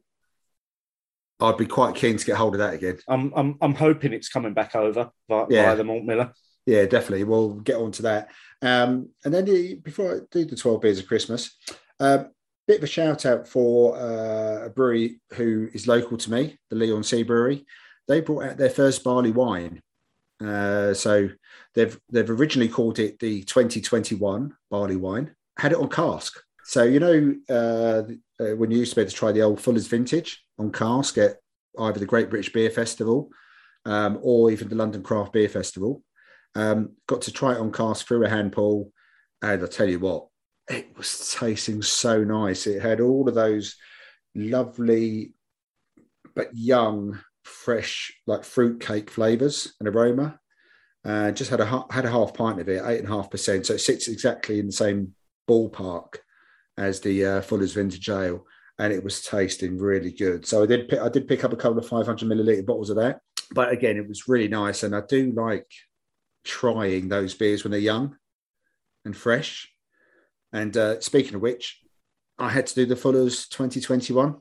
I'd 1.39 1.57
be 1.57 1.67
quite 1.67 1.95
keen 1.95 2.17
to 2.17 2.25
get 2.25 2.37
hold 2.37 2.55
of 2.55 2.59
that 2.59 2.73
again. 2.73 2.97
I'm 3.07 3.31
I'm 3.35 3.57
I'm 3.61 3.75
hoping 3.75 4.13
it's 4.13 4.29
coming 4.29 4.53
back 4.53 4.75
over 4.75 5.11
via, 5.29 5.45
yeah. 5.49 5.65
via 5.65 5.75
the 5.75 5.83
Malt 5.83 6.03
Miller. 6.03 6.33
Yeah, 6.67 6.85
definitely. 6.85 7.23
We'll 7.23 7.53
get 7.53 7.77
on 7.77 7.91
to 7.93 8.01
that. 8.03 8.29
Um, 8.61 9.09
and 9.23 9.33
then 9.33 9.45
the, 9.45 9.75
before 9.75 10.15
I 10.15 10.19
do 10.29 10.43
the 10.43 10.55
12 10.55 10.81
beers 10.81 10.99
of 10.99 11.07
Christmas, 11.07 11.57
a 11.99 12.19
um, 12.19 12.31
bit 12.67 12.79
of 12.79 12.83
a 12.83 12.87
shout 12.87 13.25
out 13.25 13.47
for 13.47 13.97
uh, 13.97 14.65
a 14.65 14.69
brewery 14.69 15.21
who 15.33 15.69
is 15.73 15.87
local 15.87 16.17
to 16.17 16.29
me, 16.29 16.57
the 16.69 16.75
Leigh-on-Sea 16.75 17.23
Brewery. 17.23 17.65
They 18.09 18.19
brought 18.19 18.43
out 18.43 18.57
their 18.57 18.69
first 18.69 19.01
barley 19.03 19.31
wine. 19.31 19.81
Uh, 20.43 20.93
so 20.93 21.29
they've 21.73 21.97
they've 22.11 22.29
originally 22.29 22.69
called 22.69 22.99
it 22.99 23.17
the 23.19 23.43
2021 23.43 24.53
barley 24.69 24.95
wine. 24.97 25.33
Had 25.57 25.71
it 25.71 25.79
on 25.79 25.89
cask. 25.89 26.39
So 26.65 26.83
you 26.83 26.99
know 26.99 27.35
uh, 27.49 28.03
uh, 28.43 28.55
when 28.55 28.71
you 28.71 28.79
used 28.79 28.91
to 28.91 28.97
be 28.97 29.01
able 29.01 29.09
to 29.09 29.15
try 29.15 29.31
the 29.31 29.41
old 29.41 29.59
Fuller's 29.59 29.87
Vintage 29.87 30.43
on 30.59 30.71
cask 30.71 31.17
at 31.17 31.37
either 31.79 31.99
the 31.99 32.05
Great 32.05 32.29
British 32.29 32.51
Beer 32.53 32.69
Festival 32.69 33.29
um, 33.85 34.19
or 34.21 34.51
even 34.51 34.67
the 34.67 34.75
London 34.75 35.01
Craft 35.01 35.33
Beer 35.33 35.49
Festival. 35.49 36.03
Um, 36.57 36.93
got 37.07 37.21
to 37.21 37.31
try 37.31 37.53
it 37.53 37.59
on 37.59 37.71
cask 37.71 38.07
through 38.07 38.25
a 38.25 38.29
hand 38.29 38.51
pull, 38.51 38.91
and 39.43 39.63
I 39.63 39.67
tell 39.67 39.87
you 39.87 39.99
what, 39.99 40.27
it 40.67 40.97
was 40.97 41.35
tasting 41.39 41.83
so 41.83 42.23
nice. 42.23 42.65
It 42.65 42.81
had 42.81 42.99
all 42.99 43.29
of 43.29 43.35
those 43.35 43.75
lovely 44.33 45.33
but 46.35 46.49
young, 46.55 47.19
fresh, 47.43 48.11
like 48.25 48.43
fruit 48.43 48.81
cake 48.81 49.11
flavors 49.11 49.75
and 49.79 49.87
aroma. 49.87 50.39
Uh, 51.05 51.31
just 51.31 51.51
had 51.51 51.59
a 51.59 51.85
had 51.91 52.05
a 52.05 52.11
half 52.11 52.33
pint 52.33 52.59
of 52.59 52.67
it, 52.67 52.81
eight 52.85 52.99
and 52.99 53.07
a 53.07 53.11
half 53.11 53.29
percent. 53.29 53.67
So 53.67 53.75
it 53.75 53.79
sits 53.79 54.07
exactly 54.07 54.59
in 54.59 54.65
the 54.65 54.71
same 54.71 55.13
ballpark 55.47 56.15
as 56.75 56.99
the 57.01 57.23
uh, 57.23 57.41
Fuller's 57.41 57.73
Vintage 57.73 58.09
Ale, 58.09 58.43
and 58.79 58.91
it 58.91 59.03
was 59.03 59.21
tasting 59.21 59.77
really 59.77 60.11
good. 60.11 60.47
So 60.47 60.63
I 60.63 60.65
did 60.65 60.89
pick, 60.89 60.99
I 60.99 61.09
did 61.09 61.27
pick 61.27 61.43
up 61.43 61.53
a 61.53 61.55
couple 61.55 61.77
of 61.77 61.87
500 61.87 62.27
milliliter 62.27 62.65
bottles 62.65 62.89
of 62.89 62.97
that, 62.97 63.19
but 63.51 63.71
again, 63.71 63.95
it 63.95 64.07
was 64.07 64.27
really 64.27 64.47
nice, 64.47 64.81
and 64.81 64.95
I 64.95 65.01
do 65.07 65.31
like 65.35 65.67
trying 66.47 67.09
those 67.09 67.33
beers 67.33 67.63
when 67.63 67.71
they're 67.71 67.79
young 67.79 68.17
and 69.05 69.15
fresh. 69.15 69.69
And 70.53 70.75
uh, 70.75 70.99
speaking 71.01 71.35
of 71.35 71.41
which, 71.41 71.79
I 72.39 72.49
had 72.49 72.67
to 72.67 72.75
do 72.75 72.85
the 72.85 72.95
Fuller's 72.95 73.47
2021, 73.49 74.35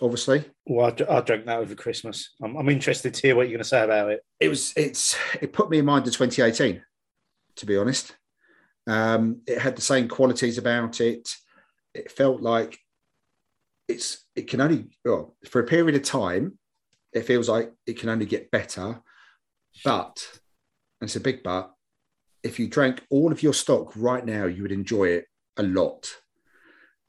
obviously. 0.00 0.44
Well, 0.66 0.86
I, 0.86 1.16
I 1.16 1.20
drank 1.20 1.46
that 1.46 1.58
over 1.58 1.74
Christmas. 1.74 2.30
I'm, 2.42 2.56
I'm 2.56 2.68
interested 2.68 3.12
to 3.12 3.22
hear 3.22 3.34
what 3.34 3.42
you're 3.42 3.56
going 3.56 3.64
to 3.64 3.68
say 3.68 3.82
about 3.82 4.10
it. 4.10 4.20
It 4.38 4.48
was, 4.48 4.72
it's, 4.76 5.16
it 5.40 5.52
put 5.52 5.68
me 5.68 5.78
in 5.78 5.84
mind 5.84 6.06
of 6.06 6.14
2018, 6.14 6.82
to 7.56 7.66
be 7.66 7.76
honest. 7.76 8.16
Um, 8.86 9.42
it 9.46 9.58
had 9.58 9.76
the 9.76 9.82
same 9.82 10.08
qualities 10.08 10.58
about 10.58 11.00
it. 11.00 11.28
It 11.94 12.10
felt 12.10 12.40
like 12.40 12.78
it's, 13.88 14.24
it 14.36 14.48
can 14.48 14.60
only, 14.60 14.86
well, 15.04 15.36
for 15.48 15.60
a 15.60 15.66
period 15.66 15.96
of 15.96 16.02
time, 16.02 16.58
it 17.12 17.26
feels 17.26 17.48
like 17.48 17.72
it 17.86 17.98
can 17.98 18.08
only 18.08 18.26
get 18.26 18.50
better. 18.50 19.02
But 19.84 20.26
and 21.02 21.08
it's 21.08 21.16
a 21.16 21.20
big 21.20 21.42
but, 21.42 21.74
if 22.44 22.60
you 22.60 22.68
drank 22.68 23.04
all 23.10 23.32
of 23.32 23.42
your 23.42 23.52
stock 23.52 23.90
right 23.96 24.24
now, 24.24 24.44
you 24.46 24.62
would 24.62 24.70
enjoy 24.70 25.08
it 25.08 25.26
a 25.56 25.64
lot. 25.64 26.14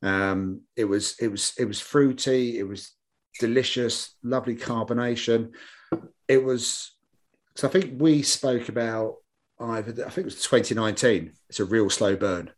Um, 0.01 0.61
it 0.75 0.85
was 0.85 1.15
it 1.19 1.27
was 1.27 1.53
it 1.59 1.65
was 1.65 1.79
fruity, 1.79 2.57
it 2.57 2.67
was 2.67 2.91
delicious, 3.39 4.15
lovely 4.23 4.55
carbonation. 4.55 5.51
It 6.27 6.43
was 6.43 6.91
so 7.55 7.67
I 7.67 7.71
think 7.71 8.01
we 8.01 8.23
spoke 8.23 8.67
about 8.67 9.17
either 9.59 10.03
I 10.03 10.09
think 10.09 10.25
it 10.25 10.33
was 10.33 10.41
2019. 10.41 11.31
It's 11.49 11.59
a 11.59 11.65
real 11.65 11.91
slow 11.91 12.15
burn. 12.15 12.49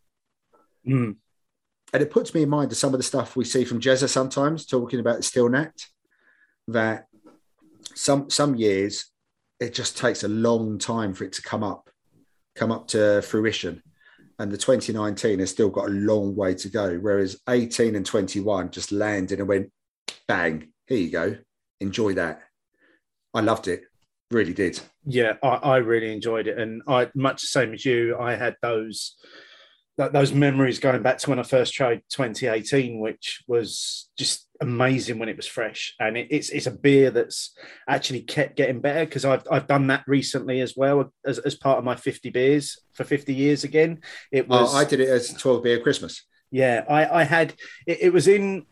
Mm. 0.87 1.17
And 1.91 2.01
it 2.01 2.11
puts 2.11 2.33
me 2.33 2.43
in 2.43 2.49
mind 2.49 2.71
of 2.71 2.77
some 2.77 2.93
of 2.93 2.99
the 2.99 3.03
stuff 3.03 3.35
we 3.35 3.43
see 3.43 3.65
from 3.65 3.81
Jezza 3.81 4.07
sometimes 4.07 4.65
talking 4.65 5.01
about 5.01 5.17
the 5.17 5.23
Stille 5.23 5.49
Nacht 5.49 5.87
that 6.69 7.07
some 7.93 8.29
some 8.29 8.55
years 8.55 9.11
it 9.59 9.73
just 9.73 9.97
takes 9.97 10.23
a 10.23 10.27
long 10.27 10.77
time 10.77 11.13
for 11.13 11.23
it 11.23 11.33
to 11.33 11.41
come 11.41 11.63
up, 11.63 11.89
come 12.55 12.71
up 12.71 12.87
to 12.89 13.21
fruition. 13.21 13.81
And 14.37 14.51
the 14.51 14.57
2019 14.57 15.39
has 15.39 15.49
still 15.49 15.69
got 15.69 15.87
a 15.87 15.91
long 15.91 16.35
way 16.35 16.55
to 16.55 16.69
go. 16.69 16.97
Whereas 16.97 17.39
18 17.47 17.95
and 17.95 18.05
21 18.05 18.69
just 18.71 18.91
landed 18.91 19.39
and 19.39 19.47
went 19.47 19.71
bang, 20.27 20.67
here 20.87 20.97
you 20.97 21.09
go. 21.09 21.37
Enjoy 21.79 22.13
that. 22.13 22.41
I 23.33 23.41
loved 23.41 23.67
it. 23.67 23.83
Really 24.31 24.53
did. 24.53 24.79
Yeah, 25.05 25.33
I, 25.43 25.47
I 25.47 25.77
really 25.77 26.11
enjoyed 26.11 26.47
it, 26.47 26.57
and 26.57 26.81
I 26.87 27.09
much 27.13 27.41
the 27.41 27.47
same 27.47 27.73
as 27.73 27.85
you. 27.85 28.17
I 28.17 28.35
had 28.35 28.55
those 28.61 29.15
that, 29.97 30.13
those 30.13 30.33
memories 30.33 30.79
going 30.79 31.01
back 31.01 31.17
to 31.19 31.29
when 31.29 31.39
I 31.39 31.43
first 31.43 31.73
tried 31.73 32.01
2018, 32.09 32.99
which 32.99 33.43
was 33.47 34.09
just 34.17 34.47
amazing 34.61 35.19
when 35.19 35.29
it 35.29 35.37
was 35.37 35.47
fresh. 35.47 35.95
And 35.99 36.17
it, 36.17 36.27
it's 36.29 36.49
it's 36.49 36.67
a 36.67 36.71
beer 36.71 37.11
that's 37.11 37.55
actually 37.87 38.21
kept 38.21 38.57
getting 38.57 38.81
better 38.81 39.05
because 39.05 39.25
I've 39.25 39.43
I've 39.49 39.67
done 39.67 39.87
that 39.87 40.03
recently 40.07 40.61
as 40.61 40.75
well 40.75 41.13
as, 41.25 41.39
as 41.39 41.55
part 41.55 41.77
of 41.77 41.83
my 41.83 41.95
50 41.95 42.29
beers 42.29 42.79
for 42.93 43.03
50 43.03 43.33
years 43.33 43.63
again. 43.63 44.01
It 44.31 44.47
oh, 44.49 44.61
was 44.61 44.73
Oh, 44.73 44.77
I 44.77 44.85
did 44.85 44.99
it 44.99 45.09
as 45.09 45.33
12 45.33 45.63
beer 45.63 45.79
Christmas. 45.79 46.23
yeah, 46.51 46.83
I, 46.89 47.21
I 47.21 47.23
had 47.23 47.53
it, 47.87 47.99
it 48.01 48.13
was 48.13 48.27
in 48.27 48.65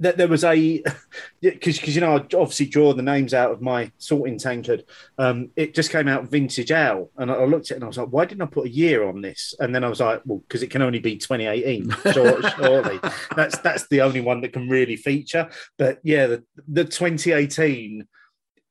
that 0.00 0.16
there 0.16 0.28
was 0.28 0.44
a 0.44 0.82
because 1.40 1.78
because 1.78 1.94
you 1.94 2.00
know 2.00 2.16
I 2.16 2.36
obviously 2.36 2.66
draw 2.66 2.92
the 2.92 3.02
names 3.02 3.34
out 3.34 3.50
of 3.50 3.60
my 3.60 3.90
sorting 3.98 4.38
tankard. 4.38 4.84
Um, 5.18 5.50
it 5.56 5.74
just 5.74 5.90
came 5.90 6.08
out 6.08 6.30
vintage 6.30 6.70
ale, 6.70 7.10
and 7.16 7.30
I, 7.30 7.34
I 7.34 7.44
looked 7.44 7.70
at 7.70 7.72
it 7.72 7.74
and 7.76 7.84
I 7.84 7.88
was 7.88 7.98
like, 7.98 8.08
why 8.08 8.24
didn't 8.24 8.42
I 8.42 8.46
put 8.46 8.66
a 8.66 8.70
year 8.70 9.06
on 9.06 9.20
this? 9.20 9.54
And 9.58 9.74
then 9.74 9.84
I 9.84 9.88
was 9.88 10.00
like, 10.00 10.22
well, 10.24 10.38
because 10.38 10.62
it 10.62 10.70
can 10.70 10.82
only 10.82 10.98
be 10.98 11.16
2018. 11.16 11.94
Sure, 12.12 12.42
surely 12.50 12.98
that's 13.36 13.58
that's 13.58 13.86
the 13.88 14.00
only 14.00 14.20
one 14.20 14.40
that 14.40 14.52
can 14.52 14.68
really 14.68 14.96
feature. 14.96 15.48
But 15.76 15.98
yeah, 16.02 16.26
the, 16.26 16.44
the 16.66 16.84
2018 16.84 18.06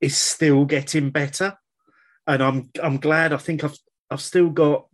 is 0.02 0.18
still 0.18 0.66
getting 0.66 1.12
better, 1.12 1.58
and 2.26 2.42
I'm 2.42 2.70
I'm 2.82 2.98
glad. 2.98 3.34
I 3.34 3.38
think 3.38 3.64
I've 3.64 3.78
I've 4.10 4.22
still 4.22 4.50
got 4.50 4.88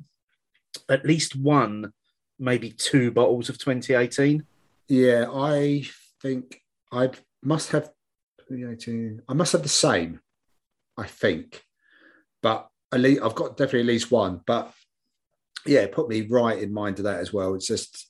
at 0.89 1.05
least 1.05 1.35
one, 1.35 1.93
maybe 2.39 2.71
two 2.71 3.11
bottles 3.11 3.49
of 3.49 3.57
2018. 3.57 4.43
Yeah, 4.87 5.27
I 5.31 5.85
think 6.23 6.61
I 6.91 7.11
must 7.43 7.71
have 7.71 7.91
2018. 8.49 9.21
I 9.27 9.33
must 9.33 9.51
have 9.51 9.63
the 9.63 9.69
same, 9.69 10.19
I 10.97 11.05
think. 11.05 11.61
But 12.41 12.67
at 12.91 13.01
least 13.01 13.21
I've 13.21 13.35
got 13.35 13.57
definitely 13.57 13.81
at 13.81 13.85
least 13.87 14.11
one. 14.11 14.41
But 14.47 14.73
yeah, 15.65 15.87
put 15.91 16.09
me 16.09 16.21
right 16.21 16.57
in 16.57 16.73
mind 16.73 16.99
of 16.99 17.05
that 17.05 17.19
as 17.19 17.33
well. 17.33 17.53
It's 17.53 17.67
just 17.67 18.07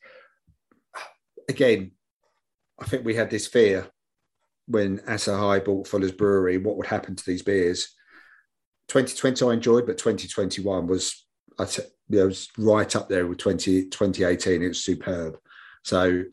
again, 1.50 1.92
I 2.80 2.86
think 2.86 3.04
we 3.04 3.16
had 3.16 3.30
this 3.30 3.48
fear 3.48 3.90
when 4.68 5.00
Asahi 5.00 5.64
bought 5.64 5.88
Fuller's 5.88 6.12
Brewery, 6.12 6.58
what 6.58 6.78
would 6.78 6.88
happen 6.88 7.16
to 7.16 7.26
these 7.26 7.42
beers. 7.42 7.94
2020 8.88 9.46
I 9.46 9.54
enjoyed, 9.54 9.86
but 9.86 9.98
2021 9.98 10.88
was 10.88 11.26
I 11.60 11.66
t- 11.66 11.84
you 12.10 12.20
know, 12.20 12.26
was 12.28 12.50
right 12.58 12.96
up 12.96 13.10
there 13.10 13.28
with 13.28 13.38
20, 13.38 13.90
2018. 13.90 14.62
It 14.62 14.68
was 14.68 14.84
superb. 14.84 15.38
So 15.84 16.24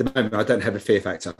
at 0.00 0.06
the 0.14 0.20
moment, 0.22 0.34
I 0.34 0.42
don't 0.44 0.62
have 0.62 0.74
a 0.76 0.80
fear 0.80 1.00
factor. 1.00 1.34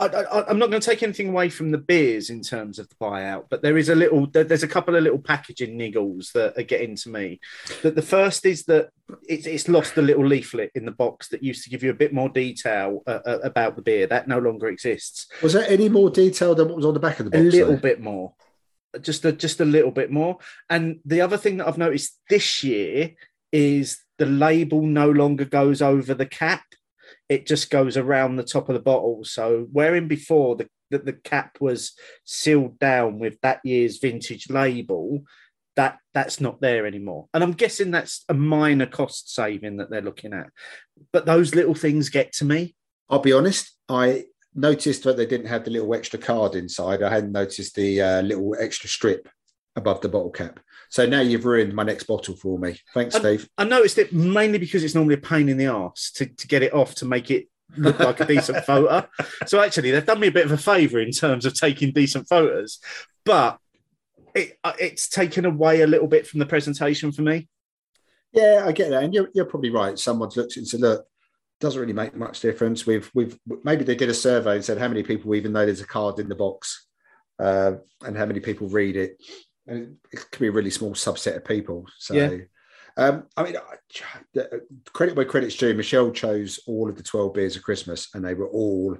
I, 0.00 0.06
I, 0.06 0.48
I'm 0.48 0.60
not 0.60 0.70
going 0.70 0.80
to 0.80 0.88
take 0.90 1.02
anything 1.02 1.28
away 1.30 1.48
from 1.48 1.72
the 1.72 1.78
beers 1.78 2.30
in 2.30 2.40
terms 2.40 2.78
of 2.78 2.88
the 2.88 2.94
buyout, 2.94 3.46
but 3.50 3.62
there 3.62 3.76
is 3.76 3.88
a 3.88 3.96
little, 3.96 4.26
there- 4.28 4.44
there's 4.44 4.62
a 4.62 4.68
couple 4.68 4.94
of 4.94 5.02
little 5.02 5.18
packaging 5.18 5.76
niggles 5.76 6.30
that 6.32 6.56
are 6.56 6.62
getting 6.62 6.94
to 6.96 7.08
me. 7.08 7.40
That 7.82 7.96
the 7.96 8.02
first 8.02 8.46
is 8.46 8.64
that 8.66 8.90
it's, 9.28 9.46
it's 9.46 9.68
lost 9.68 9.96
the 9.96 10.02
little 10.02 10.24
leaflet 10.24 10.70
in 10.76 10.84
the 10.84 10.92
box 10.92 11.28
that 11.30 11.42
used 11.42 11.64
to 11.64 11.70
give 11.70 11.82
you 11.82 11.90
a 11.90 11.94
bit 11.94 12.12
more 12.12 12.28
detail 12.28 13.02
uh, 13.08 13.18
uh, 13.26 13.38
about 13.42 13.74
the 13.74 13.82
beer. 13.82 14.06
That 14.06 14.28
no 14.28 14.38
longer 14.38 14.68
exists. 14.68 15.26
Was 15.42 15.54
there 15.54 15.66
any 15.68 15.88
more 15.88 16.10
detail 16.10 16.54
than 16.54 16.68
what 16.68 16.76
was 16.76 16.86
on 16.86 16.94
the 16.94 17.00
back 17.00 17.18
of 17.18 17.24
the 17.24 17.30
box? 17.32 17.42
a 17.42 17.44
little 17.58 17.74
though? 17.74 17.80
bit 17.80 18.00
more 18.00 18.34
just 19.02 19.24
a 19.26 19.32
just 19.32 19.60
a 19.60 19.64
little 19.66 19.90
bit 19.90 20.10
more 20.10 20.38
and 20.70 20.98
the 21.04 21.20
other 21.20 21.36
thing 21.36 21.58
that 21.58 21.68
i've 21.68 21.76
noticed 21.76 22.18
this 22.30 22.64
year 22.64 23.10
is 23.52 23.98
the 24.16 24.24
label 24.24 24.80
no 24.80 25.10
longer 25.10 25.44
goes 25.44 25.82
over 25.82 26.14
the 26.14 26.24
cap 26.26 26.62
it 27.28 27.46
just 27.46 27.70
goes 27.70 27.96
around 27.96 28.36
the 28.36 28.42
top 28.42 28.68
of 28.68 28.74
the 28.74 28.80
bottle 28.80 29.24
so 29.24 29.66
wherein 29.72 30.08
before 30.08 30.56
the 30.56 30.68
the, 30.90 30.98
the 30.98 31.12
cap 31.12 31.58
was 31.60 31.92
sealed 32.24 32.78
down 32.78 33.18
with 33.18 33.38
that 33.42 33.60
year's 33.62 33.98
vintage 33.98 34.48
label 34.48 35.22
that 35.76 35.98
that's 36.14 36.40
not 36.40 36.60
there 36.60 36.86
anymore 36.86 37.26
and 37.34 37.44
i'm 37.44 37.52
guessing 37.52 37.90
that's 37.90 38.24
a 38.28 38.34
minor 38.34 38.86
cost 38.86 39.34
saving 39.34 39.76
that 39.76 39.90
they're 39.90 40.00
looking 40.00 40.32
at 40.32 40.48
but 41.12 41.26
those 41.26 41.54
little 41.54 41.74
things 41.74 42.08
get 42.08 42.32
to 42.32 42.44
me 42.44 42.74
I'll 43.08 43.18
be 43.20 43.32
honest. 43.32 43.74
I 43.88 44.24
noticed 44.54 45.04
that 45.04 45.16
they 45.16 45.26
didn't 45.26 45.46
have 45.46 45.64
the 45.64 45.70
little 45.70 45.94
extra 45.94 46.18
card 46.18 46.54
inside. 46.54 47.02
I 47.02 47.10
hadn't 47.10 47.32
noticed 47.32 47.74
the 47.74 48.02
uh, 48.02 48.22
little 48.22 48.54
extra 48.58 48.88
strip 48.88 49.28
above 49.76 50.00
the 50.00 50.08
bottle 50.08 50.30
cap. 50.30 50.60
So 50.90 51.06
now 51.06 51.20
you've 51.20 51.44
ruined 51.44 51.74
my 51.74 51.82
next 51.82 52.04
bottle 52.04 52.34
for 52.36 52.58
me. 52.58 52.78
Thanks, 52.94 53.14
Um, 53.14 53.20
Steve. 53.22 53.48
I 53.58 53.64
noticed 53.64 53.98
it 53.98 54.12
mainly 54.12 54.58
because 54.58 54.82
it's 54.84 54.94
normally 54.94 55.14
a 55.14 55.18
pain 55.18 55.48
in 55.48 55.56
the 55.56 55.66
arse 55.66 56.10
to, 56.12 56.26
to 56.26 56.46
get 56.46 56.62
it 56.62 56.72
off 56.72 56.94
to 56.96 57.04
make 57.04 57.30
it 57.30 57.48
look 57.76 57.98
like 57.98 58.20
a 58.20 58.24
decent 58.24 58.64
photo. 58.64 59.06
So 59.46 59.60
actually, 59.60 59.90
they've 59.90 60.04
done 60.06 60.20
me 60.20 60.28
a 60.28 60.32
bit 60.32 60.46
of 60.46 60.52
a 60.52 60.56
favour 60.56 60.98
in 61.00 61.10
terms 61.10 61.44
of 61.44 61.54
taking 61.54 61.92
decent 61.92 62.26
photos, 62.28 62.78
but 63.24 63.58
it, 64.34 64.58
uh, 64.64 64.72
it's 64.80 65.08
taken 65.08 65.44
away 65.44 65.82
a 65.82 65.86
little 65.86 66.08
bit 66.08 66.26
from 66.26 66.38
the 66.40 66.46
presentation 66.46 67.12
for 67.12 67.22
me. 67.22 67.48
Yeah, 68.32 68.64
I 68.66 68.72
get 68.72 68.90
that, 68.90 69.02
and 69.02 69.14
you're, 69.14 69.28
you're 69.34 69.46
probably 69.46 69.70
right. 69.70 69.98
Someone's 69.98 70.36
looked 70.36 70.56
and 70.56 70.68
said, 70.68 70.80
"Look, 70.80 71.06
doesn't 71.60 71.80
really 71.80 71.94
make 71.94 72.14
much 72.14 72.40
difference." 72.40 72.86
We've 72.86 73.10
we've 73.14 73.38
maybe 73.64 73.84
they 73.84 73.94
did 73.94 74.10
a 74.10 74.14
survey 74.14 74.56
and 74.56 74.64
said 74.64 74.78
how 74.78 74.88
many 74.88 75.02
people 75.02 75.34
even 75.34 75.52
know 75.52 75.64
there's 75.64 75.80
a 75.80 75.86
card 75.86 76.18
in 76.18 76.28
the 76.28 76.34
box, 76.34 76.86
uh, 77.38 77.72
and 78.04 78.16
how 78.16 78.26
many 78.26 78.40
people 78.40 78.68
read 78.68 78.96
it, 78.96 79.22
and 79.68 79.82
it, 79.82 79.88
it 80.12 80.30
could 80.30 80.40
be 80.40 80.48
a 80.48 80.52
really 80.52 80.70
small 80.70 80.94
subset 80.94 81.36
of 81.36 81.44
people. 81.44 81.86
So. 81.98 82.14
Yeah. 82.14 82.36
Um, 82.96 83.26
I 83.36 83.44
mean, 83.44 83.56
I- 83.56 84.42
credit 84.92 85.14
where 85.14 85.24
credit's 85.24 85.56
due. 85.56 85.72
Michelle 85.72 86.10
chose 86.10 86.58
all 86.66 86.88
of 86.88 86.96
the 86.96 87.02
12 87.02 87.32
beers 87.32 87.54
of 87.54 87.62
Christmas, 87.62 88.08
and 88.12 88.24
they 88.24 88.34
were 88.34 88.48
all 88.48 88.98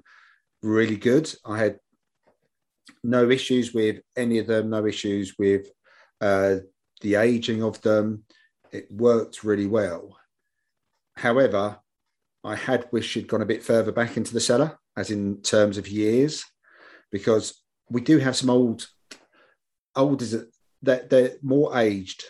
really 0.63 0.97
good. 0.97 1.33
I 1.45 1.59
had 1.59 1.79
no 3.03 3.29
issues 3.29 3.75
with 3.75 4.01
any 4.17 4.39
of 4.39 4.47
them, 4.47 4.71
no 4.71 4.87
issues 4.87 5.35
with 5.37 5.67
uh, 6.21 6.57
the 7.01 7.17
aging 7.17 7.63
of 7.63 7.81
them. 7.83 8.23
It 8.71 8.91
worked 8.91 9.43
really 9.43 9.67
well. 9.67 10.17
However, 11.17 11.79
I 12.45 12.55
had 12.55 12.87
wished 12.93 13.11
she'd 13.11 13.27
gone 13.27 13.43
a 13.43 13.47
bit 13.47 13.65
further 13.65 13.91
back 13.91 14.17
into 14.17 14.33
the 14.33 14.41
cellar, 14.41 14.79
as 14.97 15.11
in 15.11 15.43
terms 15.43 15.77
of 15.77 15.89
years, 15.89 16.45
because 17.11 17.63
we 17.91 18.01
do 18.01 18.19
have 18.19 18.37
some 18.37 18.51
old, 18.51 18.87
old 19.97 20.23
is 20.23 20.35
it 20.35 20.49
that 20.83 21.11
they're 21.11 21.37
more 21.43 21.77
aged, 21.79 22.25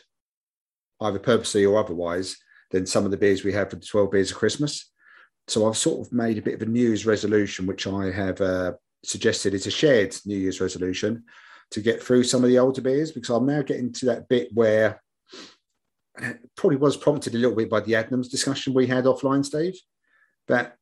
either 1.01 1.19
purposely 1.19 1.65
or 1.65 1.79
otherwise, 1.79 2.37
than 2.71 2.87
some 2.87 3.05
of 3.05 3.11
the 3.11 3.17
beers 3.17 3.45
we 3.45 3.53
have 3.53 3.71
for 3.71 3.77
the 3.77 3.87
12 3.87 4.11
beers 4.11 4.31
of 4.31 4.37
Christmas. 4.37 4.91
So 5.47 5.67
I've 5.67 5.77
sort 5.77 6.07
of 6.07 6.13
made 6.13 6.39
a 6.39 6.43
bit 6.43 6.55
of 6.55 6.63
a 6.63 6.67
New 6.67 6.89
Year's 6.89 7.07
resolution, 7.07 7.67
which 7.67 7.87
I 7.87 8.11
have 8.11 8.41
uh, 8.41 8.73
suggested 9.05 9.55
is 9.55 9.67
a 9.67 9.71
shared 9.71 10.15
New 10.27 10.37
Year's 10.37 10.61
resolution 10.61 11.25
to 11.71 11.81
get 11.81 12.03
through 12.03 12.25
some 12.25 12.45
of 12.45 12.51
the 12.51 12.59
older 12.59 12.81
beers 12.81 13.13
because 13.13 13.31
I'm 13.31 13.47
now 13.47 13.63
getting 13.63 13.93
to 13.95 14.07
that 14.07 14.29
bit 14.29 14.49
where 14.53 15.03
it 16.21 16.39
probably 16.57 16.77
was 16.77 16.97
prompted 16.97 17.35
a 17.35 17.39
little 17.39 17.57
bit 17.57 17.71
by 17.71 17.81
the 17.81 17.95
Adnams 17.95 18.29
discussion 18.29 18.75
we 18.75 18.87
had 18.87 19.05
offline, 19.05 19.45
Steve. 19.45 19.79
That 20.49 20.77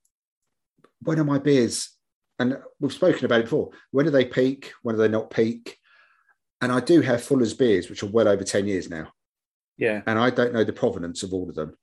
when 1.02 1.18
are 1.18 1.24
my 1.24 1.38
beers? 1.38 1.90
And 2.38 2.58
we've 2.80 2.92
spoken 2.92 3.24
about 3.24 3.40
it 3.40 3.44
before. 3.44 3.70
When 3.90 4.04
do 4.04 4.10
they 4.10 4.24
peak? 4.24 4.72
When 4.82 4.94
do 4.94 5.00
they 5.00 5.08
not 5.08 5.30
peak? 5.30 5.78
And 6.60 6.72
I 6.72 6.80
do 6.80 7.00
have 7.02 7.22
Fuller's 7.22 7.54
beers, 7.54 7.90
which 7.90 8.02
are 8.02 8.06
well 8.06 8.28
over 8.28 8.44
10 8.44 8.66
years 8.66 8.88
now. 8.88 9.12
Yeah. 9.76 10.02
And 10.06 10.18
I 10.18 10.30
don't 10.30 10.54
know 10.54 10.64
the 10.64 10.72
provenance 10.72 11.22
of 11.22 11.34
all 11.34 11.48
of 11.48 11.54
them, 11.54 11.76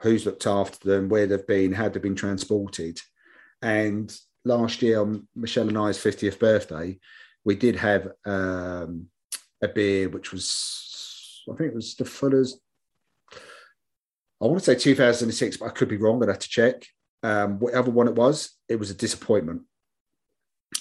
who's 0.00 0.24
looked 0.24 0.46
after 0.46 0.88
them, 0.88 1.08
where 1.08 1.26
they've 1.26 1.46
been, 1.46 1.72
how 1.72 1.88
they've 1.88 2.02
been 2.02 2.14
transported. 2.14 3.00
And 3.60 4.14
last 4.44 4.82
year, 4.82 5.00
on 5.00 5.28
Michelle 5.34 5.68
and 5.68 5.78
I's 5.78 5.98
50th 5.98 6.38
birthday, 6.38 6.98
we 7.44 7.54
did 7.54 7.76
have 7.76 8.08
um, 8.24 9.08
a 9.62 9.68
beer 9.68 10.08
which 10.08 10.32
was, 10.32 11.42
I 11.52 11.56
think 11.56 11.72
it 11.72 11.74
was 11.74 11.94
the 11.94 12.04
Fuller's. 12.04 12.58
I 13.32 14.46
want 14.46 14.58
to 14.58 14.64
say 14.64 14.74
2006, 14.74 15.58
but 15.58 15.66
I 15.66 15.70
could 15.70 15.88
be 15.88 15.96
wrong. 15.96 16.22
I'd 16.22 16.28
have 16.28 16.38
to 16.38 16.48
check. 16.48 16.86
Um, 17.22 17.58
whatever 17.58 17.90
one 17.90 18.08
it 18.08 18.14
was, 18.14 18.50
it 18.68 18.78
was 18.78 18.90
a 18.90 18.94
disappointment. 18.94 19.62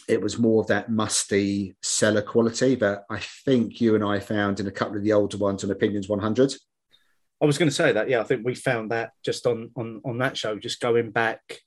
It 0.08 0.22
was 0.22 0.38
more 0.38 0.62
of 0.62 0.68
that 0.68 0.90
musty 0.90 1.76
cellar 1.82 2.22
quality 2.22 2.76
that 2.76 3.04
I 3.10 3.20
think 3.46 3.80
you 3.80 3.96
and 3.96 4.04
I 4.04 4.20
found 4.20 4.60
in 4.60 4.68
a 4.68 4.72
couple 4.72 4.98
of 4.98 5.04
the 5.04 5.14
older 5.14 5.38
ones 5.38 5.64
on 5.64 5.72
Opinions 5.72 6.10
100. 6.10 6.54
I 7.42 7.46
was 7.46 7.58
going 7.58 7.70
to 7.70 7.76
say 7.76 7.92
that. 7.92 8.10
Yeah, 8.10 8.22
I 8.22 8.24
think 8.24 8.46
we 8.46 8.56
found 8.56 8.92
that 8.92 9.12
just 9.24 9.46
on 9.46 9.72
on 9.76 10.02
on 10.06 10.18
that 10.20 10.38
show, 10.38 10.58
just 10.58 10.80
going 10.80 11.12
back. 11.12 11.60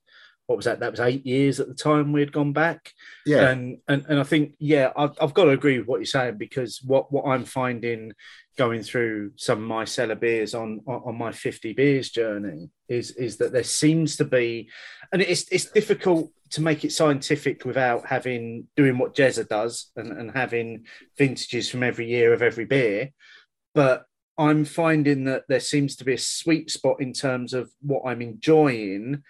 What 0.46 0.56
was 0.56 0.64
that? 0.64 0.80
That 0.80 0.92
was 0.92 1.00
eight 1.00 1.26
years 1.26 1.60
at 1.60 1.68
the 1.68 1.74
time 1.74 2.12
we 2.12 2.20
had 2.20 2.32
gone 2.32 2.52
back. 2.54 2.92
Yeah, 3.26 3.50
and 3.50 3.78
and 3.86 4.06
and 4.08 4.18
I 4.18 4.22
think 4.22 4.54
yeah, 4.58 4.92
I've, 4.96 5.16
I've 5.20 5.34
got 5.34 5.44
to 5.44 5.50
agree 5.50 5.78
with 5.78 5.86
what 5.86 5.98
you're 5.98 6.06
saying 6.06 6.38
because 6.38 6.80
what 6.82 7.12
what 7.12 7.26
I'm 7.26 7.44
finding 7.44 8.12
going 8.56 8.82
through 8.82 9.32
some 9.36 9.62
my 9.64 9.84
cellar 9.84 10.14
beers 10.14 10.54
on 10.54 10.80
on, 10.86 11.02
on 11.06 11.18
my 11.18 11.32
50 11.32 11.72
beers 11.74 12.10
journey 12.10 12.70
is 12.88 13.10
is 13.12 13.36
that 13.38 13.52
there 13.52 13.64
seems 13.64 14.16
to 14.16 14.24
be, 14.24 14.68
and 15.12 15.22
it's 15.22 15.46
it's 15.50 15.70
difficult 15.70 16.30
to 16.50 16.62
make 16.62 16.84
it 16.84 16.92
scientific 16.92 17.64
without 17.64 18.06
having 18.06 18.66
doing 18.76 18.98
what 18.98 19.14
Jezza 19.14 19.48
does 19.48 19.90
and 19.96 20.12
and 20.12 20.30
having 20.30 20.84
vintages 21.18 21.68
from 21.68 21.82
every 21.82 22.08
year 22.08 22.32
of 22.32 22.42
every 22.42 22.64
beer, 22.64 23.10
but 23.74 24.04
I'm 24.38 24.64
finding 24.64 25.24
that 25.24 25.44
there 25.48 25.60
seems 25.60 25.96
to 25.96 26.04
be 26.04 26.14
a 26.14 26.18
sweet 26.18 26.70
spot 26.70 27.00
in 27.00 27.12
terms 27.12 27.54
of 27.54 27.70
what 27.80 28.02
I'm 28.04 28.20
enjoying 28.20 29.22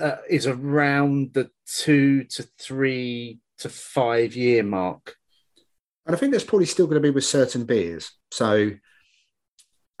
uh, 0.00 0.16
is 0.28 0.46
around 0.46 1.34
the 1.34 1.50
two 1.66 2.24
to 2.24 2.44
three 2.58 3.40
to 3.58 3.68
five 3.68 4.34
year 4.34 4.62
mark. 4.62 5.16
And 6.10 6.16
I 6.16 6.18
think 6.18 6.32
that's 6.32 6.42
probably 6.42 6.66
still 6.66 6.86
going 6.86 7.00
to 7.00 7.08
be 7.08 7.14
with 7.14 7.24
certain 7.24 7.62
beers. 7.62 8.10
So 8.32 8.72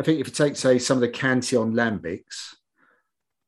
I 0.00 0.02
think 0.02 0.18
if 0.18 0.26
you 0.26 0.32
take, 0.32 0.56
say, 0.56 0.80
some 0.80 0.96
of 0.96 1.02
the 1.02 1.08
Cantillon 1.08 1.72
Lambics, 1.72 2.56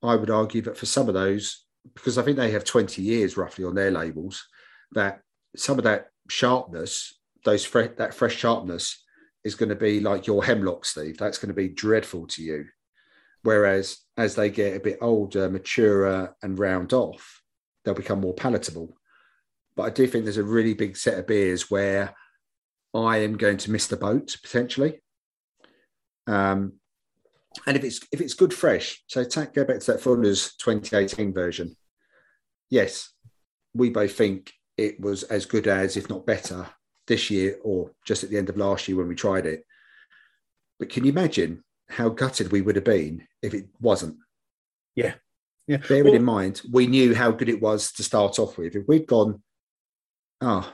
I 0.01 0.15
would 0.15 0.31
argue 0.31 0.63
that 0.63 0.77
for 0.77 0.87
some 0.87 1.09
of 1.09 1.15
those, 1.15 1.65
because 1.93 2.19
I 2.19 2.23
think 2.23 2.37
they 2.37 2.53
have 2.53 2.63
20 2.63 3.03
years 3.03 3.37
roughly 3.37 3.65
on 3.65 3.75
their 3.75 3.91
labels, 3.91 4.47
that 4.93 5.23
some 5.57 5.77
of 5.77 5.83
that 5.83 6.11
sharpness, 6.29 7.19
those 7.45 7.65
fre- 7.65 7.97
that 7.97 8.15
fresh 8.15 8.37
sharpness, 8.37 9.03
is 9.43 9.57
going 9.57 9.71
to 9.71 9.75
be 9.75 9.99
like 9.99 10.29
your 10.29 10.45
hemlock, 10.45 10.85
Steve. 10.85 11.19
That's 11.19 11.39
going 11.39 11.49
to 11.49 11.55
be 11.55 11.69
dreadful 11.69 12.29
to 12.29 12.45
you. 12.45 12.67
Whereas 13.43 13.99
as 14.17 14.37
they 14.37 14.51
get 14.51 14.77
a 14.77 14.81
bit 14.81 14.99
older, 15.01 15.51
maturer, 15.51 16.37
and 16.45 16.57
round 16.57 16.93
off, 16.93 17.43
they'll 17.85 17.93
become 17.93 18.21
more 18.21 18.35
palatable. 18.35 18.97
But 19.75 19.83
I 19.83 19.91
do 19.91 20.07
think 20.07 20.23
there's 20.23 20.37
a 20.37 20.45
really 20.45 20.75
big 20.75 20.97
set 20.97 21.19
of 21.19 21.27
beers 21.27 21.69
where 21.69 22.15
I 22.95 23.19
am 23.19 23.37
going 23.37 23.57
to 23.59 23.71
miss 23.71 23.87
the 23.87 23.97
boat 23.97 24.37
potentially. 24.43 25.01
Um, 26.27 26.75
and 27.67 27.77
if 27.77 27.85
it's 27.85 28.01
if 28.13 28.21
it's 28.21 28.35
good 28.35 28.55
fresh, 28.55 29.03
so 29.07 29.25
take, 29.25 29.53
go 29.53 29.65
back 29.65 29.81
to 29.81 29.93
that 29.93 30.01
Fuller's 30.01 30.55
2018 30.57 31.33
version. 31.33 31.77
Yes, 32.71 33.11
we 33.75 33.91
both 33.91 34.15
think 34.15 34.53
it 34.79 35.01
was 35.01 35.23
as 35.25 35.47
good 35.47 35.67
as, 35.67 35.97
if 35.97 36.09
not 36.09 36.27
better, 36.27 36.67
this 37.07 37.31
year 37.31 37.57
or 37.63 37.91
just 38.07 38.25
at 38.25 38.31
the 38.31 38.39
end 38.39 38.49
of 38.49 38.57
last 38.57 38.89
year 38.89 38.97
when 38.97 39.09
we 39.09 39.15
tried 39.15 39.47
it. 39.47 39.65
But 40.79 40.89
can 40.89 41.05
you 41.05 41.13
imagine 41.13 41.63
how 41.89 42.09
gutted 42.09 42.51
we 42.53 42.63
would 42.63 42.77
have 42.77 42.85
been 42.85 43.27
if 43.43 43.55
it 43.55 43.69
wasn't? 43.81 44.17
Yeah. 44.95 45.15
Yeah. 45.67 45.79
Bearing 45.89 46.05
Well- 46.05 46.15
in 46.15 46.25
mind, 46.25 46.63
we 46.71 46.87
knew 46.87 47.15
how 47.15 47.31
good 47.31 47.49
it 47.49 47.61
was 47.61 47.93
to 47.93 48.03
start 48.03 48.39
off 48.39 48.57
with. 48.59 48.75
If 48.75 48.89
we'd 48.89 49.07
gone, 49.07 49.43
oh, 50.41 50.73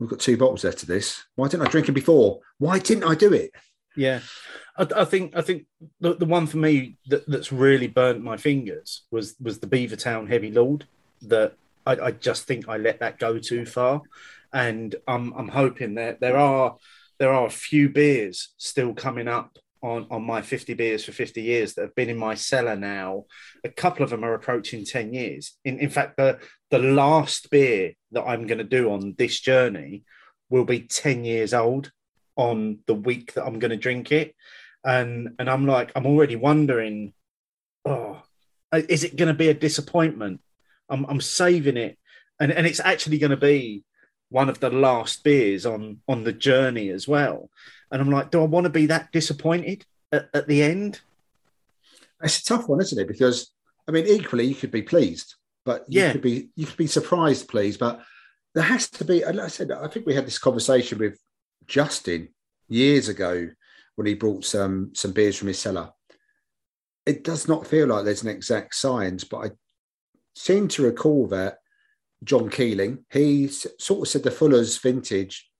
we've 0.00 0.10
got 0.10 0.18
two 0.18 0.36
bottles 0.36 0.64
left 0.64 0.82
of 0.82 0.88
this. 0.88 1.24
Why 1.36 1.46
didn't 1.46 1.66
I 1.66 1.70
drink 1.70 1.88
it 1.88 1.92
before? 1.92 2.40
Why 2.58 2.78
didn't 2.78 3.04
I 3.04 3.14
do 3.14 3.32
it? 3.32 3.52
Yeah, 3.96 4.20
I, 4.76 4.86
I 4.96 5.04
think 5.04 5.36
I 5.36 5.42
think 5.42 5.66
the, 6.00 6.14
the 6.14 6.24
one 6.24 6.46
for 6.46 6.56
me 6.56 6.96
that, 7.08 7.28
that's 7.28 7.52
really 7.52 7.86
burnt 7.86 8.24
my 8.24 8.36
fingers 8.36 9.02
was 9.10 9.36
was 9.40 9.58
the 9.58 9.66
Beavertown 9.66 10.28
Heavy 10.28 10.50
Lord. 10.50 10.86
That 11.22 11.54
I, 11.86 11.92
I 11.92 12.10
just 12.12 12.44
think 12.46 12.68
I 12.68 12.78
let 12.78 13.00
that 13.00 13.18
go 13.18 13.38
too 13.38 13.66
far, 13.66 14.02
and 14.52 14.94
I'm 15.06 15.32
I'm 15.34 15.48
hoping 15.48 15.94
that 15.96 16.20
there 16.20 16.38
are 16.38 16.76
there 17.18 17.32
are 17.32 17.46
a 17.46 17.50
few 17.50 17.90
beers 17.90 18.54
still 18.56 18.94
coming 18.94 19.28
up 19.28 19.58
on 19.82 20.06
on 20.10 20.24
my 20.24 20.40
50 20.40 20.74
beers 20.74 21.04
for 21.04 21.12
50 21.12 21.42
years 21.42 21.74
that 21.74 21.82
have 21.82 21.94
been 21.94 22.08
in 22.08 22.16
my 22.18 22.34
cellar 22.34 22.76
now. 22.76 23.24
A 23.64 23.68
couple 23.68 24.04
of 24.04 24.10
them 24.10 24.24
are 24.24 24.34
approaching 24.34 24.84
10 24.84 25.12
years. 25.12 25.58
In 25.64 25.78
in 25.78 25.90
fact, 25.90 26.16
the 26.16 26.38
the 26.70 26.78
last 26.78 27.50
beer 27.50 27.94
that 28.12 28.24
I'm 28.24 28.46
going 28.46 28.58
to 28.58 28.64
do 28.64 28.92
on 28.92 29.14
this 29.18 29.38
journey 29.40 30.04
will 30.48 30.64
be 30.64 30.80
10 30.80 31.24
years 31.24 31.52
old 31.52 31.92
on 32.36 32.78
the 32.86 32.94
week 32.94 33.34
that 33.34 33.44
I'm 33.44 33.58
going 33.58 33.70
to 33.70 33.76
drink 33.76 34.12
it. 34.12 34.34
And 34.84 35.34
and 35.38 35.50
I'm 35.50 35.66
like, 35.66 35.92
I'm 35.94 36.06
already 36.06 36.36
wondering, 36.36 37.12
oh, 37.84 38.22
is 38.72 39.04
it 39.04 39.16
going 39.16 39.28
to 39.28 39.34
be 39.34 39.48
a 39.48 39.54
disappointment? 39.54 40.40
I'm 40.88 41.04
I'm 41.04 41.20
saving 41.20 41.76
it, 41.76 41.98
and 42.40 42.50
and 42.50 42.66
it's 42.66 42.80
actually 42.80 43.18
going 43.18 43.30
to 43.30 43.36
be 43.36 43.84
one 44.30 44.48
of 44.48 44.60
the 44.60 44.70
last 44.70 45.22
beers 45.22 45.66
on 45.66 45.98
on 46.08 46.24
the 46.24 46.32
journey 46.32 46.88
as 46.88 47.06
well. 47.06 47.50
And 47.90 48.00
I'm 48.00 48.10
like, 48.10 48.30
do 48.30 48.40
I 48.40 48.46
want 48.46 48.64
to 48.64 48.70
be 48.70 48.86
that 48.86 49.12
disappointed 49.12 49.84
at, 50.12 50.30
at 50.32 50.48
the 50.48 50.62
end? 50.62 51.00
It's 52.22 52.40
a 52.40 52.44
tough 52.44 52.68
one, 52.68 52.80
isn't 52.80 52.98
it? 52.98 53.08
Because 53.08 53.52
I 53.86 53.92
mean, 53.92 54.06
equally 54.06 54.46
you 54.46 54.54
could 54.54 54.70
be 54.70 54.82
pleased, 54.82 55.34
but 55.64 55.84
you 55.88 56.00
Yeah. 56.00 56.12
could 56.12 56.22
be 56.22 56.50
you 56.56 56.66
could 56.66 56.76
be 56.76 56.86
surprised 56.86 57.48
please. 57.48 57.76
But 57.76 58.02
there 58.54 58.64
has 58.64 58.88
to 58.90 59.04
be. 59.04 59.22
and 59.22 59.36
Like 59.36 59.46
I 59.46 59.48
said, 59.48 59.70
I 59.70 59.88
think 59.88 60.06
we 60.06 60.14
had 60.14 60.26
this 60.26 60.38
conversation 60.38 60.98
with 60.98 61.18
Justin 61.66 62.28
years 62.68 63.08
ago 63.08 63.48
when 63.96 64.06
he 64.06 64.14
brought 64.14 64.44
some 64.44 64.92
some 64.94 65.12
beers 65.12 65.36
from 65.36 65.48
his 65.48 65.58
cellar. 65.58 65.92
It 67.06 67.24
does 67.24 67.48
not 67.48 67.66
feel 67.66 67.88
like 67.88 68.04
there's 68.04 68.22
an 68.22 68.28
exact 68.28 68.74
science, 68.74 69.24
but 69.24 69.38
I 69.38 69.50
seem 70.34 70.68
to 70.68 70.82
recall 70.84 71.26
that 71.28 71.58
John 72.24 72.50
Keeling 72.50 73.04
he 73.10 73.48
sort 73.48 74.02
of 74.02 74.08
said 74.08 74.22
the 74.22 74.30
Fuller's 74.30 74.78
vintage 74.78 75.50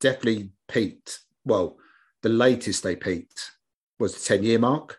definitely 0.00 0.50
peaked. 0.68 1.20
Well, 1.44 1.76
the 2.22 2.28
latest 2.28 2.82
they 2.82 2.96
peaked 2.96 3.50
was 3.98 4.14
the 4.14 4.20
ten 4.20 4.42
year 4.44 4.58
mark. 4.58 4.98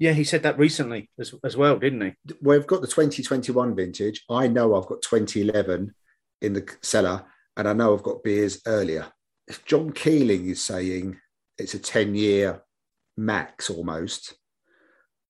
Yeah, 0.00 0.14
he 0.14 0.24
said 0.24 0.42
that 0.44 0.58
recently 0.58 1.10
as, 1.18 1.34
as 1.44 1.58
well, 1.58 1.78
didn't 1.78 2.00
he? 2.00 2.34
we've 2.40 2.66
got 2.66 2.80
the 2.80 2.86
2021 2.86 3.76
vintage. 3.76 4.24
I 4.30 4.48
know 4.48 4.74
I've 4.74 4.86
got 4.86 5.02
2011 5.02 5.94
in 6.40 6.52
the 6.54 6.66
cellar, 6.80 7.26
and 7.58 7.68
I 7.68 7.74
know 7.74 7.94
I've 7.94 8.02
got 8.02 8.24
beers 8.24 8.62
earlier. 8.66 9.06
If 9.46 9.66
John 9.66 9.92
Keeling 9.92 10.48
is 10.48 10.62
saying 10.62 11.18
it's 11.58 11.74
a 11.74 11.78
10 11.78 12.14
year 12.14 12.62
max 13.18 13.68
almost, 13.68 14.34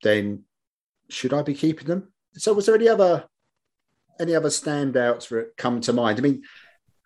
then 0.05 0.45
should 1.09 1.35
I 1.35 1.43
be 1.43 1.55
keeping 1.55 1.89
them? 1.89 2.12
So, 2.35 2.53
was 2.53 2.66
there 2.66 2.77
any 2.77 2.89
other 2.89 3.25
any 4.21 4.37
other 4.37 4.51
standouts 4.51 5.31
that 5.31 5.57
come 5.57 5.81
to 5.81 5.93
mind? 5.93 6.21
I 6.21 6.23
mean, 6.23 6.43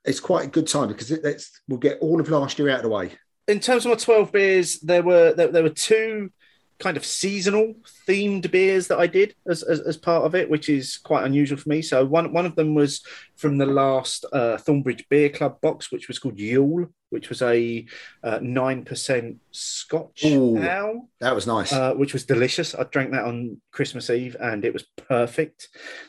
it's 0.04 0.20
quite 0.20 0.44
a 0.44 0.50
good 0.50 0.66
time 0.66 0.88
because 0.88 1.10
it, 1.10 1.24
it's, 1.24 1.62
we'll 1.66 1.78
get 1.78 2.00
all 2.00 2.20
of 2.20 2.28
last 2.28 2.58
year 2.58 2.68
out 2.68 2.78
of 2.78 2.82
the 2.82 2.88
way. 2.90 3.12
in 3.48 3.60
terms 3.60 3.86
of 3.86 3.90
my 3.90 3.96
12 3.96 4.32
beers 4.32 4.80
there 4.80 5.02
were 5.02 5.32
there, 5.32 5.50
there 5.50 5.62
were 5.62 5.70
two 5.70 6.30
kind 6.78 6.96
of 6.96 7.04
seasonal 7.04 7.74
themed 8.08 8.50
beers 8.50 8.88
that 8.88 8.98
i 8.98 9.06
did 9.06 9.34
as, 9.48 9.62
as, 9.62 9.80
as 9.80 9.96
part 9.96 10.24
of 10.24 10.34
it 10.34 10.50
which 10.50 10.68
is 10.68 10.98
quite 10.98 11.24
unusual 11.24 11.58
for 11.58 11.68
me 11.68 11.80
so 11.80 12.04
one 12.04 12.32
one 12.32 12.46
of 12.46 12.56
them 12.56 12.74
was 12.74 13.02
from 13.36 13.58
the 13.58 13.66
last 13.66 14.24
uh, 14.32 14.56
thornbridge 14.56 15.04
beer 15.08 15.28
club 15.28 15.60
box 15.60 15.90
which 15.92 16.08
was 16.08 16.18
called 16.18 16.38
yule 16.38 16.88
which 17.14 17.28
was 17.28 17.40
a 17.42 17.86
uh, 18.24 18.40
9% 18.40 19.36
scotch 19.52 20.24
Ooh. 20.24 20.58
ale 20.58 21.08
That 21.20 21.34
was 21.34 21.46
nice. 21.46 21.72
uh, 21.72 21.94
which 21.94 22.12
was 22.12 22.26
delicious. 22.26 22.74
I 22.74 22.82
drank 22.84 23.12
that 23.12 23.24
on 23.24 23.60
Christmas 23.72 24.10
Eve 24.10 24.36
and 24.40 24.64
it 24.64 24.72
was 24.72 24.84
perfect. 25.08 25.68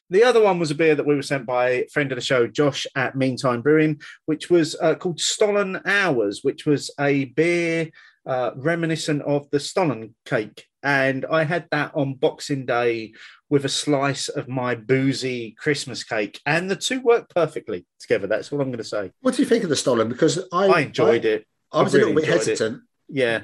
The 0.09 0.24
other 0.24 0.41
one 0.41 0.57
was 0.57 0.72
a 0.72 0.76
beer 0.76 0.95
that 0.95 1.05
we 1.05 1.16
were 1.16 1.22
sent 1.22 1.45
by 1.45 1.70
a 1.70 1.88
friend 1.89 2.11
of 2.11 2.16
the 2.16 2.24
show, 2.24 2.47
Josh 2.47 2.88
at 2.95 3.16
Meantime 3.16 3.61
Brewing, 3.61 4.01
which 4.26 4.49
was 4.49 4.76
uh, 4.82 4.95
called 4.95 5.20
Stolen 5.20 5.80
Hours, 5.86 6.39
which 6.41 6.66
was 6.66 6.89
a 6.99 7.26
beer 7.26 7.91
uh, 8.26 8.51
reminiscent 8.55 9.21
of 9.23 9.49
the 9.51 9.59
Stollen 9.59 10.15
cake. 10.26 10.65
And 10.84 11.26
I 11.26 11.43
had 11.45 11.67
that 11.71 11.91
on 11.95 12.13
Boxing 12.15 12.65
Day 12.65 13.13
with 13.49 13.65
a 13.65 13.69
slice 13.69 14.28
of 14.30 14.47
my 14.47 14.76
boozy 14.76 15.55
Christmas 15.57 16.03
cake, 16.03 16.39
and 16.45 16.69
the 16.69 16.76
two 16.76 17.01
worked 17.01 17.34
perfectly 17.34 17.86
together. 17.99 18.28
That's 18.28 18.51
all 18.51 18.61
I'm 18.61 18.67
going 18.69 18.78
to 18.78 18.84
say. 18.84 19.11
what 19.21 19.36
do 19.36 19.41
you 19.41 19.47
think 19.47 19.63
of 19.63 19.69
the 19.69 19.76
Stolen? 19.76 20.09
Because 20.09 20.39
I, 20.51 20.67
I 20.67 20.80
enjoyed 20.82 21.26
it. 21.26 21.45
I 21.71 21.82
was 21.82 21.93
I 21.95 21.97
a 21.97 22.01
really 22.01 22.13
little 22.13 22.21
bit 22.21 22.30
enjoyed 22.30 22.47
it. 22.47 22.49
hesitant. 22.59 22.82
Yeah, 23.09 23.41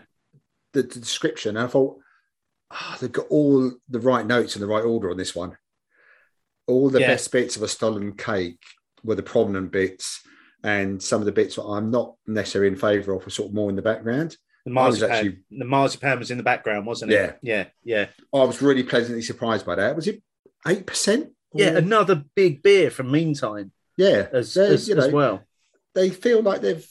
the, 0.73 0.83
the 0.83 0.99
description. 0.99 1.57
And 1.57 1.65
I 1.65 1.67
thought, 1.67 1.97
ah, 2.71 2.97
they've 3.01 3.11
got 3.11 3.27
all 3.29 3.71
the 3.89 3.99
right 3.99 4.25
notes 4.25 4.55
in 4.55 4.61
the 4.61 4.67
right 4.67 4.83
order 4.83 5.09
on 5.11 5.17
this 5.17 5.35
one. 5.35 5.57
All 6.67 6.89
the 6.89 6.99
Yeah. 7.01 7.07
best 7.07 7.31
bits 7.31 7.55
of 7.55 7.63
a 7.63 7.67
Stollen 7.67 8.13
cake 8.13 8.59
were 9.03 9.15
the 9.15 9.23
prominent 9.23 9.71
bits, 9.71 10.21
and 10.63 11.01
some 11.01 11.21
of 11.21 11.25
the 11.25 11.31
bits 11.31 11.55
that 11.55 11.63
I'm 11.63 11.89
not 11.89 12.15
necessarily 12.27 12.71
in 12.71 12.77
favour 12.77 13.13
of 13.13 13.25
were 13.25 13.31
sort 13.31 13.49
of 13.49 13.55
more 13.55 13.69
in 13.69 13.75
the 13.75 13.81
background. 13.81 14.37
The 14.65 14.71
marzipan. 14.71 15.11
actually- 15.15 15.39
The 15.51 15.65
marzipan 15.65 16.19
was 16.19 16.31
in 16.31 16.37
the 16.37 16.43
background, 16.43 16.85
wasn't 16.85 17.11
it? 17.11 17.15
Yeah. 17.15 17.33
yeah, 17.41 17.65
yeah. 17.83 18.05
I 18.33 18.43
was 18.43 18.61
really 18.61 18.83
pleasantly 18.83 19.21
surprised 19.21 19.65
by 19.65 19.75
that. 19.75 19.95
Was 19.95 20.07
it 20.07 20.21
eight 20.67 20.85
percent? 20.85 21.31
Yeah, 21.53 21.75
another 21.77 22.23
big 22.35 22.63
beer 22.63 22.89
from 22.89 23.11
Meantime 23.11 23.71
yeah. 23.97 24.27
as, 24.31 24.55
as, 24.55 24.87
you 24.87 24.95
know, 24.95 25.05
as 25.07 25.11
well. 25.11 25.43
they 25.95 26.09
feel 26.09 26.41
like 26.41 26.61
they've 26.61 26.87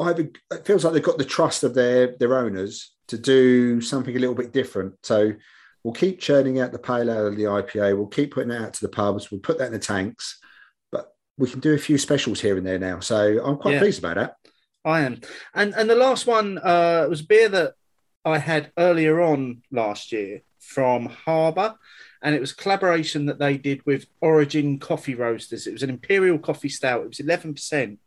either 0.00 0.28
it 0.50 0.66
feels 0.66 0.84
like 0.84 0.92
they've 0.94 1.02
got 1.02 1.18
the 1.18 1.24
trust 1.24 1.62
of 1.62 1.74
their 1.74 2.16
their 2.18 2.36
owners 2.36 2.92
to 3.08 3.18
do 3.18 3.80
something 3.80 4.16
a 4.16 4.18
little 4.18 4.34
bit 4.34 4.52
different. 4.52 4.94
So 5.02 5.32
we'll 5.84 5.94
keep 5.94 6.18
churning 6.20 6.60
out 6.60 6.72
the 6.72 6.78
pale 6.78 7.10
ale 7.10 7.26
and 7.28 7.36
the 7.36 7.44
IPA. 7.44 7.96
We'll 7.96 8.06
keep 8.06 8.32
putting 8.34 8.50
it 8.50 8.60
out 8.60 8.74
to 8.74 8.80
the 8.80 8.88
pubs. 8.88 9.30
We'll 9.30 9.40
put 9.40 9.58
that 9.58 9.66
in 9.66 9.72
the 9.72 9.78
tanks, 9.78 10.38
but 10.90 11.12
we 11.38 11.48
can 11.48 11.60
do 11.60 11.74
a 11.74 11.78
few 11.78 11.98
specials 11.98 12.40
here 12.40 12.56
and 12.56 12.66
there 12.66 12.78
now. 12.78 13.00
So 13.00 13.44
I'm 13.44 13.56
quite 13.58 13.74
Yeah. 13.74 13.80
pleased 13.80 13.98
about 13.98 14.16
that. 14.16 14.36
I 14.84 15.02
am. 15.02 15.20
And 15.54 15.74
and 15.74 15.88
the 15.88 15.94
last 15.94 16.26
one 16.26 16.58
uh, 16.58 17.06
was 17.08 17.22
beer 17.22 17.48
that 17.48 17.74
I 18.24 18.38
had 18.38 18.72
earlier 18.76 19.20
on 19.20 19.62
last 19.70 20.12
year 20.12 20.42
from 20.58 21.06
Harbour, 21.06 21.74
and 22.22 22.34
it 22.34 22.40
was 22.40 22.52
collaboration 22.52 23.26
that 23.26 23.40
they 23.40 23.58
did 23.58 23.84
with 23.84 24.06
Origin 24.20 24.78
Coffee 24.78 25.14
Roasters. 25.14 25.66
It 25.66 25.72
was 25.72 25.82
an 25.82 25.90
Imperial 25.90 26.38
Coffee 26.38 26.68
Stout. 26.68 27.02
It 27.02 27.08
was 27.08 27.20
eleven 27.20 27.52
percent. 27.54 27.98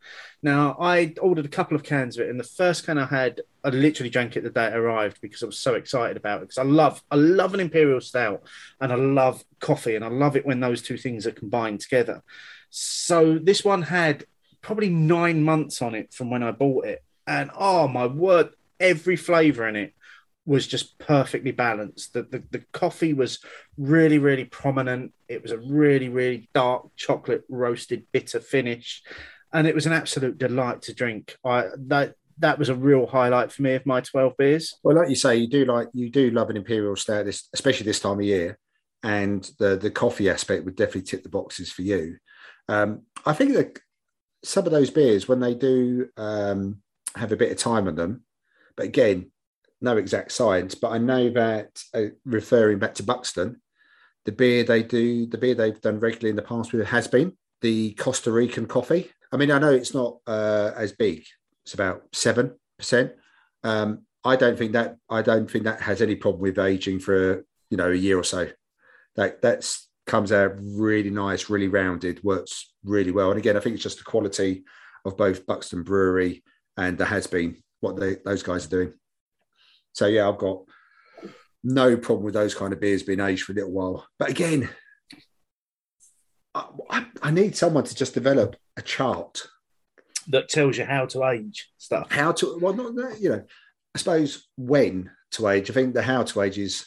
Now 0.42 0.76
I 0.80 1.14
ordered 1.20 1.44
a 1.44 1.50
couple 1.50 1.76
of 1.76 1.82
cans 1.82 2.16
of 2.16 2.26
it, 2.26 2.30
and 2.30 2.40
the 2.40 2.44
first 2.44 2.86
can 2.86 2.98
I 2.98 3.06
had, 3.06 3.42
I 3.62 3.70
literally 3.70 4.10
drank 4.10 4.36
it 4.36 4.42
the 4.42 4.50
day 4.50 4.66
it 4.68 4.76
arrived 4.76 5.20
because 5.20 5.42
I 5.42 5.46
was 5.46 5.58
so 5.58 5.74
excited 5.74 6.16
about 6.16 6.38
it. 6.38 6.48
Because 6.48 6.58
I 6.58 6.64
love, 6.64 7.02
I 7.10 7.16
love 7.16 7.52
an 7.52 7.60
Imperial 7.60 8.00
Stout, 8.00 8.42
and 8.80 8.92
I 8.92 8.96
love 8.96 9.44
coffee, 9.60 9.96
and 9.96 10.04
I 10.04 10.08
love 10.08 10.36
it 10.36 10.46
when 10.46 10.60
those 10.60 10.82
two 10.82 10.96
things 10.96 11.26
are 11.26 11.32
combined 11.32 11.80
together. 11.80 12.22
So 12.70 13.38
this 13.38 13.64
one 13.64 13.82
had 13.82 14.24
probably 14.66 14.90
nine 14.90 15.38
months 15.42 15.80
on 15.80 15.94
it 15.94 16.12
from 16.12 16.28
when 16.30 16.42
I 16.42 16.50
bought 16.50 16.86
it. 16.86 17.00
And 17.26 17.50
oh 17.56 17.86
my 17.88 18.06
word, 18.06 18.48
every 18.80 19.16
flavor 19.16 19.66
in 19.68 19.76
it 19.76 19.92
was 20.44 20.66
just 20.66 20.98
perfectly 20.98 21.52
balanced. 21.52 22.12
The, 22.14 22.22
the, 22.22 22.42
the 22.50 22.62
coffee 22.72 23.14
was 23.14 23.38
really, 23.78 24.18
really 24.18 24.44
prominent. 24.44 25.12
It 25.28 25.42
was 25.42 25.52
a 25.52 25.58
really, 25.58 26.08
really 26.08 26.48
dark 26.52 26.82
chocolate 26.96 27.44
roasted 27.48 28.06
bitter 28.12 28.40
finish. 28.40 29.02
and 29.52 29.66
it 29.66 29.74
was 29.74 29.86
an 29.86 29.92
absolute 29.92 30.38
delight 30.38 30.82
to 30.82 30.94
drink. 30.94 31.36
I 31.44 31.68
that 31.86 32.14
that 32.38 32.58
was 32.58 32.68
a 32.68 32.74
real 32.74 33.06
highlight 33.06 33.50
for 33.52 33.62
me 33.62 33.74
of 33.74 33.86
my 33.86 34.00
twelve 34.00 34.36
beers. 34.36 34.74
Well, 34.82 34.96
like 34.96 35.08
you 35.08 35.16
say, 35.16 35.36
you 35.36 35.48
do 35.48 35.64
like 35.64 35.88
you 35.94 36.10
do 36.10 36.30
love 36.30 36.50
an 36.50 36.56
imperial 36.56 36.96
stout, 36.96 37.26
especially 37.26 37.86
this 37.86 38.00
time 38.00 38.18
of 38.18 38.26
year, 38.26 38.58
and 39.02 39.48
the 39.58 39.76
the 39.76 39.90
coffee 39.90 40.28
aspect 40.28 40.64
would 40.64 40.76
definitely 40.76 41.02
tick 41.02 41.22
the 41.22 41.28
boxes 41.28 41.72
for 41.72 41.82
you. 41.82 42.16
Um, 42.68 43.02
I 43.24 43.32
think 43.32 43.54
that 43.54 43.78
some 44.46 44.64
of 44.64 44.72
those 44.72 44.90
beers, 44.90 45.26
when 45.26 45.40
they 45.40 45.54
do 45.54 46.08
um, 46.16 46.80
have 47.16 47.32
a 47.32 47.36
bit 47.36 47.50
of 47.50 47.58
time 47.58 47.88
on 47.88 47.96
them, 47.96 48.22
but 48.76 48.86
again, 48.86 49.30
no 49.80 49.96
exact 49.96 50.32
science, 50.32 50.74
but 50.74 50.90
I 50.92 50.98
know 50.98 51.30
that 51.30 51.82
uh, 51.92 52.14
referring 52.24 52.78
back 52.78 52.94
to 52.94 53.02
Buxton, 53.02 53.60
the 54.24 54.32
beer 54.32 54.64
they 54.64 54.82
do, 54.82 55.26
the 55.26 55.38
beer 55.38 55.54
they've 55.54 55.80
done 55.80 56.00
regularly 56.00 56.30
in 56.30 56.36
the 56.36 56.42
past 56.42 56.72
with 56.72 56.86
Hasbean 56.86 57.32
the 57.60 57.92
Costa 57.94 58.30
Rican 58.30 58.66
coffee. 58.66 59.10
I 59.32 59.36
mean, 59.36 59.50
I 59.50 59.58
know 59.58 59.72
it's 59.72 59.94
not 59.94 60.18
uh, 60.26 60.72
as 60.76 60.92
big; 60.92 61.24
it's 61.64 61.74
about 61.74 62.02
seven 62.12 62.54
percent. 62.78 63.12
Um, 63.64 64.02
I 64.24 64.36
don't 64.36 64.58
think 64.58 64.72
that 64.72 64.96
I 65.08 65.22
don't 65.22 65.50
think 65.50 65.64
that 65.64 65.80
has 65.80 66.02
any 66.02 66.16
problem 66.16 66.42
with 66.42 66.58
aging 66.58 67.00
for 67.00 67.44
you 67.70 67.76
know 67.76 67.90
a 67.90 67.94
year 67.94 68.18
or 68.18 68.24
so. 68.24 68.48
That 69.16 69.42
that's 69.42 69.85
comes 70.06 70.32
out 70.32 70.52
really 70.58 71.10
nice, 71.10 71.50
really 71.50 71.68
rounded, 71.68 72.22
works 72.22 72.72
really 72.84 73.10
well. 73.10 73.30
And 73.30 73.38
again, 73.38 73.56
I 73.56 73.60
think 73.60 73.74
it's 73.74 73.82
just 73.82 73.98
the 73.98 74.04
quality 74.04 74.64
of 75.04 75.16
both 75.16 75.46
Buxton 75.46 75.82
Brewery 75.82 76.42
and 76.76 76.96
the 76.96 77.04
Hasbean 77.04 77.56
what 77.80 77.96
they, 77.96 78.16
those 78.24 78.42
guys 78.42 78.66
are 78.66 78.70
doing. 78.70 78.92
So 79.92 80.06
yeah, 80.06 80.28
I've 80.28 80.38
got 80.38 80.62
no 81.62 81.96
problem 81.96 82.24
with 82.24 82.34
those 82.34 82.54
kind 82.54 82.72
of 82.72 82.80
beers 82.80 83.02
being 83.02 83.20
aged 83.20 83.44
for 83.44 83.52
a 83.52 83.54
little 83.54 83.72
while. 83.72 84.06
But 84.18 84.30
again, 84.30 84.68
I, 86.54 87.06
I 87.22 87.30
need 87.30 87.56
someone 87.56 87.84
to 87.84 87.94
just 87.94 88.14
develop 88.14 88.56
a 88.76 88.82
chart 88.82 89.42
that 90.28 90.48
tells 90.48 90.78
you 90.78 90.84
how 90.84 91.06
to 91.06 91.24
age 91.24 91.70
stuff. 91.76 92.10
How 92.10 92.32
to 92.32 92.58
well, 92.60 92.72
not 92.72 93.20
you 93.20 93.30
know. 93.30 93.44
I 93.94 93.98
suppose 93.98 94.46
when 94.56 95.10
to 95.32 95.48
age. 95.48 95.70
I 95.70 95.74
think 95.74 95.94
the 95.94 96.02
how 96.02 96.22
to 96.22 96.42
age 96.42 96.58
is 96.58 96.86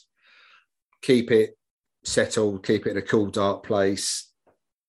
keep 1.02 1.32
it 1.32 1.56
settled, 2.04 2.66
keep 2.66 2.86
it 2.86 2.92
in 2.92 2.98
a 2.98 3.02
cool, 3.02 3.28
dark 3.28 3.66
place. 3.66 4.32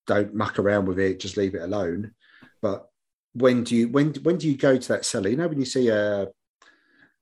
Don't 0.07 0.35
muck 0.35 0.59
around 0.59 0.87
with 0.87 0.99
it. 0.99 1.21
Just 1.21 1.37
leave 1.37 1.55
it 1.55 1.63
alone. 1.63 2.13
But 2.63 2.89
when 3.35 3.65
do 3.65 3.77
you 3.77 3.89
when 3.89 4.15
when 4.23 4.39
do 4.39 4.49
you 4.49 4.57
go 4.57 4.77
to 4.77 4.89
that 4.89 5.05
cellar? 5.05 5.29
You 5.29 5.37
know, 5.37 5.49
when 5.49 5.59
you 5.59 5.65
see 5.65 5.89
a 5.89 6.29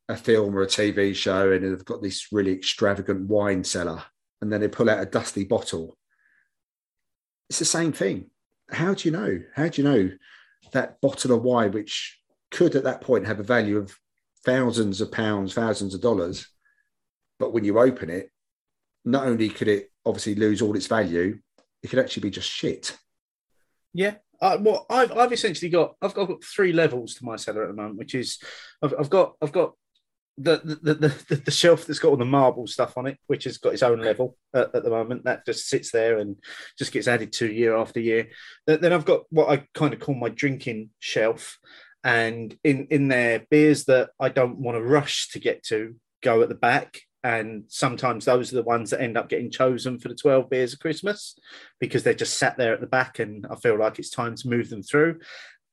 a 0.09 0.16
film 0.16 0.57
or 0.57 0.62
a 0.62 0.66
TV 0.66 1.14
show 1.14 1.53
and 1.53 1.64
they've 1.64 1.84
got 1.84 2.01
this 2.01 2.32
really 2.32 2.53
extravagant 2.53 3.28
wine 3.28 3.62
cellar, 3.62 4.03
and 4.41 4.53
then 4.53 4.61
they 4.61 4.68
pull 4.68 4.89
out 4.89 5.03
a 5.03 5.07
dusty 5.07 5.45
bottle. 5.45 5.97
It's 7.51 7.59
the 7.59 7.64
same 7.64 7.93
thing. 7.93 8.30
How 8.70 8.95
do 8.95 9.09
you 9.09 9.12
know? 9.12 9.41
How 9.55 9.68
do 9.68 9.82
you 9.82 9.89
know 9.89 10.11
that 10.72 11.01
bottle 11.01 11.32
of 11.32 11.43
wine, 11.43 11.72
which 11.72 12.18
could 12.51 12.74
at 12.74 12.84
that 12.84 13.01
point 13.01 13.26
have 13.26 13.41
a 13.41 13.45
value 13.45 13.78
of 13.78 13.97
thousands 14.45 15.01
of 15.01 15.12
pounds, 15.12 15.55
thousands 15.55 15.95
of 15.95 16.01
dollars, 16.01 16.47
but 17.39 17.53
when 17.53 17.64
you 17.64 17.78
open 17.78 18.11
it, 18.11 18.30
not 19.09 19.26
only 19.26 19.48
could 19.48 19.68
it 19.68 19.90
obviously 20.04 20.34
lose 20.34 20.61
all 20.61 20.76
its 20.76 20.86
value, 20.86 21.38
it 21.82 21.88
could 21.88 21.98
actually 21.98 22.22
be 22.22 22.30
just 22.30 22.50
shit. 22.50 22.96
Yeah. 23.94 24.16
Uh, 24.40 24.59
well, 24.61 24.86
I've, 24.88 25.11
I've 25.12 25.32
essentially 25.32 25.70
got 25.70 25.94
I've 26.00 26.14
got, 26.14 26.22
I've 26.22 26.28
got 26.28 26.44
three 26.44 26.72
levels 26.72 27.14
to 27.14 27.24
my 27.24 27.36
cellar 27.36 27.64
at 27.64 27.68
the 27.68 27.74
moment, 27.74 27.98
which 27.98 28.14
is 28.14 28.38
I've, 28.82 28.94
I've 28.98 29.11
got 29.11 29.34
I've 29.42 29.52
got 29.52 29.72
the 30.36 30.78
the, 30.82 30.94
the 30.94 31.36
the 31.46 31.50
shelf 31.50 31.86
that's 31.86 31.98
got 31.98 32.11
all 32.11 32.16
the 32.16 32.24
marble 32.24 32.66
stuff 32.66 32.96
on 32.96 33.06
it, 33.06 33.18
which 33.26 33.44
has 33.44 33.59
got 33.59 33.72
its 33.72 33.82
own 33.82 34.00
level 34.00 34.36
at, 34.54 34.72
at, 34.74 34.84
the 34.84 34.90
moment. 34.90 35.24
That 35.24 35.44
just 35.44 35.68
sits 35.68 35.90
there 35.90 36.18
and 36.18 36.36
just 36.78 36.92
gets 36.92 37.09
added 37.09 37.32
to 37.34 37.52
year 37.52 37.76
after 37.76 37.98
year. 37.98 38.28
Then 38.66 38.92
I've 38.92 39.04
got 39.04 39.22
what 39.30 39.48
I 39.48 39.66
kind 39.74 39.92
of 39.92 40.00
call 40.00 40.14
my 40.14 40.28
drinking 40.28 40.90
shelf, 41.00 41.59
and 42.04 42.56
in 42.62 42.86
in 42.90 43.09
there 43.09 43.44
beers 43.50 43.86
that 43.86 44.11
I 44.20 44.28
don't 44.28 44.59
want 44.59 44.76
to 44.76 44.82
rush 44.82 45.30
to 45.30 45.40
get 45.40 45.64
to 45.64 45.96
go 46.22 46.42
at 46.42 46.48
the 46.48 46.54
back. 46.54 47.00
And 47.24 47.64
sometimes 47.66 48.24
those 48.24 48.52
are 48.52 48.56
the 48.56 48.62
ones 48.62 48.90
that 48.90 49.00
end 49.00 49.16
up 49.16 49.28
getting 49.28 49.50
chosen 49.50 49.98
for 49.98 50.08
the 50.08 50.14
12 50.14 50.48
beers 50.48 50.72
of 50.72 50.78
Christmas 50.78 51.36
because 51.80 52.02
they're 52.02 52.14
just 52.14 52.38
sat 52.38 52.56
there 52.56 52.72
at 52.72 52.80
the 52.80 52.86
back 52.86 53.18
and 53.18 53.46
I 53.50 53.56
feel 53.56 53.76
like 53.76 53.98
it's 53.98 54.10
time 54.10 54.36
to 54.36 54.48
move 54.48 54.70
them 54.70 54.82
through. 54.82 55.18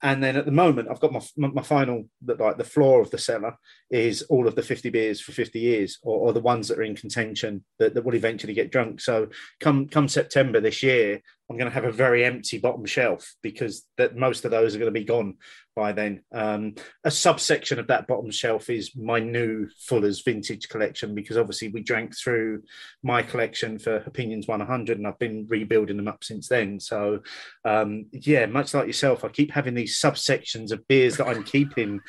And 0.02 0.22
then 0.22 0.36
at 0.36 0.46
the 0.46 0.52
moment, 0.52 0.90
I've 0.90 1.00
got 1.00 1.14
my 1.14 1.22
my 1.48 1.64
final 1.64 2.08
like 2.22 2.58
the 2.58 2.64
floor 2.64 3.02
of 3.02 3.10
the 3.12 3.18
cellar 3.18 3.56
is 3.90 4.22
all 4.24 4.48
of 4.48 4.54
the 4.54 4.62
50 4.62 4.90
beers 4.90 5.22
for 5.22 5.32
50 5.32 5.60
years, 5.60 5.98
or, 6.04 6.28
or 6.28 6.34
the 6.34 6.42
ones 6.42 6.68
that 6.68 6.78
are 6.78 6.84
in 6.84 6.96
contention 6.96 7.64
that, 7.80 7.96
that 7.96 8.04
will 8.04 8.14
eventually 8.14 8.54
get 8.54 8.72
drunk. 8.72 9.00
So 9.00 9.30
come 9.60 9.88
come 9.88 10.08
September 10.08 10.60
this 10.60 10.84
year, 10.84 11.22
I'm 11.50 11.58
going 11.58 11.70
to 11.70 11.74
have 11.74 11.86
a 11.86 11.92
very 11.92 12.26
empty 12.26 12.58
bottom 12.58 12.86
shelf 12.86 13.36
because 13.44 13.86
that 13.98 14.16
most 14.16 14.46
of 14.46 14.52
those 14.52 14.76
are 14.76 14.80
going 14.80 14.94
to 14.94 15.00
be 15.00 15.06
gone 15.06 15.36
by 15.76 15.92
then. 15.92 16.22
Um, 16.32 16.76
a 17.04 17.12
subsection 17.12 17.78
of 17.80 17.88
that 17.88 18.08
bottom 18.08 18.32
shelf 18.32 18.70
is 18.70 18.96
my 18.96 19.20
new 19.20 19.68
Fuller's 19.78 20.22
vintage 20.22 20.70
collection 20.70 21.14
because 21.14 21.38
obviously 21.38 21.68
we 21.68 21.84
drank 21.84 22.18
through 22.18 22.64
my 23.04 23.22
collection 23.22 23.78
for 23.78 23.98
Opinions 23.98 24.48
100 24.48 24.98
and 24.98 25.06
I've 25.06 25.20
been 25.20 25.46
rebuilding 25.48 25.98
them 25.98 26.08
up 26.08 26.24
since 26.24 26.48
then. 26.48 26.80
So, 26.80 27.20
um, 27.64 28.06
yeah, 28.12 28.46
much 28.48 28.74
like 28.74 28.88
yourself, 28.88 29.24
I 29.24 29.28
keep 29.28 29.52
having 29.52 29.76
these 29.76 30.00
subsections 30.00 30.72
of 30.72 30.88
beers 30.88 31.18
that 31.18 31.28
I'm 31.28 31.44
keeping. 31.44 32.00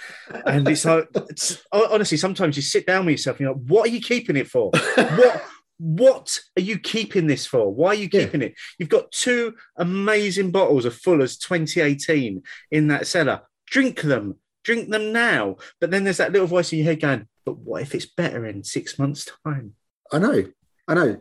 And 0.47 0.67
it's 0.69 0.85
like, 0.85 1.09
it's, 1.29 1.63
honestly, 1.73 2.17
sometimes 2.17 2.57
you 2.57 2.63
sit 2.63 2.87
down 2.87 3.05
with 3.05 3.15
yourself 3.15 3.39
and 3.39 3.47
you're 3.47 3.55
like, 3.55 3.67
what 3.67 3.89
are 3.89 3.93
you 3.93 4.01
keeping 4.01 4.37
it 4.37 4.49
for? 4.49 4.71
what? 4.71 5.45
What 5.79 6.39
are 6.57 6.63
you 6.63 6.79
keeping 6.79 7.27
this 7.27 7.47
for? 7.47 7.73
Why 7.73 7.89
are 7.89 7.95
you 7.95 8.09
keeping 8.09 8.41
yeah. 8.41 8.49
it? 8.49 8.55
You've 8.79 8.89
got 8.89 9.13
two 9.13 9.55
amazing 9.77 10.51
bottles 10.51 10.85
of 10.85 10.95
Fuller's 10.95 11.37
2018 11.37 12.43
in 12.71 12.89
that 12.89 13.07
cellar 13.07 13.43
drink 13.67 14.01
them, 14.01 14.37
drink 14.65 14.89
them 14.89 15.13
now. 15.13 15.57
But 15.81 15.91
then 15.91 16.05
there's 16.05 16.17
that 16.19 16.33
little 16.33 16.47
voice 16.47 16.73
in 16.73 16.79
your 16.79 16.87
head 16.87 17.01
going, 17.01 17.29
but 17.45 17.59
what 17.59 17.83
if 17.83 17.95
it's 17.95 18.07
better 18.07 18.47
in 18.47 18.65
six 18.65 18.99
months' 18.99 19.29
time? 19.45 19.75
I 20.13 20.19
know, 20.19 20.47
I 20.89 20.95
know. 20.95 21.21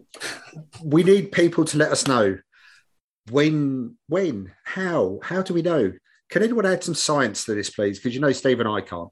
we 0.84 1.03
need 1.03 1.32
people 1.32 1.66
to 1.66 1.78
let 1.78 1.91
us 1.91 2.08
know 2.08 2.38
when, 3.32 3.97
when, 4.08 4.53
how, 4.64 5.20
how 5.24 5.41
do 5.41 5.53
we 5.53 5.62
know? 5.62 5.93
Can 6.30 6.43
anyone 6.43 6.66
add 6.66 6.84
some 6.84 6.95
science 6.95 7.45
to 7.45 7.53
this, 7.53 7.70
please? 7.70 7.99
Because 7.99 8.16
you 8.16 8.22
know, 8.22 8.32
Steve 8.32 8.60
and 8.60 8.70
I 8.70 8.82
can't. 8.82 9.10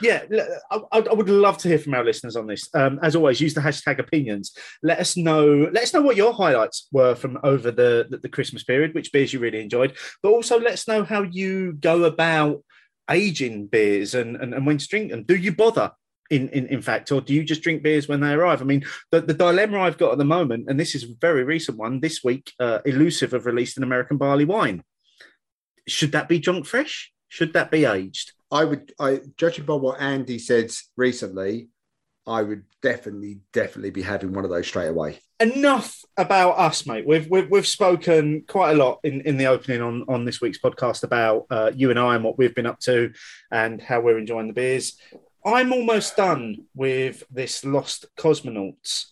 Yeah, 0.00 0.24
I, 0.70 0.80
I, 0.92 1.12
would 1.12 1.28
love 1.28 1.58
to 1.58 1.68
hear 1.68 1.78
from 1.78 1.94
our 1.94 2.04
listeners 2.04 2.36
on 2.36 2.46
this. 2.46 2.68
Um, 2.74 2.98
as 3.02 3.16
always, 3.16 3.40
use 3.40 3.54
the 3.54 3.60
hashtag 3.60 3.98
opinions. 3.98 4.52
Let 4.82 4.98
us 4.98 5.16
know. 5.16 5.68
Let 5.72 5.84
us 5.84 5.94
know 5.94 6.02
what 6.02 6.16
your 6.16 6.32
highlights 6.32 6.88
were 6.92 7.14
from 7.14 7.38
over 7.42 7.70
the, 7.70 8.06
the, 8.08 8.18
the 8.18 8.28
Christmas 8.28 8.64
period, 8.64 8.94
which 8.94 9.12
beers 9.12 9.32
you 9.32 9.38
really 9.38 9.60
enjoyed, 9.60 9.96
but 10.22 10.30
also 10.30 10.58
let 10.58 10.74
us 10.74 10.88
know 10.88 11.04
how 11.04 11.22
you 11.22 11.74
go 11.74 12.04
about 12.04 12.62
aging 13.10 13.66
beers 13.66 14.14
and, 14.14 14.36
and, 14.36 14.54
and 14.54 14.66
when 14.66 14.78
to 14.78 14.88
drink 14.88 15.10
them. 15.10 15.24
Do 15.24 15.36
you 15.36 15.52
bother? 15.52 15.92
In, 16.30 16.48
in, 16.48 16.66
in 16.68 16.80
fact, 16.80 17.12
or 17.12 17.20
do 17.20 17.34
you 17.34 17.44
just 17.44 17.60
drink 17.60 17.82
beers 17.82 18.08
when 18.08 18.20
they 18.20 18.32
arrive? 18.32 18.62
I 18.62 18.64
mean, 18.64 18.84
the, 19.10 19.20
the 19.20 19.34
dilemma 19.34 19.80
I've 19.80 19.98
got 19.98 20.12
at 20.12 20.18
the 20.18 20.24
moment, 20.24 20.64
and 20.66 20.80
this 20.80 20.94
is 20.94 21.04
a 21.04 21.14
very 21.20 21.44
recent 21.44 21.76
one, 21.76 22.00
this 22.00 22.24
week, 22.24 22.52
uh, 22.58 22.78
Elusive 22.86 23.32
have 23.32 23.44
released 23.44 23.76
an 23.76 23.82
American 23.82 24.16
barley 24.16 24.46
wine. 24.46 24.82
Should 25.86 26.12
that 26.12 26.30
be 26.30 26.38
drunk 26.38 26.64
fresh? 26.64 27.11
Should 27.32 27.54
that 27.54 27.70
be 27.70 27.86
aged? 27.86 28.32
I 28.50 28.66
would, 28.66 28.92
I 29.00 29.22
judging 29.38 29.64
by 29.64 29.76
what 29.76 29.98
Andy 29.98 30.38
said 30.38 30.70
recently, 30.98 31.70
I 32.26 32.42
would 32.42 32.64
definitely, 32.82 33.38
definitely 33.54 33.88
be 33.88 34.02
having 34.02 34.34
one 34.34 34.44
of 34.44 34.50
those 34.50 34.66
straight 34.66 34.88
away. 34.88 35.18
Enough 35.40 36.04
about 36.18 36.58
us, 36.58 36.86
mate. 36.86 37.06
We've 37.06 37.26
we've, 37.30 37.48
we've 37.50 37.66
spoken 37.66 38.44
quite 38.46 38.72
a 38.72 38.76
lot 38.76 39.00
in, 39.02 39.22
in 39.22 39.38
the 39.38 39.46
opening 39.46 39.80
on 39.80 40.04
on 40.08 40.26
this 40.26 40.42
week's 40.42 40.58
podcast 40.58 41.04
about 41.04 41.46
uh, 41.48 41.70
you 41.74 41.88
and 41.88 41.98
I 41.98 42.16
and 42.16 42.22
what 42.22 42.36
we've 42.36 42.54
been 42.54 42.66
up 42.66 42.80
to 42.80 43.14
and 43.50 43.80
how 43.80 44.02
we're 44.02 44.18
enjoying 44.18 44.48
the 44.48 44.52
beers. 44.52 44.98
I'm 45.42 45.72
almost 45.72 46.18
done 46.18 46.66
with 46.74 47.24
this 47.30 47.64
Lost 47.64 48.04
Cosmonauts, 48.18 49.06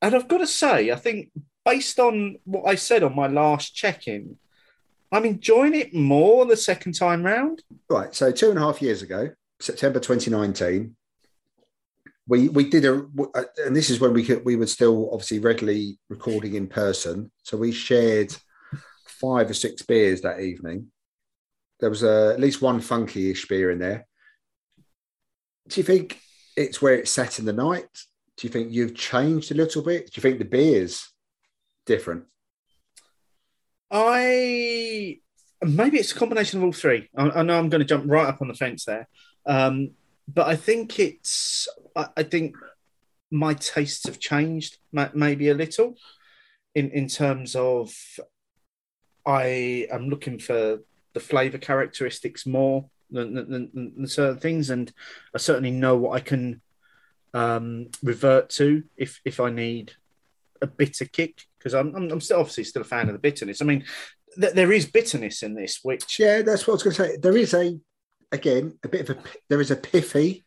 and 0.00 0.14
I've 0.14 0.28
got 0.28 0.38
to 0.38 0.46
say, 0.46 0.92
I 0.92 0.96
think 0.96 1.32
based 1.64 1.98
on 1.98 2.36
what 2.44 2.66
I 2.66 2.76
said 2.76 3.02
on 3.02 3.16
my 3.16 3.26
last 3.26 3.74
check-in, 3.74 4.38
I'm 5.12 5.24
enjoying 5.24 5.74
it 5.74 5.94
more 5.94 6.44
the 6.46 6.56
second 6.56 6.94
time 6.94 7.22
round. 7.22 7.62
Right. 7.88 8.14
So 8.14 8.32
two 8.32 8.50
and 8.50 8.58
a 8.58 8.62
half 8.62 8.82
years 8.82 9.02
ago, 9.02 9.30
September 9.60 10.00
2019, 10.00 10.96
we 12.28 12.48
we 12.48 12.68
did 12.68 12.84
a 12.84 13.06
uh, 13.34 13.42
and 13.64 13.74
this 13.74 13.88
is 13.88 14.00
when 14.00 14.12
we 14.12 14.24
could 14.24 14.44
we 14.44 14.56
were 14.56 14.66
still 14.66 15.10
obviously 15.12 15.38
regularly 15.38 15.98
recording 16.08 16.54
in 16.54 16.66
person. 16.66 17.30
So 17.44 17.56
we 17.56 17.70
shared 17.72 18.34
five 19.06 19.48
or 19.48 19.54
six 19.54 19.82
beers 19.82 20.22
that 20.22 20.40
evening. 20.40 20.90
There 21.80 21.90
was 21.90 22.02
a, 22.02 22.32
at 22.32 22.40
least 22.40 22.62
one 22.62 22.80
funky-ish 22.80 23.46
beer 23.48 23.70
in 23.70 23.78
there. 23.78 24.06
Do 25.68 25.80
you 25.80 25.84
think 25.84 26.18
it's 26.56 26.80
where 26.80 26.94
it's 26.94 27.10
set 27.10 27.38
in 27.38 27.44
the 27.44 27.52
night? 27.52 27.88
Do 28.36 28.46
you 28.46 28.52
think 28.52 28.72
you've 28.72 28.94
changed 28.94 29.50
a 29.52 29.54
little 29.54 29.82
bit? 29.82 30.06
Do 30.06 30.12
you 30.16 30.22
think 30.22 30.38
the 30.38 30.44
beer's 30.44 31.08
different? 31.84 32.24
I 33.90 35.20
maybe 35.62 35.98
it's 35.98 36.12
a 36.12 36.16
combination 36.16 36.58
of 36.58 36.64
all 36.64 36.72
three. 36.72 37.08
I, 37.16 37.30
I 37.30 37.42
know 37.42 37.58
I'm 37.58 37.68
going 37.68 37.80
to 37.80 37.86
jump 37.86 38.04
right 38.06 38.26
up 38.26 38.42
on 38.42 38.48
the 38.48 38.54
fence 38.54 38.84
there, 38.84 39.08
um, 39.46 39.90
but 40.28 40.46
I 40.46 40.56
think 40.56 40.98
it's. 40.98 41.68
I, 41.94 42.08
I, 42.16 42.22
think 42.22 42.56
my 43.30 43.54
tastes 43.54 44.06
have 44.06 44.18
changed 44.18 44.78
maybe 44.92 45.48
a 45.48 45.54
little, 45.54 45.96
in 46.74 46.90
in 46.90 47.08
terms 47.08 47.54
of 47.54 47.94
I 49.24 49.86
am 49.90 50.08
looking 50.08 50.38
for 50.38 50.80
the 51.12 51.20
flavour 51.20 51.58
characteristics 51.58 52.46
more 52.46 52.90
than, 53.10 53.34
than, 53.34 53.50
than, 53.50 53.92
than 53.96 54.06
certain 54.06 54.38
things, 54.38 54.70
and 54.70 54.92
I 55.34 55.38
certainly 55.38 55.70
know 55.70 55.96
what 55.96 56.16
I 56.16 56.20
can 56.20 56.60
um, 57.34 57.88
revert 58.02 58.50
to 58.50 58.84
if 58.96 59.20
if 59.24 59.40
I 59.40 59.50
need 59.50 59.92
a 60.62 60.66
bitter 60.66 61.04
kick 61.04 61.42
because 61.66 61.74
I'm, 61.74 61.96
I'm 61.96 62.12
I'm 62.12 62.20
still 62.20 62.38
obviously 62.38 62.62
still 62.62 62.82
a 62.82 62.84
fan 62.84 63.08
of 63.08 63.12
the 63.12 63.18
bitterness. 63.18 63.60
I 63.60 63.64
mean, 63.64 63.84
th- 64.40 64.54
there 64.54 64.70
is 64.70 64.86
bitterness 64.86 65.42
in 65.42 65.54
this, 65.54 65.80
which 65.82 66.20
Yeah, 66.20 66.42
that's 66.42 66.64
what 66.64 66.74
I 66.74 66.76
was 66.76 66.82
going 66.84 66.94
to 66.96 67.02
say. 67.02 67.16
There 67.16 67.36
is 67.36 67.54
a, 67.54 67.76
again, 68.30 68.78
a 68.84 68.88
bit 68.88 69.08
of 69.08 69.16
a, 69.16 69.22
there 69.48 69.60
is 69.60 69.72
a 69.72 69.76
pithy 69.76 70.44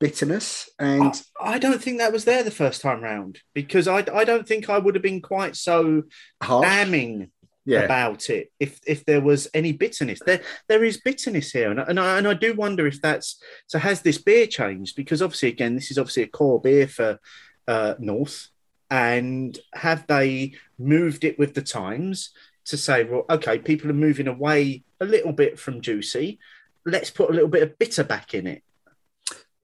bitterness, 0.00 0.70
and 0.78 1.22
I, 1.38 1.56
I 1.56 1.58
don't 1.58 1.82
think 1.82 1.98
that 1.98 2.10
was 2.10 2.24
there 2.24 2.42
the 2.42 2.50
first 2.50 2.80
time 2.80 3.02
round 3.02 3.40
because 3.52 3.86
I 3.86 3.98
I 4.14 4.24
don't 4.24 4.48
think 4.48 4.70
I 4.70 4.78
would 4.78 4.94
have 4.94 5.02
been 5.02 5.20
quite 5.20 5.56
so 5.56 6.04
harsh. 6.42 6.66
damning 6.66 7.30
Yeah, 7.66 7.80
about 7.80 8.30
it 8.30 8.50
if 8.58 8.80
if 8.86 9.04
there 9.04 9.20
was 9.20 9.48
any 9.54 9.72
bitterness 9.72 10.20
there 10.26 10.40
there 10.68 10.84
is 10.84 11.00
bitterness 11.00 11.50
here 11.50 11.70
and, 11.70 11.80
and, 11.80 11.98
I, 11.98 12.18
and 12.18 12.28
I 12.28 12.34
do 12.34 12.52
wonder 12.52 12.86
if 12.86 13.00
that's 13.00 13.42
so 13.68 13.78
has 13.78 14.02
this 14.02 14.18
beer 14.18 14.46
changed 14.46 14.96
because 14.96 15.22
obviously 15.22 15.48
again 15.48 15.74
this 15.74 15.90
is 15.90 15.96
obviously 15.96 16.24
a 16.24 16.28
core 16.28 16.60
beer 16.60 16.86
for 16.86 17.18
uh, 17.66 17.94
North 17.98 18.48
and 18.94 19.58
have 19.72 20.06
they 20.06 20.54
moved 20.78 21.24
it 21.24 21.36
with 21.38 21.54
the 21.54 21.62
times 21.62 22.30
to 22.64 22.76
say 22.76 23.02
well 23.02 23.24
okay 23.28 23.58
people 23.58 23.90
are 23.90 23.94
moving 23.94 24.28
away 24.28 24.84
a 25.00 25.04
little 25.04 25.32
bit 25.32 25.58
from 25.58 25.80
juicy 25.80 26.38
let's 26.86 27.10
put 27.10 27.30
a 27.30 27.32
little 27.32 27.48
bit 27.48 27.64
of 27.64 27.78
bitter 27.78 28.04
back 28.04 28.34
in 28.34 28.46
it 28.46 28.62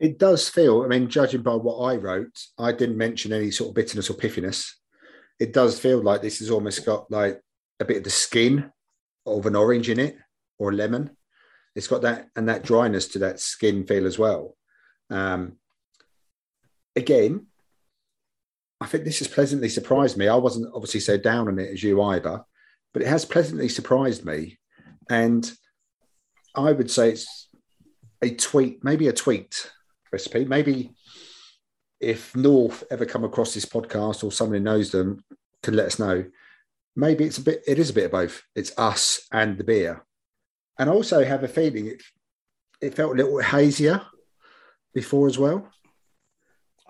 it 0.00 0.18
does 0.18 0.48
feel. 0.48 0.82
I 0.82 0.88
mean, 0.88 1.08
judging 1.08 1.42
by 1.42 1.54
what 1.54 1.76
I 1.76 1.96
wrote, 1.96 2.46
I 2.58 2.72
didn't 2.72 2.96
mention 2.96 3.34
any 3.34 3.50
sort 3.50 3.68
of 3.68 3.74
bitterness 3.74 4.08
or 4.08 4.14
piffiness. 4.14 4.76
It 5.38 5.52
does 5.52 5.78
feel 5.78 6.02
like 6.02 6.22
this 6.22 6.38
has 6.38 6.50
almost 6.50 6.86
got 6.86 7.10
like 7.10 7.40
a 7.78 7.84
bit 7.84 7.98
of 7.98 8.04
the 8.04 8.10
skin 8.10 8.72
of 9.26 9.44
an 9.44 9.54
orange 9.54 9.90
in 9.90 10.00
it 10.00 10.16
or 10.58 10.70
a 10.70 10.74
lemon. 10.74 11.10
It's 11.76 11.86
got 11.86 12.02
that 12.02 12.28
and 12.34 12.48
that 12.48 12.64
dryness 12.64 13.08
to 13.08 13.20
that 13.20 13.40
skin 13.40 13.86
feel 13.86 14.06
as 14.06 14.18
well. 14.18 14.56
Um, 15.10 15.58
again, 16.96 17.46
I 18.80 18.86
think 18.86 19.04
this 19.04 19.18
has 19.18 19.28
pleasantly 19.28 19.68
surprised 19.68 20.16
me. 20.16 20.28
I 20.28 20.36
wasn't 20.36 20.72
obviously 20.74 21.00
so 21.00 21.18
down 21.18 21.48
on 21.48 21.58
it 21.58 21.70
as 21.70 21.82
you 21.82 22.02
either, 22.02 22.42
but 22.92 23.02
it 23.02 23.08
has 23.08 23.24
pleasantly 23.24 23.68
surprised 23.68 24.24
me. 24.24 24.58
And 25.10 25.50
I 26.54 26.72
would 26.72 26.90
say 26.90 27.10
it's 27.10 27.48
a 28.22 28.30
tweet, 28.30 28.82
maybe 28.82 29.08
a 29.08 29.12
tweet 29.12 29.70
recipe. 30.12 30.44
Maybe 30.44 30.92
if 32.00 32.34
North 32.34 32.82
ever 32.90 33.04
come 33.04 33.24
across 33.24 33.52
this 33.52 33.66
podcast 33.66 34.24
or 34.24 34.32
someone 34.32 34.58
who 34.58 34.64
knows 34.64 34.90
them 34.90 35.22
can 35.62 35.76
let 35.76 35.86
us 35.86 35.98
know. 35.98 36.24
Maybe 36.96 37.24
it's 37.24 37.38
a 37.38 37.42
bit, 37.42 37.62
it 37.66 37.78
is 37.78 37.90
a 37.90 37.94
bit 37.94 38.06
of 38.06 38.12
both. 38.12 38.42
It's 38.54 38.76
us 38.78 39.26
and 39.30 39.58
the 39.58 39.64
beer. 39.64 40.04
And 40.78 40.88
I 40.88 40.92
also 40.92 41.24
have 41.24 41.44
a 41.44 41.48
feeling 41.48 41.86
it, 41.86 42.02
it 42.80 42.94
felt 42.94 43.12
a 43.12 43.22
little 43.22 43.40
hazier 43.40 44.00
before 44.94 45.28
as 45.28 45.38
well. 45.38 45.68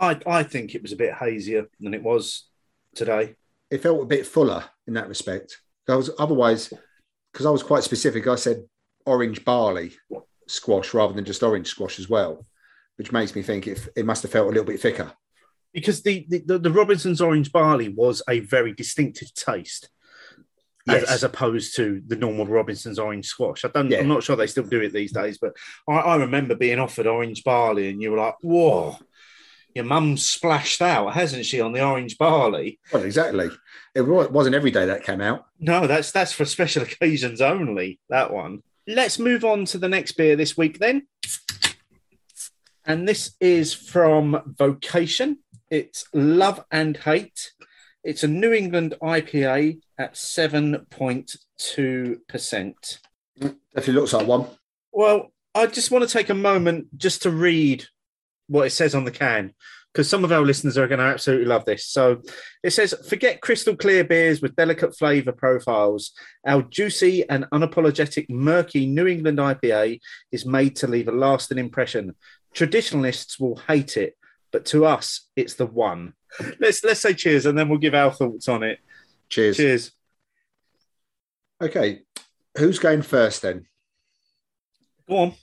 I, 0.00 0.18
I 0.26 0.42
think 0.42 0.74
it 0.74 0.82
was 0.82 0.92
a 0.92 0.96
bit 0.96 1.14
hazier 1.14 1.68
than 1.78 1.94
it 1.94 2.02
was 2.02 2.48
today 2.94 3.36
It 3.70 3.82
felt 3.82 4.02
a 4.02 4.06
bit 4.06 4.26
fuller 4.26 4.64
in 4.86 4.94
that 4.94 5.08
respect. 5.08 5.58
I 5.88 5.96
was 5.96 6.10
otherwise, 6.18 6.72
because 7.32 7.46
I 7.46 7.50
was 7.50 7.62
quite 7.62 7.82
specific, 7.82 8.26
I 8.26 8.36
said 8.36 8.64
orange 9.04 9.44
barley 9.44 9.92
squash 10.46 10.94
rather 10.94 11.12
than 11.12 11.24
just 11.24 11.42
orange 11.42 11.66
squash 11.66 11.98
as 11.98 12.08
well, 12.08 12.46
which 12.96 13.12
makes 13.12 13.34
me 13.34 13.42
think 13.42 13.66
it, 13.66 13.88
it 13.96 14.06
must 14.06 14.22
have 14.22 14.32
felt 14.32 14.46
a 14.46 14.50
little 14.50 14.64
bit 14.64 14.80
thicker. 14.80 15.12
because 15.72 16.02
the, 16.02 16.26
the, 16.28 16.58
the, 16.58 16.70
Robinson's 16.70 17.20
orange 17.20 17.52
barley 17.52 17.88
was 17.88 18.22
a 18.28 18.40
very 18.40 18.72
distinctive 18.72 19.34
taste. 19.34 19.88
As, 20.88 21.04
as 21.04 21.24
opposed 21.24 21.76
to 21.76 22.02
the 22.06 22.16
normal 22.16 22.46
Robinson's 22.46 22.98
orange 22.98 23.26
squash. 23.26 23.64
I 23.64 23.68
don't. 23.68 23.90
Yeah. 23.90 23.98
I'm 23.98 24.08
not 24.08 24.24
sure 24.24 24.34
they 24.34 24.48
still 24.48 24.64
do 24.64 24.80
it 24.80 24.92
these 24.92 25.12
days, 25.12 25.38
but 25.38 25.54
I, 25.86 25.92
I 25.92 26.16
remember 26.16 26.56
being 26.56 26.80
offered 26.80 27.06
orange 27.06 27.44
barley, 27.44 27.90
and 27.90 28.02
you 28.02 28.10
were 28.10 28.16
like, 28.16 28.34
"Whoa, 28.40 28.96
your 29.74 29.84
mum's 29.84 30.26
splashed 30.28 30.82
out, 30.82 31.14
hasn't 31.14 31.46
she, 31.46 31.60
on 31.60 31.72
the 31.72 31.84
orange 31.84 32.18
barley?" 32.18 32.78
Well, 32.92 33.02
exactly. 33.02 33.50
It 33.94 34.02
wasn't 34.02 34.54
every 34.54 34.70
day 34.70 34.86
that 34.86 35.04
came 35.04 35.20
out. 35.20 35.46
No, 35.58 35.86
that's 35.86 36.12
that's 36.12 36.32
for 36.32 36.44
special 36.44 36.82
occasions 36.84 37.40
only. 37.40 38.00
That 38.08 38.32
one. 38.32 38.62
Let's 38.86 39.18
move 39.18 39.44
on 39.44 39.66
to 39.66 39.78
the 39.78 39.88
next 39.88 40.12
beer 40.12 40.36
this 40.36 40.56
week 40.56 40.78
then, 40.78 41.06
and 42.84 43.06
this 43.06 43.36
is 43.40 43.74
from 43.74 44.54
Vocation. 44.58 45.38
It's 45.70 46.04
Love 46.12 46.64
and 46.70 46.96
Hate. 46.96 47.52
It's 48.02 48.24
a 48.24 48.28
New 48.28 48.52
England 48.52 48.94
IPA 49.02 49.80
at 49.98 50.16
seven 50.16 50.86
point 50.90 51.36
two 51.58 52.20
percent. 52.28 52.98
Definitely 53.38 53.94
looks 53.94 54.12
like 54.12 54.26
one. 54.26 54.46
Well, 54.92 55.32
I 55.54 55.66
just 55.66 55.90
want 55.90 56.06
to 56.08 56.12
take 56.12 56.30
a 56.30 56.34
moment 56.34 56.96
just 56.96 57.22
to 57.22 57.30
read 57.30 57.86
what 58.50 58.66
it 58.66 58.70
says 58.70 58.94
on 58.94 59.04
the 59.04 59.10
can 59.10 59.54
because 59.92 60.08
some 60.08 60.24
of 60.24 60.30
our 60.30 60.42
listeners 60.42 60.78
are 60.78 60.86
going 60.86 61.00
to 61.00 61.04
absolutely 61.04 61.46
love 61.46 61.64
this. 61.64 61.86
So 61.86 62.22
it 62.62 62.70
says, 62.70 62.94
Forget 63.08 63.40
crystal 63.40 63.76
clear 63.76 64.04
beers 64.04 64.40
with 64.40 64.56
delicate 64.56 64.96
flavor 64.96 65.32
profiles. 65.32 66.12
Our 66.46 66.62
juicy 66.62 67.28
and 67.28 67.44
unapologetic, 67.52 68.30
murky 68.30 68.86
New 68.86 69.06
England 69.06 69.38
IPA 69.38 70.00
is 70.30 70.46
made 70.46 70.76
to 70.76 70.86
leave 70.86 71.08
a 71.08 71.12
lasting 71.12 71.58
impression. 71.58 72.14
Traditionalists 72.54 73.38
will 73.40 73.56
hate 73.68 73.96
it, 73.96 74.16
but 74.52 74.64
to 74.66 74.86
us, 74.86 75.28
it's 75.34 75.54
the 75.54 75.66
one. 75.66 76.14
Let's 76.60 76.84
let's 76.84 77.00
say 77.00 77.12
cheers 77.12 77.44
and 77.44 77.58
then 77.58 77.68
we'll 77.68 77.78
give 77.78 77.94
our 77.94 78.12
thoughts 78.12 78.48
on 78.48 78.62
it. 78.62 78.78
Cheers. 79.28 79.56
Cheers. 79.56 79.92
Okay. 81.60 82.02
Who's 82.56 82.78
going 82.78 83.02
first 83.02 83.42
then? 83.42 83.66
Go 85.08 85.16
on. 85.16 85.34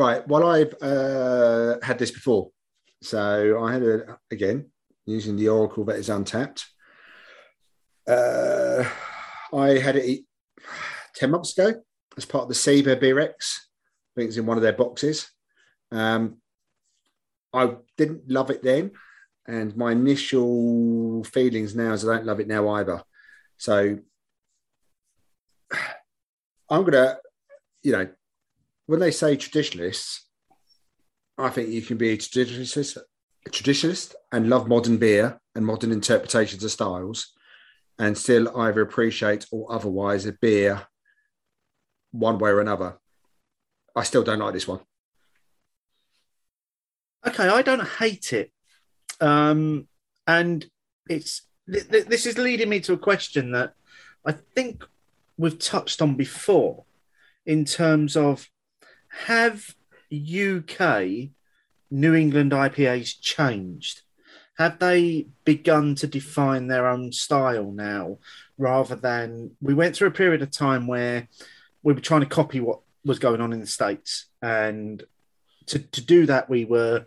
Right. 0.00 0.26
Well, 0.26 0.48
I've 0.48 0.74
uh, 0.80 1.76
had 1.82 1.98
this 1.98 2.10
before. 2.10 2.52
So 3.02 3.62
I 3.62 3.74
had 3.74 3.82
it 3.82 4.06
again 4.30 4.70
using 5.04 5.36
the 5.36 5.50
Oracle 5.50 5.84
that 5.84 5.96
is 5.96 6.08
Untappd. 6.08 6.64
Uh, 8.08 8.88
I 9.54 9.78
had 9.78 9.96
it 9.96 10.24
10 11.16 11.30
months 11.30 11.52
ago 11.52 11.82
as 12.16 12.24
part 12.24 12.44
of 12.44 12.48
the 12.48 12.54
Saber 12.54 12.96
BRX. 12.96 13.34
I 13.34 14.16
think 14.16 14.28
it's 14.28 14.38
in 14.38 14.46
one 14.46 14.56
of 14.56 14.62
their 14.62 14.72
boxes. 14.72 15.30
Um, 15.92 16.38
I 17.52 17.76
didn't 17.98 18.30
love 18.30 18.48
it 18.48 18.62
then. 18.62 18.92
And 19.46 19.76
my 19.76 19.92
initial 19.92 21.24
feelings 21.24 21.76
now 21.76 21.92
is 21.92 22.08
I 22.08 22.16
don't 22.16 22.24
love 22.24 22.40
it 22.40 22.48
now 22.48 22.70
either. 22.70 23.02
So 23.58 23.98
I'm 26.70 26.84
going 26.84 26.92
to, 26.92 27.18
you 27.82 27.92
know, 27.92 28.08
when 28.90 28.98
they 28.98 29.12
say 29.12 29.36
traditionalists, 29.36 30.26
I 31.38 31.48
think 31.50 31.68
you 31.68 31.80
can 31.80 31.96
be 31.96 32.10
a 32.10 32.16
traditionalist, 32.16 32.96
a 33.46 33.50
traditionalist 33.50 34.16
and 34.32 34.50
love 34.50 34.66
modern 34.66 34.96
beer 34.96 35.40
and 35.54 35.64
modern 35.64 35.92
interpretations 35.92 36.64
of 36.64 36.72
styles, 36.72 37.32
and 38.00 38.18
still 38.18 38.58
either 38.58 38.80
appreciate 38.80 39.46
or 39.52 39.72
otherwise 39.72 40.26
a 40.26 40.32
beer 40.32 40.88
one 42.10 42.40
way 42.40 42.50
or 42.50 42.60
another. 42.60 42.98
I 43.94 44.02
still 44.02 44.24
don't 44.24 44.40
like 44.40 44.54
this 44.54 44.66
one. 44.66 44.80
okay, 47.24 47.46
I 47.46 47.62
don't 47.62 47.86
hate 47.86 48.32
it. 48.32 48.50
Um, 49.20 49.86
and 50.26 50.68
it's 51.08 51.42
th- 51.72 51.88
th- 51.88 52.06
this 52.06 52.26
is 52.26 52.38
leading 52.38 52.68
me 52.68 52.80
to 52.80 52.94
a 52.94 52.98
question 52.98 53.52
that 53.52 53.74
I 54.26 54.32
think 54.32 54.84
we've 55.36 55.60
touched 55.60 56.02
on 56.02 56.16
before 56.16 56.86
in 57.46 57.64
terms 57.64 58.16
of 58.16 58.50
have 59.10 59.74
UK 60.12 61.30
New 61.90 62.14
England 62.14 62.52
IPAs 62.52 63.20
changed? 63.20 64.02
Have 64.56 64.78
they 64.78 65.28
begun 65.44 65.94
to 65.96 66.06
define 66.06 66.66
their 66.66 66.86
own 66.86 67.12
style 67.12 67.70
now 67.70 68.18
rather 68.58 68.94
than 68.94 69.52
we 69.60 69.74
went 69.74 69.96
through 69.96 70.08
a 70.08 70.12
period 70.12 70.42
of 70.42 70.50
time 70.50 70.86
where 70.86 71.28
we 71.82 71.92
were 71.92 72.00
trying 72.00 72.20
to 72.20 72.26
copy 72.26 72.60
what 72.60 72.80
was 73.04 73.18
going 73.18 73.40
on 73.40 73.52
in 73.52 73.60
the 73.60 73.66
States 73.66 74.26
and 74.42 75.02
to, 75.66 75.78
to 75.78 76.00
do 76.02 76.26
that 76.26 76.50
we 76.50 76.64
were 76.64 77.06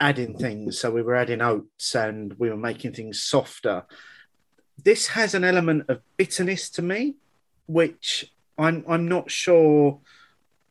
adding 0.00 0.36
things 0.38 0.78
so 0.78 0.90
we 0.90 1.02
were 1.02 1.14
adding 1.14 1.42
oats 1.42 1.94
and 1.94 2.34
we 2.38 2.48
were 2.50 2.56
making 2.56 2.92
things 2.92 3.22
softer 3.22 3.84
this 4.82 5.08
has 5.08 5.34
an 5.34 5.44
element 5.44 5.84
of 5.88 6.00
bitterness 6.16 6.68
to 6.68 6.82
me 6.82 7.16
which 7.66 8.32
i'm 8.58 8.84
i'm 8.88 9.08
not 9.08 9.30
sure 9.30 9.98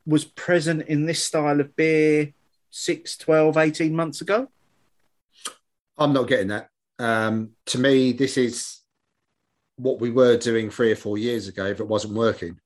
was 0.05 0.25
present 0.25 0.83
in 0.87 1.05
this 1.05 1.23
style 1.23 1.59
of 1.59 1.75
beer 1.75 2.33
6 2.71 3.17
12 3.17 3.57
18 3.57 3.95
months 3.95 4.21
ago 4.21 4.49
I'm 5.97 6.13
not 6.13 6.27
getting 6.27 6.49
that. 6.49 6.69
Um, 6.99 7.51
to 7.67 7.79
me, 7.79 8.11
this 8.11 8.37
is 8.37 8.81
what 9.77 9.99
we 9.99 10.11
were 10.11 10.37
doing 10.37 10.69
three 10.69 10.91
or 10.91 10.95
four 10.95 11.17
years 11.17 11.47
ago 11.47 11.65
if 11.65 11.79
it 11.79 11.87
wasn't 11.87 12.15
working. 12.15 12.59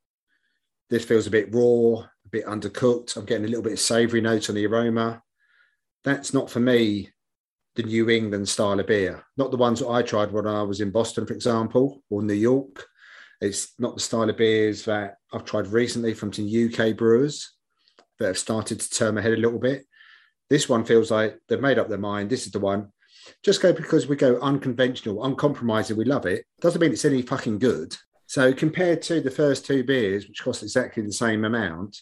This 0.89 1.05
feels 1.05 1.27
a 1.27 1.31
bit 1.31 1.53
raw, 1.53 2.01
a 2.01 2.29
bit 2.29 2.45
undercooked. 2.45 3.15
I'm 3.15 3.25
getting 3.25 3.45
a 3.45 3.47
little 3.47 3.63
bit 3.63 3.73
of 3.73 3.79
savoury 3.79 4.21
notes 4.21 4.49
on 4.49 4.55
the 4.55 4.65
aroma. 4.65 5.21
That's 6.03 6.33
not 6.33 6.49
for 6.49 6.59
me 6.59 7.09
the 7.75 7.83
New 7.83 8.09
England 8.09 8.49
style 8.49 8.79
of 8.79 8.87
beer, 8.87 9.23
not 9.37 9.51
the 9.51 9.57
ones 9.57 9.79
that 9.79 9.89
I 9.89 10.01
tried 10.01 10.31
when 10.31 10.47
I 10.47 10.63
was 10.63 10.81
in 10.81 10.91
Boston, 10.91 11.25
for 11.25 11.33
example, 11.33 12.03
or 12.09 12.23
New 12.23 12.33
York. 12.33 12.85
It's 13.41 13.73
not 13.79 13.95
the 13.95 14.01
style 14.01 14.29
of 14.29 14.37
beers 14.37 14.85
that 14.85 15.17
I've 15.31 15.45
tried 15.45 15.67
recently 15.67 16.13
from 16.13 16.33
some 16.33 16.47
UK 16.47 16.95
brewers 16.95 17.53
that 18.19 18.27
have 18.27 18.37
started 18.37 18.79
to 18.81 18.89
turn 18.89 19.15
my 19.15 19.21
head 19.21 19.33
a 19.33 19.37
little 19.37 19.59
bit. 19.59 19.85
This 20.49 20.67
one 20.67 20.83
feels 20.83 21.11
like 21.11 21.39
they've 21.47 21.61
made 21.61 21.79
up 21.79 21.89
their 21.89 21.97
mind. 21.97 22.29
This 22.29 22.45
is 22.45 22.51
the 22.51 22.59
one. 22.59 22.91
Just 23.43 23.61
go 23.61 23.71
because 23.71 24.07
we 24.07 24.15
go 24.15 24.39
unconventional, 24.41 25.23
uncompromising. 25.23 25.95
We 25.95 26.05
love 26.05 26.25
it. 26.25 26.45
Doesn't 26.59 26.81
mean 26.81 26.91
it's 26.91 27.05
any 27.05 27.21
fucking 27.21 27.59
good. 27.59 27.95
So 28.25 28.53
compared 28.53 29.01
to 29.03 29.21
the 29.21 29.31
first 29.31 29.65
two 29.65 29.83
beers, 29.83 30.27
which 30.27 30.43
cost 30.43 30.63
exactly 30.63 31.03
the 31.03 31.13
same 31.13 31.45
amount, 31.45 31.97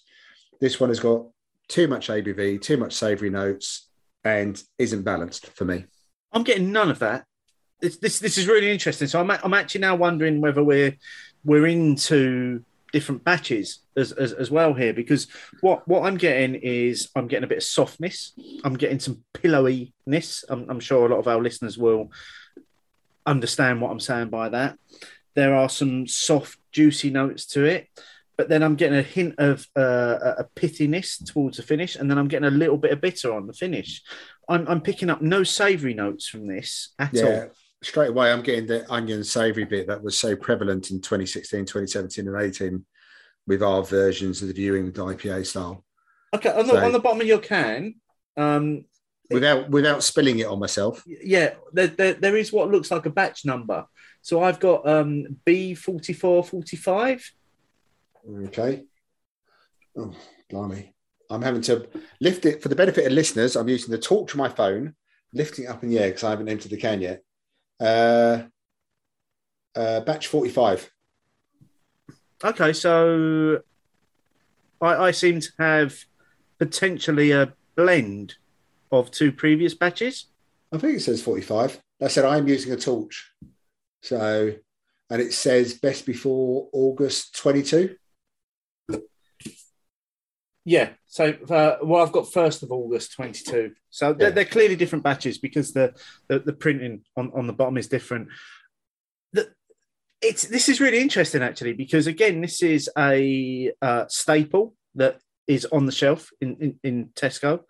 this 0.59 0.79
one 0.79 0.89
has 0.89 0.99
got 0.99 1.25
too 1.67 1.87
much 1.87 2.07
ABV, 2.07 2.61
too 2.61 2.77
much 2.77 2.93
savoury 2.93 3.29
notes, 3.29 3.89
and 4.23 4.61
isn't 4.77 5.03
balanced 5.03 5.47
for 5.47 5.65
me. 5.65 5.85
I'm 6.31 6.43
getting 6.43 6.71
none 6.71 6.89
of 6.89 6.99
that. 6.99 7.25
This 7.79 7.97
this, 7.97 8.19
this 8.19 8.37
is 8.37 8.47
really 8.47 8.71
interesting. 8.71 9.07
So 9.07 9.19
I'm 9.19 9.29
I'm 9.31 9.53
actually 9.53 9.81
now 9.81 9.95
wondering 9.95 10.41
whether 10.41 10.63
we're 10.63 10.97
we're 11.43 11.67
into 11.67 12.63
different 12.93 13.23
batches 13.23 13.79
as, 13.97 14.11
as, 14.13 14.31
as 14.33 14.49
well 14.49 14.73
here 14.73 14.93
because 14.93 15.27
what 15.61 15.85
what 15.87 16.03
I'm 16.03 16.15
getting 16.17 16.55
is 16.55 17.09
I'm 17.15 17.27
getting 17.27 17.43
a 17.43 17.47
bit 17.47 17.57
of 17.59 17.63
softness. 17.63 18.33
I'm 18.63 18.75
getting 18.75 18.99
some 18.99 19.23
pillowiness. 19.33 20.45
I'm, 20.49 20.69
I'm 20.69 20.79
sure 20.79 21.05
a 21.05 21.09
lot 21.09 21.19
of 21.19 21.27
our 21.27 21.41
listeners 21.41 21.77
will 21.77 22.11
understand 23.25 23.81
what 23.81 23.91
I'm 23.91 23.99
saying 23.99 24.29
by 24.29 24.49
that. 24.49 24.77
There 25.35 25.53
are 25.53 25.69
some 25.69 26.07
soft, 26.07 26.57
juicy 26.71 27.09
notes 27.09 27.45
to 27.47 27.65
it, 27.65 27.87
but 28.37 28.49
then 28.49 28.63
I'm 28.63 28.75
getting 28.75 28.97
a 28.97 29.03
hint 29.03 29.35
of 29.37 29.67
uh, 29.75 30.33
a 30.39 30.45
pithiness 30.55 31.23
towards 31.23 31.57
the 31.57 31.63
finish, 31.63 31.95
and 31.95 32.09
then 32.09 32.17
I'm 32.17 32.27
getting 32.27 32.47
a 32.47 32.51
little 32.51 32.77
bit 32.77 32.91
of 32.91 33.01
bitter 33.01 33.33
on 33.33 33.47
the 33.47 33.53
finish. 33.53 34.01
I'm, 34.49 34.67
I'm 34.67 34.81
picking 34.81 35.09
up 35.09 35.21
no 35.21 35.43
savoury 35.43 35.93
notes 35.93 36.27
from 36.27 36.47
this 36.47 36.93
at 36.97 37.13
Yeah, 37.13 37.23
all. 37.23 37.49
Straight 37.83 38.09
away, 38.09 38.31
I'm 38.31 38.41
getting 38.41 38.65
the 38.67 38.91
onion 38.91 39.23
savoury 39.23 39.65
bit 39.65 39.87
that 39.87 40.03
was 40.03 40.17
so 40.17 40.35
prevalent 40.35 40.91
in 40.91 41.01
2016, 41.01 41.61
2017, 41.65 42.27
and 42.27 42.41
18 42.41 42.85
with 43.45 43.63
our 43.63 43.83
versions 43.83 44.41
of 44.41 44.47
the 44.49 44.53
viewing 44.53 44.85
with 44.85 44.95
IPA 44.95 45.45
style. 45.45 45.83
Okay, 46.35 46.49
on 46.49 46.67
the, 46.67 46.73
So- 46.73 46.85
on 46.85 46.91
the 46.91 46.99
bottom 46.99 47.21
of 47.21 47.27
your 47.27 47.39
can, 47.39 47.95
um, 48.35 48.85
Without 49.29 49.69
without 49.69 50.03
spilling 50.03 50.39
it 50.39 50.47
on 50.47 50.57
myself. 50.57 51.03
yeah, 51.05 51.55
there, 51.73 51.87
there, 51.87 52.13
there 52.13 52.37
is 52.37 52.53
what 52.53 52.71
looks 52.71 52.89
like 52.89 53.05
a 53.05 53.09
batch 53.09 53.43
number. 53.43 53.85
So 54.21 54.41
I've 54.41 54.57
got 54.61 54.87
um, 54.87 55.35
B4445. 55.45 57.23
Okay. 58.45 58.83
Oh, 59.97 60.13
blimey. 60.49 60.93
I'm 61.29 61.41
having 61.41 61.61
to 61.63 61.87
lift 62.21 62.45
it 62.45 62.61
for 62.63 62.69
the 62.69 62.75
benefit 62.75 63.05
of 63.05 63.11
listeners. 63.11 63.57
I'm 63.57 63.67
using 63.67 63.91
the 63.91 63.97
torch 63.97 64.31
of 64.31 64.37
my 64.37 64.47
phone, 64.47 64.95
lifting 65.33 65.65
it 65.65 65.69
up 65.69 65.83
in 65.83 65.89
the 65.89 65.99
air 65.99 66.07
because 66.07 66.23
I 66.23 66.29
haven't 66.29 66.47
emptied 66.47 66.71
the 66.71 66.77
can 66.77 67.01
yet. 67.01 67.21
Uh, 67.79 68.43
uh, 69.75 69.99
batch 70.01 70.27
45. 70.27 70.91
Okay, 72.43 72.73
so 72.73 73.61
I, 74.81 74.95
I 75.07 75.11
seem 75.11 75.39
to 75.39 75.49
have 75.59 76.05
potentially 76.59 77.31
a 77.31 77.53
blend 77.75 78.35
of 78.91 79.11
two 79.11 79.31
previous 79.31 79.73
batches. 79.73 80.25
I 80.71 80.77
think 80.77 80.97
it 80.97 81.01
says 81.01 81.21
45. 81.21 81.81
I 82.01 82.07
said 82.07 82.25
I'm 82.25 82.47
using 82.47 82.73
a 82.73 82.77
torch. 82.77 83.31
So, 84.01 84.53
and 85.09 85.21
it 85.21 85.33
says 85.33 85.73
best 85.75 86.05
before 86.05 86.69
August 86.73 87.35
22. 87.37 87.95
Yeah. 90.67 90.89
So, 91.05 91.29
uh, 91.49 91.77
well, 91.81 92.03
I've 92.05 92.11
got 92.11 92.33
first 92.33 92.61
of 92.61 92.73
August 92.73 93.13
22. 93.13 93.71
So 93.89 94.11
they're, 94.11 94.27
Yeah. 94.27 94.33
they're 94.33 94.43
clearly 94.45 94.75
different 94.75 95.05
batches 95.05 95.37
because 95.37 95.71
the 95.71 95.93
the, 96.27 96.39
the 96.39 96.51
printing 96.51 97.03
on, 97.15 97.31
on 97.33 97.47
the 97.47 97.53
bottom 97.53 97.77
is 97.77 97.87
different. 97.87 98.27
The, 99.31 99.49
it's 100.21 100.43
this 100.43 100.67
is 100.67 100.81
really 100.81 100.99
interesting 100.99 101.41
actually 101.41 101.71
because 101.71 102.05
again, 102.05 102.41
this 102.41 102.61
is 102.61 102.89
a 102.97 103.71
uh, 103.81 104.05
staple 104.09 104.75
that 104.95 105.19
is 105.47 105.65
on 105.71 105.85
the 105.85 105.93
shelf 105.93 106.29
in 106.41 106.57
in, 106.59 106.79
in 106.83 107.05
Tesco. 107.15 107.61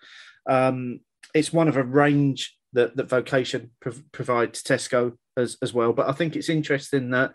Um, 0.50 1.02
it's 1.36 1.54
one 1.54 1.68
of 1.68 1.78
a 1.78 1.84
range 1.84 2.58
that 2.74 2.98
that 2.98 3.10
Vocation 3.10 3.70
prov- 3.80 4.12
provides 4.12 4.64
Tesco 4.64 5.14
as 5.38 5.56
as 5.62 5.72
well. 5.72 5.94
But 5.94 6.10
I 6.10 6.14
think 6.14 6.36
it's 6.36 6.50
interesting 6.50 7.12
that 7.12 7.34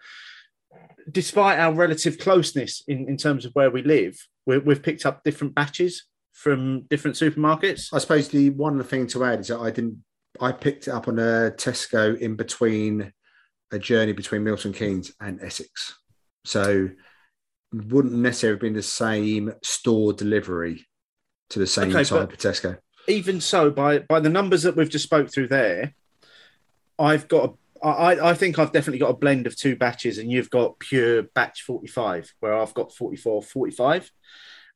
despite 1.11 1.59
our 1.59 1.73
relative 1.75 2.19
closeness 2.19 2.83
in, 2.89 3.09
in 3.09 3.17
terms 3.17 3.45
of 3.45 3.53
where 3.55 3.71
we 3.71 3.83
live, 3.83 4.17
we, 4.47 4.59
we've 4.59 4.83
picked 4.83 5.07
up 5.07 5.23
different 5.25 5.55
batches 5.55 6.05
from 6.33 6.83
different 6.83 7.17
supermarkets. 7.17 7.89
I 7.93 7.99
suppose 7.99 8.29
the 8.29 8.51
one 8.51 8.83
thing 8.83 9.07
to 9.09 9.25
add 9.25 9.41
is 9.41 9.49
that 9.49 9.61
I 9.61 9.71
didn't, 9.71 10.03
I 10.41 10.53
picked 10.53 10.89
it 10.89 10.91
up 10.91 11.09
on 11.09 11.19
a 11.19 11.53
Tesco 11.57 12.19
in 12.19 12.37
between 12.37 13.13
a 13.71 13.79
journey 13.79 14.13
between 14.13 14.45
Milton 14.45 14.73
Keynes 14.73 15.13
and 15.21 15.41
Essex. 15.43 15.99
So 16.45 16.89
wouldn't 17.73 18.13
necessarily 18.15 18.57
have 18.57 18.61
been 18.61 18.75
the 18.75 18.83
same 18.83 19.53
store 19.63 20.13
delivery 20.13 20.87
to 21.51 21.59
the 21.59 21.67
same 21.67 21.91
Okay, 21.91 22.05
type 22.05 22.33
of 22.33 22.39
Tesco. 22.39 22.79
Even 23.09 23.41
so, 23.41 23.71
by 23.71 24.01
by 24.01 24.21
the 24.21 24.29
numbers 24.29 24.63
that 24.63 24.77
we've 24.77 24.89
just 24.89 25.05
spoke 25.05 25.33
through 25.33 25.49
there, 25.49 25.95
I've 26.99 27.29
got. 27.29 27.51
A, 27.51 27.53
I, 27.83 28.31
I 28.31 28.35
think 28.35 28.59
I've 28.59 28.73
definitely 28.73 29.01
got 29.01 29.11
a 29.11 29.17
blend 29.17 29.47
of 29.47 29.57
two 29.57 29.77
batches, 29.77 30.19
and 30.19 30.31
you've 30.31 30.51
got 30.51 30.79
pure 30.79 31.23
batch 31.23 31.63
45, 31.63 32.33
where 32.41 32.55
I've 32.55 32.75
got 32.75 32.95
44, 32.95 33.43
45. 33.43 34.11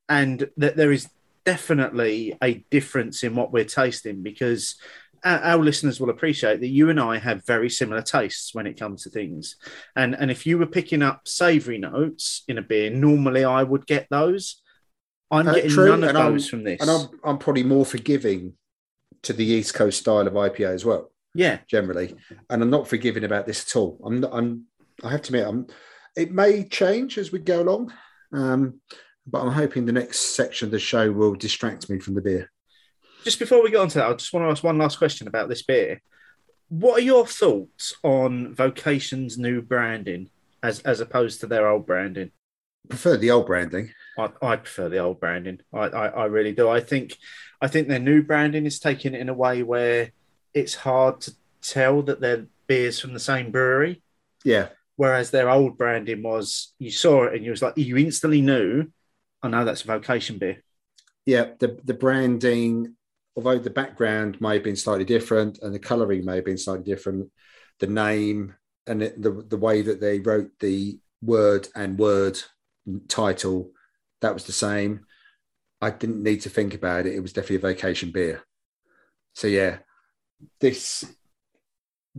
And 0.08 0.48
that 0.56 0.76
there 0.76 0.92
is 0.92 1.08
definitely 1.44 2.36
a 2.42 2.64
difference 2.70 3.22
in 3.22 3.34
what 3.34 3.52
we're 3.52 3.64
tasting 3.64 4.22
because 4.22 4.76
our, 5.24 5.58
listeners 5.58 5.98
will 5.98 6.10
appreciate 6.10 6.60
that 6.60 6.68
you 6.68 6.90
and 6.90 7.00
I 7.00 7.18
have 7.18 7.46
very 7.46 7.70
similar 7.70 8.02
tastes 8.02 8.54
when 8.54 8.66
it 8.66 8.78
comes 8.78 9.02
to 9.02 9.10
things. 9.10 9.56
And 9.94 10.14
and 10.14 10.30
if 10.30 10.46
you 10.46 10.58
were 10.58 10.66
picking 10.66 11.02
up 11.02 11.26
savoury 11.26 11.78
notes 11.78 12.44
in 12.48 12.58
a 12.58 12.62
beer, 12.62 12.90
normally 12.90 13.44
I 13.44 13.62
would 13.62 13.86
get 13.86 14.06
those. 14.10 14.62
I'm 15.30 15.46
getting 15.46 15.70
true, 15.70 15.88
none 15.88 16.04
of 16.04 16.10
and 16.10 16.18
I'm- 16.18 16.32
those 16.32 16.48
from 16.48 16.64
this. 16.64 16.80
And 16.80 16.90
I'm, 16.90 17.08
I'm 17.24 17.38
probably 17.38 17.64
more 17.64 17.84
forgiving 17.84 18.54
to 19.22 19.32
the 19.32 19.44
East 19.44 19.74
Coast 19.74 20.00
style 20.00 20.26
of 20.26 20.34
IPA 20.34 20.74
as 20.74 20.84
well, 20.84 21.10
yeah, 21.36 21.58
generally. 21.68 22.14
And 22.50 22.62
I'm 22.62 22.70
not 22.70 22.88
forgiving 22.88 23.24
about 23.24 23.46
this 23.46 23.64
at 23.64 23.76
all. 23.76 24.00
I'm 24.04 24.20
not, 24.20 24.30
I'm, 24.32 24.64
I 25.04 25.10
have 25.10 25.22
to 25.22 25.28
admit, 25.28 25.46
I'm, 25.46 25.66
it 26.16 26.32
may 26.32 26.64
change 26.64 27.18
as 27.18 27.32
we 27.32 27.38
go 27.38 27.62
along. 27.62 27.92
Um, 28.32 28.80
but 29.26 29.42
I'm 29.42 29.52
hoping 29.52 29.86
the 29.86 29.92
next 29.92 30.36
section 30.36 30.66
of 30.66 30.72
the 30.72 30.78
show 30.78 31.10
will 31.10 31.34
distract 31.34 31.90
me 31.90 31.98
from 31.98 32.14
the 32.14 32.22
beer. 32.22 32.50
just 33.24 33.38
before 33.38 33.62
we 33.62 33.70
get 33.70 33.80
on 33.80 33.88
to 33.88 33.98
that, 33.98 34.08
I 34.08 34.12
just 34.14 34.32
want 34.32 34.46
to 34.46 34.50
ask 34.50 34.62
one 34.62 34.78
last 34.78 34.98
question 34.98 35.26
about 35.26 35.48
this 35.48 35.62
beer. 35.62 36.00
What 36.68 36.98
are 36.98 37.04
your 37.04 37.26
thoughts 37.26 37.94
on 38.02 38.54
Vocation's 38.54 39.38
new 39.38 39.62
branding 39.62 40.30
as 40.62 40.80
as 40.80 41.00
opposed 41.00 41.40
to 41.40 41.46
their 41.46 41.68
old 41.68 41.86
branding? 41.86 42.32
prefer 42.88 43.16
the 43.16 43.30
old 43.30 43.46
branding. 43.46 43.92
I, 44.18 44.30
I 44.42 44.56
prefer 44.56 44.88
the 44.88 44.98
old 44.98 45.20
branding. 45.20 45.60
I, 45.72 45.78
I, 45.78 46.06
I 46.06 46.24
really 46.26 46.52
do. 46.52 46.68
I 46.68 46.80
think 46.80 47.16
I 47.60 47.68
think 47.68 47.88
their 47.88 47.98
new 47.98 48.22
branding 48.22 48.66
is 48.66 48.78
taken 48.78 49.14
it 49.14 49.20
in 49.20 49.28
a 49.28 49.34
way 49.34 49.62
where 49.62 50.10
it's 50.56 50.74
hard 50.74 51.20
to 51.22 51.32
tell 51.62 52.02
that 52.02 52.20
they're 52.20 52.46
beers 52.66 53.00
from 53.00 53.14
the 53.14 53.20
same 53.20 53.52
brewery. 53.52 54.02
Yeah, 54.44 54.68
Whereas 54.96 55.30
their 55.30 55.50
old 55.50 55.76
branding 55.78 56.22
was 56.22 56.74
you 56.78 56.90
saw 56.90 57.24
it 57.24 57.34
and 57.34 57.44
you 57.44 57.50
was 57.50 57.62
like 57.62 57.76
you 57.76 57.96
instantly 57.98 58.40
knew, 58.40 58.86
oh, 58.86 58.90
I 59.42 59.48
know 59.50 59.64
that's 59.64 59.82
a 59.84 59.86
vocation 59.86 60.38
beer. 60.38 60.62
yeah. 61.24 61.46
The 61.58 61.78
the 61.84 61.94
branding, 61.94 62.94
although 63.36 63.58
the 63.58 63.70
background 63.70 64.40
may 64.40 64.54
have 64.54 64.64
been 64.64 64.76
slightly 64.76 65.04
different 65.04 65.58
and 65.62 65.74
the 65.74 65.78
colouring 65.78 66.24
may 66.24 66.36
have 66.36 66.44
been 66.44 66.58
slightly 66.58 66.84
different, 66.84 67.30
the 67.80 67.86
name 67.86 68.54
and 68.86 69.02
it, 69.02 69.20
the 69.20 69.30
the 69.30 69.56
way 69.58 69.82
that 69.82 70.00
they 70.00 70.20
wrote 70.20 70.50
the 70.60 70.98
word 71.22 71.68
and 71.74 71.98
word 71.98 72.38
title, 73.08 73.70
that 74.20 74.34
was 74.34 74.44
the 74.44 74.52
same. 74.52 75.06
I 75.80 75.90
didn't 75.90 76.22
need 76.22 76.42
to 76.42 76.50
think 76.50 76.74
about 76.74 77.06
it. 77.06 77.14
It 77.14 77.20
was 77.20 77.32
definitely 77.32 77.56
a 77.56 77.72
Vocation 77.74 78.10
beer. 78.12 78.42
So 79.34 79.46
yeah, 79.48 79.78
this 80.60 81.04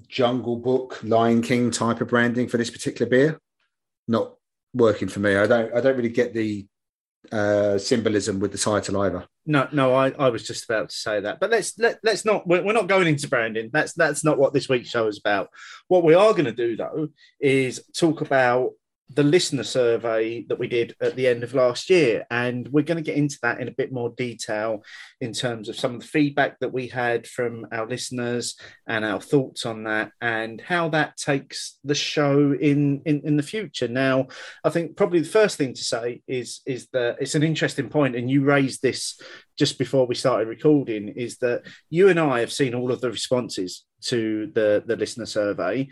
Jungle 0.08 0.58
Book, 0.58 1.00
Lion 1.04 1.42
King 1.42 1.72
type 1.72 2.02
of 2.02 2.08
branding 2.08 2.48
for 2.48 2.58
this 2.58 2.70
particular 2.70 3.10
beer, 3.10 3.40
not 4.08 4.36
working 4.74 5.08
for 5.08 5.20
me. 5.20 5.36
I 5.36 5.48
don't. 5.48 5.74
I 5.74 5.82
don't 5.82 5.98
really 5.98 6.10
get 6.10 6.34
the 6.34 6.68
uh, 7.32 7.78
symbolism 7.78 8.40
with 8.40 8.52
the 8.52 8.58
title 8.58 9.02
either. 9.02 9.26
No, 9.46 9.68
no, 9.72 9.94
I, 9.94 10.12
I 10.12 10.30
was 10.30 10.46
just 10.46 10.66
about 10.66 10.90
to 10.90 10.96
say 10.96 11.20
that, 11.22 11.40
but 11.40 11.50
let's 11.50 11.78
let 11.80 12.00
let's 12.04 12.26
not. 12.26 12.48
We're, 12.48 12.64
we're 12.64 12.74
not 12.74 12.88
going 12.88 13.08
into 13.08 13.28
branding. 13.28 13.70
That's 13.74 13.94
that's 13.94 14.24
not 14.24 14.38
what 14.38 14.54
this 14.54 14.70
week's 14.70 14.90
show 14.90 15.08
is 15.08 15.18
about. 15.18 15.50
What 15.88 16.04
we 16.04 16.14
are 16.14 16.32
going 16.32 16.46
to 16.46 16.52
do 16.52 16.76
though 16.76 17.10
is 17.40 17.84
talk 17.96 18.22
about 18.22 18.72
the 19.10 19.24
listener 19.24 19.64
survey 19.64 20.44
that 20.50 20.60
we 20.60 20.68
did 20.68 20.94
at 21.02 21.16
the 21.16 21.28
end 21.28 21.44
of 21.44 21.54
last 21.54 21.90
year, 21.90 22.26
and 22.30 22.68
we're 22.68 22.84
going 22.84 22.98
to 22.98 23.02
get 23.02 23.16
into 23.16 23.38
that 23.42 23.62
in 23.62 23.68
a 23.68 23.74
bit 23.78 23.92
more 23.92 24.14
detail 24.18 24.84
in 25.22 25.32
terms 25.32 25.70
of 25.70 25.80
some 25.80 25.96
of 25.96 26.02
the 26.02 26.08
feedback 26.08 26.60
that 26.60 26.74
we 26.74 26.88
had 26.88 27.26
from 27.26 27.66
our 27.72 27.88
listeners 27.88 28.56
and 28.86 29.06
our 29.06 29.22
thoughts 29.22 29.66
on 29.66 29.86
that, 29.86 30.12
and 30.22 30.60
how 30.60 30.90
that 30.90 31.16
takes 31.16 31.80
the 31.86 31.96
show 31.96 32.54
in 32.54 33.02
in, 33.06 33.22
in 33.24 33.38
the 33.38 33.44
future. 33.44 33.88
Now, 33.88 34.28
I 34.64 34.70
think 34.70 34.98
probably 34.98 35.22
the 35.22 35.28
first 35.28 35.58
thing 35.58 35.74
to 35.74 35.84
say 35.84 36.22
is 36.28 36.62
is 36.66 36.88
that 36.92 37.18
it's 37.22 37.36
an 37.36 37.44
interesting 37.44 37.90
point, 37.90 38.16
and 38.16 38.30
you 38.30 38.44
raised 38.44 38.82
this 38.82 39.20
just 39.58 39.80
before 39.80 40.06
we 40.06 40.16
started 40.16 40.48
recording, 40.48 41.08
is 41.08 41.38
that 41.38 41.64
you 41.90 42.10
and 42.10 42.20
I 42.20 42.42
have 42.42 42.52
seen 42.52 42.76
all 42.76 42.92
of 42.92 43.02
the 43.02 43.10
responses 43.10 43.86
to 44.02 44.52
the 44.54 44.84
the 44.86 44.98
listener 44.98 45.26
survey. 45.26 45.88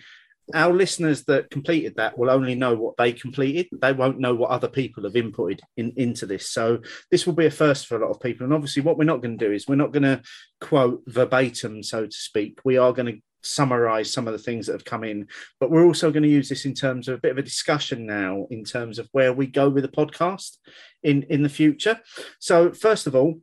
Our 0.53 0.73
listeners 0.73 1.23
that 1.25 1.49
completed 1.49 1.95
that 1.95 2.17
will 2.17 2.29
only 2.29 2.55
know 2.55 2.75
what 2.75 2.97
they 2.97 3.13
completed. 3.13 3.67
They 3.71 3.93
won't 3.93 4.19
know 4.19 4.35
what 4.35 4.51
other 4.51 4.67
people 4.67 5.03
have 5.03 5.13
inputted 5.13 5.59
in, 5.75 5.93
into 5.97 6.25
this. 6.25 6.49
So 6.49 6.79
this 7.09 7.25
will 7.25 7.33
be 7.33 7.47
a 7.47 7.51
first 7.51 7.87
for 7.87 7.95
a 7.95 8.05
lot 8.05 8.11
of 8.11 8.21
people. 8.21 8.45
And 8.45 8.53
obviously, 8.53 8.83
what 8.83 8.97
we're 8.97 9.05
not 9.05 9.21
going 9.21 9.37
to 9.37 9.45
do 9.45 9.51
is 9.51 9.67
we're 9.67 9.75
not 9.75 9.91
going 9.91 10.03
to 10.03 10.21
quote 10.61 11.01
verbatim, 11.07 11.81
so 11.81 12.05
to 12.05 12.11
speak. 12.11 12.59
We 12.63 12.77
are 12.77 12.93
going 12.93 13.15
to 13.15 13.21
summarize 13.41 14.11
some 14.11 14.27
of 14.27 14.33
the 14.33 14.39
things 14.39 14.65
that 14.65 14.73
have 14.73 14.85
come 14.85 15.03
in 15.03 15.27
but 15.59 15.69
we're 15.69 15.85
also 15.85 16.09
going 16.09 16.23
to 16.23 16.29
use 16.29 16.49
this 16.49 16.65
in 16.65 16.73
terms 16.73 17.07
of 17.07 17.13
a 17.13 17.19
bit 17.19 17.31
of 17.31 17.37
a 17.37 17.43
discussion 17.43 18.03
now 18.03 18.47
in 18.49 18.63
terms 18.63 18.97
of 18.97 19.07
where 19.11 19.31
we 19.31 19.45
go 19.45 19.69
with 19.69 19.83
the 19.83 19.87
podcast 19.87 20.57
in 21.03 21.21
in 21.29 21.43
the 21.43 21.49
future 21.49 21.99
so 22.39 22.71
first 22.71 23.05
of 23.05 23.15
all 23.15 23.39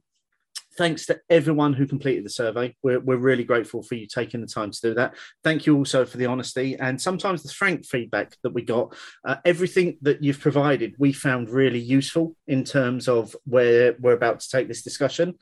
thanks 0.76 1.06
to 1.06 1.20
everyone 1.28 1.72
who 1.72 1.86
completed 1.86 2.24
the 2.24 2.30
survey. 2.30 2.74
We're, 2.82 3.00
we're 3.00 3.16
really 3.16 3.44
grateful 3.44 3.82
for 3.82 3.94
you 3.94 4.06
taking 4.06 4.40
the 4.40 4.46
time 4.46 4.70
to 4.70 4.80
do 4.80 4.94
that. 4.94 5.14
Thank 5.44 5.66
you 5.66 5.76
also 5.76 6.04
for 6.04 6.16
the 6.16 6.26
honesty 6.26 6.76
and 6.76 7.00
sometimes 7.00 7.42
the 7.42 7.52
frank 7.52 7.84
feedback 7.86 8.36
that 8.42 8.54
we 8.54 8.62
got. 8.62 8.94
Uh, 9.24 9.36
everything 9.44 9.98
that 10.02 10.22
you've 10.22 10.40
provided, 10.40 10.94
we 10.98 11.12
found 11.12 11.50
really 11.50 11.80
useful 11.80 12.36
in 12.46 12.64
terms 12.64 13.08
of 13.08 13.36
where 13.44 13.94
we're 14.00 14.12
about 14.12 14.40
to 14.40 14.48
take 14.48 14.68
this 14.68 14.82
discussion. 14.82 15.34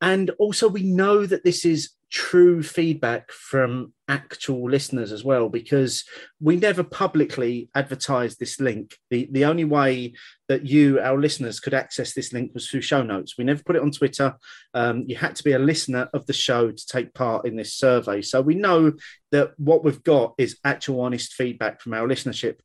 And 0.00 0.30
also, 0.38 0.68
we 0.68 0.82
know 0.82 1.26
that 1.26 1.44
this 1.44 1.64
is 1.64 1.90
true 2.10 2.62
feedback 2.62 3.30
from 3.30 3.92
actual 4.08 4.68
listeners 4.68 5.12
as 5.12 5.24
well, 5.24 5.48
because 5.48 6.04
we 6.40 6.56
never 6.56 6.82
publicly 6.82 7.70
advertised 7.74 8.38
this 8.38 8.58
link. 8.58 8.96
The, 9.10 9.28
the 9.30 9.44
only 9.44 9.64
way 9.64 10.14
that 10.48 10.66
you, 10.66 10.98
our 11.00 11.18
listeners, 11.18 11.60
could 11.60 11.74
access 11.74 12.12
this 12.12 12.32
link 12.32 12.52
was 12.52 12.68
through 12.68 12.82
show 12.82 13.02
notes. 13.02 13.38
We 13.38 13.44
never 13.44 13.62
put 13.62 13.76
it 13.76 13.82
on 13.82 13.92
Twitter. 13.92 14.34
Um, 14.74 15.04
you 15.06 15.16
had 15.16 15.36
to 15.36 15.44
be 15.44 15.52
a 15.52 15.58
listener 15.58 16.08
of 16.12 16.26
the 16.26 16.32
show 16.32 16.72
to 16.72 16.86
take 16.86 17.14
part 17.14 17.46
in 17.46 17.56
this 17.56 17.74
survey. 17.74 18.22
So 18.22 18.40
we 18.40 18.56
know 18.56 18.92
that 19.30 19.52
what 19.56 19.84
we've 19.84 20.02
got 20.02 20.34
is 20.36 20.58
actual 20.64 21.00
honest 21.02 21.34
feedback 21.34 21.80
from 21.80 21.94
our 21.94 22.08
listenership. 22.08 22.58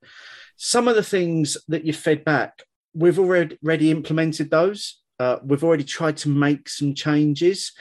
Some 0.58 0.88
of 0.88 0.96
the 0.96 1.04
things 1.04 1.58
that 1.68 1.86
you 1.86 1.94
fed 1.94 2.26
back, 2.26 2.64
we've 2.94 3.20
already, 3.20 3.92
implemented 3.92 4.50
those. 4.50 5.02
Uh, 5.20 5.38
we've 5.44 5.64
already 5.64 5.84
tried 5.84 6.18
to 6.18 6.30
make 6.30 6.68
some 6.68 6.96
changes. 6.96 7.72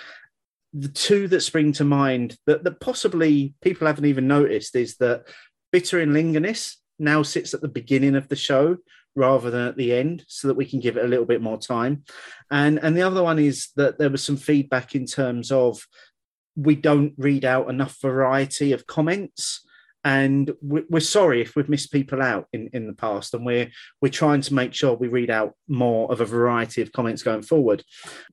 The 0.74 0.88
two 0.88 1.28
that 1.28 1.40
spring 1.40 1.72
to 1.74 1.84
mind 1.84 2.36
that, 2.46 2.64
that 2.64 2.80
possibly 2.80 3.54
people 3.62 3.86
haven't 3.86 4.06
even 4.06 4.26
noticed 4.26 4.74
is 4.74 4.96
that 4.96 5.24
Bitter 5.72 6.00
in 6.00 6.10
Lingoness 6.12 6.74
now 6.98 7.22
sits 7.22 7.54
at 7.54 7.60
the 7.60 7.68
beginning 7.68 8.16
of 8.16 8.28
the 8.28 8.36
show 8.36 8.76
rather 9.16 9.50
than 9.50 9.66
at 9.66 9.76
the 9.76 9.94
end 9.94 10.24
so 10.28 10.48
that 10.48 10.56
we 10.56 10.66
can 10.66 10.80
give 10.80 10.96
it 10.96 11.04
a 11.04 11.08
little 11.08 11.24
bit 11.24 11.40
more 11.40 11.58
time. 11.58 12.02
And, 12.50 12.78
and 12.82 12.96
the 12.96 13.02
other 13.02 13.22
one 13.22 13.38
is 13.38 13.68
that 13.76 13.98
there 13.98 14.10
was 14.10 14.24
some 14.24 14.36
feedback 14.36 14.94
in 14.94 15.06
terms 15.06 15.52
of 15.52 15.86
we 16.56 16.74
don't 16.74 17.14
read 17.16 17.44
out 17.44 17.70
enough 17.70 18.00
variety 18.00 18.72
of 18.72 18.86
comments 18.86 19.64
and 20.04 20.52
we're 20.60 21.00
sorry 21.00 21.40
if 21.40 21.56
we've 21.56 21.68
missed 21.68 21.90
people 21.90 22.20
out 22.20 22.46
in, 22.52 22.68
in 22.72 22.86
the 22.86 22.92
past 22.92 23.32
and 23.32 23.44
we're 23.44 23.70
we're 24.02 24.10
trying 24.10 24.42
to 24.42 24.54
make 24.54 24.74
sure 24.74 24.94
we 24.94 25.08
read 25.08 25.30
out 25.30 25.54
more 25.66 26.10
of 26.12 26.20
a 26.20 26.26
variety 26.26 26.82
of 26.82 26.92
comments 26.92 27.22
going 27.22 27.42
forward 27.42 27.82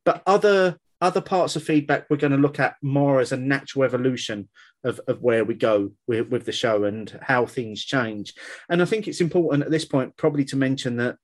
but 0.03 0.21
other 0.27 0.77
other 1.01 1.21
parts 1.21 1.55
of 1.55 1.63
feedback 1.63 2.05
we're 2.09 2.17
going 2.17 2.31
to 2.31 2.37
look 2.37 2.59
at 2.59 2.75
more 2.81 3.19
as 3.19 3.31
a 3.31 3.37
natural 3.37 3.83
evolution 3.83 4.47
of, 4.83 4.99
of 5.07 5.21
where 5.21 5.43
we 5.43 5.55
go 5.55 5.91
with, 6.07 6.29
with 6.29 6.45
the 6.45 6.51
show 6.51 6.83
and 6.83 7.19
how 7.21 7.45
things 7.45 7.83
change. 7.83 8.33
And 8.69 8.81
i 8.81 8.85
think 8.85 9.07
it's 9.07 9.21
important 9.21 9.63
at 9.63 9.71
this 9.71 9.85
point 9.85 10.15
probably 10.17 10.45
to 10.45 10.55
mention 10.55 10.97
that 10.97 11.17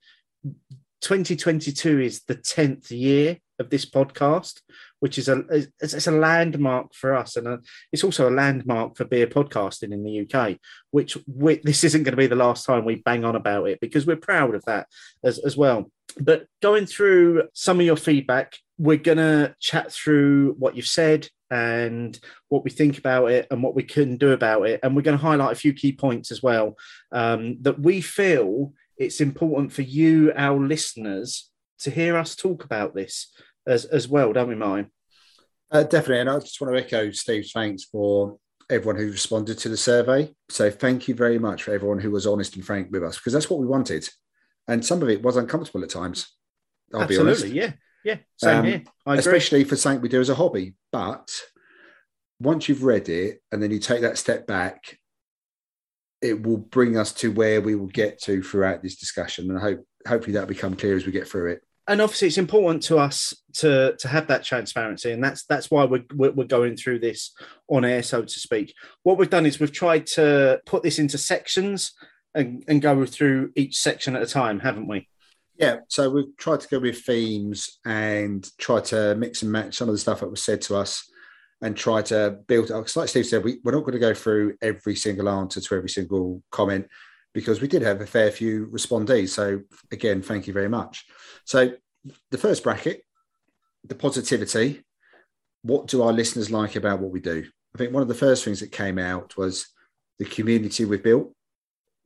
2022 1.01 1.99
is 1.99 2.23
the 2.23 2.35
10th 2.35 2.89
year 2.91 3.37
of 3.59 3.69
this 3.69 3.85
podcast 3.85 4.61
which 4.99 5.17
is 5.17 5.29
a 5.29 5.43
it's, 5.49 5.93
it's 5.93 6.07
a 6.07 6.11
landmark 6.11 6.93
for 6.93 7.15
us, 7.15 7.35
and 7.35 7.47
a, 7.47 7.59
it's 7.91 8.03
also 8.03 8.29
a 8.29 8.31
landmark 8.31 8.97
for 8.97 9.05
beer 9.05 9.27
podcasting 9.27 9.91
in 9.91 10.03
the 10.03 10.21
UK. 10.21 10.57
Which 10.91 11.17
we, 11.27 11.57
this 11.57 11.83
isn't 11.83 12.03
going 12.03 12.13
to 12.13 12.17
be 12.17 12.27
the 12.27 12.35
last 12.35 12.65
time 12.65 12.85
we 12.85 12.95
bang 12.95 13.23
on 13.25 13.35
about 13.35 13.67
it 13.67 13.79
because 13.79 14.05
we're 14.05 14.15
proud 14.15 14.55
of 14.55 14.63
that 14.65 14.87
as 15.23 15.39
as 15.39 15.57
well. 15.57 15.91
But 16.19 16.47
going 16.61 16.85
through 16.85 17.43
some 17.53 17.79
of 17.79 17.85
your 17.85 17.97
feedback, 17.97 18.57
we're 18.77 18.97
going 18.97 19.17
to 19.17 19.55
chat 19.59 19.91
through 19.91 20.55
what 20.57 20.75
you've 20.75 20.87
said 20.87 21.27
and 21.49 22.19
what 22.49 22.63
we 22.63 22.69
think 22.69 22.97
about 22.97 23.31
it 23.31 23.47
and 23.51 23.63
what 23.63 23.75
we 23.75 23.83
can 23.83 24.17
do 24.17 24.31
about 24.31 24.67
it. 24.67 24.79
And 24.83 24.95
we're 24.95 25.01
going 25.01 25.17
to 25.17 25.23
highlight 25.23 25.53
a 25.53 25.59
few 25.59 25.73
key 25.73 25.93
points 25.93 26.31
as 26.31 26.43
well 26.43 26.77
um, 27.11 27.57
that 27.61 27.79
we 27.79 28.01
feel 28.01 28.73
it's 28.97 29.21
important 29.21 29.71
for 29.71 29.83
you, 29.83 30.33
our 30.35 30.59
listeners, 30.59 31.49
to 31.79 31.91
hear 31.91 32.17
us 32.17 32.35
talk 32.35 32.63
about 32.63 32.95
this 32.95 33.31
as, 33.67 33.85
as 33.85 34.07
well, 34.07 34.33
don't 34.33 34.47
we, 34.47 34.55
Mine? 34.55 34.89
Uh, 35.69 35.83
definitely. 35.83 36.21
And 36.21 36.29
I 36.29 36.39
just 36.39 36.59
want 36.61 36.73
to 36.73 36.81
echo 36.81 37.11
Steve's 37.11 37.51
thanks 37.51 37.83
for 37.83 38.37
everyone 38.69 38.95
who 38.95 39.11
responded 39.11 39.57
to 39.59 39.69
the 39.69 39.77
survey. 39.77 40.33
So 40.49 40.71
thank 40.71 41.07
you 41.07 41.15
very 41.15 41.39
much 41.39 41.63
for 41.63 41.73
everyone 41.73 41.99
who 41.99 42.11
was 42.11 42.25
honest 42.25 42.55
and 42.55 42.65
frank 42.65 42.89
with 42.91 43.03
us 43.03 43.17
because 43.17 43.33
that's 43.33 43.49
what 43.49 43.59
we 43.59 43.67
wanted. 43.67 44.07
And 44.67 44.85
some 44.85 45.01
of 45.01 45.09
it 45.09 45.21
was 45.21 45.37
uncomfortable 45.37 45.83
at 45.83 45.89
times. 45.89 46.33
I'll 46.93 47.01
Absolutely, 47.01 47.51
be 47.51 47.61
honest. 47.61 47.75
Yeah. 48.05 48.13
Yeah. 48.13 48.17
Same 48.37 48.59
um, 48.59 48.65
here. 48.65 48.83
especially 49.07 49.63
for 49.65 49.75
something 49.75 50.01
we 50.01 50.09
do 50.09 50.21
as 50.21 50.29
a 50.29 50.35
hobby. 50.35 50.75
But 50.91 51.29
once 52.39 52.69
you've 52.69 52.83
read 52.83 53.09
it 53.09 53.41
and 53.51 53.61
then 53.61 53.71
you 53.71 53.79
take 53.79 54.01
that 54.01 54.17
step 54.17 54.47
back, 54.47 54.97
it 56.21 56.41
will 56.41 56.57
bring 56.57 56.97
us 56.97 57.11
to 57.13 57.31
where 57.31 57.61
we 57.61 57.75
will 57.75 57.87
get 57.87 58.21
to 58.23 58.41
throughout 58.41 58.81
this 58.81 58.95
discussion. 58.95 59.49
And 59.49 59.57
I 59.57 59.61
hope 59.61 59.85
hopefully 60.07 60.33
that'll 60.33 60.47
become 60.47 60.75
clear 60.75 60.95
as 60.95 61.05
we 61.05 61.11
get 61.11 61.27
through 61.27 61.51
it 61.51 61.61
and 61.87 62.01
obviously 62.01 62.27
it's 62.27 62.37
important 62.37 62.83
to 62.83 62.97
us 62.97 63.33
to 63.53 63.95
to 63.97 64.07
have 64.07 64.27
that 64.27 64.43
transparency 64.43 65.11
and 65.11 65.23
that's 65.23 65.45
that's 65.45 65.71
why 65.71 65.85
we're, 65.85 66.03
we're 66.13 66.45
going 66.45 66.75
through 66.75 66.99
this 66.99 67.33
on 67.69 67.85
air 67.85 68.03
so 68.03 68.23
to 68.23 68.39
speak. 68.39 68.73
What 69.03 69.17
we've 69.17 69.29
done 69.29 69.45
is 69.45 69.59
we've 69.59 69.71
tried 69.71 70.05
to 70.07 70.61
put 70.65 70.83
this 70.83 70.99
into 70.99 71.17
sections 71.17 71.93
and, 72.35 72.63
and 72.67 72.81
go 72.81 73.05
through 73.05 73.51
each 73.55 73.77
section 73.77 74.15
at 74.15 74.21
a 74.21 74.27
time 74.27 74.59
haven't 74.59 74.87
we? 74.87 75.07
Yeah 75.57 75.77
so 75.87 76.09
we've 76.09 76.35
tried 76.37 76.59
to 76.61 76.67
go 76.67 76.79
with 76.79 76.99
themes 76.99 77.79
and 77.85 78.47
try 78.57 78.81
to 78.81 79.15
mix 79.15 79.41
and 79.41 79.51
match 79.51 79.75
some 79.75 79.87
of 79.87 79.95
the 79.95 79.99
stuff 79.99 80.19
that 80.19 80.29
was 80.29 80.43
said 80.43 80.61
to 80.63 80.75
us 80.75 81.09
and 81.61 81.75
try 81.75 82.01
to 82.03 82.37
build 82.47 82.69
up 82.69 82.95
like 82.95 83.09
steve 83.09 83.25
said 83.25 83.43
we, 83.43 83.59
we're 83.63 83.71
not 83.71 83.79
going 83.79 83.93
to 83.93 83.99
go 83.99 84.13
through 84.13 84.55
every 84.61 84.95
single 84.95 85.27
answer 85.27 85.59
to 85.59 85.75
every 85.75 85.89
single 85.89 86.43
comment 86.51 86.87
because 87.37 87.61
we 87.61 87.67
did 87.67 87.83
have 87.83 88.01
a 88.01 88.05
fair 88.07 88.31
few 88.31 88.65
respondees. 88.65 89.29
So 89.29 89.61
again, 89.91 90.23
thank 90.23 90.47
you 90.47 90.53
very 90.53 90.67
much. 90.67 91.05
So 91.45 91.71
the 92.31 92.37
first 92.39 92.63
bracket, 92.63 93.03
the 93.83 93.93
positivity. 93.93 94.81
What 95.61 95.85
do 95.85 96.01
our 96.01 96.11
listeners 96.11 96.49
like 96.49 96.75
about 96.75 96.99
what 96.99 97.11
we 97.11 97.19
do? 97.19 97.45
I 97.75 97.77
think 97.77 97.93
one 97.93 98.01
of 98.01 98.07
the 98.07 98.15
first 98.15 98.43
things 98.43 98.59
that 98.61 98.71
came 98.71 98.97
out 98.97 99.37
was 99.37 99.67
the 100.17 100.25
community 100.25 100.83
we've 100.83 101.03
built. 101.03 101.31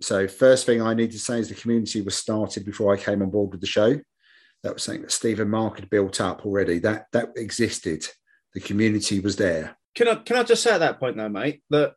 So 0.01 0.27
first 0.27 0.65
thing 0.65 0.81
I 0.81 0.93
need 0.93 1.11
to 1.11 1.19
say 1.19 1.39
is 1.39 1.47
the 1.47 1.55
community 1.55 2.01
was 2.01 2.17
started 2.17 2.65
before 2.65 2.93
I 2.93 2.97
came 2.97 3.21
on 3.21 3.29
board 3.29 3.51
with 3.51 3.61
the 3.61 3.67
show. 3.67 4.01
That 4.63 4.73
was 4.73 4.83
something 4.83 5.03
that 5.03 5.13
Steve 5.13 5.39
and 5.39 5.49
Mark 5.49 5.79
had 5.79 5.89
built 5.89 6.19
up 6.19 6.45
already. 6.45 6.79
That 6.79 7.05
that 7.13 7.29
existed. 7.37 8.05
The 8.53 8.59
community 8.59 9.21
was 9.21 9.37
there. 9.37 9.77
Can 9.95 10.09
I 10.09 10.15
can 10.15 10.35
I 10.35 10.43
just 10.43 10.61
say 10.61 10.73
at 10.73 10.79
that 10.79 10.99
point 10.99 11.15
though, 11.15 11.29
mate, 11.29 11.63
that 11.69 11.93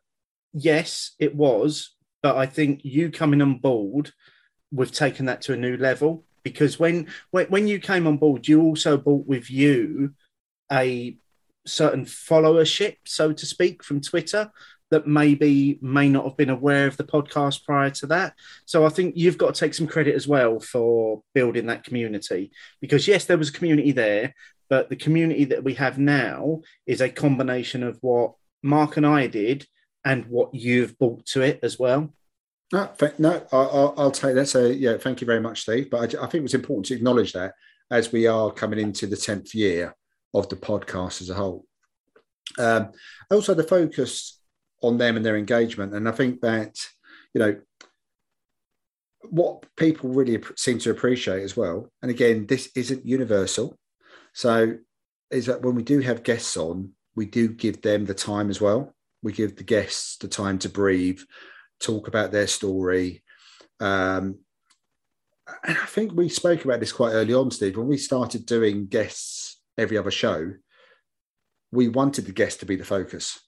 yes, 0.53 1.15
it 1.19 1.35
was, 1.35 1.94
but 2.25 2.37
I 2.37 2.47
think 2.47 2.81
you 2.83 3.11
coming 3.11 3.39
on 3.39 3.59
board, 3.59 4.11
we've 4.71 4.91
taken 4.91 5.27
that 5.27 5.43
to 5.43 5.53
a 5.53 5.57
new 5.57 5.77
level 5.77 6.23
because 6.41 6.79
when 6.79 7.05
when, 7.29 7.67
you 7.67 7.79
came 7.79 8.07
on 8.07 8.17
board, 8.17 8.47
you 8.47 8.63
also 8.63 8.97
brought 8.97 9.27
with 9.27 9.51
you 9.51 10.15
a 10.71 11.15
certain 11.67 12.03
followership, 12.03 12.95
so 13.05 13.31
to 13.31 13.45
speak, 13.45 13.83
from 13.83 14.01
Twitter 14.01 14.51
that 14.89 15.05
maybe 15.05 15.77
may 15.83 16.09
not 16.09 16.25
have 16.25 16.35
been 16.35 16.49
aware 16.49 16.87
of 16.87 16.97
the 16.97 17.03
podcast 17.03 17.63
prior 17.63 17.91
to 17.91 18.07
that. 18.07 18.33
So 18.65 18.87
I 18.87 18.89
think 18.89 19.15
you've 19.15 19.37
got 19.37 19.53
to 19.53 19.59
take 19.59 19.75
some 19.75 19.85
credit 19.85 20.15
as 20.15 20.27
well 20.27 20.59
for 20.59 21.21
building 21.35 21.67
that 21.67 21.83
community 21.83 22.49
because 22.81 23.07
yes, 23.07 23.25
there 23.25 23.37
was 23.37 23.49
a 23.49 23.59
community 23.59 23.91
there, 23.91 24.33
but 24.67 24.89
the 24.89 24.95
community 24.95 25.45
that 25.45 25.63
we 25.63 25.75
have 25.75 25.99
now 25.99 26.61
is 26.87 27.01
a 27.01 27.09
combination 27.09 27.83
of 27.83 27.99
what 28.01 28.33
Mark 28.63 28.97
and 28.97 29.05
I 29.05 29.27
did 29.27 29.67
and 30.05 30.25
what 30.27 30.53
you've 30.53 30.97
brought 30.99 31.25
to 31.25 31.41
it 31.41 31.59
as 31.63 31.79
well. 31.79 32.13
No, 32.71 32.89
no, 33.17 33.43
I'll, 33.51 33.93
I'll 33.97 34.11
take 34.11 34.35
that. 34.35 34.47
So, 34.47 34.67
yeah, 34.67 34.97
thank 34.97 35.21
you 35.21 35.27
very 35.27 35.39
much, 35.39 35.61
Steve. 35.61 35.89
But 35.89 36.15
I, 36.15 36.23
I 36.23 36.27
think 36.27 36.35
it 36.35 36.43
was 36.43 36.53
important 36.53 36.85
to 36.87 36.95
acknowledge 36.95 37.33
that 37.33 37.53
as 37.91 38.11
we 38.11 38.27
are 38.27 38.51
coming 38.51 38.79
into 38.79 39.07
the 39.07 39.15
10th 39.15 39.53
year 39.53 39.95
of 40.33 40.49
the 40.49 40.55
podcast 40.55 41.21
as 41.21 41.29
a 41.29 41.35
whole. 41.35 41.65
Um, 42.57 42.91
also, 43.29 43.53
the 43.53 43.63
focus 43.63 44.39
on 44.81 44.97
them 44.97 45.17
and 45.17 45.25
their 45.25 45.37
engagement. 45.37 45.93
And 45.93 46.07
I 46.07 46.11
think 46.11 46.41
that, 46.41 46.75
you 47.33 47.39
know, 47.39 47.59
what 49.29 49.65
people 49.75 50.11
really 50.11 50.41
seem 50.55 50.77
to 50.79 50.91
appreciate 50.91 51.43
as 51.43 51.57
well, 51.57 51.91
and 52.01 52.11
again, 52.11 52.45
this 52.45 52.69
isn't 52.75 53.05
universal. 53.05 53.77
So, 54.33 54.77
is 55.31 55.47
that 55.47 55.63
when 55.63 55.75
we 55.75 55.83
do 55.83 55.99
have 55.99 56.23
guests 56.23 56.57
on, 56.57 56.91
we 57.15 57.25
do 57.25 57.47
give 57.47 57.81
them 57.81 58.05
the 58.05 58.13
time 58.13 58.49
as 58.49 58.61
well 58.61 58.95
we 59.25 59.33
give 59.33 59.55
the 59.55 59.63
guests 59.63 60.17
the 60.17 60.27
time 60.27 60.59
to 60.59 60.69
breathe, 60.69 61.19
talk 61.79 62.07
about 62.07 62.31
their 62.31 62.45
story. 62.45 63.23
Um, 63.79 64.37
and 65.63 65.77
I 65.77 65.85
think 65.87 66.13
we 66.13 66.29
spoke 66.29 66.63
about 66.63 66.79
this 66.79 66.91
quite 66.91 67.13
early 67.13 67.33
on, 67.33 67.49
Steve. 67.49 67.75
When 67.75 67.87
we 67.87 67.97
started 67.97 68.45
doing 68.45 68.85
guests 68.85 69.59
every 69.79 69.97
other 69.97 70.11
show, 70.11 70.53
we 71.71 71.87
wanted 71.87 72.27
the 72.27 72.33
guest 72.33 72.59
to 72.59 72.67
be 72.67 72.75
the 72.75 72.85
focus 72.85 73.39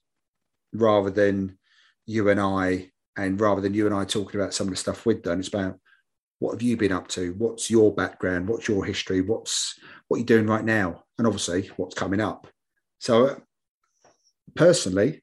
rather 0.72 1.10
than 1.10 1.56
you 2.06 2.28
and 2.28 2.40
I 2.40 2.90
And 3.16 3.40
rather 3.40 3.60
than 3.60 3.74
you 3.74 3.86
and 3.86 3.94
I 3.94 4.04
talking 4.04 4.40
about 4.40 4.54
some 4.54 4.68
of 4.68 4.72
the 4.72 4.76
stuff 4.76 5.04
we've 5.04 5.22
done, 5.22 5.40
it's 5.40 5.48
about 5.48 5.78
what 6.38 6.52
have 6.52 6.62
you 6.62 6.76
been 6.76 6.92
up 6.92 7.08
to? 7.08 7.34
What's 7.38 7.70
your 7.70 7.92
background? 7.92 8.48
What's 8.48 8.68
your 8.68 8.84
history? 8.84 9.20
What's 9.20 9.78
what 10.06 10.18
you're 10.18 10.26
doing 10.26 10.46
right 10.46 10.64
now? 10.64 11.04
And 11.18 11.26
obviously, 11.26 11.70
what's 11.76 11.96
coming 11.96 12.20
up. 12.20 12.46
So, 13.00 13.40
personally, 14.54 15.22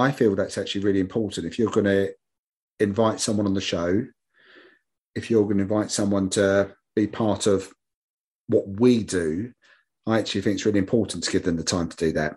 I 0.00 0.12
feel 0.12 0.34
that's 0.34 0.58
actually 0.58 0.84
really 0.84 1.00
important. 1.00 1.46
If 1.46 1.58
you're 1.58 1.70
going 1.70 1.86
to 1.86 2.12
invite 2.78 3.20
someone 3.20 3.46
on 3.46 3.54
the 3.54 3.60
show, 3.60 4.04
if 5.14 5.30
you're 5.30 5.44
going 5.44 5.58
to 5.58 5.62
invite 5.62 5.90
someone 5.90 6.30
to 6.30 6.74
be 6.96 7.06
part 7.06 7.46
of 7.46 7.72
what 8.48 8.66
we 8.66 9.02
do, 9.02 9.52
I 10.06 10.18
actually 10.18 10.40
think 10.40 10.54
it's 10.54 10.66
really 10.66 10.78
important 10.78 11.24
to 11.24 11.30
give 11.30 11.44
them 11.44 11.56
the 11.56 11.64
time 11.64 11.88
to 11.88 11.96
do 11.96 12.12
that. 12.12 12.36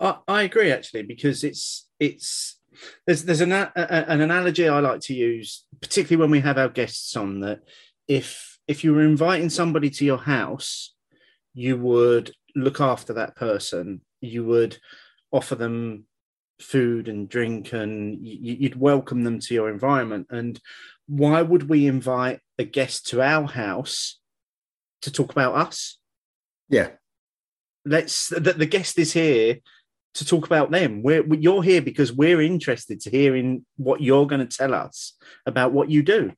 I, 0.00 0.16
I 0.26 0.42
agree 0.42 0.72
actually 0.72 1.02
because 1.02 1.44
it's 1.44 1.88
it's 2.00 2.58
there's 3.06 3.24
there's 3.24 3.40
an 3.40 3.52
a, 3.52 3.72
an 3.76 4.20
analogy 4.20 4.68
I 4.68 4.80
like 4.80 5.00
to 5.02 5.14
use, 5.14 5.64
particularly 5.80 6.20
when 6.20 6.30
we 6.30 6.40
have 6.40 6.58
our 6.58 6.68
guests 6.68 7.16
on. 7.16 7.40
That 7.40 7.60
if 8.08 8.58
if 8.66 8.84
you 8.84 8.94
were 8.94 9.02
inviting 9.02 9.50
somebody 9.50 9.90
to 9.90 10.04
your 10.04 10.18
house, 10.18 10.94
you 11.54 11.76
would 11.76 12.32
look 12.54 12.80
after 12.80 13.12
that 13.14 13.36
person. 13.36 14.00
You 14.20 14.44
would 14.44 14.78
offer 15.30 15.54
them 15.54 16.06
food 16.62 17.08
and 17.08 17.28
drink, 17.28 17.72
and 17.72 18.18
you'd 18.26 18.80
welcome 18.80 19.24
them 19.24 19.40
to 19.40 19.54
your 19.54 19.70
environment. 19.70 20.28
And 20.30 20.60
why 21.06 21.42
would 21.42 21.68
we 21.68 21.86
invite 21.86 22.40
a 22.58 22.64
guest 22.64 23.08
to 23.08 23.20
our 23.20 23.46
house 23.46 24.18
to 25.02 25.10
talk 25.10 25.32
about 25.32 25.54
us? 25.54 25.98
Yeah, 26.68 26.90
let's 27.84 28.28
the, 28.28 28.54
the 28.56 28.66
guest 28.66 28.98
is 28.98 29.12
here 29.12 29.58
to 30.14 30.24
talk 30.24 30.46
about 30.46 30.70
them. 30.70 31.02
We're, 31.02 31.24
you're 31.34 31.62
here 31.62 31.82
because 31.82 32.12
we're 32.12 32.42
interested 32.42 33.00
to 33.00 33.10
hearing 33.10 33.64
what 33.76 34.02
you're 34.02 34.26
going 34.26 34.46
to 34.46 34.56
tell 34.56 34.74
us 34.74 35.14
about 35.46 35.72
what 35.72 35.90
you 35.90 36.02
do. 36.02 36.32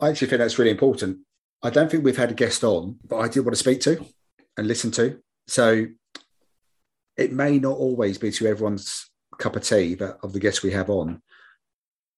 I 0.00 0.08
actually 0.08 0.28
think 0.28 0.40
that's 0.40 0.58
really 0.58 0.70
important. 0.70 1.18
I 1.62 1.70
don't 1.70 1.90
think 1.90 2.04
we've 2.04 2.16
had 2.16 2.30
a 2.30 2.34
guest 2.34 2.64
on, 2.64 2.98
but 3.06 3.18
I 3.18 3.28
do 3.28 3.42
want 3.42 3.54
to 3.54 3.58
speak 3.58 3.80
to 3.82 4.04
and 4.56 4.66
listen 4.66 4.90
to. 4.92 5.20
So 5.46 5.86
it 7.16 7.32
may 7.32 7.58
not 7.58 7.76
always 7.76 8.18
be 8.18 8.30
to 8.32 8.46
everyone's 8.46 9.09
cup 9.40 9.56
of 9.56 9.64
tea 9.64 9.94
that 9.96 10.18
of 10.22 10.32
the 10.32 10.38
guests 10.38 10.62
we 10.62 10.70
have 10.72 10.90
on, 10.90 11.20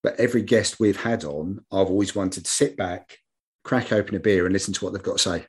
but 0.03 0.19
every 0.19 0.43
guest 0.43 0.81
we've 0.81 1.01
had 1.01 1.25
on, 1.25 1.65
I've 1.71 1.89
always 1.89 2.15
wanted 2.15 2.45
to 2.45 2.51
sit 2.51 2.77
back, 2.77 3.19
crack 3.65 3.93
open 3.93 4.15
a 4.15 4.21
beer, 4.21 4.45
and 4.45 4.53
listen 4.53 4.75
to 4.75 4.85
what 4.85 4.93
they've 4.93 5.03
got 5.03 5.19
to 5.19 5.31
say. 5.31 5.47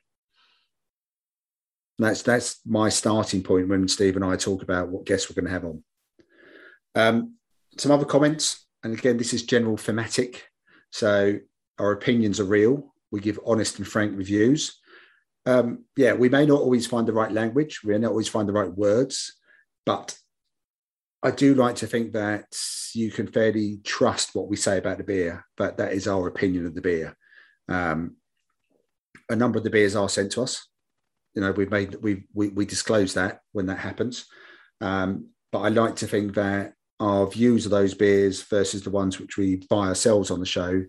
That's 1.98 2.22
that's 2.22 2.60
my 2.66 2.88
starting 2.88 3.42
point 3.42 3.68
when 3.68 3.86
Steve 3.88 4.16
and 4.16 4.24
I 4.24 4.36
talk 4.36 4.62
about 4.62 4.88
what 4.88 5.06
guests 5.06 5.28
we're 5.28 5.40
going 5.40 5.46
to 5.46 5.52
have 5.52 5.64
on. 5.64 5.84
Um, 6.94 7.34
some 7.76 7.92
other 7.92 8.04
comments, 8.04 8.66
and 8.82 8.96
again, 8.96 9.16
this 9.16 9.32
is 9.32 9.42
general 9.42 9.76
thematic. 9.76 10.48
So 10.90 11.38
our 11.78 11.92
opinions 11.92 12.40
are 12.40 12.44
real. 12.44 12.94
We 13.10 13.20
give 13.20 13.38
honest 13.44 13.78
and 13.78 13.86
frank 13.86 14.16
reviews. 14.16 14.80
Um, 15.46 15.84
yeah, 15.96 16.14
we 16.14 16.28
may 16.28 16.46
not 16.46 16.60
always 16.60 16.86
find 16.86 17.06
the 17.06 17.12
right 17.12 17.30
language. 17.30 17.82
We 17.84 17.92
may 17.92 17.98
not 17.98 18.10
always 18.10 18.28
find 18.28 18.48
the 18.48 18.52
right 18.52 18.72
words, 18.72 19.34
but 19.84 20.16
I 21.24 21.30
do 21.30 21.54
like 21.54 21.76
to 21.76 21.86
think 21.86 22.12
that 22.12 22.44
you 22.94 23.10
can 23.10 23.26
fairly 23.26 23.80
trust 23.82 24.34
what 24.34 24.48
we 24.48 24.56
say 24.56 24.78
about 24.78 24.98
the 24.98 25.04
beer. 25.04 25.44
But 25.56 25.78
that 25.78 25.92
is 25.92 26.06
our 26.06 26.28
opinion 26.28 26.66
of 26.66 26.74
the 26.74 26.82
beer. 26.82 27.16
Um, 27.68 28.16
a 29.30 29.36
number 29.36 29.58
of 29.58 29.64
the 29.64 29.70
beers 29.70 29.96
are 29.96 30.08
sent 30.08 30.32
to 30.32 30.42
us 30.42 30.68
you 31.34 31.42
know 31.42 31.52
we've 31.52 31.70
made 31.70 31.96
we 31.96 32.24
we, 32.32 32.48
we 32.48 32.64
disclose 32.64 33.14
that 33.14 33.40
when 33.52 33.66
that 33.66 33.78
happens 33.78 34.26
um, 34.80 35.28
but 35.52 35.60
i 35.60 35.68
like 35.68 35.96
to 35.96 36.06
think 36.06 36.34
that 36.34 36.72
our 37.00 37.26
views 37.26 37.64
of 37.64 37.70
those 37.70 37.94
beers 37.94 38.42
versus 38.42 38.82
the 38.82 38.90
ones 38.90 39.18
which 39.18 39.36
we 39.36 39.56
buy 39.68 39.88
ourselves 39.88 40.30
on 40.30 40.40
the 40.40 40.46
show 40.46 40.82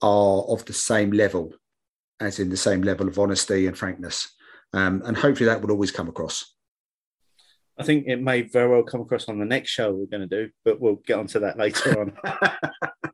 are 0.00 0.42
of 0.42 0.64
the 0.66 0.72
same 0.72 1.10
level 1.10 1.52
as 2.20 2.38
in 2.38 2.50
the 2.50 2.56
same 2.56 2.82
level 2.82 3.08
of 3.08 3.18
honesty 3.18 3.66
and 3.66 3.76
frankness 3.76 4.34
um, 4.74 5.02
and 5.04 5.16
hopefully 5.16 5.46
that 5.46 5.60
will 5.60 5.72
always 5.72 5.90
come 5.90 6.08
across 6.08 6.54
I 7.78 7.84
think 7.84 8.06
it 8.06 8.20
may 8.20 8.42
very 8.42 8.68
well 8.68 8.82
come 8.82 9.00
across 9.00 9.28
on 9.28 9.38
the 9.38 9.44
next 9.44 9.70
show 9.70 9.92
we're 9.92 10.06
going 10.06 10.28
to 10.28 10.44
do, 10.44 10.50
but 10.64 10.80
we'll 10.80 11.00
get 11.06 11.18
onto 11.18 11.40
that 11.40 11.58
later 11.58 12.00
on. 12.00 12.12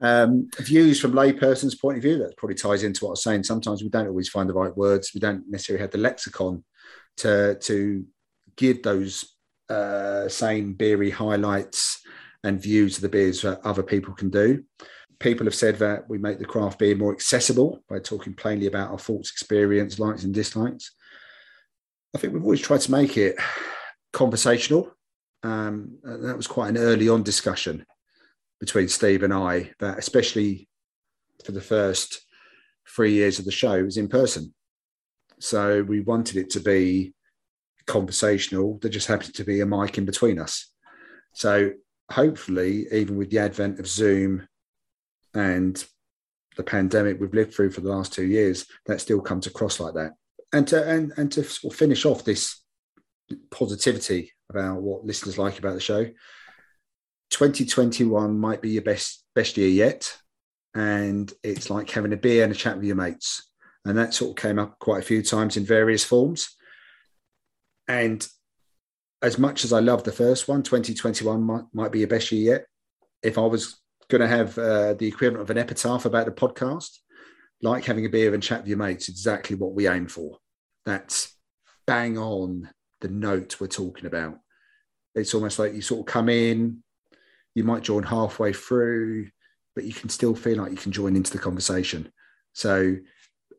Um, 0.00 0.50
views 0.58 1.00
from 1.00 1.12
layperson's 1.12 1.76
point 1.76 1.96
of 1.96 2.02
view, 2.02 2.18
that 2.18 2.36
probably 2.36 2.56
ties 2.56 2.82
into 2.82 3.04
what 3.04 3.10
I 3.10 3.12
was 3.12 3.22
saying. 3.22 3.44
Sometimes 3.44 3.82
we 3.82 3.88
don't 3.88 4.06
always 4.06 4.28
find 4.28 4.46
the 4.46 4.52
right 4.52 4.76
words. 4.76 5.12
We 5.14 5.20
don't 5.20 5.48
necessarily 5.48 5.80
have 5.80 5.92
the 5.92 5.98
lexicon 5.98 6.62
to 7.18 7.56
to 7.60 8.04
give 8.54 8.82
those 8.82 9.24
uh, 9.70 10.28
same 10.28 10.74
beery 10.74 11.10
highlights 11.10 12.02
and 12.42 12.60
views 12.60 12.96
of 12.96 13.02
the 13.02 13.08
beers 13.08 13.40
that 13.42 13.64
other 13.64 13.82
people 13.82 14.12
can 14.12 14.28
do. 14.28 14.62
People 15.20 15.46
have 15.46 15.54
said 15.54 15.76
that 15.76 16.06
we 16.06 16.18
make 16.18 16.38
the 16.38 16.44
craft 16.44 16.80
beer 16.80 16.94
more 16.94 17.14
accessible 17.14 17.82
by 17.88 17.98
talking 17.98 18.34
plainly 18.34 18.66
about 18.66 18.90
our 18.90 18.98
thoughts, 18.98 19.30
experience, 19.30 19.98
likes 19.98 20.24
and 20.24 20.34
dislikes. 20.34 20.94
I 22.14 22.18
think 22.18 22.32
we've 22.32 22.44
always 22.44 22.60
tried 22.60 22.80
to 22.82 22.92
make 22.92 23.16
it 23.16 23.36
conversational. 24.12 24.94
Um, 25.42 25.98
that 26.04 26.36
was 26.36 26.46
quite 26.46 26.68
an 26.68 26.78
early 26.78 27.08
on 27.08 27.22
discussion 27.22 27.84
between 28.60 28.88
Steve 28.88 29.22
and 29.22 29.34
I 29.34 29.72
that, 29.80 29.98
especially 29.98 30.68
for 31.44 31.52
the 31.52 31.60
first 31.60 32.20
three 32.88 33.12
years 33.12 33.38
of 33.38 33.44
the 33.44 33.50
show, 33.52 33.82
was 33.82 33.96
in 33.96 34.08
person. 34.08 34.54
So 35.40 35.82
we 35.82 36.00
wanted 36.00 36.36
it 36.36 36.50
to 36.50 36.60
be 36.60 37.14
conversational. 37.86 38.78
There 38.80 38.90
just 38.90 39.08
happened 39.08 39.34
to 39.34 39.44
be 39.44 39.60
a 39.60 39.66
mic 39.66 39.98
in 39.98 40.04
between 40.04 40.38
us. 40.38 40.72
So 41.32 41.72
hopefully, 42.10 42.86
even 42.92 43.16
with 43.16 43.30
the 43.30 43.40
advent 43.40 43.80
of 43.80 43.88
Zoom 43.88 44.46
and 45.34 45.84
the 46.56 46.62
pandemic 46.62 47.20
we've 47.20 47.34
lived 47.34 47.52
through 47.52 47.72
for 47.72 47.80
the 47.80 47.90
last 47.90 48.12
two 48.12 48.26
years, 48.26 48.66
that 48.86 49.00
still 49.00 49.20
comes 49.20 49.48
across 49.48 49.80
like 49.80 49.94
that. 49.94 50.12
And 50.54 50.68
to 50.68 50.88
and 50.88 51.12
and 51.16 51.32
to 51.32 51.42
sort 51.42 51.74
of 51.74 51.78
finish 51.78 52.06
off 52.06 52.24
this 52.24 52.62
positivity 53.50 54.32
about 54.48 54.82
what 54.82 55.04
listeners 55.04 55.36
like 55.36 55.58
about 55.58 55.74
the 55.74 55.80
show, 55.80 56.04
2021 57.30 58.38
might 58.38 58.62
be 58.62 58.70
your 58.70 58.82
best 58.82 59.24
best 59.34 59.56
year 59.56 59.68
yet, 59.68 60.16
and 60.74 61.32
it's 61.42 61.70
like 61.70 61.90
having 61.90 62.12
a 62.12 62.16
beer 62.16 62.44
and 62.44 62.52
a 62.52 62.56
chat 62.56 62.76
with 62.76 62.84
your 62.84 62.94
mates, 62.94 63.50
and 63.84 63.98
that 63.98 64.14
sort 64.14 64.30
of 64.30 64.36
came 64.36 64.60
up 64.60 64.78
quite 64.78 65.02
a 65.02 65.06
few 65.06 65.22
times 65.22 65.56
in 65.56 65.64
various 65.64 66.04
forms. 66.04 66.54
And 67.88 68.26
as 69.22 69.38
much 69.38 69.64
as 69.64 69.72
I 69.72 69.80
love 69.80 70.04
the 70.04 70.12
first 70.12 70.46
one, 70.46 70.62
2021 70.62 71.42
might, 71.42 71.64
might 71.72 71.92
be 71.92 72.00
your 72.00 72.08
best 72.08 72.30
year 72.30 72.54
yet. 72.54 72.66
If 73.22 73.38
I 73.38 73.46
was 73.46 73.80
going 74.08 74.20
to 74.20 74.28
have 74.28 74.56
uh, 74.58 74.94
the 74.94 75.08
equivalent 75.08 75.42
of 75.42 75.50
an 75.50 75.58
epitaph 75.58 76.04
about 76.04 76.26
the 76.26 76.32
podcast, 76.32 76.90
like 77.62 77.84
having 77.84 78.06
a 78.06 78.10
beer 78.10 78.34
and 78.34 78.42
chat 78.42 78.60
with 78.60 78.68
your 78.68 78.78
mates, 78.78 79.08
exactly 79.08 79.56
what 79.56 79.74
we 79.74 79.88
aim 79.88 80.06
for. 80.06 80.38
That's 80.86 81.34
bang 81.86 82.18
on 82.18 82.70
the 83.00 83.08
note 83.08 83.60
we're 83.60 83.66
talking 83.66 84.06
about. 84.06 84.38
It's 85.14 85.34
almost 85.34 85.58
like 85.58 85.74
you 85.74 85.82
sort 85.82 86.00
of 86.00 86.06
come 86.12 86.28
in, 86.28 86.82
you 87.54 87.64
might 87.64 87.82
join 87.82 88.02
halfway 88.02 88.52
through, 88.52 89.28
but 89.74 89.84
you 89.84 89.92
can 89.92 90.08
still 90.08 90.34
feel 90.34 90.58
like 90.58 90.70
you 90.70 90.76
can 90.76 90.92
join 90.92 91.16
into 91.16 91.32
the 91.32 91.38
conversation. 91.38 92.10
So, 92.52 92.96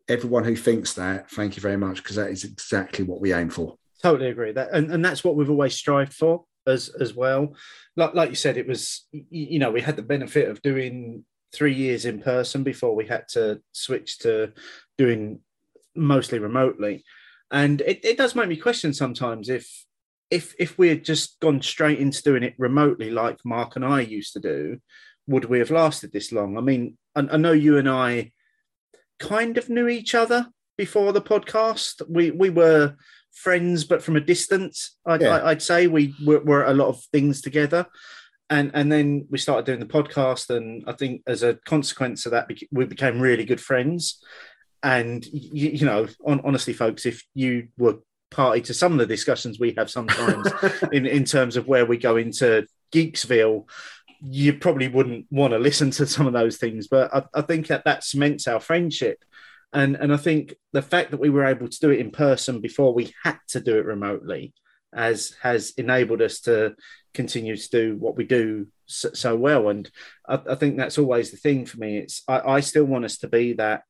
everyone 0.08 0.44
who 0.44 0.56
thinks 0.56 0.94
that, 0.94 1.30
thank 1.32 1.56
you 1.56 1.62
very 1.62 1.78
much, 1.78 1.98
because 1.98 2.16
that 2.16 2.30
is 2.30 2.44
exactly 2.44 3.06
what 3.06 3.22
we 3.22 3.34
aim 3.34 3.50
for. 3.50 3.76
Totally 4.02 4.30
agree. 4.30 4.52
That 4.52 4.72
and, 4.72 4.92
and 4.92 5.04
that's 5.04 5.24
what 5.24 5.36
we've 5.36 5.50
always 5.50 5.76
strived 5.76 6.14
for 6.14 6.46
as 6.68 6.90
as 7.00 7.14
well. 7.14 7.56
Like 7.96 8.14
like 8.14 8.30
you 8.30 8.36
said, 8.36 8.58
it 8.58 8.68
was 8.68 9.08
you 9.12 9.60
know 9.60 9.72
we 9.72 9.82
had 9.82 9.96
the 9.96 10.02
benefit 10.02 10.50
of 10.50 10.62
doing 10.62 11.24
three 11.54 11.74
years 11.74 12.06
in 12.06 12.22
person 12.22 12.64
before 12.64 12.96
we 12.96 13.06
had 13.06 13.28
to 13.30 13.62
switch 13.72 14.20
to 14.20 14.52
doing 14.98 15.40
mostly 15.96 16.40
remotely, 16.40 17.04
and 17.52 17.82
it, 17.82 18.04
it 18.04 18.18
does 18.18 18.36
make 18.36 18.50
me 18.50 18.58
question 18.58 18.94
sometimes 18.94 19.50
if 19.50 19.86
if 20.32 20.56
if 20.60 20.78
we 20.78 20.90
had 20.90 21.04
just 21.04 21.40
gone 21.40 21.62
straight 21.62 22.00
into 22.00 22.24
doing 22.24 22.44
it 22.44 22.56
remotely 22.58 23.10
like 23.10 23.38
Mark 23.46 23.76
and 23.76 23.86
I 23.86 24.02
used 24.02 24.34
to 24.34 24.40
do, 24.40 24.80
would 25.28 25.46
we 25.46 25.60
have 25.60 25.72
lasted 25.72 26.12
this 26.12 26.32
long? 26.32 26.58
I 26.58 26.62
mean, 26.62 26.98
I, 27.16 27.28
I 27.32 27.38
know 27.38 27.52
you 27.52 27.78
and 27.78 27.90
I 27.90 28.32
kind 29.20 29.58
of 29.58 29.70
knew 29.70 29.88
each 29.88 30.16
other 30.16 30.48
before 30.78 31.14
the 31.14 31.22
podcast. 31.22 32.02
We 32.10 32.32
we 32.32 32.50
were 32.50 32.96
friends, 33.34 33.84
but 33.84 34.02
from 34.02 34.16
a 34.16 34.22
distance. 34.22 34.98
I'd, 35.06 35.22
yeah. 35.22 35.42
I'd 35.44 35.62
say 35.62 35.88
we 35.88 36.16
were, 36.26 36.40
were 36.40 36.64
a 36.66 36.74
lot 36.74 36.88
of 36.88 37.04
things 37.12 37.42
together, 37.42 37.86
and 38.50 38.72
and 38.74 38.92
then 38.92 39.28
we 39.30 39.38
started 39.38 39.66
doing 39.66 39.80
the 39.80 39.86
podcast, 39.86 40.56
and 40.56 40.84
I 40.88 40.94
think 40.94 41.22
as 41.28 41.44
a 41.44 41.60
consequence 41.66 42.26
of 42.26 42.32
that, 42.32 42.50
we 42.72 42.86
became 42.86 43.20
really 43.20 43.46
good 43.46 43.62
friends. 43.62 44.24
And 44.86 45.26
you, 45.26 45.70
you 45.72 45.86
know, 45.88 46.06
on, 46.24 46.42
honestly, 46.44 46.72
folks, 46.72 47.08
if 47.08 47.24
you 47.34 47.70
were 47.76 47.98
party 48.30 48.62
to 48.62 48.74
some 48.74 48.92
of 48.92 49.00
the 49.00 49.08
discussions 49.08 49.60
we 49.60 49.74
have 49.76 49.90
sometimes 49.90 50.48
in, 50.92 51.08
in 51.08 51.26
terms 51.26 51.58
of 51.58 51.68
where 51.68 51.88
we 51.88 51.98
go 51.98 52.18
into 52.18 52.68
Geeksville, 52.94 53.68
you 54.22 54.54
probably 54.54 54.88
wouldn't 54.88 55.26
want 55.32 55.54
to 55.54 55.58
listen 55.58 55.90
to 55.90 56.06
some 56.06 56.28
of 56.28 56.34
those 56.34 56.58
things. 56.58 56.88
But 56.88 57.12
I, 57.16 57.24
I 57.34 57.42
think 57.42 57.66
that 57.68 57.86
that 57.86 58.04
cements 58.04 58.48
our 58.48 58.60
friendship. 58.60 59.26
And, 59.74 59.96
and 59.96 60.14
I 60.14 60.18
think 60.18 60.54
the 60.72 60.84
fact 60.84 61.10
that 61.10 61.20
we 61.20 61.32
were 61.32 61.46
able 61.46 61.68
to 61.68 61.80
do 61.80 61.90
it 61.90 62.00
in 62.00 62.12
person 62.12 62.62
before 62.62 62.94
we 62.94 63.12
had 63.24 63.40
to 63.50 63.60
do 63.60 63.80
it 63.80 63.86
remotely 63.86 64.54
has 64.94 65.36
has 65.42 65.74
enabled 65.78 66.22
us 66.22 66.42
to 66.42 66.76
continue 67.14 67.58
to 67.58 67.70
do 67.70 67.98
what 67.98 68.16
we 68.16 68.24
do 68.24 68.68
so, 68.86 69.10
so 69.14 69.36
well. 69.36 69.70
And 69.70 69.90
I, 70.30 70.40
I, 70.52 70.56
think 70.56 70.78
that's 70.78 71.00
always 71.00 71.32
the 71.32 71.38
thing 71.38 71.66
for 71.66 71.80
me. 71.80 71.98
It's 71.98 72.22
I, 72.28 72.40
I 72.40 72.60
still 72.60 72.86
want 72.86 73.04
us 73.06 73.18
to 73.18 73.28
be 73.28 73.54
that 73.54 73.82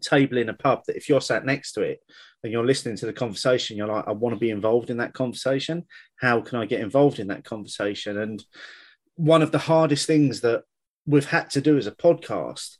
table 0.00 0.38
in 0.38 0.48
a 0.48 0.54
pub 0.54 0.82
that 0.86 0.96
if 0.96 1.08
you're 1.08 1.20
sat 1.20 1.44
next 1.44 1.72
to 1.72 1.82
it 1.82 2.00
and 2.42 2.52
you're 2.52 2.66
listening 2.66 2.96
to 2.96 3.06
the 3.06 3.12
conversation, 3.12 3.76
you're 3.76 3.88
like, 3.88 4.06
I 4.06 4.12
want 4.12 4.34
to 4.34 4.40
be 4.40 4.50
involved 4.50 4.90
in 4.90 4.98
that 4.98 5.14
conversation. 5.14 5.84
How 6.16 6.40
can 6.40 6.58
I 6.58 6.66
get 6.66 6.80
involved 6.80 7.18
in 7.18 7.28
that 7.28 7.44
conversation? 7.44 8.18
And 8.18 8.44
one 9.16 9.42
of 9.42 9.52
the 9.52 9.58
hardest 9.58 10.06
things 10.06 10.42
that 10.42 10.62
we've 11.06 11.26
had 11.26 11.50
to 11.50 11.60
do 11.60 11.78
as 11.78 11.86
a 11.86 11.92
podcast 11.92 12.76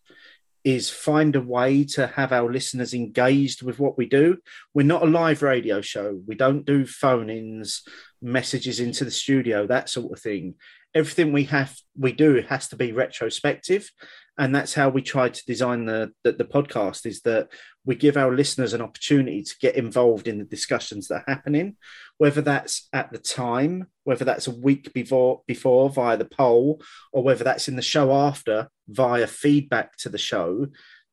is 0.65 0.91
find 0.91 1.37
a 1.37 1.41
way 1.41 1.85
to 1.85 2.09
have 2.09 2.33
our 2.33 2.51
listeners 2.53 2.93
engaged 2.93 3.63
with 3.63 3.79
what 3.79 3.97
we 3.97 4.05
do. 4.05 4.37
We're 4.75 4.85
not 4.85 5.05
a 5.05 5.07
live 5.07 5.43
radio 5.43 5.81
show. 5.81 6.21
We 6.27 6.35
don't 6.35 6.67
do 6.67 6.85
phone 6.85 7.31
ins, 7.31 7.83
messages 8.21 8.81
into 8.81 9.05
the 9.05 9.13
studio, 9.13 9.69
that 9.69 9.89
sort 9.89 10.13
of 10.13 10.21
thing. 10.21 10.57
Everything 10.97 11.33
we 11.33 11.45
have 11.45 11.77
we 11.97 12.13
do 12.13 12.43
has 12.49 12.69
to 12.69 12.77
be 12.77 12.93
retrospective. 12.93 13.91
And 14.39 14.55
that's 14.55 14.75
how 14.75 14.89
we 14.89 15.01
try 15.01 15.29
to 15.29 15.47
design 15.47 15.87
the, 15.87 16.13
the, 16.25 16.33
the 16.33 16.45
podcast 16.45 17.07
is 17.07 17.23
that 17.23 17.49
we 17.85 17.95
give 17.95 18.17
our 18.17 18.35
listeners 18.35 18.75
an 18.75 18.83
opportunity 18.83 19.43
to 19.43 19.55
get 19.61 19.77
involved 19.77 20.29
in 20.29 20.39
the 20.39 20.45
discussions 20.45 21.09
that 21.09 21.23
are 21.27 21.35
happening 21.35 21.77
whether 22.19 22.41
that's 22.41 22.89
at 22.93 23.13
the 23.13 23.19
time 23.19 23.87
whether 24.05 24.25
that's 24.25 24.47
a 24.47 24.55
week 24.55 24.93
before 24.93 25.43
before 25.47 25.91
via 25.91 26.17
the 26.17 26.25
poll 26.25 26.81
or 27.13 27.23
whether 27.23 27.45
that's 27.45 27.69
in 27.69 27.77
the 27.77 27.83
show 27.83 28.13
after 28.13 28.69
via 28.89 29.27
feedback 29.27 29.97
to 29.97 30.09
the 30.09 30.19
show. 30.19 30.67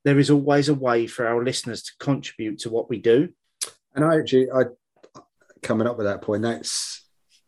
There 0.05 0.19
is 0.19 0.29
always 0.29 0.69
a 0.69 0.75
way 0.75 1.07
for 1.07 1.27
our 1.27 1.43
listeners 1.43 1.83
to 1.83 1.91
contribute 1.99 2.59
to 2.59 2.69
what 2.69 2.89
we 2.89 2.99
do. 2.99 3.29
And 3.95 4.03
i 4.05 4.17
actually 4.17 4.49
i 4.51 4.63
coming 5.61 5.87
up 5.87 5.97
with 5.97 6.07
that 6.07 6.21
point 6.21 6.43
that's 6.43 7.02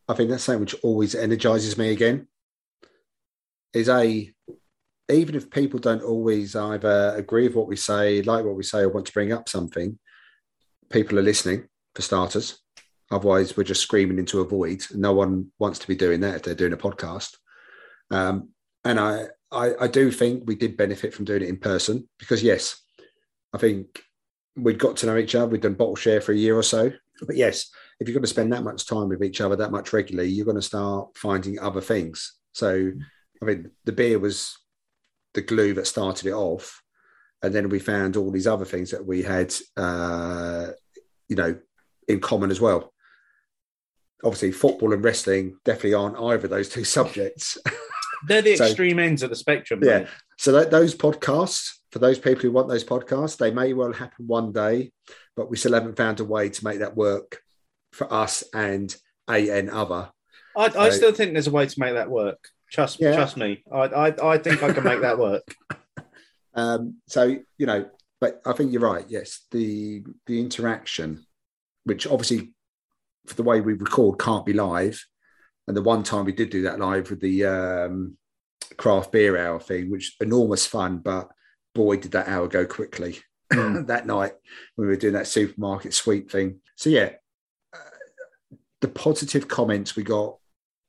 i 0.08 0.14
think 0.14 0.30
that's 0.30 0.44
something 0.44 0.62
which 0.62 0.76
always 0.84 1.16
energizes 1.16 1.78
me 1.78 1.92
again 1.92 2.28
is 3.74 3.90
a 3.90 4.34
even 5.10 5.36
if 5.36 5.50
people 5.50 5.80
don't 5.80 6.02
always 6.02 6.56
either 6.56 7.14
agree 7.16 7.48
with 7.48 7.56
what 7.56 7.68
we 7.68 7.76
say, 7.76 8.22
like 8.24 8.44
what 8.44 8.56
we 8.56 8.64
say, 8.64 8.80
or 8.80 8.90
want 8.90 9.06
to 9.06 9.14
bring 9.14 9.32
up 9.32 9.48
something, 9.48 10.00
people 10.90 11.20
are 11.20 11.24
listening 11.24 11.68
for 11.94 12.02
starters. 12.02 12.60
Otherwise, 13.12 13.56
we're 13.56 13.64
just 13.64 13.82
screaming 13.82 14.18
into 14.18 14.42
a 14.42 14.48
void. 14.48 14.84
No 14.94 15.14
one 15.14 15.52
wants 15.60 15.78
to 15.80 15.88
be 15.88 15.96
doing 15.96 16.22
that 16.22 16.36
if 16.36 16.44
they're 16.44 16.56
doing 16.56 16.74
a 16.74 16.78
podcast. 16.78 17.36
Um, 18.10 18.50
and 18.84 19.00
I, 19.00 19.26
I, 19.52 19.72
I 19.82 19.88
do 19.88 20.10
think 20.10 20.44
we 20.46 20.56
did 20.56 20.76
benefit 20.76 21.14
from 21.14 21.26
doing 21.26 21.44
it 21.44 21.50
in 21.50 21.58
person 21.58 22.10
because, 22.18 22.42
yes, 22.42 22.82
I 23.54 23.60
think 23.60 24.02
we'd 24.56 24.80
got 24.80 24.98
to 24.98 25.06
know 25.06 25.18
each 25.18 25.36
other. 25.36 25.48
We'd 25.48 25.62
done 25.62 25.76
bottle 25.76 25.96
share 25.96 26.22
for 26.22 26.32
a 26.32 26.38
year 26.38 26.58
or 26.58 26.64
so. 26.64 26.92
But 27.22 27.36
yes, 27.36 27.70
if 28.00 28.08
you're 28.08 28.14
going 28.14 28.24
to 28.24 28.30
spend 28.30 28.52
that 28.52 28.64
much 28.64 28.88
time 28.88 29.10
with 29.10 29.24
each 29.24 29.42
other 29.42 29.56
that 29.56 29.72
much 29.72 29.94
regularly, 29.94 30.30
you're 30.30 30.46
going 30.46 30.56
to 30.56 30.62
start 30.62 31.18
finding 31.18 31.60
other 31.60 31.82
things. 31.82 32.34
So, 32.54 32.92
I 33.42 33.46
mean, 33.46 33.72
the 33.86 33.92
beer 33.92 34.20
was 34.20 34.58
the 35.34 35.42
glue 35.42 35.74
that 35.76 35.88
started 35.88 36.28
it 36.28 36.34
off. 36.34 36.82
And 37.42 37.54
then 37.54 37.70
we 37.70 37.80
found 37.80 38.18
all 38.18 38.32
these 38.32 38.48
other 38.48 38.66
things 38.66 38.92
that 38.92 39.06
we 39.06 39.22
had, 39.22 39.54
uh, 39.78 40.68
you 41.30 41.36
know, 41.36 41.58
in 42.08 42.20
common 42.20 42.52
as 42.52 42.60
well. 42.60 42.92
Obviously, 44.24 44.52
football 44.52 44.94
and 44.94 45.04
wrestling 45.04 45.58
definitely 45.64 45.94
aren't 45.94 46.18
either 46.18 46.46
of 46.46 46.50
those 46.50 46.70
two 46.70 46.84
subjects. 46.98 47.58
They're 48.28 48.42
the 48.42 48.56
so, 48.58 48.66
extreme 48.66 49.00
ends 49.00 49.24
of 49.24 49.30
the 49.30 49.36
spectrum. 49.36 49.82
Yeah. 49.84 50.08
So 50.38 50.52
that, 50.54 50.72
those 50.72 50.96
podcasts, 50.96 51.76
for 51.92 52.00
those 52.00 52.20
people 52.20 52.42
who 52.42 52.52
want 52.52 52.68
those 52.68 52.84
podcasts, 52.84 53.38
they 53.38 53.52
may 53.52 53.74
well 53.74 53.94
happen 53.94 54.28
one 54.28 54.52
day, 54.52 54.92
but 55.36 55.50
we 55.50 55.58
still 55.58 55.74
haven't 55.74 55.98
found 55.98 56.20
a 56.20 56.26
way 56.26 56.50
to 56.50 56.64
make 56.66 56.80
that 56.80 56.96
work 56.96 57.42
for 57.96 58.12
us 58.14 58.44
and 58.54 58.96
a 59.30 59.50
and 59.58 59.70
other. 59.70 60.12
I, 60.58 60.70
so, 60.70 60.80
I 60.80 60.90
still 60.90 61.12
think 61.14 61.34
there's 61.34 61.48
a 61.48 61.52
way 61.52 61.66
to 61.66 61.80
make 61.80 61.94
that 61.94 62.10
work. 62.10 62.50
Trust, 62.72 63.00
yeah. 63.00 63.16
trust 63.16 63.38
me. 63.38 63.64
I, 63.72 63.78
I, 63.78 64.34
I 64.34 64.38
think 64.38 64.64
I 64.64 64.74
can 64.74 64.84
make 64.84 65.02
that 65.02 65.18
work. 65.18 65.56
Um, 66.58 67.02
so 67.08 67.36
you 67.58 67.66
know, 67.66 67.90
but 68.22 68.40
I 68.46 68.54
think 68.54 68.72
you're 68.72 68.82
right. 68.82 69.04
Yes, 69.10 69.42
the 69.52 70.06
the 70.26 70.40
interaction, 70.40 71.26
which 71.84 72.08
obviously 72.08 72.54
for 73.26 73.36
the 73.36 73.44
way 73.44 73.60
we 73.60 73.74
record 73.74 74.20
can't 74.20 74.46
be 74.46 74.54
live, 74.54 75.06
and 75.68 75.76
the 75.76 75.82
one 75.82 76.02
time 76.02 76.24
we 76.24 76.32
did 76.32 76.52
do 76.52 76.62
that 76.62 76.80
live 76.80 77.10
with 77.10 77.20
the 77.20 77.44
um, 77.44 78.18
craft 78.78 79.12
beer 79.12 79.38
hour 79.38 79.60
thing, 79.60 79.92
which 79.92 80.16
enormous 80.22 80.66
fun, 80.66 81.00
but 81.00 81.30
boy, 81.74 81.98
did 81.98 82.14
that 82.14 82.30
hour 82.30 82.48
go 82.48 82.66
quickly 82.66 83.20
mm. 83.52 83.86
that 83.88 84.08
night 84.08 84.32
when 84.76 84.88
we 84.88 84.94
were 84.94 85.00
doing 85.00 85.16
that 85.16 85.28
supermarket 85.28 85.94
sweep 85.94 86.32
thing. 86.32 86.62
So 86.78 86.90
yeah, 86.90 87.10
the 88.82 88.88
positive 88.88 89.48
comments 89.48 89.96
we 89.96 90.04
got 90.04 90.38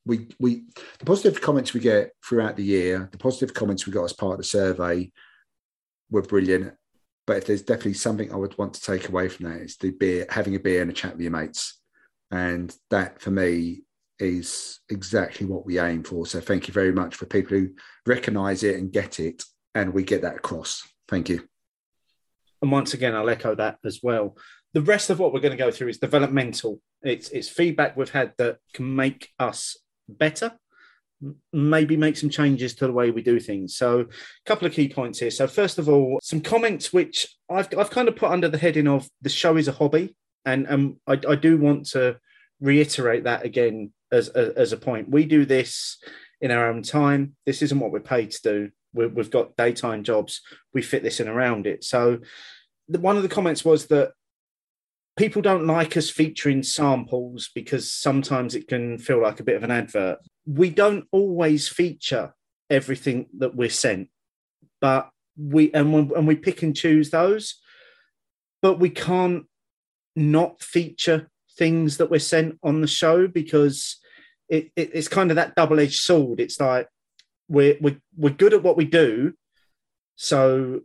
we 0.07 0.29
we 0.39 0.65
the 0.99 1.05
positive 1.05 1.41
comments 1.41 1.75
we 1.75 1.81
get 1.81 2.13
throughout 2.25 2.57
the 2.57 2.65
year, 2.65 3.09
the 3.11 3.19
positive 3.19 3.55
comments 3.55 3.87
we 3.87 3.93
got 3.93 4.05
as 4.05 4.13
part 4.13 4.33
of 4.33 4.39
the 4.39 4.45
survey 4.45 5.11
were 6.11 6.23
brilliant. 6.23 6.73
But 7.27 7.39
if 7.39 7.47
there's 7.47 7.63
definitely 7.63 7.95
something 7.95 8.33
I 8.33 8.37
would 8.37 8.57
want 8.57 8.75
to 8.75 8.81
take 8.81 9.09
away 9.09 9.29
from 9.29 9.47
that, 9.47 9.61
it's 9.61 9.77
the 9.77 9.91
beer, 9.91 10.27
having 10.31 10.55
a 10.55 10.61
beer 10.61 10.81
and 10.81 10.91
a 10.91 10.95
chat 10.95 11.13
with 11.13 11.23
your 11.23 11.33
mates, 11.33 11.81
and 12.31 12.75
that 12.91 13.21
for 13.21 13.33
me 13.33 13.83
is 14.19 14.81
exactly 14.89 15.45
what 15.45 15.67
we 15.67 15.79
aim 15.79 16.05
for. 16.05 16.25
So 16.25 16.41
thank 16.41 16.69
you 16.69 16.73
very 16.73 16.93
much 16.93 17.17
for 17.17 17.27
people 17.27 17.59
who 17.59 17.71
recognise 18.07 18.63
it 18.63 18.77
and 18.77 18.93
get 18.93 19.19
it, 19.19 19.43
and 19.75 19.93
we 19.93 20.05
get 20.05 20.23
that 20.23 20.37
across. 20.37 20.89
Thank 21.09 21.29
you. 21.29 21.49
And 22.63 22.71
once 22.71 22.95
again, 22.95 23.15
I'll 23.15 23.29
echo 23.29 23.55
that 23.57 23.79
as 23.85 24.01
well. 24.03 24.37
The 24.77 24.83
rest 24.83 25.09
of 25.09 25.19
what 25.19 25.33
we're 25.33 25.41
going 25.41 25.57
to 25.57 25.65
go 25.65 25.71
through 25.71 25.89
is 25.89 25.97
developmental. 25.97 26.83
It's 27.03 27.31
it's 27.31 27.49
feedback 27.49 27.97
we've 27.97 28.11
had 28.11 28.35
that 28.37 28.59
can 28.75 28.95
make 28.95 29.31
us 29.39 29.79
better 30.07 30.53
maybe 31.51 31.97
make 31.97 32.17
some 32.17 32.29
changes 32.29 32.75
to 32.75 32.87
the 32.87 32.93
way 32.93 33.11
we 33.11 33.23
do 33.23 33.41
things. 33.41 33.75
So, 33.75 34.01
a 34.01 34.07
couple 34.45 34.67
of 34.67 34.75
key 34.75 34.91
points 34.91 35.19
here. 35.19 35.31
So, 35.31 35.47
first 35.47 35.79
of 35.79 35.89
all, 35.89 36.19
some 36.23 36.41
comments 36.41 36.93
which 36.93 37.27
I've, 37.51 37.69
I've 37.79 37.91
kind 37.91 38.09
of 38.09 38.17
put 38.17 38.31
under 38.31 38.49
the 38.49 38.59
heading 38.59 38.87
of 38.87 39.09
the 39.23 39.31
show 39.31 39.57
is 39.57 39.67
a 39.67 39.73
hobby, 39.73 40.15
and 40.45 40.69
um, 40.69 41.01
I, 41.07 41.19
I 41.27 41.35
do 41.37 41.57
want 41.57 41.87
to 41.93 42.19
reiterate 42.61 43.25
that 43.25 43.45
again 43.45 43.93
as, 44.13 44.29
as, 44.29 44.51
as 44.51 44.73
a 44.73 44.77
point. 44.77 45.09
We 45.09 45.25
do 45.25 45.47
this 45.47 45.99
in 46.41 46.51
our 46.51 46.69
own 46.69 46.83
time. 46.83 47.35
This 47.47 47.63
isn't 47.63 47.81
what 47.81 47.93
we're 47.93 48.01
paid 48.01 48.31
to 48.33 48.43
do. 48.43 48.71
we 48.93 49.05
have 49.05 49.31
got 49.31 49.57
daytime 49.57 50.05
jobs. 50.05 50.43
We 50.75 50.83
fit 50.83 51.03
this 51.03 51.21
in 51.21 51.29
around 51.29 51.67
it. 51.67 51.83
So, 51.83 52.19
the, 52.89 53.01
one 53.01 53.17
of 53.17 53.23
the 53.23 53.31
comments 53.31 53.65
was 53.65 53.87
that 53.87 54.13
people 55.17 55.41
don't 55.41 55.67
like 55.67 55.97
us 55.97 56.11
featuring 56.11 56.63
samples 56.63 57.51
because 57.55 57.91
sometimes 57.91 58.55
it 58.55 58.69
can 58.69 58.99
feel 58.99 59.21
like 59.21 59.41
a 59.41 59.45
bit 59.45 59.57
of 59.57 59.65
an 59.65 59.71
advert. 59.71 60.19
We 60.47 60.71
don't 60.71 61.07
always 61.11 61.69
feature 61.69 62.35
everything 62.69 63.27
that 63.39 63.57
we're 63.57 63.71
sent, 63.71 64.09
but 64.81 65.11
we 65.39 65.73
and 65.73 65.93
we, 65.93 66.15
and 66.15 66.27
we 66.27 66.37
pick 66.37 66.63
and 66.63 66.77
choose 66.77 67.11
those, 67.11 67.57
but 68.61 68.79
we 68.79 68.91
can't 68.91 69.47
not 70.15 70.63
feature 70.63 71.31
things 71.59 71.97
that 71.97 72.11
we're 72.11 72.19
sent 72.19 72.59
on 72.63 72.83
the 72.83 72.87
show 72.87 73.27
because 73.27 73.99
it, 74.49 74.71
it 74.77 74.91
it's 74.93 75.09
kind 75.09 75.31
of 75.31 75.37
that 75.37 75.55
double-edged 75.55 76.01
sword. 76.01 76.41
It's 76.41 76.61
like 76.61 76.89
we're 77.49 77.77
we're 77.81 78.01
we're 78.17 78.31
good 78.31 78.53
at 78.53 78.63
what 78.63 78.77
we 78.77 78.85
do, 78.85 79.33
so 80.15 80.81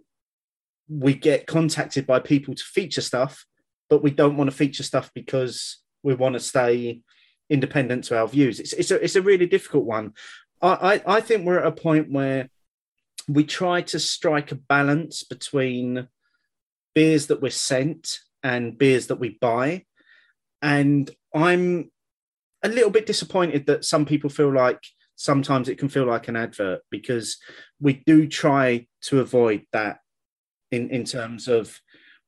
we 0.88 1.14
get 1.14 1.48
contacted 1.48 2.08
by 2.08 2.20
people 2.20 2.56
to 2.56 2.64
feature 2.64 3.02
stuff 3.02 3.46
but 3.92 4.02
we 4.02 4.10
don't 4.10 4.38
want 4.38 4.50
to 4.50 4.56
feature 4.56 4.84
stuff 4.84 5.12
because 5.14 5.80
we 6.02 6.16
want 6.16 6.34
to 6.34 6.40
stay 6.40 7.02
independent 7.50 8.06
to 8.06 8.18
our 8.18 8.28
views. 8.28 8.60
It's 8.60 8.72
it's 8.72 8.90
a 8.90 9.04
it's 9.04 9.18
a 9.18 9.22
really 9.22 9.46
difficult 9.46 9.84
one. 9.84 10.14
I, 10.62 11.02
I, 11.06 11.18
I 11.18 11.22
think 11.22 11.46
we're 11.46 11.60
at 11.60 11.68
a 11.68 11.74
point 11.74 12.10
where 12.10 12.50
we 13.28 13.44
try 13.44 13.82
to 13.82 14.00
strike 14.00 14.52
a 14.52 14.56
balance 14.56 15.24
between 15.24 16.08
beers 16.96 17.28
that 17.28 17.42
we're 17.42 17.52
sent 17.52 18.20
and 18.42 18.78
beers 18.78 19.08
that 19.08 19.20
we 19.20 19.38
buy. 19.42 19.86
And 20.62 21.12
I'm 21.36 21.92
a 22.64 22.70
little 22.70 22.92
bit 22.92 23.06
disappointed 23.06 23.66
that 23.66 23.84
some 23.84 24.06
people 24.06 24.30
feel 24.30 24.54
like 24.54 24.80
sometimes 25.16 25.68
it 25.68 25.78
can 25.78 25.90
feel 25.90 26.06
like 26.06 26.30
an 26.30 26.38
advert 26.38 26.82
because 26.90 27.38
we 27.80 28.02
do 28.06 28.28
try 28.28 28.88
to 29.02 29.20
avoid 29.20 29.66
that 29.74 30.00
in, 30.72 30.90
in 30.90 31.04
terms 31.04 31.48
of 31.48 31.80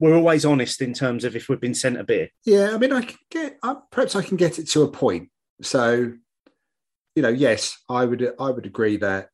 we're 0.04 0.18
always 0.18 0.44
honest 0.44 0.82
in 0.82 0.94
terms 0.94 1.24
of 1.24 1.34
if 1.34 1.48
we've 1.48 1.62
been 1.62 1.74
sent 1.74 1.98
a 1.98 2.04
beer. 2.04 2.28
Yeah, 2.44 2.72
I 2.74 2.78
mean, 2.78 2.92
I 2.92 3.04
can 3.04 3.18
get 3.32 3.58
perhaps 3.90 4.18
I 4.18 4.22
can 4.22 4.36
get 4.36 4.60
it 4.60 4.68
to 4.72 4.82
a 4.82 4.92
point. 4.92 5.30
So, 5.62 6.12
you 7.16 7.22
know, 7.22 7.30
yes, 7.30 7.78
I 7.88 8.04
would 8.04 8.34
I 8.38 8.50
would 8.50 8.66
agree 8.66 8.98
that 8.98 9.30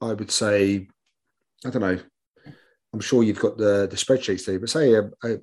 I 0.00 0.14
would 0.14 0.30
say, 0.30 0.88
I 1.66 1.68
don't 1.68 1.82
know. 1.82 1.98
I'm 2.94 3.00
sure 3.00 3.22
you've 3.22 3.38
got 3.38 3.58
the 3.58 3.86
the 3.86 3.96
spreadsheets 3.96 4.46
there, 4.46 4.58
but 4.58 4.70
say 4.70 4.94
a, 4.94 5.10
a, 5.24 5.36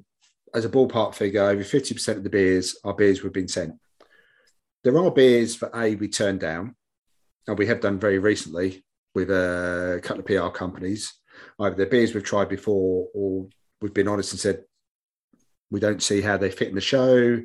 as 0.56 0.66
a 0.66 0.70
ballpark 0.70 1.14
figure, 1.14 1.44
over 1.44 1.64
50% 1.64 2.18
of 2.18 2.24
the 2.24 2.30
beers 2.32 2.76
are 2.84 2.96
beers 2.96 3.22
we've 3.22 3.32
been 3.32 3.48
sent. 3.48 3.76
There 4.84 4.98
are 4.98 5.12
beers 5.12 5.60
that 5.60 5.76
a 5.76 5.94
we 5.94 6.08
turned 6.08 6.40
down, 6.40 6.76
and 7.48 7.56
we 7.56 7.68
have 7.68 7.82
done 7.82 8.00
very 8.00 8.18
recently 8.18 8.84
with 9.14 9.30
a 9.30 10.00
couple 10.02 10.22
of 10.22 10.26
PR 10.26 10.58
companies. 10.58 11.14
Either 11.60 11.76
they're 11.76 11.86
beers 11.86 12.16
we've 12.16 12.24
tried 12.24 12.50
before, 12.50 13.10
or 13.14 13.48
we've 13.80 13.94
been 13.94 14.08
honest 14.08 14.32
and 14.32 14.40
said 14.40 14.64
we 15.72 15.80
don't 15.80 16.04
see 16.04 16.22
how 16.22 16.38
they 16.38 16.52
fit 16.52 16.68
in 16.68 16.76
the 16.76 16.82
show. 16.82 17.42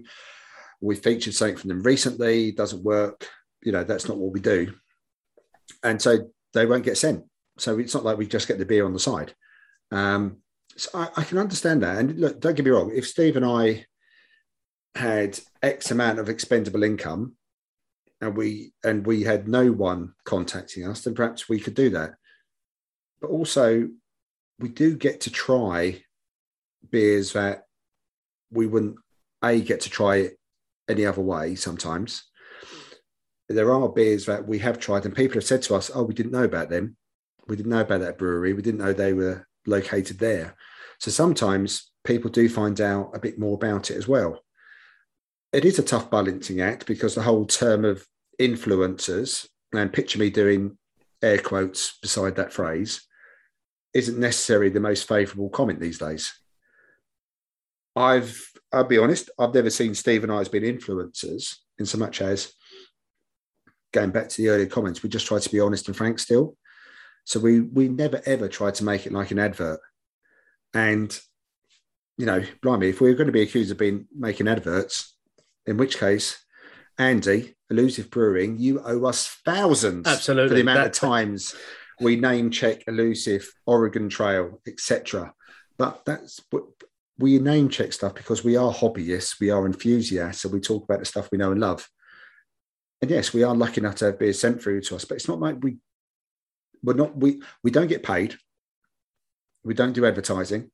we 0.80 0.94
featured 0.94 1.32
something 1.32 1.56
from 1.56 1.68
them 1.68 1.82
recently, 1.82 2.52
doesn't 2.52 2.84
work. 2.84 3.26
You 3.62 3.72
know, 3.72 3.84
that's 3.84 4.08
not 4.08 4.18
what 4.18 4.32
we 4.32 4.40
do. 4.40 4.74
And 5.82 6.02
so 6.02 6.30
they 6.52 6.66
won't 6.66 6.84
get 6.84 6.98
sent. 6.98 7.24
So 7.58 7.78
it's 7.78 7.94
not 7.94 8.04
like 8.04 8.18
we 8.18 8.26
just 8.26 8.48
get 8.48 8.58
the 8.58 8.66
beer 8.66 8.84
on 8.84 8.92
the 8.92 8.98
side. 8.98 9.34
Um, 9.90 10.38
so 10.76 10.90
I, 10.92 11.08
I 11.16 11.24
can 11.24 11.38
understand 11.38 11.82
that. 11.82 11.98
And 11.98 12.18
look, 12.18 12.40
don't 12.40 12.54
get 12.54 12.64
me 12.64 12.70
wrong, 12.70 12.92
if 12.94 13.08
Steve 13.08 13.36
and 13.36 13.46
I 13.46 13.86
had 14.94 15.38
X 15.62 15.90
amount 15.90 16.18
of 16.18 16.28
expendable 16.28 16.82
income 16.82 17.36
and 18.20 18.36
we 18.36 18.72
and 18.82 19.06
we 19.06 19.22
had 19.22 19.46
no 19.48 19.70
one 19.72 20.14
contacting 20.24 20.86
us, 20.86 21.02
then 21.02 21.14
perhaps 21.14 21.48
we 21.48 21.60
could 21.60 21.74
do 21.74 21.90
that. 21.90 22.14
But 23.20 23.30
also 23.30 23.88
we 24.58 24.68
do 24.68 24.96
get 24.96 25.22
to 25.22 25.30
try 25.30 26.02
beers 26.90 27.32
that 27.34 27.65
we 28.50 28.66
wouldn't 28.66 28.96
a 29.42 29.60
get 29.60 29.80
to 29.82 29.90
try 29.90 30.16
it 30.16 30.38
any 30.88 31.04
other 31.04 31.20
way 31.20 31.54
sometimes. 31.54 32.24
There 33.48 33.72
are 33.72 33.88
beers 33.88 34.26
that 34.26 34.46
we 34.46 34.58
have 34.60 34.78
tried, 34.78 35.04
and 35.04 35.14
people 35.14 35.34
have 35.34 35.44
said 35.44 35.62
to 35.62 35.74
us, 35.74 35.90
"Oh, 35.94 36.02
we 36.02 36.14
didn't 36.14 36.32
know 36.32 36.44
about 36.44 36.70
them. 36.70 36.96
We 37.46 37.56
didn't 37.56 37.70
know 37.70 37.80
about 37.80 38.00
that 38.00 38.18
brewery. 38.18 38.52
We 38.52 38.62
didn't 38.62 38.80
know 38.80 38.92
they 38.92 39.12
were 39.12 39.46
located 39.66 40.18
there." 40.18 40.56
So 40.98 41.10
sometimes 41.10 41.92
people 42.04 42.30
do 42.30 42.48
find 42.48 42.80
out 42.80 43.10
a 43.14 43.20
bit 43.20 43.38
more 43.38 43.54
about 43.54 43.90
it 43.90 43.96
as 43.96 44.08
well. 44.08 44.44
It 45.52 45.64
is 45.64 45.78
a 45.78 45.82
tough 45.82 46.10
balancing 46.10 46.60
act 46.60 46.86
because 46.86 47.14
the 47.14 47.22
whole 47.22 47.46
term 47.46 47.84
of 47.84 48.06
influencers, 48.40 49.48
and 49.72 49.92
picture 49.92 50.18
me 50.18 50.30
doing 50.30 50.78
air 51.22 51.38
quotes 51.38 51.98
beside 52.00 52.36
that 52.36 52.52
phrase, 52.52 53.06
isn't 53.94 54.18
necessarily 54.18 54.68
the 54.70 54.80
most 54.80 55.06
favourable 55.06 55.50
comment 55.50 55.80
these 55.80 55.98
days. 55.98 56.32
I've, 57.96 58.38
I'll 58.72 58.84
be 58.84 58.98
honest, 58.98 59.30
I've 59.38 59.54
never 59.54 59.70
seen 59.70 59.94
Steve 59.94 60.22
and 60.22 60.30
I 60.30 60.40
as 60.40 60.48
being 60.48 60.64
influencers 60.64 61.56
in 61.78 61.86
so 61.86 61.98
much 61.98 62.20
as 62.20 62.52
going 63.92 64.10
back 64.10 64.28
to 64.28 64.42
the 64.42 64.50
earlier 64.50 64.66
comments, 64.66 65.02
we 65.02 65.08
just 65.08 65.26
try 65.26 65.38
to 65.38 65.50
be 65.50 65.60
honest 65.60 65.88
and 65.88 65.96
frank 65.96 66.18
still. 66.18 66.56
So 67.24 67.40
we 67.40 67.60
we 67.60 67.88
never 67.88 68.20
ever 68.26 68.48
try 68.48 68.70
to 68.70 68.84
make 68.84 69.06
it 69.06 69.12
like 69.12 69.30
an 69.30 69.38
advert. 69.38 69.80
And 70.74 71.18
you 72.18 72.26
know, 72.26 72.42
blimey, 72.62 72.90
if 72.90 73.00
we 73.00 73.08
we're 73.08 73.16
going 73.16 73.26
to 73.26 73.32
be 73.32 73.42
accused 73.42 73.70
of 73.70 73.78
being 73.78 74.06
making 74.16 74.48
adverts, 74.48 75.16
in 75.66 75.76
which 75.76 75.98
case, 75.98 76.38
Andy, 76.98 77.56
Elusive 77.70 78.10
Brewing, 78.10 78.58
you 78.58 78.80
owe 78.80 79.04
us 79.06 79.26
thousands 79.44 80.06
Absolutely. 80.06 80.48
for 80.48 80.54
the 80.54 80.60
amount 80.60 80.78
That- 80.78 80.86
of 80.86 80.92
times 80.92 81.54
we 82.00 82.16
name 82.16 82.50
check 82.50 82.84
Elusive, 82.86 83.50
Oregon 83.66 84.08
Trail, 84.08 84.60
etc. 84.66 85.32
But 85.78 86.04
that's 86.04 86.40
what 86.50 86.75
we 87.18 87.38
name 87.38 87.68
check 87.68 87.92
stuff 87.92 88.14
because 88.14 88.44
we 88.44 88.56
are 88.56 88.72
hobbyists, 88.72 89.40
we 89.40 89.50
are 89.50 89.66
enthusiasts, 89.66 90.44
and 90.44 90.52
we 90.52 90.60
talk 90.60 90.84
about 90.84 90.98
the 90.98 91.04
stuff 91.04 91.28
we 91.32 91.38
know 91.38 91.52
and 91.52 91.60
love. 91.60 91.88
And 93.00 93.10
yes, 93.10 93.32
we 93.32 93.42
are 93.42 93.54
lucky 93.54 93.80
enough 93.80 93.96
to 93.96 94.06
have 94.06 94.18
beers 94.18 94.38
sent 94.38 94.62
through 94.62 94.82
to 94.82 94.96
us, 94.96 95.04
but 95.04 95.16
it's 95.16 95.28
not 95.28 95.40
like 95.40 95.56
we 95.62 95.78
we're 96.82 96.94
not 96.94 97.16
we 97.16 97.40
we 97.62 97.70
don't 97.70 97.88
get 97.88 98.02
paid. 98.02 98.36
We 99.64 99.74
don't 99.74 99.92
do 99.92 100.06
advertising. 100.06 100.70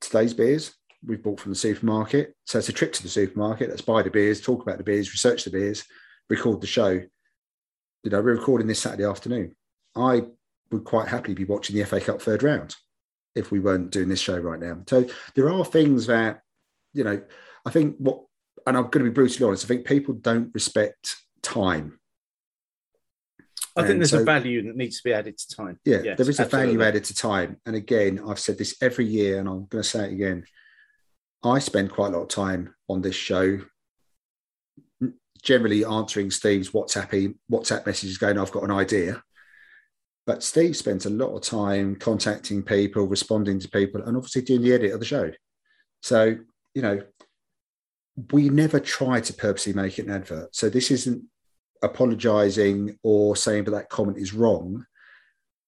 Today's 0.00 0.34
beers 0.34 0.74
we've 1.04 1.22
bought 1.22 1.40
from 1.40 1.52
the 1.52 1.56
supermarket. 1.56 2.34
So 2.46 2.58
it's 2.58 2.68
a 2.68 2.72
trip 2.72 2.92
to 2.92 3.02
the 3.02 3.08
supermarket. 3.08 3.68
Let's 3.68 3.82
buy 3.82 4.02
the 4.02 4.10
beers, 4.10 4.40
talk 4.40 4.62
about 4.62 4.78
the 4.78 4.84
beers, 4.84 5.10
research 5.10 5.44
the 5.44 5.50
beers, 5.50 5.84
record 6.30 6.60
the 6.60 6.66
show. 6.66 6.90
You 6.90 8.10
know, 8.10 8.20
we're 8.20 8.36
recording 8.36 8.66
this 8.66 8.80
Saturday 8.80 9.04
afternoon. 9.04 9.54
I 9.96 10.22
would 10.70 10.84
quite 10.84 11.08
happily 11.08 11.34
be 11.34 11.44
watching 11.44 11.76
the 11.76 11.84
FA 11.84 12.00
Cup 12.00 12.22
third 12.22 12.42
round 12.42 12.74
if 13.34 13.50
we 13.50 13.60
weren't 13.60 13.90
doing 13.90 14.08
this 14.08 14.20
show 14.20 14.38
right 14.38 14.60
now. 14.60 14.78
So 14.86 15.06
there 15.34 15.50
are 15.50 15.64
things 15.64 16.06
that, 16.06 16.42
you 16.92 17.04
know, 17.04 17.22
I 17.64 17.70
think 17.70 17.96
what, 17.98 18.22
and 18.66 18.76
I'm 18.76 18.84
going 18.84 19.04
to 19.04 19.10
be 19.10 19.14
brutally 19.14 19.46
honest, 19.46 19.64
I 19.64 19.68
think 19.68 19.86
people 19.86 20.14
don't 20.14 20.50
respect 20.54 21.16
time. 21.42 21.98
I 23.74 23.86
think 23.86 23.98
there's 24.00 24.10
so- 24.10 24.20
a 24.20 24.24
value 24.24 24.62
that 24.66 24.76
needs 24.76 24.98
to 24.98 25.02
be 25.04 25.14
added 25.14 25.38
to 25.38 25.56
time. 25.56 25.80
Yeah, 25.84 26.02
Yes, 26.04 26.18
there 26.18 26.28
is 26.28 26.40
a 26.40 26.44
value 26.44 26.82
added 26.82 27.04
to 27.04 27.14
time. 27.14 27.56
And 27.64 27.74
again, 27.74 28.20
I've 28.26 28.38
said 28.38 28.58
this 28.58 28.76
every 28.82 29.06
year, 29.06 29.38
and 29.38 29.48
I'm 29.48 29.64
going 29.66 29.82
to 29.82 29.88
say 29.88 30.04
it 30.04 30.12
again. 30.12 30.44
I 31.42 31.58
spend 31.58 31.90
quite 31.90 32.08
a 32.08 32.16
lot 32.18 32.22
of 32.22 32.28
time 32.28 32.74
on 32.88 33.00
this 33.00 33.16
show, 33.16 33.60
generally 35.42 35.84
answering 35.84 36.30
Steve's 36.30 36.70
WhatsApp 36.70 37.34
WhatsApp 37.50 37.86
messages, 37.86 38.18
going, 38.18 38.38
"I've 38.38 38.52
got 38.52 38.64
an 38.64 38.70
idea." 38.70 39.22
But 40.26 40.42
Steve 40.42 40.76
spends 40.76 41.04
a 41.04 41.10
lot 41.10 41.34
of 41.34 41.42
time 41.42 41.96
contacting 41.96 42.62
people, 42.62 43.06
responding 43.06 43.58
to 43.58 43.68
people, 43.68 44.02
and 44.02 44.16
obviously 44.16 44.42
doing 44.42 44.62
the 44.62 44.72
edit 44.72 44.92
of 44.92 45.00
the 45.00 45.06
show. 45.06 45.30
So 46.02 46.36
you 46.74 46.82
know, 46.82 47.02
we 48.32 48.48
never 48.48 48.80
try 48.80 49.20
to 49.20 49.32
purposely 49.32 49.72
make 49.72 49.98
it 49.98 50.06
an 50.06 50.12
advert. 50.12 50.54
So 50.54 50.68
this 50.68 50.90
isn't 50.90 51.24
apologizing 51.82 52.98
or 53.02 53.34
saying 53.36 53.64
that 53.64 53.72
that 53.72 53.88
comment 53.88 54.18
is 54.18 54.32
wrong 54.32 54.86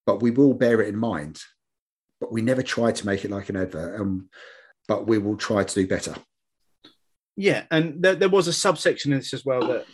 but 0.06 0.22
we 0.22 0.30
will 0.30 0.54
bear 0.54 0.80
it 0.80 0.88
in 0.88 0.96
mind. 0.96 1.40
But 2.20 2.32
we 2.32 2.42
never 2.42 2.62
try 2.62 2.92
to 2.92 3.06
make 3.06 3.24
it 3.24 3.30
like 3.30 3.48
an 3.48 3.56
advert, 3.56 4.00
um, 4.00 4.28
but 4.88 5.06
we 5.06 5.18
will 5.18 5.36
try 5.36 5.64
to 5.64 5.74
do 5.74 5.86
better. 5.86 6.14
Yeah, 7.36 7.64
and 7.70 8.02
there, 8.02 8.14
there 8.14 8.28
was 8.28 8.46
a 8.46 8.52
subsection 8.52 9.12
in 9.12 9.18
this 9.18 9.34
as 9.34 9.44
well 9.44 9.66
that 9.66 9.86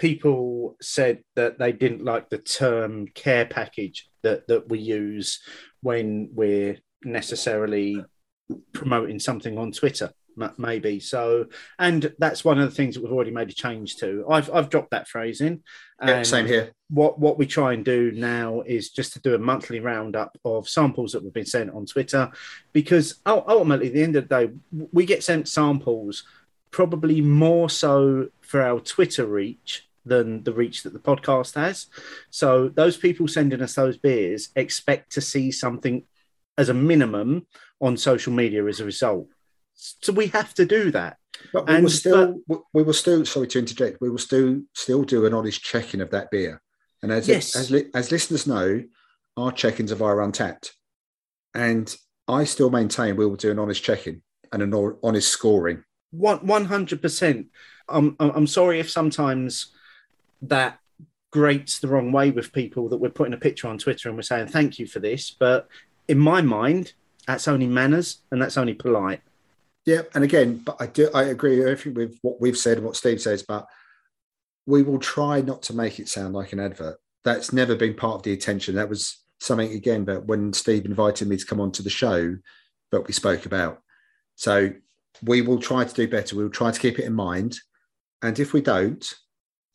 people 0.00 0.78
said 0.80 1.22
that 1.36 1.58
they 1.58 1.72
didn't 1.72 2.02
like 2.02 2.30
the 2.30 2.38
term 2.38 3.06
care 3.08 3.44
package 3.44 4.08
that 4.22 4.48
that 4.48 4.66
we 4.68 4.78
use 4.78 5.40
when 5.82 6.30
we're 6.32 6.78
necessarily 7.04 8.02
promoting 8.72 9.18
something 9.18 9.58
on 9.58 9.72
Twitter, 9.72 10.10
maybe. 10.56 11.00
So, 11.00 11.46
and 11.78 12.14
that's 12.18 12.44
one 12.46 12.58
of 12.58 12.68
the 12.68 12.74
things 12.74 12.94
that 12.94 13.02
we've 13.02 13.12
already 13.12 13.30
made 13.30 13.50
a 13.50 13.52
change 13.52 13.96
to. 13.96 14.24
I've 14.28 14.50
I've 14.50 14.70
dropped 14.70 14.92
that 14.92 15.06
phrase 15.06 15.42
in. 15.42 15.62
Yeah, 16.02 16.22
same 16.22 16.46
here. 16.46 16.72
what 16.88 17.18
what 17.18 17.36
we 17.36 17.46
try 17.46 17.74
and 17.74 17.84
do 17.84 18.10
now 18.10 18.62
is 18.62 18.88
just 18.88 19.12
to 19.12 19.20
do 19.20 19.34
a 19.34 19.38
monthly 19.38 19.80
roundup 19.80 20.34
of 20.46 20.66
samples 20.66 21.12
that 21.12 21.22
we've 21.22 21.34
been 21.34 21.44
sent 21.44 21.70
on 21.74 21.84
Twitter, 21.84 22.32
because 22.72 23.20
ultimately, 23.26 23.88
at 23.88 23.92
the 23.92 24.02
end 24.02 24.16
of 24.16 24.28
the 24.28 24.46
day, 24.46 24.52
we 24.92 25.04
get 25.04 25.22
sent 25.22 25.46
samples 25.46 26.24
probably 26.70 27.20
more 27.20 27.68
so 27.68 28.28
for 28.40 28.62
our 28.62 28.80
Twitter 28.80 29.26
reach 29.26 29.89
than 30.10 30.42
the 30.42 30.52
reach 30.52 30.82
that 30.82 30.92
the 30.92 30.98
podcast 30.98 31.54
has. 31.54 31.86
So 32.30 32.68
those 32.68 32.96
people 32.98 33.28
sending 33.28 33.62
us 33.62 33.74
those 33.76 33.96
beers 33.96 34.50
expect 34.56 35.12
to 35.12 35.20
see 35.22 35.50
something 35.52 36.04
as 36.58 36.68
a 36.68 36.74
minimum 36.74 37.46
on 37.80 37.96
social 37.96 38.32
media 38.32 38.66
as 38.66 38.80
a 38.80 38.84
result. 38.84 39.28
So 39.74 40.12
we 40.12 40.26
have 40.28 40.52
to 40.54 40.66
do 40.66 40.90
that. 40.90 41.16
But 41.54 41.66
we 41.68 41.74
And- 41.74 41.84
will 41.84 41.90
still, 41.90 42.40
we 42.74 42.82
will 42.82 42.92
still. 42.92 43.24
Sorry 43.24 43.46
to 43.46 43.58
interject. 43.58 44.00
We 44.02 44.10
will 44.10 44.18
still 44.18 44.60
still 44.74 45.04
do 45.04 45.24
an 45.24 45.32
honest 45.32 45.62
checking 45.62 46.02
of 46.02 46.10
that 46.10 46.30
beer. 46.30 46.60
And 47.02 47.10
as 47.12 47.28
Yes. 47.28 47.56
as 47.56 47.72
as 47.94 48.12
listeners 48.12 48.46
know, 48.46 48.82
our 49.38 49.52
check-ins 49.52 49.90
are 49.92 50.00
via 50.02 50.16
Untappd, 50.16 50.72
and 51.54 51.96
I 52.28 52.44
still 52.44 52.68
maintain 52.68 53.16
we 53.16 53.24
will 53.24 53.36
do 53.36 53.50
an 53.50 53.58
honest 53.58 53.82
checking 53.82 54.20
and 54.52 54.62
an 54.62 54.74
honest 55.02 55.28
scoring. 55.30 55.84
One 56.10 56.66
hundred 56.66 57.00
percent. 57.00 57.46
I'm 57.88 58.16
I'm 58.18 58.46
sorry 58.46 58.80
if 58.80 58.90
sometimes 58.90 59.72
that 60.42 60.78
grates 61.30 61.78
the 61.78 61.88
wrong 61.88 62.12
way 62.12 62.30
with 62.30 62.52
people 62.52 62.88
that 62.88 62.98
we're 62.98 63.10
putting 63.10 63.34
a 63.34 63.38
picture 63.38 63.68
on 63.68 63.78
Twitter 63.78 64.08
and 64.08 64.18
we're 64.18 64.22
saying 64.22 64.48
thank 64.48 64.78
you 64.78 64.86
for 64.86 64.98
this, 64.98 65.30
but 65.30 65.68
in 66.08 66.18
my 66.18 66.42
mind, 66.42 66.92
that's 67.26 67.46
only 67.46 67.66
manners 67.66 68.22
and 68.30 68.42
that's 68.42 68.56
only 68.56 68.74
polite. 68.74 69.20
Yeah, 69.86 70.02
and 70.14 70.24
again, 70.24 70.58
but 70.58 70.76
I 70.80 70.86
do 70.86 71.08
I 71.14 71.24
agree 71.24 71.62
with 71.62 72.18
what 72.22 72.40
we've 72.40 72.58
said 72.58 72.78
and 72.78 72.86
what 72.86 72.96
Steve 72.96 73.20
says, 73.20 73.42
but 73.42 73.66
we 74.66 74.82
will 74.82 74.98
try 74.98 75.40
not 75.40 75.62
to 75.62 75.74
make 75.74 75.98
it 75.98 76.08
sound 76.08 76.34
like 76.34 76.52
an 76.52 76.60
advert. 76.60 76.98
That's 77.24 77.52
never 77.52 77.74
been 77.74 77.94
part 77.94 78.16
of 78.16 78.22
the 78.22 78.32
attention. 78.32 78.74
That 78.74 78.88
was 78.88 79.18
something 79.40 79.72
again 79.72 80.04
that 80.06 80.26
when 80.26 80.52
Steve 80.52 80.84
invited 80.84 81.28
me 81.28 81.36
to 81.36 81.46
come 81.46 81.60
on 81.60 81.72
to 81.72 81.82
the 81.82 81.90
show 81.90 82.36
that 82.92 83.06
we 83.06 83.12
spoke 83.12 83.46
about. 83.46 83.82
So 84.36 84.70
we 85.22 85.42
will 85.42 85.58
try 85.58 85.84
to 85.84 85.94
do 85.94 86.08
better. 86.08 86.36
We'll 86.36 86.50
try 86.50 86.70
to 86.70 86.80
keep 86.80 86.98
it 86.98 87.04
in 87.04 87.14
mind. 87.14 87.58
And 88.22 88.38
if 88.38 88.52
we 88.52 88.60
don't, 88.60 89.04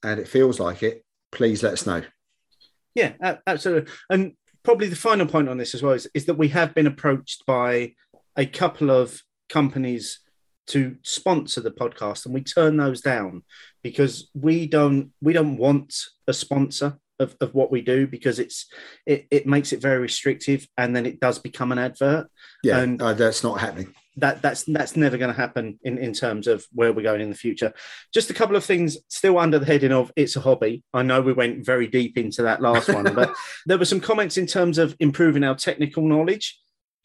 and 0.06 0.20
it 0.20 0.28
feels 0.28 0.60
like 0.60 0.84
it, 0.84 1.04
please 1.32 1.64
let 1.64 1.74
us 1.74 1.86
know. 1.86 2.04
Yeah, 2.94 3.14
absolutely. 3.46 3.92
And 4.10 4.34
probably 4.64 4.88
the 4.88 4.96
final 4.96 5.26
point 5.26 5.50
on 5.50 5.58
this 5.58 5.74
as 5.76 5.84
well 5.84 5.94
is, 5.94 6.08
is 6.14 6.26
that 6.26 6.38
we 6.38 6.48
have 6.50 6.74
been 6.74 6.88
approached 6.88 7.46
by 7.46 7.94
a 8.38 8.46
couple 8.46 8.90
of 8.92 9.22
companies 9.50 10.20
to 10.68 10.96
sponsor 11.04 11.62
the 11.62 11.72
podcast 11.72 12.26
and 12.26 12.34
we 12.34 12.42
turn 12.42 12.78
those 12.78 13.02
down 13.02 13.44
because 13.84 14.30
we 14.34 14.66
don't 14.66 15.12
we 15.22 15.32
don't 15.32 15.58
want 15.58 15.94
a 16.28 16.34
sponsor 16.34 16.98
of, 17.20 17.36
of 17.40 17.54
what 17.54 17.72
we 17.72 17.82
do 17.82 18.08
because 18.08 18.40
it's 18.40 18.66
it, 19.06 19.28
it 19.30 19.46
makes 19.46 19.74
it 19.74 19.82
very 19.82 20.00
restrictive 20.00 20.68
and 20.78 20.96
then 20.96 21.06
it 21.06 21.20
does 21.20 21.38
become 21.38 21.72
an 21.72 21.78
advert 21.78 22.28
Yeah, 22.64 22.80
And- 22.80 23.00
uh, 23.02 23.14
that's 23.14 23.44
not 23.44 23.60
happening. 23.60 23.94
That 24.18 24.42
that's 24.42 24.64
that's 24.64 24.96
never 24.96 25.18
going 25.18 25.34
to 25.34 25.40
happen 25.40 25.80
in 25.84 25.98
in 25.98 26.14
terms 26.14 26.48
of 26.48 26.66
where 26.72 26.94
we're 26.94 27.04
going 27.04 27.22
in 27.22 27.30
the 27.30 27.36
future. 27.36 27.74
Just 28.14 28.30
a 28.30 28.34
couple 28.34 28.56
of 28.56 28.64
things 28.64 28.98
still 29.10 29.38
under 29.38 29.60
the 29.60 29.66
heading 29.66 29.92
of 29.92 30.12
it's 30.16 30.36
a 30.36 30.42
hobby. 30.42 30.84
I 30.94 31.04
know 31.04 31.22
we 31.22 31.34
went 31.34 31.66
very 31.66 31.88
deep 31.88 32.18
into 32.18 32.44
that 32.44 32.62
last 32.62 32.88
one, 32.90 33.14
but 33.14 33.34
there 33.66 33.78
were 33.78 33.86
some 33.86 34.00
comments 34.00 34.38
in 34.38 34.48
terms 34.48 34.78
of 34.78 34.96
improving 35.00 35.44
our 35.44 35.56
technical 35.56 36.08
knowledge 36.08 36.60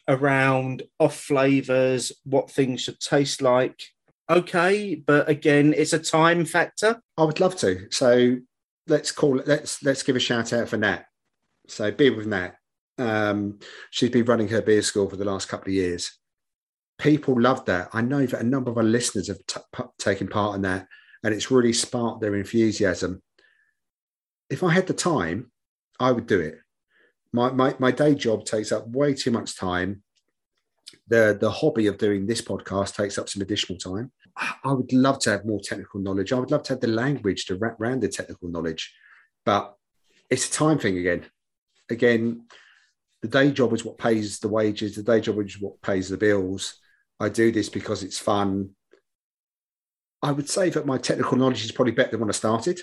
around 0.09 0.83
off 0.99 1.17
flavors, 1.17 2.13
what 2.25 2.51
things 2.51 2.83
should 2.83 3.01
taste 3.01 3.43
like. 3.43 3.81
okay, 4.29 4.95
but 4.95 5.29
again, 5.29 5.75
it's 5.77 5.93
a 5.93 5.99
time 5.99 6.45
factor. 6.45 7.01
I 7.17 7.25
would 7.25 7.41
love 7.41 7.57
to. 7.57 7.89
So 7.91 8.37
let's 8.87 9.11
call 9.13 9.41
it. 9.41 9.49
Let's 9.49 9.83
let's 9.83 10.03
give 10.03 10.17
a 10.17 10.21
shout 10.21 10.53
out 10.53 10.69
for 10.69 10.77
Nat. 10.77 11.05
So 11.67 11.91
beer 11.91 12.15
with 12.15 12.27
Nat. 12.27 12.55
Um, 12.99 13.59
she's 13.91 14.11
been 14.11 14.27
running 14.27 14.49
her 14.49 14.63
beer 14.63 14.83
school 14.83 15.09
for 15.09 15.17
the 15.17 15.25
last 15.25 15.49
couple 15.49 15.69
of 15.69 15.75
years. 15.75 16.20
People 17.01 17.41
love 17.41 17.65
that. 17.65 17.89
I 17.93 18.03
know 18.03 18.27
that 18.27 18.41
a 18.41 18.45
number 18.45 18.71
of 18.71 18.77
our 18.77 18.85
listeners 18.85 19.29
have 19.29 19.45
t- 19.47 19.61
p- 19.75 19.85
taken 19.99 20.29
part 20.29 20.57
in 20.57 20.63
that, 20.63 20.87
and 21.25 21.35
it's 21.35 21.51
really 21.51 21.73
sparked 21.73 22.21
their 22.21 22.35
enthusiasm. 22.35 23.23
If 24.51 24.63
I 24.63 24.73
had 24.73 24.87
the 24.87 24.93
time, 24.93 25.51
I 25.99 26.13
would 26.13 26.27
do 26.27 26.41
it. 26.41 26.59
My, 27.33 27.51
my, 27.53 27.75
my 27.79 27.91
day 27.91 28.15
job 28.15 28.45
takes 28.45 28.73
up 28.73 28.89
way 28.89 29.15
too 29.15 29.31
much 29.31 29.57
time. 29.57 30.03
The, 31.09 31.39
the 31.41 31.51
hobby 31.51 31.87
of 31.87 31.99
doing 31.99 32.27
this 32.27 32.43
podcast 32.43 32.97
takes 32.97 33.17
up 33.17 33.29
some 33.29 33.43
additional 33.43 33.79
time. 33.79 34.13
I 34.65 34.73
would 34.73 34.93
love 34.93 35.19
to 35.21 35.31
have 35.31 35.45
more 35.45 35.61
technical 35.63 36.01
knowledge. 36.01 36.33
I 36.33 36.39
would 36.39 36.51
love 36.51 36.65
to 36.65 36.73
have 36.75 36.81
the 36.81 36.89
language 36.89 37.47
to 37.47 37.57
wrap 37.57 37.81
around 37.81 38.01
the 38.01 38.09
technical 38.09 38.49
knowledge, 38.49 38.93
but 39.45 39.75
it's 40.29 40.49
a 40.49 40.53
time 40.53 40.79
thing 40.79 40.99
again. 40.99 41.27
Again, 41.89 42.47
the 43.23 43.29
day 43.29 43.51
job 43.51 43.73
is 43.73 43.85
what 43.85 43.99
pays 43.99 44.39
the 44.39 44.49
wages. 44.49 44.97
The 44.97 45.03
day 45.03 45.21
job 45.21 45.39
is 45.41 45.61
what 45.61 45.81
pays 45.83 46.09
the 46.09 46.17
bills. 46.17 46.79
I 47.21 47.29
do 47.29 47.53
this 47.53 47.69
because 47.69 48.03
it's 48.03 48.19
fun. 48.19 48.71
I 50.23 50.33
would 50.33 50.49
say 50.49 50.71
that 50.71 50.87
my 50.87 50.99
technical 50.99 51.39
knowledge 51.39 51.65
is 51.65 51.73
probably 51.73 51.93
better 51.93 52.13
than 52.13 52.21
when 52.21 52.31
I 52.31 52.33
started, 52.33 52.81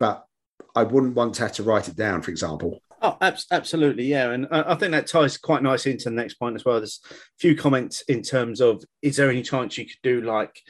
but 0.00 0.26
I 0.74 0.82
wouldn't 0.82 1.14
want 1.14 1.34
to 1.34 1.42
have 1.42 1.52
to 1.52 1.62
write 1.62 1.88
it 1.88 1.96
down, 1.96 2.22
for 2.22 2.30
example. 2.30 2.80
Oh, 3.02 3.16
abs- 3.20 3.46
absolutely, 3.50 4.04
yeah, 4.04 4.30
and 4.30 4.46
I 4.50 4.72
I 4.72 4.74
think 4.76 4.92
that 4.92 5.06
ties 5.06 5.36
quite 5.36 5.62
nicely 5.62 5.92
into 5.92 6.04
the 6.04 6.14
next 6.14 6.34
point 6.34 6.54
as 6.56 6.64
well. 6.64 6.78
There's 6.78 7.00
a 7.10 7.14
few 7.38 7.56
comments 7.56 8.02
in 8.02 8.22
terms 8.22 8.60
of 8.60 8.82
is 9.02 9.16
there 9.16 9.30
any 9.30 9.42
chance 9.42 9.76
you 9.76 9.86
could 9.86 10.02
do 10.02 10.20
like 10.20 10.60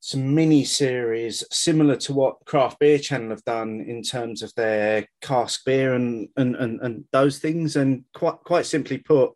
some 0.00 0.34
mini 0.34 0.64
series 0.64 1.44
similar 1.50 1.94
to 1.94 2.14
what 2.14 2.44
Craft 2.46 2.78
Beer 2.78 2.98
Channel 2.98 3.30
have 3.30 3.44
done 3.44 3.84
in 3.86 4.02
terms 4.02 4.42
of 4.42 4.54
their 4.54 5.06
cask 5.20 5.64
beer 5.64 5.94
and 5.94 6.28
and 6.36 6.56
and, 6.56 6.80
and 6.80 7.04
those 7.12 7.38
things. 7.38 7.76
And 7.76 8.04
quite 8.14 8.38
quite 8.44 8.66
simply 8.66 8.98
put, 8.98 9.32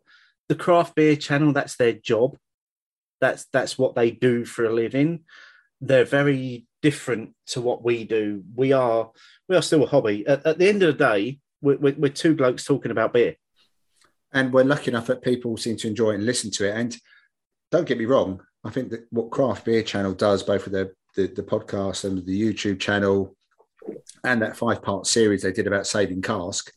the 0.47 0.55
Craft 0.55 0.95
Beer 0.95 1.15
Channel 1.15 1.53
that's 1.53 1.75
their 1.75 1.93
job. 1.93 2.37
That's 3.21 3.45
that's 3.53 3.77
what 3.77 3.95
they 3.95 4.11
do 4.11 4.45
for 4.45 4.65
a 4.65 4.73
living. 4.73 5.23
They're 5.81 6.05
very 6.05 6.67
different 6.81 7.33
to 7.47 7.61
what 7.61 7.83
we 7.83 8.03
do. 8.03 8.43
We 8.55 8.73
are 8.73 9.11
we 9.49 9.55
are 9.55 9.61
still 9.61 9.83
a 9.83 9.87
hobby. 9.87 10.25
At, 10.27 10.45
at 10.45 10.57
the 10.57 10.69
end 10.69 10.83
of 10.83 10.97
the 10.97 11.03
day, 11.03 11.39
we're, 11.61 11.77
we're, 11.77 11.95
we're 11.97 12.09
two 12.09 12.35
blokes 12.35 12.65
talking 12.65 12.91
about 12.91 13.13
beer. 13.13 13.35
and 14.33 14.51
we're 14.53 14.63
lucky 14.63 14.91
enough 14.91 15.07
that 15.07 15.21
people 15.21 15.57
seem 15.57 15.77
to 15.77 15.87
enjoy 15.87 16.11
and 16.11 16.25
listen 16.25 16.51
to 16.51 16.67
it. 16.67 16.75
And 16.75 16.95
don't 17.71 17.87
get 17.87 17.97
me 17.97 18.05
wrong, 18.05 18.41
I 18.63 18.69
think 18.69 18.89
that 18.91 19.05
what 19.09 19.31
Craft 19.31 19.65
Beer 19.65 19.81
Channel 19.81 20.13
does, 20.13 20.43
both 20.43 20.65
with 20.65 20.73
the, 20.73 20.91
the, 21.15 21.27
the 21.27 21.43
podcast 21.43 22.03
and 22.03 22.25
the 22.25 22.41
YouTube 22.41 22.79
channel, 22.79 23.35
and 24.23 24.41
that 24.41 24.57
five 24.57 24.81
part 24.81 25.07
series 25.07 25.43
they 25.43 25.51
did 25.53 25.67
about 25.67 25.87
saving 25.87 26.21
cask, 26.21 26.71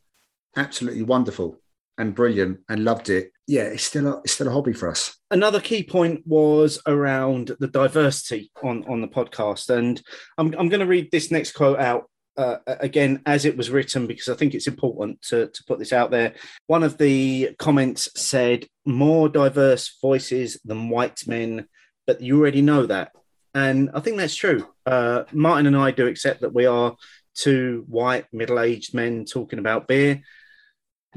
absolutely 0.57 1.03
wonderful 1.03 1.59
and 1.99 2.15
brilliant, 2.15 2.61
and 2.69 2.85
loved 2.85 3.11
it. 3.11 3.33
Yeah, 3.47 3.65
it's 3.65 3.85
still 3.85 4.07
a, 4.07 4.19
it's 4.25 4.33
still 4.33 4.49
a 4.49 4.53
hobby 4.53 4.73
for 4.73 4.89
us. 4.91 5.16
Another 5.31 5.61
key 5.61 5.83
point 5.83 6.23
was 6.27 6.81
around 6.87 7.57
the 7.61 7.69
diversity 7.69 8.51
on, 8.62 8.85
on 8.89 9.01
the 9.01 9.09
podcast. 9.09 9.70
And 9.70 10.01
I'm, 10.37 10.55
I'm 10.59 10.69
going 10.69 10.81
to 10.81 10.87
read 10.87 11.11
this 11.11 11.31
next 11.31 11.53
quote 11.53 11.79
out 11.79 12.09
uh, 12.37 12.59
again 12.66 13.20
as 13.27 13.45
it 13.45 13.57
was 13.57 13.70
written 13.70 14.07
because 14.07 14.29
I 14.29 14.35
think 14.35 14.55
it's 14.55 14.69
important 14.69 15.20
to, 15.23 15.49
to 15.49 15.65
put 15.66 15.79
this 15.79 15.93
out 15.93 16.11
there. 16.11 16.35
One 16.66 16.85
of 16.85 16.97
the 16.97 17.51
comments 17.59 18.09
said, 18.20 18.66
more 18.87 19.29
diverse 19.29 19.99
voices 20.01 20.61
than 20.65 20.89
white 20.89 21.27
men, 21.27 21.66
but 22.07 22.20
you 22.20 22.39
already 22.39 22.62
know 22.62 22.87
that. 22.87 23.12
And 23.55 23.91
I 23.93 24.01
think 24.01 24.19
that's 24.19 24.37
true. 24.37 24.69
Uh, 24.87 25.25
Martin 25.33 25.66
and 25.66 25.77
I 25.77 25.91
do 25.91 26.07
accept 26.07 26.43
that 26.43 26.55
we 26.55 26.66
are 26.66 26.97
two 27.35 27.85
white 27.89 28.27
middle 28.33 28.61
aged 28.61 28.95
men 28.95 29.25
talking 29.25 29.59
about 29.59 29.89
beer, 29.89 30.23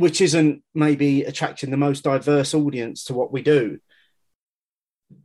which 0.02 0.22
isn't 0.22 0.64
maybe 0.74 1.24
attracting 1.24 1.72
the 1.72 1.78
most 1.78 2.04
diverse 2.04 2.54
audience 2.54 3.06
to 3.06 3.14
what 3.14 3.32
we 3.32 3.42
do. 3.42 3.80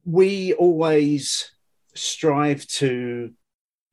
We 0.05 0.53
always 0.55 1.51
strive 1.94 2.66
to 2.66 3.32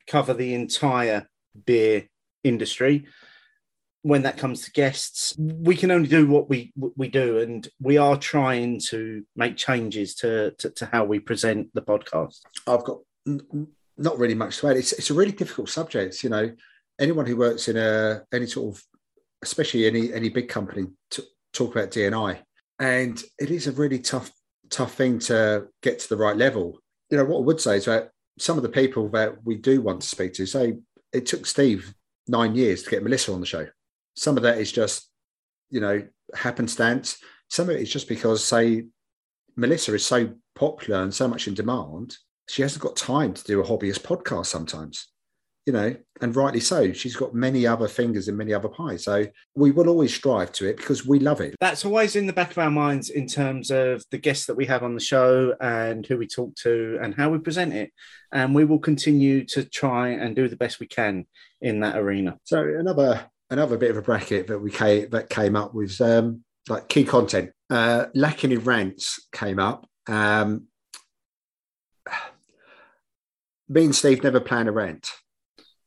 cover 0.07 0.33
the 0.33 0.53
entire 0.53 1.27
beer 1.65 2.07
industry 2.43 3.05
when 4.01 4.23
that 4.23 4.37
comes 4.37 4.65
to 4.65 4.71
guests 4.71 5.33
we 5.37 5.77
can 5.77 5.89
only 5.89 6.09
do 6.09 6.27
what 6.27 6.49
we 6.49 6.73
we 6.75 7.07
do 7.07 7.39
and 7.39 7.69
we 7.79 7.97
are 7.97 8.17
trying 8.17 8.77
to 8.77 9.23
make 9.37 9.55
changes 9.55 10.13
to 10.13 10.51
to, 10.57 10.69
to 10.71 10.85
how 10.87 11.05
we 11.05 11.19
present 11.19 11.69
the 11.73 11.81
podcast 11.81 12.41
I've 12.67 12.83
got 12.83 12.97
not 13.97 14.17
really 14.17 14.35
much 14.35 14.59
to 14.59 14.67
add. 14.67 14.77
It's, 14.77 14.93
it's 14.93 15.09
a 15.09 15.13
really 15.13 15.31
difficult 15.31 15.69
subject. 15.69 16.23
You 16.23 16.29
know, 16.29 16.51
anyone 16.99 17.25
who 17.25 17.37
works 17.37 17.67
in 17.67 17.77
a 17.77 18.23
any 18.33 18.47
sort 18.47 18.75
of, 18.75 18.83
especially 19.43 19.85
any 19.85 20.13
any 20.13 20.29
big 20.29 20.49
company, 20.49 20.87
to 21.11 21.23
talk 21.53 21.75
about 21.75 21.91
DNI, 21.91 22.39
and 22.79 23.23
it 23.39 23.51
is 23.51 23.67
a 23.67 23.71
really 23.71 23.99
tough 23.99 24.31
tough 24.69 24.95
thing 24.95 25.19
to 25.19 25.67
get 25.81 25.99
to 25.99 26.09
the 26.09 26.17
right 26.17 26.35
level. 26.35 26.79
You 27.09 27.17
know, 27.17 27.25
what 27.25 27.39
I 27.39 27.45
would 27.45 27.61
say 27.61 27.77
is 27.77 27.85
that 27.85 28.09
some 28.39 28.57
of 28.57 28.63
the 28.63 28.69
people 28.69 29.09
that 29.09 29.43
we 29.43 29.55
do 29.55 29.81
want 29.81 30.01
to 30.01 30.07
speak 30.07 30.33
to, 30.33 30.45
say 30.45 30.75
it 31.11 31.25
took 31.25 31.45
Steve 31.45 31.93
nine 32.27 32.55
years 32.55 32.83
to 32.83 32.89
get 32.89 33.03
Melissa 33.03 33.33
on 33.33 33.39
the 33.39 33.45
show. 33.45 33.67
Some 34.15 34.37
of 34.37 34.43
that 34.43 34.57
is 34.57 34.71
just, 34.71 35.09
you 35.69 35.79
know, 35.79 36.03
happenstance. 36.35 37.17
Some 37.49 37.69
of 37.69 37.75
it 37.75 37.81
is 37.81 37.91
just 37.91 38.07
because, 38.07 38.43
say, 38.43 38.85
Melissa 39.55 39.93
is 39.93 40.05
so 40.05 40.33
popular 40.55 41.03
and 41.03 41.13
so 41.13 41.27
much 41.27 41.47
in 41.47 41.53
demand, 41.53 42.17
she 42.49 42.61
hasn't 42.61 42.83
got 42.83 42.95
time 42.95 43.33
to 43.33 43.43
do 43.43 43.61
a 43.61 43.63
hobbyist 43.63 44.01
podcast 44.01 44.47
sometimes, 44.47 45.11
you 45.65 45.73
know, 45.73 45.95
and 46.21 46.35
rightly 46.35 46.59
so. 46.59 46.91
She's 46.91 47.15
got 47.15 47.33
many 47.33 47.65
other 47.65 47.87
fingers 47.87 48.27
in 48.27 48.35
many 48.35 48.53
other 48.53 48.67
pies. 48.67 49.05
So 49.05 49.27
we 49.55 49.71
will 49.71 49.87
always 49.87 50.13
strive 50.13 50.51
to 50.53 50.67
it 50.67 50.77
because 50.77 51.05
we 51.05 51.19
love 51.19 51.41
it. 51.41 51.55
that's 51.59 51.85
always 51.85 52.15
in 52.15 52.27
the 52.27 52.33
back 52.33 52.51
of 52.51 52.57
our 52.57 52.71
minds 52.71 53.09
in 53.09 53.27
terms 53.27 53.71
of 53.71 54.03
the 54.11 54.17
guests 54.17 54.45
that 54.47 54.55
we 54.55 54.65
have 54.65 54.83
on 54.83 54.93
the 54.93 54.99
show 54.99 55.55
and 55.61 56.05
who 56.05 56.17
we 56.17 56.27
talk 56.27 56.53
to 56.55 56.99
and 57.01 57.15
how 57.15 57.29
we 57.29 57.37
present 57.37 57.73
it 57.73 57.91
and 58.31 58.53
we 58.53 58.65
will 58.65 58.79
continue 58.79 59.45
to 59.45 59.63
try 59.63 60.09
and 60.09 60.35
do 60.35 60.47
the 60.47 60.55
best 60.55 60.79
we 60.79 60.87
can 60.87 61.25
in 61.61 61.79
that 61.79 61.97
arena 61.97 62.37
So 62.43 62.61
another 62.61 63.25
another 63.49 63.77
bit 63.77 63.91
of 63.91 63.97
a 63.97 64.01
bracket 64.01 64.47
that 64.47 64.59
we 64.59 64.71
came 64.71 65.09
that 65.11 65.29
came 65.29 65.55
up 65.55 65.73
was 65.73 66.01
um, 66.01 66.43
like 66.67 66.89
key 66.89 67.03
content. 67.03 67.51
Uh, 67.69 68.05
lacking 68.13 68.51
in 68.51 68.63
rants 68.63 69.27
came 69.31 69.59
up. 69.59 69.87
Um, 70.07 70.67
me 73.69 73.85
and 73.85 73.95
Steve 73.95 74.23
never 74.23 74.39
plan 74.39 74.67
a 74.67 74.71
rant. 74.71 75.09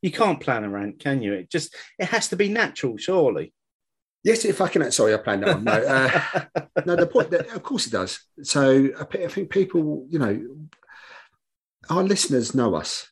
You 0.02 0.10
can't 0.10 0.40
plan 0.40 0.64
a 0.64 0.68
rant 0.68 0.98
can 0.98 1.23
you 1.23 1.32
it 1.32 1.51
just 1.51 1.74
it 1.98 2.06
has 2.06 2.28
to 2.28 2.36
be 2.36 2.48
natural 2.48 2.97
surely 2.97 3.52
Yes, 4.27 4.44
if 4.44 4.60
I 4.60 4.66
can. 4.66 4.90
Sorry, 4.90 5.14
I 5.14 5.18
planned 5.18 5.44
that 5.44 5.55
one. 5.55 5.62
No, 5.62 5.73
uh, 5.73 6.64
no. 6.85 6.97
The 6.97 7.06
point 7.06 7.31
that, 7.31 7.47
of 7.51 7.62
course, 7.62 7.86
it 7.86 7.93
does. 7.93 8.18
So 8.43 8.89
I 8.98 9.05
think 9.28 9.51
people, 9.51 10.05
you 10.09 10.18
know, 10.18 10.43
our 11.90 12.02
listeners 12.02 12.52
know 12.52 12.74
us, 12.74 13.09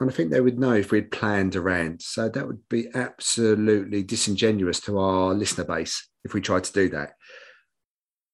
and 0.00 0.10
I 0.10 0.12
think 0.12 0.32
they 0.32 0.40
would 0.40 0.58
know 0.58 0.72
if 0.72 0.90
we'd 0.90 1.12
planned 1.12 1.54
a 1.54 1.60
rant. 1.60 2.02
So 2.02 2.28
that 2.28 2.44
would 2.44 2.68
be 2.68 2.88
absolutely 2.92 4.02
disingenuous 4.02 4.80
to 4.80 4.98
our 4.98 5.32
listener 5.32 5.62
base 5.62 6.08
if 6.24 6.34
we 6.34 6.40
tried 6.40 6.64
to 6.64 6.72
do 6.72 6.88
that. 6.88 7.12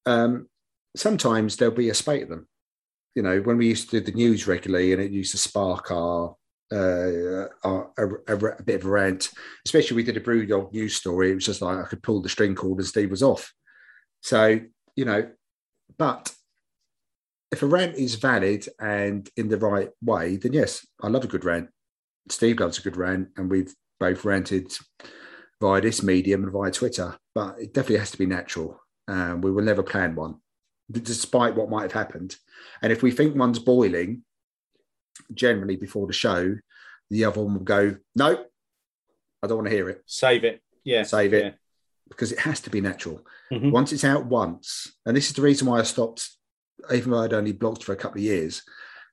Um, 0.07 0.47
sometimes 0.95 1.57
there'll 1.57 1.75
be 1.75 1.91
a 1.91 1.93
spate 1.93 2.23
of 2.23 2.29
them. 2.29 2.47
You 3.13 3.21
know, 3.21 3.39
when 3.41 3.57
we 3.57 3.67
used 3.67 3.91
to 3.91 3.99
do 3.99 4.11
the 4.11 4.17
news 4.17 4.47
regularly, 4.47 4.93
and 4.93 5.01
it 5.01 5.11
used 5.11 5.33
to 5.33 5.37
spark 5.37 5.91
our 5.91 6.35
uh, 6.71 7.47
a, 7.63 7.83
a, 7.97 8.07
a 8.27 8.63
bit 8.63 8.75
of 8.75 8.85
a 8.85 8.89
rant. 8.89 9.31
Especially 9.65 9.95
we 9.95 10.03
did 10.03 10.17
a 10.17 10.21
Brewdog 10.21 10.71
news 10.73 10.95
story. 10.95 11.31
It 11.31 11.35
was 11.35 11.45
just 11.45 11.61
like 11.61 11.77
I 11.77 11.87
could 11.87 12.03
pull 12.03 12.21
the 12.21 12.29
string 12.29 12.55
cord 12.55 12.79
and 12.79 12.87
Steve 12.87 13.11
was 13.11 13.23
off. 13.23 13.53
So 14.21 14.59
you 14.95 15.05
know, 15.05 15.29
but 15.97 16.33
if 17.51 17.63
a 17.63 17.67
rant 17.67 17.95
is 17.95 18.15
valid 18.15 18.67
and 18.79 19.29
in 19.37 19.49
the 19.49 19.57
right 19.57 19.89
way, 20.03 20.37
then 20.37 20.53
yes, 20.53 20.85
I 21.01 21.07
love 21.07 21.23
a 21.23 21.27
good 21.27 21.45
rant. 21.45 21.69
Steve 22.29 22.59
loves 22.59 22.77
a 22.77 22.81
good 22.81 22.97
rant, 22.97 23.29
and 23.37 23.49
we've 23.49 23.73
both 23.99 24.23
ranted 24.23 24.71
via 25.59 25.81
this 25.81 26.03
medium 26.03 26.43
and 26.43 26.51
via 26.51 26.71
Twitter. 26.71 27.17
But 27.33 27.59
it 27.59 27.73
definitely 27.73 27.99
has 27.99 28.11
to 28.11 28.17
be 28.17 28.25
natural. 28.25 28.79
Um, 29.07 29.41
we 29.41 29.51
will 29.51 29.63
never 29.63 29.81
plan 29.81 30.15
one, 30.15 30.35
despite 30.91 31.55
what 31.55 31.69
might 31.69 31.83
have 31.83 31.93
happened. 31.93 32.35
And 32.81 32.91
if 32.91 33.01
we 33.01 33.11
think 33.11 33.35
one's 33.35 33.59
boiling, 33.59 34.23
generally 35.33 35.75
before 35.75 36.07
the 36.07 36.13
show, 36.13 36.55
the 37.09 37.25
other 37.25 37.41
one 37.41 37.53
will 37.55 37.63
go, 37.63 37.95
"No, 38.15 38.45
I 39.43 39.47
don't 39.47 39.57
want 39.57 39.67
to 39.69 39.75
hear 39.75 39.89
it," 39.89 40.03
save 40.05 40.43
it 40.43 40.61
yeah 40.83 41.03
Save 41.03 41.33
it. 41.33 41.43
yeah. 41.45 41.51
because 42.07 42.31
it 42.31 42.39
has 42.39 42.59
to 42.61 42.69
be 42.69 42.81
natural. 42.81 43.25
Mhm. 43.51 43.71
Once 43.71 43.91
it's 43.93 44.03
out 44.03 44.25
once, 44.25 44.91
and 45.05 45.15
this 45.15 45.27
is 45.29 45.33
the 45.35 45.41
reason 45.41 45.67
why 45.67 45.79
I 45.79 45.83
stopped, 45.83 46.29
even 46.93 47.11
though 47.11 47.19
I'd 47.19 47.33
only 47.33 47.53
blogged 47.53 47.83
for 47.83 47.93
a 47.93 47.97
couple 47.97 48.17
of 48.19 48.23
years. 48.23 48.63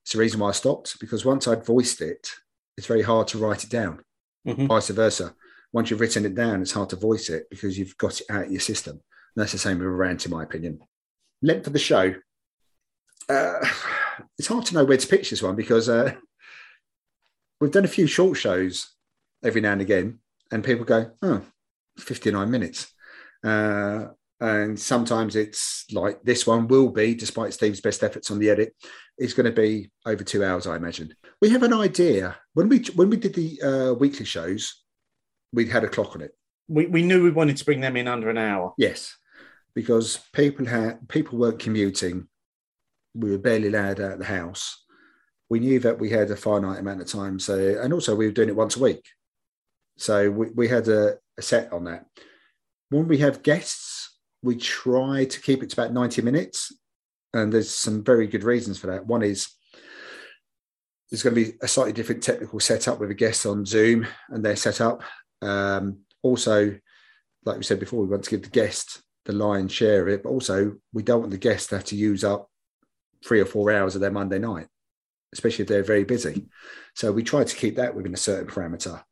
It's 0.02 0.12
the 0.12 0.18
reason 0.18 0.40
why 0.40 0.48
I 0.50 0.52
stopped 0.52 0.98
because 1.00 1.24
once 1.24 1.48
I'd 1.48 1.66
voiced 1.66 2.00
it, 2.00 2.30
it's 2.76 2.86
very 2.86 3.02
hard 3.02 3.26
to 3.28 3.38
write 3.38 3.64
it 3.64 3.70
down. 3.70 4.04
Mhm. 4.46 4.68
Vice 4.68 4.88
versa. 4.90 5.34
Once 5.72 5.90
you've 5.90 6.00
written 6.00 6.24
it 6.24 6.34
down, 6.34 6.62
it's 6.62 6.72
hard 6.72 6.88
to 6.90 6.96
voice 6.96 7.28
it 7.28 7.48
because 7.50 7.76
you've 7.76 7.96
got 7.98 8.20
it 8.20 8.30
out 8.30 8.44
of 8.46 8.50
your 8.52 8.60
system. 8.60 8.92
And 8.94 9.42
that's 9.42 9.52
the 9.52 9.58
same 9.58 9.78
with 9.78 9.88
a 9.88 9.90
rant, 9.90 10.24
in 10.24 10.30
my 10.30 10.44
opinion. 10.44 10.78
Length 11.42 11.66
of 11.66 11.72
the 11.72 11.78
show. 11.80 12.14
Uh, 13.28 13.58
it's 14.38 14.48
hard 14.48 14.66
to 14.66 14.74
know 14.74 14.84
where 14.84 14.96
to 14.96 15.06
pitch 15.06 15.30
this 15.30 15.42
one 15.42 15.56
because 15.56 15.88
uh, 15.88 16.12
we've 17.60 17.70
done 17.70 17.84
a 17.84 17.88
few 17.88 18.06
short 18.06 18.36
shows 18.36 18.94
every 19.44 19.60
now 19.60 19.72
and 19.72 19.80
again, 19.80 20.18
and 20.50 20.64
people 20.64 20.84
go, 20.84 21.10
"Oh, 21.22 21.42
59 21.98 22.50
minutes," 22.50 22.92
uh, 23.44 24.06
and 24.40 24.78
sometimes 24.78 25.36
it's 25.36 25.84
like 25.92 26.22
this 26.22 26.46
one 26.46 26.68
will 26.68 26.90
be, 26.90 27.14
despite 27.14 27.54
Steve's 27.54 27.80
best 27.80 28.02
efforts 28.02 28.30
on 28.30 28.38
the 28.38 28.50
edit, 28.50 28.74
it's 29.18 29.32
going 29.32 29.46
to 29.46 29.52
be 29.52 29.90
over 30.04 30.22
two 30.22 30.44
hours, 30.44 30.66
I 30.66 30.76
imagine. 30.76 31.14
We 31.40 31.50
have 31.50 31.62
an 31.62 31.72
idea 31.72 32.36
when 32.54 32.68
we 32.68 32.80
when 32.94 33.10
we 33.10 33.16
did 33.16 33.34
the 33.34 33.62
uh, 33.62 33.94
weekly 33.94 34.26
shows, 34.26 34.82
we 35.52 35.66
had 35.66 35.84
a 35.84 35.88
clock 35.88 36.14
on 36.14 36.22
it. 36.22 36.32
We, 36.68 36.86
we 36.86 37.02
knew 37.02 37.22
we 37.22 37.30
wanted 37.30 37.56
to 37.58 37.64
bring 37.64 37.80
them 37.80 37.96
in 37.96 38.08
under 38.08 38.28
an 38.28 38.38
hour. 38.38 38.74
Yes, 38.76 39.16
because 39.74 40.20
people 40.32 40.66
had 40.66 41.08
people 41.08 41.38
weren't 41.38 41.58
commuting. 41.58 42.28
We 43.16 43.30
were 43.30 43.38
barely 43.38 43.68
allowed 43.68 44.00
out 44.00 44.12
of 44.12 44.18
the 44.18 44.24
house. 44.24 44.84
We 45.48 45.60
knew 45.60 45.78
that 45.80 45.98
we 45.98 46.10
had 46.10 46.30
a 46.30 46.36
finite 46.36 46.80
amount 46.80 47.00
of 47.00 47.06
time. 47.06 47.38
So, 47.38 47.78
and 47.80 47.92
also 47.92 48.14
we 48.14 48.26
were 48.26 48.32
doing 48.32 48.48
it 48.48 48.56
once 48.56 48.76
a 48.76 48.82
week. 48.82 49.04
So 49.96 50.30
we, 50.30 50.48
we 50.54 50.68
had 50.68 50.88
a, 50.88 51.16
a 51.38 51.42
set 51.42 51.72
on 51.72 51.84
that. 51.84 52.06
When 52.90 53.08
we 53.08 53.18
have 53.18 53.42
guests, 53.42 54.18
we 54.42 54.56
try 54.56 55.24
to 55.24 55.40
keep 55.40 55.62
it 55.62 55.70
to 55.70 55.80
about 55.80 55.94
90 55.94 56.22
minutes. 56.22 56.72
And 57.32 57.52
there's 57.52 57.70
some 57.70 58.04
very 58.04 58.26
good 58.26 58.44
reasons 58.44 58.78
for 58.78 58.88
that. 58.88 59.06
One 59.06 59.22
is 59.22 59.48
there's 61.10 61.22
going 61.22 61.34
to 61.34 61.44
be 61.44 61.56
a 61.62 61.68
slightly 61.68 61.92
different 61.92 62.22
technical 62.22 62.60
setup 62.60 62.98
with 62.98 63.10
a 63.10 63.14
guest 63.14 63.46
on 63.46 63.64
Zoom 63.64 64.06
and 64.30 64.44
their 64.44 64.56
setup. 64.56 65.02
Um, 65.42 66.00
also, 66.22 66.76
like 67.44 67.56
we 67.56 67.62
said 67.62 67.78
before, 67.80 68.00
we 68.00 68.08
want 68.08 68.24
to 68.24 68.30
give 68.30 68.42
the 68.42 68.48
guest 68.48 69.02
the 69.24 69.32
lion's 69.32 69.72
share 69.72 70.02
of 70.02 70.08
it, 70.08 70.22
but 70.22 70.30
also 70.30 70.76
we 70.92 71.02
don't 71.02 71.20
want 71.20 71.30
the 71.30 71.38
guests 71.38 71.68
to 71.68 71.76
have 71.76 71.84
to 71.84 71.96
use 71.96 72.24
up 72.24 72.50
three 73.26 73.40
or 73.40 73.46
four 73.46 73.72
hours 73.72 73.94
of 73.94 74.00
their 74.00 74.10
Monday 74.10 74.38
night, 74.38 74.68
especially 75.32 75.62
if 75.62 75.68
they're 75.68 75.82
very 75.82 76.04
busy. 76.04 76.46
So 76.94 77.12
we 77.12 77.22
try 77.22 77.44
to 77.44 77.56
keep 77.56 77.76
that 77.76 77.94
within 77.94 78.14
a 78.14 78.18
certain 78.18 78.46
parameter. 78.46 79.02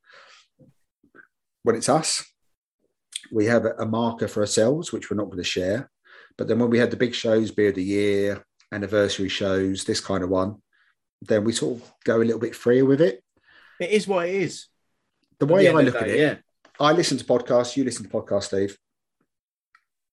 When 1.62 1.76
it's 1.76 1.88
us, 1.88 2.24
we 3.32 3.46
have 3.46 3.64
a 3.64 3.86
marker 3.86 4.28
for 4.28 4.40
ourselves, 4.40 4.92
which 4.92 5.10
we're 5.10 5.16
not 5.16 5.26
going 5.26 5.38
to 5.38 5.44
share. 5.44 5.90
But 6.36 6.48
then 6.48 6.58
when 6.58 6.70
we 6.70 6.78
had 6.78 6.90
the 6.90 6.96
big 6.96 7.14
shows, 7.14 7.50
Beer 7.50 7.70
of 7.70 7.74
the 7.74 7.82
Year, 7.82 8.44
anniversary 8.72 9.28
shows, 9.28 9.84
this 9.84 10.00
kind 10.00 10.22
of 10.22 10.30
one, 10.30 10.56
then 11.22 11.44
we 11.44 11.52
sort 11.52 11.80
of 11.80 11.92
go 12.04 12.18
a 12.18 12.24
little 12.24 12.40
bit 12.40 12.54
freer 12.54 12.84
with 12.84 13.00
it. 13.00 13.22
It 13.80 13.90
is 13.90 14.06
what 14.06 14.28
it 14.28 14.34
is. 14.34 14.66
The 15.38 15.46
way 15.46 15.66
the 15.66 15.72
I 15.72 15.82
look 15.82 15.96
at 15.96 16.08
it, 16.08 16.18
yeah. 16.18 16.36
I 16.78 16.92
listen 16.92 17.18
to 17.18 17.24
podcasts, 17.24 17.76
you 17.76 17.84
listen 17.84 18.04
to 18.04 18.10
podcasts, 18.10 18.44
Steve. 18.44 18.76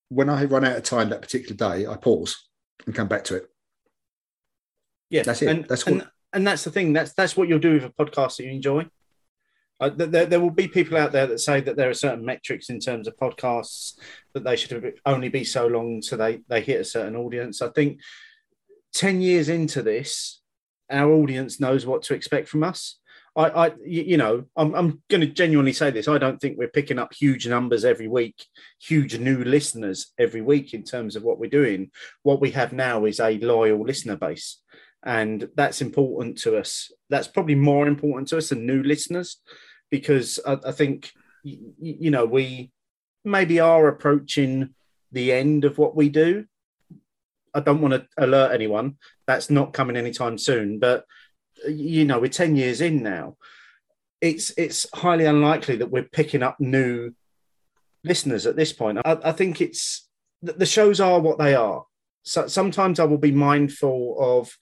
When 0.10 0.30
I 0.30 0.46
run 0.46 0.66
out 0.66 0.78
of 0.78 0.84
time 0.84 1.10
that 1.10 1.22
particular 1.22 1.56
day, 1.56 1.88
I 1.88 1.96
pause 1.98 2.48
and 2.86 2.96
come 2.96 3.08
back 3.08 3.24
to 3.26 3.36
it. 3.36 3.51
Yeah, 5.12 5.24
That's 5.24 5.42
it. 5.44 5.50
And, 5.50 5.66
That's 5.66 5.84
and, 5.84 5.98
what- 6.00 6.12
and 6.34 6.48
that's 6.48 6.64
the 6.64 6.72
thing. 6.72 6.94
That's 6.94 7.14
that's 7.14 7.36
what 7.36 7.48
you'll 7.50 7.60
do 7.60 7.74
with 7.74 7.84
a 7.84 7.90
podcast 7.90 8.38
that 8.38 8.46
you 8.46 8.52
enjoy. 8.52 8.88
Uh, 9.82 9.90
there, 9.90 10.26
there 10.28 10.40
will 10.40 10.52
be 10.52 10.68
people 10.68 10.96
out 10.96 11.12
there 11.12 11.28
that 11.28 11.40
say 11.40 11.60
that 11.60 11.76
there 11.76 11.90
are 11.90 11.94
certain 11.94 12.24
metrics 12.24 12.70
in 12.70 12.80
terms 12.80 13.08
of 13.08 13.18
podcasts 13.18 14.00
that 14.34 14.44
they 14.44 14.56
should 14.56 14.94
only 15.08 15.28
be 15.28 15.44
so 15.44 15.66
long 15.68 16.02
so 16.02 16.16
they 16.16 16.40
they 16.48 16.62
hit 16.62 16.80
a 16.80 16.86
certain 16.86 17.16
audience. 17.16 17.62
I 17.62 17.70
think 17.70 18.00
ten 18.94 19.22
years 19.22 19.50
into 19.50 19.82
this, 19.82 20.42
our 20.90 21.12
audience 21.12 21.60
knows 21.60 21.86
what 21.86 22.04
to 22.04 22.14
expect 22.14 22.48
from 22.48 22.64
us. 22.64 22.98
I, 23.36 23.50
I 23.50 23.68
you 23.86 24.04
you 24.04 24.18
know, 24.18 24.46
I'm, 24.56 24.74
I'm 24.76 25.02
going 25.10 25.22
to 25.22 25.28
genuinely 25.28 25.74
say 25.74 25.90
this. 25.92 26.08
I 26.08 26.18
don't 26.18 26.40
think 26.40 26.58
we're 26.58 26.68
picking 26.70 27.00
up 27.00 27.14
huge 27.14 27.48
numbers 27.48 27.84
every 27.84 28.08
week, 28.08 28.46
huge 28.80 29.18
new 29.20 29.44
listeners 29.44 30.14
every 30.20 30.42
week 30.42 30.74
in 30.74 30.84
terms 30.84 31.16
of 31.16 31.24
what 31.24 31.40
we're 31.40 31.50
doing. 31.50 31.92
What 32.24 32.40
we 32.40 32.52
have 32.52 32.72
now 32.72 33.06
is 33.06 33.20
a 33.20 33.38
loyal 33.40 33.84
listener 33.84 34.16
base 34.16 34.62
and 35.04 35.50
that's 35.56 35.82
important 35.82 36.38
to 36.40 36.58
us. 36.58 36.92
That's 37.10 37.28
probably 37.28 37.56
more 37.56 37.88
important 37.88 38.28
to 38.30 38.38
us 38.38 38.50
than 38.50 38.66
new 38.66 38.84
listeners, 38.84 39.38
because 39.90 40.40
I, 40.46 40.58
I 40.66 40.72
think 40.72 41.12
y- 41.44 41.58
y- 41.80 41.98
you 42.00 42.12
know 42.12 42.26
we 42.26 42.72
maybe 43.24 43.60
are 43.60 43.88
approaching 43.88 44.74
the 45.12 45.32
end 45.32 45.66
of 45.66 45.78
what 45.78 45.96
we 45.96 46.10
do. 46.10 46.46
I 47.54 47.60
don't 47.60 47.82
want 47.82 47.94
to 47.94 48.08
alert 48.18 48.54
anyone; 48.54 48.98
that's 49.28 49.50
not 49.50 49.74
coming 49.74 49.98
anytime 49.98 50.38
soon. 50.38 50.80
But 50.80 51.06
you 51.68 52.06
know, 52.06 52.20
we're 52.20 52.28
ten 52.28 52.56
years 52.56 52.82
in 52.82 53.04
now. 53.04 53.38
It's 54.22 54.52
it's 54.58 54.88
highly 54.94 55.26
unlikely 55.26 55.78
that 55.78 55.92
we're 55.92 56.04
picking 56.04 56.44
up 56.44 56.60
new 56.60 57.14
listeners 58.04 58.46
at 58.46 58.56
this 58.56 58.74
point. 58.74 59.00
I, 59.04 59.18
I 59.24 59.32
think 59.32 59.62
it's 59.62 60.08
the 60.42 60.66
shows 60.66 61.00
are 61.00 61.20
what 61.20 61.38
they 61.38 61.56
are. 61.56 61.86
So 62.24 62.48
sometimes 62.48 63.00
I 63.00 63.04
will 63.04 63.18
be 63.18 63.32
mindful 63.32 64.16
of 64.20 64.56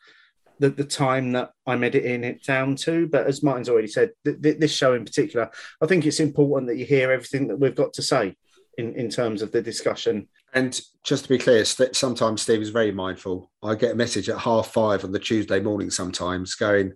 the, 0.60 0.70
the 0.70 0.84
time 0.84 1.32
that 1.32 1.52
I'm 1.66 1.84
editing 1.84 2.24
it 2.24 2.44
down 2.44 2.76
to. 2.78 3.08
But 3.08 3.28
as 3.28 3.42
Martin's 3.42 3.70
already 3.70 3.88
said, 3.88 4.12
th- 4.26 4.42
th- 4.42 4.60
this 4.60 4.74
show 4.74 4.94
in 4.94 5.06
particular, 5.06 5.50
I 5.82 5.88
think 5.88 6.06
it's 6.06 6.20
important 6.20 6.68
that 6.68 6.78
you 6.78 6.86
hear 6.86 7.12
everything 7.12 7.48
that 7.48 7.60
we've 7.60 7.76
got 7.76 7.94
to 7.94 8.02
say 8.02 8.36
in, 8.78 8.94
in 8.96 9.10
terms 9.10 9.42
of 9.42 9.52
the 9.52 9.62
discussion. 9.62 10.28
And 10.54 10.80
just 11.04 11.24
to 11.24 11.30
be 11.30 11.38
clear, 11.38 11.64
sometimes 11.66 12.42
Steve 12.42 12.62
is 12.62 12.70
very 12.70 12.92
mindful. 12.92 13.52
I 13.64 13.76
get 13.76 13.92
a 13.92 13.96
message 13.96 14.30
at 14.30 14.40
half 14.40 14.72
five 14.72 15.04
on 15.04 15.12
the 15.12 15.20
Tuesday 15.20 15.60
morning 15.60 15.92
sometimes 15.92 16.56
going, 16.56 16.94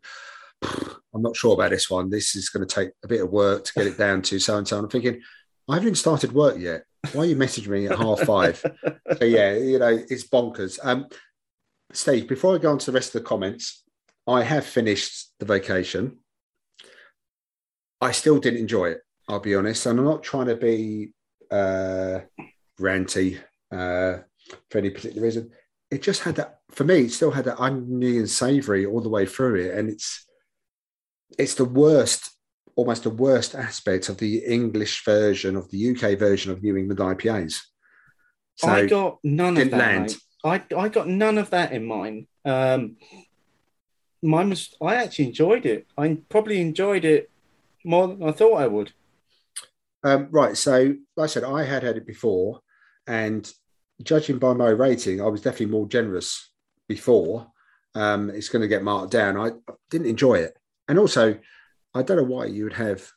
I'm 0.64 1.22
not 1.22 1.35
sure 1.35 1.53
about 1.53 1.72
this 1.72 1.90
one. 1.90 2.10
This 2.10 2.35
is 2.35 2.49
going 2.49 2.68
to 2.68 2.76
take 2.76 2.91
a 3.03 3.07
bit 3.07 3.22
of 3.22 3.30
work 3.30 3.65
to 3.65 3.73
get 3.73 3.88
it 3.88 3.98
down 3.98 4.22
to 4.23 4.40
so 4.40 4.57
and 4.57 4.68
so. 4.68 4.80
I'm 4.80 4.90
thinking, 4.90 5.22
I 5.69 5.76
haven't 5.76 5.90
even 5.90 5.95
started 5.95 6.31
work 6.31 6.57
yet. 6.57 6.84
Why 7.11 7.23
are 7.23 7.26
you 7.26 7.35
messaging 7.35 7.68
me 7.68 7.88
at 7.88 7.98
half 7.98 8.22
five? 8.22 8.60
so 9.19 9.26
yeah, 9.26 9.53
you 9.53 9.80
know, 9.80 9.99
it's 10.10 10.27
bonkers. 10.27 10.80
Um, 10.81 11.07
Steve, 11.93 12.27
before 12.27 12.55
I 12.55 12.57
go 12.57 12.71
on 12.71 12.79
to 12.79 12.85
the 12.87 12.95
rest 12.95 13.13
of 13.15 13.21
the 13.21 13.27
comments, 13.27 13.83
I 14.27 14.43
have 14.43 14.65
finished 14.65 15.31
the 15.39 15.45
Vocation. 15.45 16.17
I 18.01 18.11
still 18.11 18.39
didn't 18.39 18.59
enjoy 18.59 18.89
it. 18.91 19.01
I'll 19.29 19.39
be 19.39 19.55
honest, 19.55 19.85
and 19.85 19.99
I'm 19.99 20.05
not 20.05 20.23
trying 20.23 20.47
to 20.47 20.55
be 20.55 21.13
uh, 21.49 22.19
ranty 22.79 23.39
uh, 23.71 24.17
for 24.69 24.77
any 24.77 24.89
particular 24.89 25.25
reason. 25.25 25.51
It 25.89 26.01
just 26.01 26.23
had 26.23 26.35
that 26.35 26.59
for 26.71 26.83
me. 26.83 27.01
It 27.01 27.11
still 27.11 27.31
had 27.31 27.45
that 27.45 27.61
oniony 27.61 28.17
and 28.17 28.29
savoury 28.29 28.85
all 28.85 29.01
the 29.01 29.09
way 29.09 29.25
through 29.25 29.55
it, 29.55 29.77
and 29.77 29.89
it's 29.89 30.25
it's 31.37 31.55
the 31.55 31.65
worst, 31.65 32.31
almost 32.75 33.03
the 33.03 33.09
worst 33.11 33.55
aspect 33.55 34.09
of 34.09 34.17
the 34.17 34.39
English 34.39 35.05
version 35.05 35.55
of 35.55 35.69
the 35.71 35.91
UK 35.91 36.17
version 36.19 36.51
of 36.51 36.61
New 36.61 36.75
England 36.75 36.99
IPAs. 36.99 37.61
So 38.55 38.67
I 38.67 38.87
got 38.87 39.19
none 39.23 39.57
of 39.57 39.71
that. 39.71 39.77
land. 39.77 40.03
mate. 40.07 40.17
I, 40.43 40.61
I 40.75 40.89
got 40.89 41.07
none 41.07 41.37
of 41.37 41.49
that 41.51 41.71
in 41.71 41.85
mine. 41.85 42.27
Um, 42.45 42.97
mine 44.21 44.49
was, 44.49 44.73
I 44.81 44.95
actually 44.95 45.27
enjoyed 45.27 45.65
it. 45.65 45.87
I 45.97 46.17
probably 46.29 46.59
enjoyed 46.59 47.05
it 47.05 47.29
more 47.85 48.07
than 48.07 48.23
I 48.23 48.31
thought 48.31 48.55
I 48.55 48.67
would. 48.67 48.93
Um, 50.03 50.27
right. 50.31 50.57
So, 50.57 50.95
like 51.15 51.23
I 51.23 51.27
said, 51.27 51.43
I 51.45 51.63
had 51.63 51.83
had 51.83 51.95
it 51.95 52.05
before, 52.05 52.59
and 53.07 53.49
judging 54.01 54.37
by 54.37 54.53
my 54.53 54.69
rating, 54.69 55.21
I 55.21 55.27
was 55.27 55.41
definitely 55.41 55.67
more 55.67 55.87
generous 55.87 56.51
before. 56.89 57.47
Um, 57.95 58.29
it's 58.29 58.49
going 58.49 58.63
to 58.63 58.67
get 58.67 58.83
marked 58.83 59.11
down. 59.11 59.37
I 59.37 59.51
didn't 59.89 60.07
enjoy 60.07 60.35
it, 60.35 60.57
and 60.89 60.99
also, 60.99 61.39
I 61.93 62.01
don't 62.03 62.17
know 62.17 62.23
why 62.23 62.47
you 62.47 62.65
would 62.65 62.73
have 62.73 63.09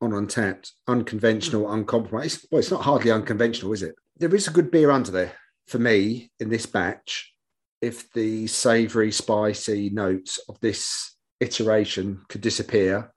on 0.00 0.12
Untappd, 0.12 0.70
unconventional, 0.86 1.70
uncompromised. 1.70 2.46
Well, 2.50 2.60
it's 2.60 2.70
not 2.70 2.84
hardly 2.84 3.10
unconventional, 3.10 3.72
is 3.72 3.82
it? 3.82 3.96
There 4.16 4.34
is 4.34 4.48
a 4.48 4.52
good 4.52 4.70
beer 4.70 4.90
under 4.90 5.10
there 5.10 5.32
for 5.68 5.78
me 5.78 6.30
in 6.40 6.48
this 6.48 6.66
batch. 6.66 7.32
If 7.80 8.12
the 8.12 8.46
savoury, 8.48 9.12
spicy 9.12 9.90
notes 9.90 10.38
of 10.48 10.58
this 10.60 11.14
iteration 11.40 12.22
could 12.28 12.40
disappear, 12.40 13.12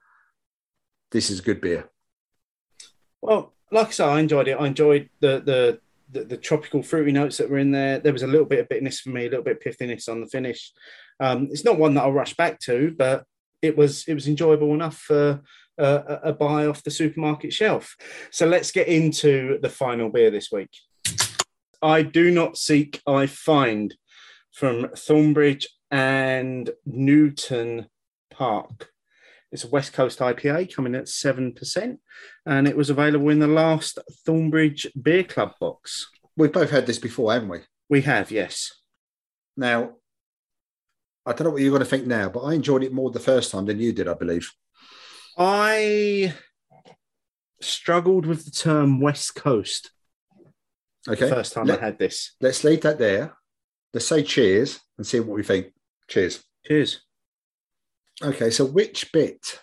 this 1.12 1.30
is 1.30 1.40
a 1.40 1.44
good 1.44 1.62
beer. 1.62 1.90
Well, 3.22 3.54
like 3.72 3.88
I 3.88 3.92
said, 3.92 4.10
I 4.10 4.20
enjoyed 4.20 4.48
it. 4.48 4.60
I 4.60 4.68
enjoyed 4.68 5.10
the 5.20 5.42
the 5.42 5.80
the, 6.12 6.26
the 6.26 6.38
tropical 6.38 6.84
fruity 6.84 7.14
notes 7.14 7.38
that 7.38 7.50
were 7.50 7.58
in 7.58 7.72
there. 7.72 8.00
There 8.00 8.14
was 8.14 8.24
a 8.24 8.28
little 8.28 8.46
bit 8.46 8.60
of 8.60 8.68
bitterness 8.68 9.00
for 9.00 9.10
me, 9.10 9.26
a 9.26 9.30
little 9.30 9.46
bit 9.46 9.58
of 9.58 9.64
pithiness 9.64 10.10
on 10.10 10.20
the 10.20 10.28
finish. 10.28 10.74
Um, 11.22 11.48
it's 11.52 11.64
not 11.64 11.80
one 11.80 11.94
that 11.94 12.02
I'll 12.02 12.12
rush 12.12 12.36
back 12.36 12.60
to, 12.62 12.94
but 12.98 13.26
it 13.62 13.78
was 13.78 14.04
it 14.08 14.14
was 14.14 14.28
enjoyable 14.28 14.74
enough 14.74 14.98
for 14.98 15.42
uh, 15.80 16.02
a 16.08 16.30
a 16.30 16.34
buy 16.34 16.66
off 16.66 16.84
the 16.84 16.92
supermarket 16.92 17.54
shelf. 17.54 17.96
So 18.32 18.46
let's 18.46 18.72
get 18.72 18.88
into 18.88 19.60
the 19.62 19.70
final 19.70 20.10
beer 20.10 20.32
this 20.32 20.52
week. 20.52 20.72
I 21.82 22.04
do 22.04 22.30
not 22.30 22.58
seek, 22.58 23.02
I 23.08 23.26
find 23.26 23.96
from 24.52 24.90
Thornbridge 24.90 25.66
and 25.90 26.70
Newton 26.86 27.88
Park. 28.30 28.90
It's 29.52 29.64
a 29.64 29.70
West 29.70 29.92
Coast 29.92 30.20
IPA 30.20 30.74
coming 30.74 30.96
at 30.96 31.06
7%, 31.06 31.98
and 32.46 32.68
it 32.68 32.78
was 32.78 32.90
available 32.90 33.30
in 33.30 33.40
the 33.40 33.48
last 33.48 34.00
Thornbridge 34.26 34.88
Beer 35.02 35.24
Club 35.24 35.54
box. 35.60 36.10
We've 36.38 36.54
both 36.54 36.70
had 36.70 36.86
this 36.86 37.00
before, 37.00 37.34
haven't 37.34 37.50
we? 37.50 37.60
We 37.90 38.02
have, 38.02 38.32
yes. 38.32 38.72
Now, 39.58 39.96
I 41.26 41.34
don't 41.34 41.46
know 41.46 41.52
what 41.52 41.62
you're 41.62 41.72
going 41.72 41.82
to 41.82 41.86
think 41.86 42.08
now, 42.08 42.30
but 42.30 42.42
I 42.42 42.54
enjoyed 42.54 42.84
it 42.84 42.94
more 42.94 43.12
the 43.12 43.20
first 43.20 43.52
time 43.52 43.66
than 43.66 43.80
you 43.80 43.92
did, 43.92 44.08
I 44.08 44.14
believe. 44.14 44.50
I 45.38 46.34
struggled 47.60 48.26
with 48.26 48.46
the 48.46 48.52
term 48.52 49.02
West 49.02 49.36
Coast 49.36 49.92
Okay. 51.08 51.28
the 51.28 51.36
first 51.36 51.54
time 51.54 51.66
Let, 51.66 51.82
I 51.82 51.86
had 51.86 52.00
this. 52.00 52.36
Let's 52.42 52.64
leave 52.64 52.82
that 52.82 53.00
there. 53.00 53.36
Let's 53.94 54.08
say 54.08 54.24
cheers 54.24 54.80
and 54.98 55.06
see 55.06 55.20
what 55.20 55.36
we 55.36 55.44
think. 55.44 55.74
Cheers. 56.08 56.44
Cheers. 56.66 57.02
Okay, 58.24 58.52
so 58.52 58.66
which 58.66 59.12
bit 59.12 59.60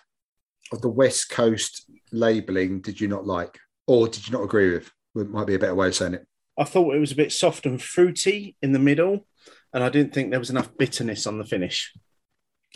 of 0.71 0.81
the 0.81 0.89
West 0.89 1.29
Coast 1.29 1.89
labelling 2.11 2.81
did 2.81 2.99
you 2.99 3.07
not 3.07 3.25
like, 3.25 3.57
or 3.87 4.07
did 4.07 4.27
you 4.27 4.33
not 4.33 4.43
agree 4.43 4.73
with? 4.73 4.91
It 5.15 5.29
might 5.29 5.47
be 5.47 5.55
a 5.55 5.59
better 5.59 5.75
way 5.75 5.87
of 5.87 5.95
saying 5.95 6.15
it. 6.15 6.27
I 6.57 6.65
thought 6.65 6.93
it 6.93 6.99
was 6.99 7.13
a 7.13 7.15
bit 7.15 7.31
soft 7.31 7.65
and 7.65 7.81
fruity 7.81 8.57
in 8.61 8.73
the 8.73 8.79
middle, 8.79 9.25
and 9.73 9.83
I 9.83 9.89
didn't 9.89 10.13
think 10.13 10.29
there 10.29 10.39
was 10.39 10.49
enough 10.49 10.77
bitterness 10.77 11.25
on 11.25 11.37
the 11.37 11.45
finish. 11.45 11.93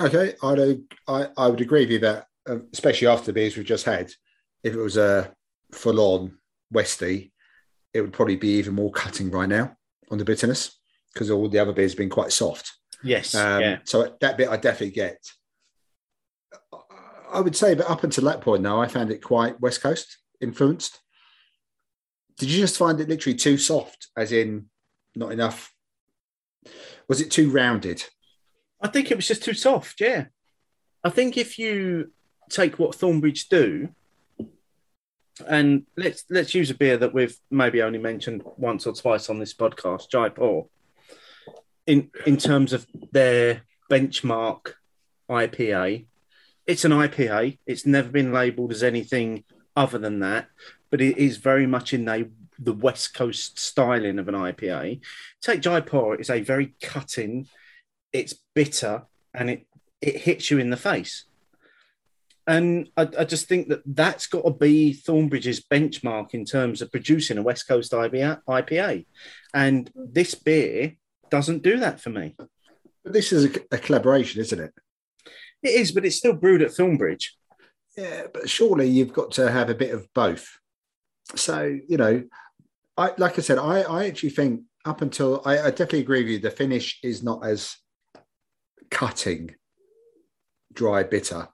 Okay, 0.02 0.34
I'd, 0.42 0.80
I 1.08 1.28
I 1.38 1.48
would 1.48 1.62
agree 1.62 1.82
with 1.82 1.92
you 1.92 2.00
that, 2.00 2.28
um, 2.48 2.68
especially 2.72 3.08
after 3.08 3.26
the 3.28 3.34
beers 3.34 3.58
we've 3.58 3.66
just 3.66 3.86
had, 3.86 4.12
if 4.64 4.74
it 4.74 4.80
was 4.80 4.96
a 4.98 5.34
full 5.72 6.00
on 6.00 6.38
Westy, 6.72 7.33
it 7.94 8.02
would 8.02 8.14
probably 8.14 8.36
be 8.36 8.50
even 8.58 8.74
more 8.74 8.92
cutting 8.92 9.30
right 9.32 9.50
now 9.50 9.76
on 10.10 10.18
the 10.18 10.26
bitterness 10.26 10.78
because 11.14 11.30
all 11.30 11.48
the 11.48 11.60
other 11.60 11.74
beers 11.74 11.92
have 11.92 11.98
been 11.98 12.10
quite 12.10 12.32
soft. 12.32 12.72
Yes. 13.04 13.36
Um, 13.36 13.62
yeah. 13.62 13.78
So 13.84 14.16
that 14.22 14.38
bit 14.38 14.50
I 14.50 14.58
definitely 14.58 14.92
get. 14.92 15.18
I 17.32 17.40
would 17.40 17.56
say 17.56 17.74
that 17.74 17.90
up 17.90 18.04
until 18.04 18.26
that 18.26 18.42
point, 18.42 18.62
now 18.62 18.82
I 18.82 18.88
found 18.88 19.12
it 19.12 19.24
quite 19.24 19.60
West 19.60 19.82
Coast 19.82 20.18
influenced. 20.40 21.00
Did 22.38 22.50
you 22.50 22.60
just 22.60 22.78
find 22.78 23.00
it 23.00 23.10
literally 23.10 23.38
too 23.38 23.58
soft, 23.58 24.08
as 24.18 24.32
in 24.32 24.68
not 25.16 25.32
enough? 25.32 25.72
Was 27.08 27.22
it 27.22 27.32
too 27.32 27.50
rounded? 27.50 28.04
I 28.82 28.88
think 28.88 29.12
it 29.12 29.16
was 29.16 29.28
just 29.28 29.44
too 29.44 29.54
soft. 29.54 30.00
Yeah. 30.02 30.26
I 31.04 31.10
think 31.10 31.38
if 31.38 31.60
you 31.60 32.12
take 32.50 32.80
what 32.80 32.96
Thornbridge 32.96 33.50
do, 33.50 33.90
and 35.48 35.86
let's 35.98 36.26
let's 36.30 36.54
use 36.54 36.70
a 36.70 36.76
beer 36.76 36.98
that 36.98 37.14
we've 37.14 37.36
maybe 37.50 37.82
only 37.82 38.00
mentioned 38.00 38.44
once 38.58 38.86
or 38.86 38.94
twice 38.94 39.30
on 39.30 39.40
this 39.40 39.54
podcast, 39.54 40.10
Jaipur. 40.10 40.64
In 41.88 42.12
in 42.26 42.38
terms 42.38 42.74
of 42.74 42.88
their 43.12 43.64
benchmark 43.92 44.74
IPA, 45.30 46.06
it's 46.68 46.86
an 46.86 46.92
IPA. 46.92 47.58
It's 47.66 47.86
never 47.86 48.10
been 48.10 48.32
labelled 48.32 48.72
as 48.72 48.84
anything 48.84 49.44
other 49.76 49.98
than 49.98 50.20
that, 50.20 50.48
but 50.92 51.02
it 51.02 51.18
is 51.18 51.38
very 51.38 51.68
much 51.68 51.94
in 51.94 52.06
the 52.06 52.30
the 52.60 52.74
West 52.74 53.14
Coast 53.14 53.60
styling 53.60 54.20
of 54.20 54.28
an 54.28 54.36
IPA. 54.36 55.02
Take 55.42 55.62
Jaipur; 55.62 56.14
it's 56.16 56.30
a 56.30 56.42
very 56.42 56.76
cutting, 56.82 57.48
it's 58.12 58.36
bitter, 58.54 59.04
and 59.34 59.50
it 59.50 59.68
it 60.00 60.18
hits 60.18 60.52
you 60.52 60.60
in 60.60 60.70
the 60.70 60.78
face. 60.78 61.26
And 62.46 62.90
I, 62.98 63.08
I 63.20 63.24
just 63.24 63.48
think 63.48 63.70
that 63.70 63.82
that's 63.86 64.28
got 64.28 64.44
to 64.44 64.52
be 64.52 64.94
Thornbridge's 64.94 65.64
benchmark 65.64 66.34
in 66.34 66.44
terms 66.46 66.82
of 66.82 66.92
producing 66.92 67.38
a 67.38 67.42
West 67.42 67.68
Coast 67.68 67.92
IPA. 67.94 69.06
And 69.54 69.92
this 69.96 70.36
beer 70.36 70.96
doesn't 71.30 71.64
do 71.64 71.80
that 71.80 72.02
for 72.02 72.10
me. 72.10 72.36
But 72.38 73.14
this 73.14 73.32
is 73.32 73.46
a, 73.46 73.76
a 73.76 73.78
collaboration, 73.78 74.42
isn't 74.42 74.60
it? 74.60 74.74
It 75.62 75.70
is, 75.70 75.92
but 75.92 76.06
it's 76.06 76.18
still 76.18 76.34
brewed 76.34 76.62
at 76.62 76.72
Thornbridge. 76.72 77.28
Yeah, 77.98 78.24
but 78.34 78.50
surely 78.50 78.88
you've 78.88 79.14
got 79.14 79.32
to 79.34 79.52
have 79.52 79.70
a 79.70 79.76
bit 79.76 79.94
of 79.94 80.08
both. 80.14 80.60
So 81.36 81.80
you 81.88 81.98
know, 81.98 82.24
I 82.98 83.12
like 83.18 83.38
I 83.38 83.42
said, 83.42 83.58
I 83.58 83.82
I 83.82 84.06
actually 84.06 84.32
think 84.32 84.62
up 84.84 85.02
until 85.02 85.42
I, 85.46 85.60
I 85.60 85.70
definitely 85.70 86.02
agree 86.02 86.24
with 86.24 86.32
you. 86.32 86.40
The 86.40 86.52
finish 86.52 87.00
is 87.04 87.24
not 87.24 87.46
as 87.46 87.78
cutting, 88.90 89.56
dry, 90.74 91.04
bitter, 91.04 91.48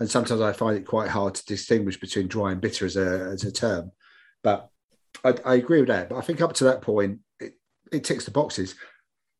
and 0.00 0.10
sometimes 0.10 0.40
I 0.40 0.52
find 0.52 0.76
it 0.76 0.86
quite 0.86 1.08
hard 1.08 1.34
to 1.34 1.44
distinguish 1.46 1.98
between 1.98 2.28
dry 2.28 2.52
and 2.52 2.60
bitter 2.60 2.86
as 2.86 2.96
a 2.96 3.30
as 3.32 3.44
a 3.44 3.52
term. 3.52 3.92
But 4.42 4.68
I, 5.24 5.34
I 5.44 5.54
agree 5.54 5.80
with 5.80 5.88
that. 5.88 6.08
But 6.08 6.16
I 6.16 6.20
think 6.20 6.40
up 6.40 6.52
to 6.54 6.64
that 6.64 6.82
point, 6.82 7.20
it, 7.40 7.54
it 7.90 8.04
ticks 8.04 8.24
the 8.24 8.30
boxes. 8.30 8.74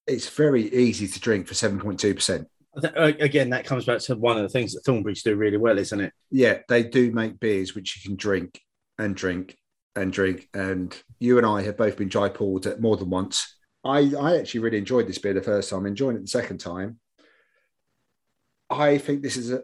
It's 0.06 0.28
very 0.28 0.72
easy 0.72 1.08
to 1.08 1.20
drink 1.20 1.46
for 1.46 1.54
seven 1.54 1.78
point 1.80 2.00
two 2.00 2.14
percent. 2.14 2.48
uh, 2.82 3.12
Again, 3.20 3.50
that 3.50 3.64
comes 3.66 3.84
back 3.84 4.00
to 4.00 4.16
one 4.16 4.36
of 4.36 4.42
the 4.42 4.48
things 4.48 4.72
that 4.72 4.84
Thornbridge 4.84 5.22
do 5.22 5.34
really 5.36 5.56
well, 5.56 5.78
isn't 5.78 6.00
it? 6.00 6.12
Yeah, 6.30 6.58
they 6.68 6.82
do 6.82 7.12
make 7.12 7.40
beers 7.40 7.74
which 7.74 7.96
you 7.96 8.08
can 8.08 8.16
drink 8.16 8.60
and 8.98 9.14
drink 9.14 9.56
and 9.94 10.12
drink. 10.12 10.48
And 10.54 10.96
you 11.18 11.38
and 11.38 11.46
I 11.46 11.62
have 11.62 11.76
both 11.76 11.96
been 11.96 12.08
Jaipur'd 12.08 12.66
at 12.66 12.80
more 12.80 12.96
than 12.96 13.10
once. 13.10 13.56
I, 13.84 14.12
I 14.18 14.38
actually 14.38 14.60
really 14.60 14.78
enjoyed 14.78 15.06
this 15.06 15.18
beer 15.18 15.34
the 15.34 15.42
first 15.42 15.70
time, 15.70 15.86
enjoying 15.86 16.16
it 16.16 16.22
the 16.22 16.28
second 16.28 16.58
time. 16.58 16.98
I 18.68 18.98
think 18.98 19.22
this 19.22 19.36
is 19.36 19.52
a 19.52 19.62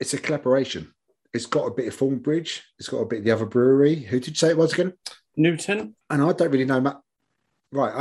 it's 0.00 0.14
a 0.14 0.18
collaboration. 0.18 0.92
It's 1.32 1.46
got 1.46 1.66
a 1.66 1.74
bit 1.74 1.88
of 1.88 1.96
Thornbridge, 1.96 2.62
it's 2.78 2.88
got 2.88 2.98
a 2.98 3.06
bit 3.06 3.18
of 3.20 3.24
the 3.24 3.30
other 3.30 3.46
brewery. 3.46 3.96
Who 3.96 4.18
did 4.20 4.30
you 4.30 4.34
say 4.34 4.50
it 4.50 4.56
was 4.56 4.72
again? 4.72 4.94
Newton. 5.36 5.94
And 6.08 6.22
I 6.22 6.32
don't 6.32 6.50
really 6.50 6.64
know 6.64 6.80
much. 6.80 6.96
Right, 7.72 7.92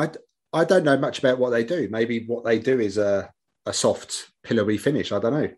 I 0.54 0.62
I 0.62 0.64
don't 0.64 0.86
know 0.86 0.98
much 0.98 1.20
about 1.20 1.38
what 1.38 1.50
they 1.50 1.64
do. 1.64 1.90
Maybe 1.92 2.26
what 2.26 2.46
they 2.46 2.60
do 2.60 2.80
is 2.80 2.98
a 2.98 3.30
a 3.66 3.74
soft 3.74 4.32
pillowy 4.44 4.78
finish. 4.78 5.12
I 5.12 5.20
don't 5.20 5.34
know, 5.34 5.50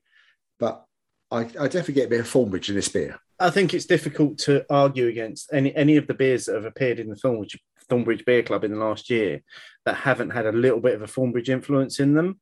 but 0.60 0.86
I, 1.30 1.40
I 1.40 1.68
definitely 1.68 1.96
get 1.96 2.08
a 2.08 2.10
bit 2.10 2.20
of 2.22 2.28
Thornbridge 2.28 2.70
in 2.70 2.76
this 2.76 2.90
beer. 2.90 3.20
I 3.40 3.50
think 3.50 3.74
it's 3.74 3.86
difficult 3.86 4.40
to 4.40 4.66
argue 4.70 5.08
against 5.08 5.52
any 5.54 5.76
any 5.76 5.98
of 5.98 6.08
the 6.08 6.14
beers 6.14 6.46
that 6.46 6.56
have 6.56 6.66
appeared 6.66 7.00
in 7.00 7.10
the 7.10 7.16
Thornbridge, 7.16 7.60
Thornbridge 7.90 8.26
Beer 8.26 8.44
Club 8.44 8.64
in 8.64 8.72
the 8.72 8.78
last 8.78 9.10
year 9.10 9.44
that 9.86 9.96
haven't 9.96 10.32
had 10.32 10.46
a 10.46 10.52
little 10.52 10.80
bit 10.80 10.96
of 10.96 11.02
a 11.02 11.08
Thornbridge 11.08 11.50
influence 11.50 12.00
in 12.00 12.14
them. 12.14 12.40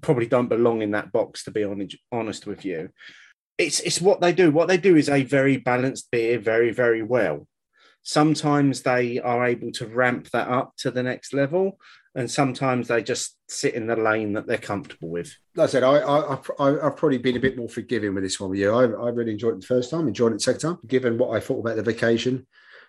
Probably 0.00 0.26
don't 0.26 0.48
belong 0.48 0.82
in 0.82 0.92
that 0.92 1.12
box, 1.12 1.44
to 1.44 1.50
be 1.50 1.64
honest, 1.64 1.96
honest 2.12 2.46
with 2.46 2.64
you. 2.64 2.90
It's 3.58 3.80
it's 3.80 4.00
what 4.00 4.20
they 4.20 4.32
do. 4.32 4.50
What 4.50 4.68
they 4.68 4.78
do 4.78 4.96
is 4.96 5.08
a 5.08 5.24
very 5.24 5.56
balanced 5.56 6.10
beer, 6.10 6.38
very 6.38 6.70
very 6.70 7.02
well. 7.02 7.46
Sometimes 8.02 8.82
they 8.82 9.18
are 9.18 9.44
able 9.44 9.72
to 9.72 9.86
ramp 9.86 10.30
that 10.30 10.48
up 10.48 10.74
to 10.78 10.90
the 10.90 11.02
next 11.02 11.34
level, 11.34 11.78
and 12.14 12.30
sometimes 12.30 12.88
they 12.88 13.02
just 13.02 13.36
sit 13.48 13.74
in 13.74 13.86
the 13.86 13.96
lane 13.96 14.32
that 14.32 14.46
they're 14.46 14.56
comfortable 14.56 15.08
with. 15.10 15.36
Like 15.56 15.68
I 15.68 15.72
said, 15.72 15.82
I, 15.82 15.98
I, 15.98 16.38
I, 16.58 16.86
I've 16.86 16.96
probably 16.96 17.18
been 17.18 17.36
a 17.36 17.40
bit 17.40 17.58
more 17.58 17.68
forgiving 17.68 18.14
with 18.14 18.22
this 18.22 18.40
one 18.40 18.50
with 18.50 18.60
you. 18.60 18.72
I, 18.72 18.84
I 18.84 19.10
really 19.10 19.32
enjoyed 19.32 19.54
it 19.54 19.60
the 19.60 19.66
first 19.66 19.90
time, 19.90 20.08
enjoyed 20.08 20.32
it 20.32 20.40
second 20.40 20.60
time. 20.60 20.78
Given 20.86 21.18
what 21.18 21.36
I 21.36 21.40
thought 21.40 21.60
about 21.60 21.76
the 21.76 21.82
Vocation, 21.82 22.46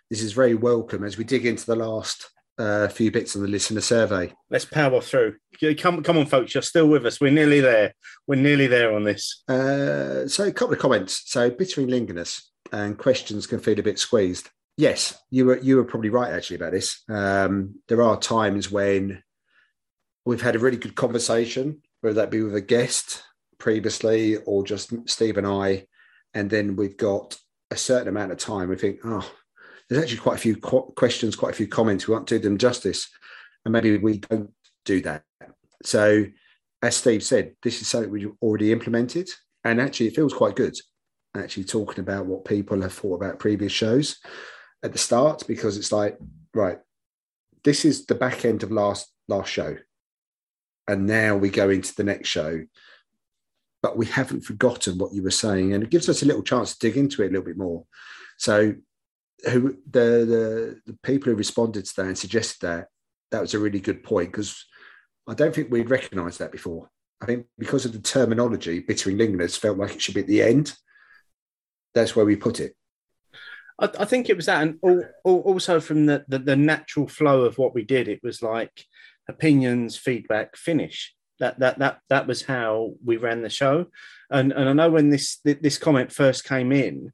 this 0.10 0.22
is 0.22 0.32
very 0.32 0.56
welcome 0.56 1.04
as 1.04 1.18
we 1.18 1.24
dig 1.24 1.46
into 1.46 1.66
the 1.66 1.76
last 1.76 2.30
uh, 2.60 2.88
few 2.90 3.10
bits 3.10 3.36
of 3.36 3.42
the 3.42 3.48
listener 3.48 3.82
survey. 3.82 4.34
Let's 4.50 4.66
power 4.66 5.02
through. 5.02 5.38
Come, 5.78 6.04
come 6.04 6.18
on, 6.18 6.26
folks, 6.26 6.54
you're 6.54 6.62
still 6.62 6.88
with 6.88 7.06
us. 7.06 7.20
We're 7.20 7.32
nearly 7.32 7.62
there. 7.62 7.96
We're 8.28 8.36
nearly 8.36 8.68
there 8.68 8.94
on 8.94 9.06
this. 9.06 9.44
Uh, 9.48 10.28
so, 10.28 10.46
a 10.46 10.52
couple 10.52 10.74
of 10.74 10.80
comments. 10.80 11.24
So, 11.26 11.50
bittering 11.50 11.88
lingerness 11.88 12.42
and 12.72 12.98
questions 12.98 13.48
can 13.48 13.60
feel 13.60 13.80
a 13.80 13.84
bit 13.84 13.98
squeezed. 13.98 14.50
Yes, 14.78 15.18
you 15.32 15.46
were 15.46 15.58
you 15.58 15.78
were 15.78 15.86
probably 15.86 16.10
right 16.10 16.32
actually 16.32 16.58
about 16.58 16.72
this. 16.72 17.04
Um, 17.10 17.76
there 17.88 18.02
are 18.02 18.20
times 18.20 18.72
when 18.72 19.24
we've 20.26 20.42
had 20.42 20.56
a 20.56 20.60
really 20.60 20.78
good 20.78 20.96
conversation, 20.96 21.82
whether 22.02 22.16
that 22.16 22.32
be 22.32 22.42
with 22.42 22.56
a 22.56 22.62
guest 22.62 23.24
previously 23.58 24.38
or 24.38 24.64
just 24.64 24.94
Steve 25.10 25.38
and 25.38 25.48
I, 25.48 25.86
and 26.34 26.50
then 26.50 26.76
we've 26.76 26.98
got 26.98 27.38
a 27.72 27.76
certain 27.76 28.08
amount 28.08 28.32
of 28.32 28.38
time. 28.38 28.70
We 28.70 28.76
think, 28.76 29.00
oh, 29.04 29.30
there's 29.90 30.04
actually 30.04 30.20
quite 30.20 30.36
a 30.36 30.42
few 30.42 30.56
qu- 30.56 30.94
questions, 30.96 31.36
quite 31.36 31.54
a 31.54 31.58
few 31.58 31.68
comments. 31.68 32.08
We 32.08 32.14
won't 32.14 32.28
do 32.28 32.40
them 32.40 32.58
justice, 32.58 33.10
and 33.66 33.72
maybe 33.72 33.98
we 33.98 34.20
don't 34.20 34.52
do 34.86 35.02
that. 35.02 35.24
So, 35.84 36.26
as 36.82 36.96
Steve 36.96 37.24
said, 37.24 37.56
this 37.64 37.82
is 37.82 37.88
something 37.88 38.12
we've 38.12 38.32
already 38.42 38.72
implemented, 38.72 39.30
and 39.64 39.82
actually, 39.82 40.08
it 40.08 40.16
feels 40.16 40.34
quite 40.34 40.56
good. 40.56 40.76
Actually, 41.36 41.66
talking 41.66 42.00
about 42.00 42.26
what 42.26 42.46
people 42.46 42.82
have 42.82 42.94
thought 42.94 43.16
about 43.16 43.40
previous 43.40 43.72
shows 43.72 44.18
at 44.84 44.92
the 44.92 44.98
start 44.98 45.44
because 45.48 45.78
it's 45.78 45.92
like 45.92 46.18
right 46.54 46.80
this 47.64 47.86
is 47.86 48.06
the 48.06 48.16
back 48.16 48.46
end 48.46 48.64
of 48.64 48.72
last 48.72 49.12
last 49.28 49.52
show 49.52 49.76
and 50.88 51.06
now 51.06 51.36
we 51.36 51.50
go 51.50 51.70
into 51.70 51.94
the 51.96 52.04
next 52.04 52.30
show 52.30 52.64
but 53.82 53.98
we 53.98 54.06
haven't 54.06 54.42
forgotten 54.42 54.98
what 54.98 55.14
you 55.14 55.22
were 55.22 55.32
saying 55.32 55.74
and 55.74 55.84
it 55.84 55.90
gives 55.90 56.10
us 56.10 56.22
a 56.22 56.26
little 56.26 56.44
chance 56.44 56.74
to 56.74 56.88
dig 56.88 56.98
into 56.98 57.22
it 57.22 57.28
a 57.28 57.30
little 57.30 57.46
bit 57.46 57.58
more 57.58 57.84
so 58.38 58.74
who 59.46 59.78
the 59.90 60.26
the, 60.26 60.82
the 60.86 60.98
people 61.04 61.32
who 61.32 61.38
responded 61.38 61.86
to 61.86 61.96
that 61.98 62.08
and 62.08 62.18
suggested 62.18 62.62
that 62.62 62.88
that 63.32 63.42
was 63.42 63.54
a 63.54 63.60
really 63.60 63.80
good 63.80 64.04
point 64.04 64.32
because 64.32 64.66
i 65.28 65.34
don't 65.34 65.54
think 65.54 65.70
we'd 65.70 65.90
recognized 65.90 66.40
that 66.40 66.52
before. 66.52 66.90
I 67.22 67.26
think 67.26 67.48
because 67.58 67.86
of 67.86 67.92
the 67.92 68.00
terminology 68.00 68.80
bittering 68.80 69.18
lingers 69.18 69.58
felt 69.58 69.78
like 69.78 69.92
it 69.92 70.02
should 70.02 70.16
be 70.16 70.22
at 70.22 70.28
the 70.28 70.42
end. 70.42 70.74
That's 71.94 72.16
where 72.16 72.26
we 72.26 72.36
put 72.36 72.60
it. 72.60 72.76
I, 73.82 74.04
think 74.06 74.30
it 74.30 74.36
was 74.36 74.48
that, 74.48 74.62
and 74.62 75.06
also 75.24 75.80
from 75.80 76.06
the, 76.06 76.26
the 76.28 76.40
the 76.40 76.56
natural 76.58 77.08
flow 77.08 77.44
of 77.44 77.58
what 77.58 77.74
we 77.74 77.84
did, 77.84 78.10
it 78.10 78.20
was 78.22 78.42
like 78.42 78.84
opinions, 79.30 79.96
feedback, 79.96 80.58
finish. 80.58 81.16
That 81.40 81.60
that 81.60 81.80
that 81.80 82.00
that 82.10 82.28
was 82.28 82.44
how 82.44 82.96
we 83.06 83.16
ran 83.16 83.42
the 83.42 83.50
show, 83.50 83.86
and 84.30 84.52
and 84.52 84.68
I 84.68 84.74
know 84.74 84.92
when 84.92 85.10
this 85.10 85.40
this 85.44 85.78
comment 85.78 86.12
first 86.12 86.44
came 86.44 86.74
in, 86.74 87.14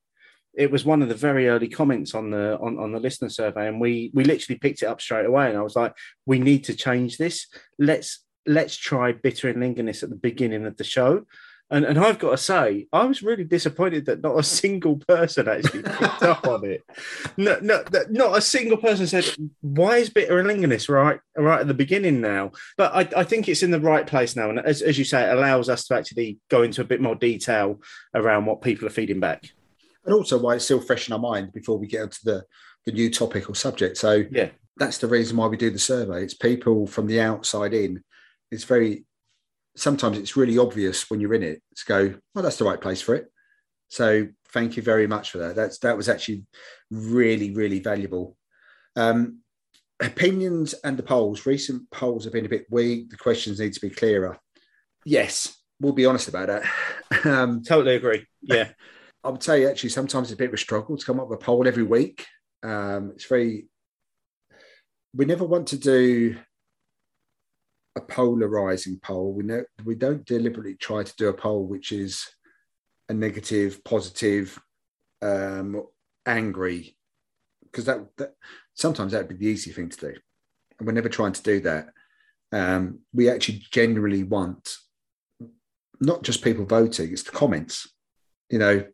it 0.57 0.71
was 0.71 0.85
one 0.85 1.01
of 1.01 1.09
the 1.09 1.15
very 1.15 1.47
early 1.49 1.67
comments 1.67 2.13
on 2.15 2.31
the 2.31 2.57
on, 2.59 2.79
on 2.79 2.91
the 2.91 2.99
listener 2.99 3.29
survey, 3.29 3.67
and 3.67 3.79
we 3.81 4.11
we 4.13 4.23
literally 4.23 4.59
picked 4.59 4.81
it 4.81 4.87
up 4.87 5.01
straight 5.01 5.25
away. 5.25 5.49
And 5.49 5.57
I 5.57 5.61
was 5.61 5.75
like, 5.75 5.93
we 6.25 6.39
need 6.39 6.63
to 6.65 6.75
change 6.75 7.17
this. 7.17 7.47
Let's 7.77 8.23
let's 8.45 8.77
try 8.77 9.11
bitter 9.11 9.49
and 9.49 9.57
lingerness 9.57 10.03
at 10.03 10.09
the 10.09 10.15
beginning 10.15 10.65
of 10.65 10.77
the 10.77 10.83
show, 10.83 11.25
And, 11.71 11.83
and 11.83 11.97
I've 11.97 12.19
got 12.19 12.31
to 12.31 12.37
say, 12.37 12.87
I 12.93 13.05
was 13.05 13.23
really 13.23 13.43
disappointed 13.43 14.05
that 14.05 14.21
not 14.21 14.37
a 14.37 14.43
single 14.43 14.97
person 14.97 15.47
actually 15.47 15.81
picked 15.81 16.21
up 16.21 16.45
on 16.47 16.63
it. 16.63 16.83
No, 17.37 17.57
no, 17.59 17.83
not 18.11 18.37
a 18.37 18.41
single 18.41 18.77
person 18.77 19.07
said, 19.07 19.25
"Why 19.61 19.97
is 19.97 20.11
bitter 20.11 20.37
and 20.37 20.47
lingerness 20.47 20.89
right, 20.89 21.19
right 21.35 21.61
at 21.61 21.67
the 21.67 21.73
beginning 21.73 22.21
now?" 22.21 22.51
But 22.77 22.93
I, 22.93 23.21
I 23.21 23.23
think 23.23 23.49
it's 23.49 23.63
in 23.63 23.71
the 23.71 23.79
right 23.79 24.05
place 24.05 24.35
now, 24.35 24.51
and 24.51 24.59
as, 24.59 24.83
as 24.83 24.99
you 24.99 25.05
say, 25.05 25.23
it 25.27 25.35
allows 25.35 25.67
us 25.67 25.87
to 25.87 25.95
actually 25.95 26.37
go 26.49 26.61
into 26.61 26.81
a 26.81 26.85
bit 26.85 27.01
more 27.01 27.15
detail 27.15 27.81
around 28.13 28.45
what 28.45 28.61
people 28.61 28.87
are 28.87 28.91
feeding 28.91 29.19
back. 29.19 29.49
And 30.05 30.13
also 30.13 30.37
why 30.37 30.55
it's 30.55 30.65
still 30.65 30.79
fresh 30.81 31.07
in 31.07 31.13
our 31.13 31.19
mind 31.19 31.51
before 31.53 31.77
we 31.77 31.87
get 31.87 32.03
onto 32.03 32.19
the, 32.23 32.43
the 32.85 32.91
new 32.91 33.09
topic 33.09 33.49
or 33.49 33.55
subject. 33.55 33.97
So 33.97 34.23
Yeah. 34.31 34.49
that's 34.77 34.97
the 34.99 35.07
reason 35.07 35.37
why 35.37 35.47
we 35.47 35.57
do 35.57 35.69
the 35.71 35.79
survey. 35.79 36.23
It's 36.23 36.33
people 36.33 36.85
from 36.87 37.07
the 37.07 37.19
outside 37.21 37.73
in. 37.73 38.03
It's 38.51 38.63
very 38.63 39.05
sometimes 39.77 40.17
it's 40.17 40.37
really 40.37 40.57
obvious 40.57 41.09
when 41.09 41.19
you're 41.19 41.33
in 41.33 41.43
it 41.43 41.61
to 41.75 41.85
go, 41.85 42.15
well, 42.33 42.43
that's 42.43 42.57
the 42.57 42.63
right 42.65 42.79
place 42.79 43.01
for 43.01 43.13
it. 43.15 43.25
So 43.89 44.27
thank 44.53 44.77
you 44.77 44.83
very 44.83 45.05
much 45.07 45.31
for 45.31 45.39
that. 45.39 45.55
That's 45.55 45.79
that 45.79 45.97
was 45.97 46.07
actually 46.09 46.45
really, 46.91 47.53
really 47.53 47.79
valuable. 47.79 48.37
Um, 48.95 49.39
opinions 50.01 50.73
and 50.83 50.97
the 50.97 51.03
polls. 51.03 51.45
Recent 51.45 51.89
polls 51.91 52.23
have 52.23 52.33
been 52.33 52.45
a 52.45 52.49
bit 52.49 52.65
weak. 52.69 53.09
The 53.09 53.17
questions 53.17 53.59
need 53.59 53.73
to 53.73 53.81
be 53.81 53.89
clearer. 53.89 54.37
Yes, 55.05 55.55
we'll 55.79 55.93
be 55.93 56.05
honest 56.05 56.27
about 56.27 56.47
that. 56.47 56.63
Um, 57.25 57.63
Totally 57.63 57.95
agree. 57.95 58.25
Yeah, 58.41 58.69
I 59.25 59.29
would 59.29 59.41
say 59.41 59.65
actually 59.65 59.89
sometimes 59.89 60.27
it's 60.27 60.35
a 60.35 60.37
bit 60.37 60.49
of 60.49 60.53
a 60.53 60.57
struggle 60.57 60.95
to 60.95 61.05
come 61.05 61.19
up 61.19 61.27
with 61.27 61.41
a 61.41 61.43
poll 61.43 61.67
every 61.67 61.83
week. 61.83 62.27
Um, 62.61 63.11
it's 63.15 63.25
very. 63.25 63.67
We 65.15 65.25
never 65.25 65.45
want 65.45 65.67
to 65.69 65.77
do 65.77 66.37
a 67.95 68.01
polarizing 68.01 68.99
poll. 69.01 69.33
We 69.33 69.43
know 69.43 69.63
we 69.83 69.95
don't 69.95 70.25
deliberately 70.25 70.75
try 70.75 71.01
to 71.01 71.13
do 71.17 71.29
a 71.29 71.33
poll 71.33 71.65
which 71.65 71.91
is 71.91 72.27
a 73.09 73.13
negative, 73.13 73.83
positive, 73.83 74.59
um, 75.23 75.83
angry, 76.27 76.95
because 77.63 77.85
that, 77.85 78.05
that 78.17 78.33
sometimes 78.75 79.11
that'd 79.11 79.29
be 79.29 79.35
the 79.35 79.47
easy 79.47 79.71
thing 79.71 79.89
to 79.89 79.99
do, 79.99 80.13
and 80.77 80.85
we're 80.85 80.93
never 80.93 81.09
trying 81.09 81.33
to 81.33 81.43
do 81.43 81.61
that. 81.61 81.89
Um, 82.51 82.99
we 83.11 83.27
actually 83.29 83.63
genuinely 83.71 84.23
want 84.23 84.75
not 85.99 86.21
just 86.21 86.43
people 86.43 86.65
voting; 86.65 87.11
it's 87.11 87.23
the 87.23 87.31
comments 87.31 87.87
you 88.49 88.59
know, 88.59 88.85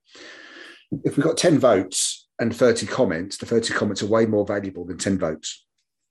if 1.04 1.18
we've 1.18 1.26
got 1.26 1.38
10 1.38 1.60
votes 1.60 2.28
and 2.40 2.56
30 2.56 2.86
comments, 2.88 3.38
the 3.38 3.46
30 3.46 3.74
comments 3.74 4.02
are 4.04 4.08
way 4.08 4.26
more 4.26 4.46
valuable 4.46 4.86
than 4.86 4.98
10 4.98 5.20
votes 5.20 5.66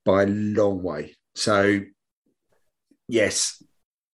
by 0.05 0.23
a 0.23 0.27
long 0.27 0.83
way. 0.83 1.15
So, 1.35 1.81
yes, 3.09 3.63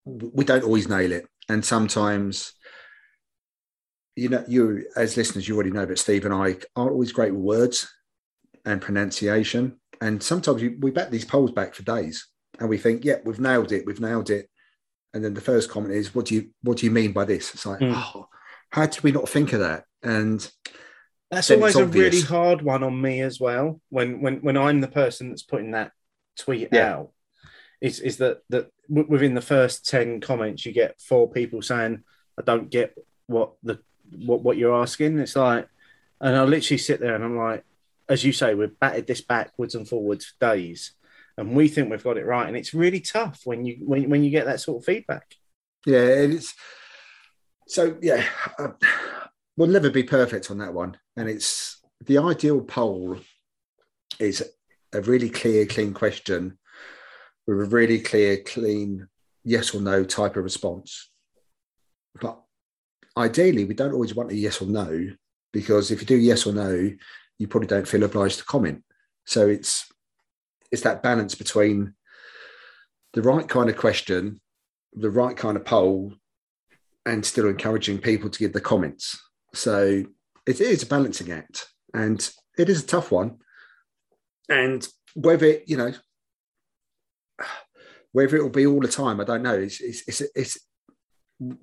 we 0.05 0.43
don't 0.43 0.63
always 0.63 0.87
nail 0.89 1.11
it. 1.11 1.25
And 1.49 1.63
sometimes, 1.63 2.53
you 4.15 4.29
know, 4.29 4.43
you 4.47 4.85
as 4.95 5.15
listeners, 5.15 5.47
you 5.47 5.55
already 5.55 5.71
know, 5.71 5.85
but 5.85 5.99
Steve 5.99 6.25
and 6.25 6.33
I 6.33 6.57
aren't 6.75 6.91
always 6.91 7.11
great 7.11 7.33
with 7.33 7.41
words 7.43 7.87
and 8.65 8.81
pronunciation. 8.81 9.79
And 10.01 10.21
sometimes 10.21 10.61
we, 10.61 10.69
we 10.79 10.91
back 10.91 11.09
these 11.09 11.25
polls 11.25 11.51
back 11.51 11.73
for 11.73 11.83
days 11.83 12.27
and 12.59 12.67
we 12.69 12.77
think, 12.77 13.05
yeah, 13.05 13.17
we've 13.23 13.39
nailed 13.39 13.71
it, 13.71 13.85
we've 13.85 14.01
nailed 14.01 14.29
it. 14.29 14.49
And 15.13 15.23
then 15.23 15.33
the 15.33 15.41
first 15.41 15.69
comment 15.69 15.93
is, 15.93 16.13
what 16.13 16.25
do 16.25 16.35
you 16.35 16.49
what 16.63 16.77
do 16.77 16.85
you 16.85 16.91
mean 16.91 17.13
by 17.13 17.23
this? 17.25 17.53
It's 17.53 17.65
like, 17.65 17.79
Mm. 17.79 17.93
oh, 17.95 18.27
how 18.71 18.85
did 18.85 19.03
we 19.03 19.11
not 19.11 19.29
think 19.29 19.53
of 19.53 19.59
that? 19.61 19.85
And 20.03 20.49
that's 21.31 21.51
always 21.51 21.75
a 21.75 21.85
really 21.85 22.21
hard 22.21 22.61
one 22.61 22.83
on 22.83 23.01
me 23.01 23.21
as 23.21 23.39
well. 23.39 23.81
When 23.89 24.21
when 24.21 24.37
when 24.37 24.57
I'm 24.57 24.81
the 24.81 24.87
person 24.87 25.29
that's 25.29 25.43
putting 25.43 25.71
that 25.71 25.91
tweet 26.37 26.69
Yeah. 26.71 26.95
out, 26.95 27.11
is 27.81 27.99
is 27.99 28.17
that 28.17 28.41
that 28.49 28.69
w- 28.89 29.07
within 29.09 29.33
the 29.33 29.41
first 29.41 29.87
ten 29.89 30.19
comments 30.21 30.65
you 30.65 30.71
get 30.71 31.01
four 31.01 31.29
people 31.29 31.61
saying, 31.61 32.03
"I 32.39 32.43
don't 32.43 32.69
get 32.69 32.95
what 33.27 33.53
the 33.63 33.79
what 34.15 34.41
what 34.41 34.57
you're 34.57 34.75
asking." 34.81 35.19
It's 35.19 35.35
like, 35.35 35.67
and 36.21 36.35
I 36.35 36.43
literally 36.43 36.77
sit 36.77 36.99
there 36.99 37.15
and 37.15 37.23
I'm 37.23 37.37
like, 37.37 37.63
as 38.07 38.23
you 38.23 38.31
say, 38.31 38.53
we've 38.55 38.79
batted 38.79 39.07
this 39.07 39.21
backwards 39.21 39.75
and 39.75 39.87
forwards 39.87 40.25
for 40.25 40.53
days, 40.53 40.93
and 41.37 41.55
we 41.55 41.67
think 41.67 41.89
we've 41.89 42.03
got 42.03 42.17
it 42.17 42.25
right, 42.25 42.47
and 42.47 42.55
it's 42.55 42.73
really 42.73 43.01
tough 43.01 43.41
when 43.43 43.65
you 43.65 43.77
when 43.85 44.09
when 44.09 44.23
you 44.23 44.29
get 44.29 44.45
that 44.45 44.61
sort 44.61 44.77
of 44.81 44.85
feedback. 44.85 45.35
yeah, 45.85 45.99
it's 45.99 46.53
so 47.67 47.97
yeah, 48.01 48.25
uh, 48.57 48.69
we'll 49.55 49.67
never 49.67 49.89
be 49.89 50.03
perfect 50.03 50.49
on 50.51 50.57
that 50.59 50.73
one. 50.73 50.97
And 51.15 51.29
it's 51.29 51.79
the 52.05 52.17
ideal 52.17 52.61
poll 52.61 53.17
is 54.19 54.43
a 54.93 55.01
really 55.01 55.29
clear, 55.29 55.65
clean 55.65 55.93
question 55.93 56.57
with 57.45 57.61
a 57.61 57.65
really 57.65 57.99
clear, 57.99 58.37
clean 58.37 59.07
yes 59.43 59.73
or 59.73 59.81
no 59.81 60.03
type 60.03 60.35
of 60.35 60.43
response. 60.43 61.09
But 62.19 62.39
ideally, 63.17 63.65
we 63.65 63.73
don't 63.73 63.93
always 63.93 64.15
want 64.15 64.31
a 64.31 64.35
yes 64.35 64.61
or 64.61 64.67
no 64.67 65.09
because 65.53 65.91
if 65.91 66.01
you 66.01 66.07
do 66.07 66.17
yes 66.17 66.45
or 66.45 66.53
no, 66.53 66.91
you 67.39 67.47
probably 67.47 67.67
don't 67.67 67.87
feel 67.87 68.03
obliged 68.03 68.39
to 68.39 68.45
comment. 68.45 68.83
So 69.25 69.47
it's 69.47 69.91
it's 70.71 70.81
that 70.81 71.03
balance 71.03 71.35
between 71.35 71.93
the 73.13 73.21
right 73.21 73.47
kind 73.47 73.69
of 73.69 73.77
question, 73.77 74.41
the 74.93 75.09
right 75.09 75.35
kind 75.35 75.55
of 75.55 75.65
poll, 75.65 76.13
and 77.07 77.25
still 77.25 77.47
encouraging 77.47 77.97
people 77.99 78.29
to 78.29 78.39
give 78.39 78.53
the 78.53 78.61
comments. 78.61 79.17
So 79.53 80.03
it 80.45 80.61
is 80.61 80.83
a 80.83 80.87
balancing 80.87 81.31
act, 81.31 81.67
and 81.93 82.29
it 82.57 82.69
is 82.69 82.83
a 82.83 82.87
tough 82.87 83.11
one. 83.11 83.37
And 84.49 84.87
whether 85.15 85.57
you 85.65 85.77
know, 85.77 85.93
whether 88.11 88.35
it 88.35 88.43
will 88.43 88.49
be 88.49 88.67
all 88.67 88.81
the 88.81 88.87
time, 88.87 89.19
I 89.19 89.23
don't 89.23 89.41
know. 89.41 89.55
It's 89.57 89.81
it's 89.81 90.03
it's, 90.07 90.21
it's 90.35 90.57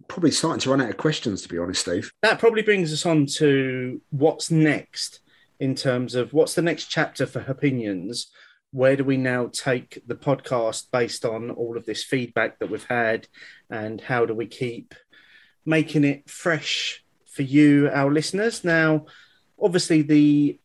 probably 0.08 0.30
starting 0.30 0.60
to 0.60 0.70
run 0.70 0.80
out 0.80 0.90
of 0.90 0.96
questions, 0.96 1.42
to 1.42 1.48
be 1.48 1.58
honest, 1.58 1.82
Steve. 1.82 2.10
that 2.22 2.38
probably 2.38 2.62
brings 2.62 2.92
us 2.92 3.04
on 3.04 3.26
to 3.26 4.00
what's 4.10 4.50
next 4.50 5.20
in 5.60 5.74
terms 5.74 6.14
of 6.14 6.32
what's 6.32 6.54
the 6.54 6.62
next 6.62 6.86
chapter 6.86 7.26
for 7.26 7.40
opinions 7.40 8.30
where 8.74 8.96
do 8.96 9.04
we 9.04 9.16
now 9.16 9.46
take 9.46 10.02
the 10.08 10.16
podcast 10.16 10.90
based 10.90 11.24
on 11.24 11.48
all 11.52 11.76
of 11.76 11.86
this 11.86 12.02
feedback 12.02 12.58
that 12.58 12.68
we've 12.68 12.86
had 12.86 13.28
and 13.70 14.00
how 14.00 14.26
do 14.26 14.34
we 14.34 14.48
keep 14.48 14.96
making 15.64 16.04
it 16.04 16.28
fresh 16.28 17.04
for 17.26 17.42
you 17.42 17.90
our 17.92 18.12
listeners. 18.12 18.64
Now 18.64 19.06
obviously 19.60 20.02
the 20.02 20.58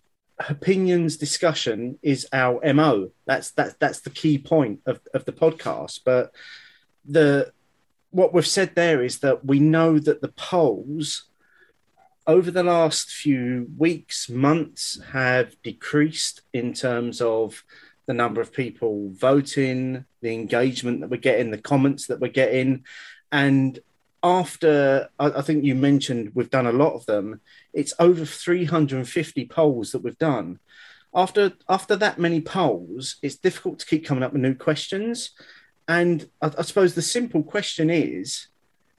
opinions 0.48 1.18
discussion 1.18 2.00
is 2.02 2.26
our 2.32 2.62
mo 2.74 3.12
that's 3.26 3.52
that's 3.52 3.74
that's 3.76 4.00
the 4.02 4.10
key 4.10 4.38
point 4.38 4.80
of, 4.86 5.00
of 5.14 5.26
the 5.26 5.34
podcast. 5.34 6.02
But 6.06 6.34
the 7.06 7.52
what 8.12 8.34
we've 8.34 8.48
said 8.48 8.74
there 8.76 9.04
is 9.04 9.20
that 9.20 9.46
we 9.46 9.60
know 9.60 10.00
that 10.00 10.22
the 10.22 10.30
polls 10.30 11.30
over 12.30 12.52
the 12.52 12.64
last 12.64 13.10
few 13.10 13.68
weeks, 13.76 14.30
months 14.30 15.02
have 15.14 15.60
decreased 15.64 16.42
in 16.54 16.74
terms 16.74 17.22
of 17.22 17.64
the 18.06 18.14
number 18.14 18.40
of 18.40 18.54
people 18.54 19.10
voting, 19.14 20.06
the 20.22 20.34
engagement 20.34 21.02
that 21.02 21.10
we're 21.10 21.18
getting, 21.18 21.50
the 21.50 21.58
comments 21.58 22.06
that 22.06 22.20
we're 22.20 22.28
getting. 22.28 22.86
And 23.32 23.80
after, 24.22 25.10
I, 25.20 25.42
think 25.42 25.64
you 25.64 25.76
mentioned 25.76 26.32
we've 26.34 26.50
done 26.50 26.68
a 26.68 26.72
lot 26.72 26.94
of 26.94 27.06
them, 27.06 27.42
it's 27.74 27.94
over 28.00 28.26
350 28.26 29.46
polls 29.46 29.92
that 29.92 30.04
we've 30.04 30.18
done. 30.18 30.60
After, 31.14 31.54
after 31.68 31.96
that 31.96 32.20
many 32.20 32.42
polls, 32.42 33.16
it's 33.22 33.38
difficult 33.38 33.80
to 33.80 33.86
keep 33.86 34.06
coming 34.06 34.24
up 34.24 34.34
with 34.34 34.42
new 34.42 34.56
questions. 34.56 35.32
And 35.88 36.30
I, 36.42 36.52
I 36.58 36.62
suppose 36.64 36.94
the 36.94 37.02
simple 37.02 37.44
question 37.44 37.90
is 37.90 38.48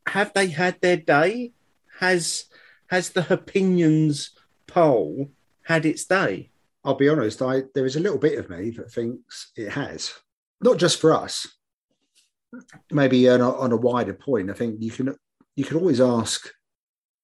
have 0.06 0.32
they 0.32 0.48
had 0.48 0.80
their 0.80 0.97
day? 0.97 1.52
Has 1.98 2.47
has 2.88 3.10
the 3.10 3.32
opinions 3.32 4.30
poll 4.66 5.30
had 5.62 5.86
its 5.86 6.05
day? 6.05 6.51
I'll 6.84 6.94
be 6.94 7.09
honest, 7.09 7.42
I 7.42 7.62
there 7.74 7.86
is 7.86 7.97
a 7.97 8.01
little 8.01 8.18
bit 8.18 8.38
of 8.38 8.51
me 8.51 8.70
that 8.70 8.90
thinks 8.90 9.52
it 9.55 9.70
has, 9.70 10.12
not 10.60 10.78
just 10.78 11.01
for 11.01 11.14
us. 11.14 11.47
Maybe 12.90 13.28
on 13.28 13.40
a, 13.40 13.52
on 13.52 13.72
a 13.72 13.77
wider 13.77 14.14
point, 14.14 14.51
I 14.51 14.55
think 14.55 14.77
you 14.81 14.90
can 14.90 15.14
you 15.56 15.64
can 15.64 15.77
always 15.77 16.01
ask 16.01 16.51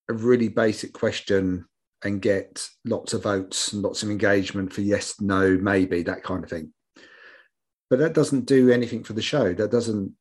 a 0.08 0.14
really 0.14 0.48
basic 0.48 0.92
question 0.92 1.66
and 2.04 2.22
get 2.22 2.68
lots 2.84 3.14
of 3.14 3.24
votes 3.24 3.72
and 3.72 3.82
lots 3.82 4.02
of 4.02 4.10
engagement 4.10 4.72
for 4.72 4.82
yes, 4.82 5.20
no, 5.20 5.56
maybe 5.56 6.02
that 6.02 6.22
kind 6.22 6.44
of 6.44 6.50
thing. 6.50 6.72
But 7.90 7.98
that 8.00 8.14
doesn't 8.14 8.46
do 8.46 8.70
anything 8.70 9.04
for 9.04 9.14
the 9.14 9.22
show. 9.22 9.54
That 9.54 9.70
doesn't 9.70 10.12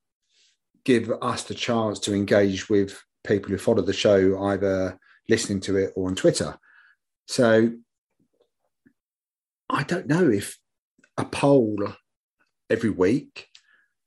give 0.86 1.12
us 1.22 1.44
the 1.44 1.54
chance 1.54 2.00
to 2.00 2.14
engage 2.14 2.70
with 2.70 3.00
people 3.26 3.50
who 3.50 3.58
follow 3.58 3.82
the 3.82 3.94
show, 3.94 4.42
either 4.46 4.98
listening 5.28 5.60
to 5.62 5.78
it 5.78 5.94
or 5.96 6.08
on 6.08 6.16
Twitter. 6.16 6.58
So 7.28 7.72
I 9.70 9.84
don't 9.84 10.08
know 10.08 10.30
if 10.30 10.58
a 11.18 11.26
poll 11.26 11.76
every 12.70 12.92
week, 12.92 13.48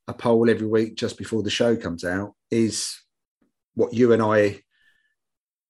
a 0.08 0.14
poll 0.14 0.50
every 0.50 0.66
week 0.66 0.96
just 0.96 1.18
before 1.18 1.42
the 1.42 1.50
show 1.50 1.76
comes 1.76 2.02
out 2.02 2.34
is 2.50 2.98
what 3.74 3.92
you 3.92 4.12
and 4.12 4.22
I 4.22 4.62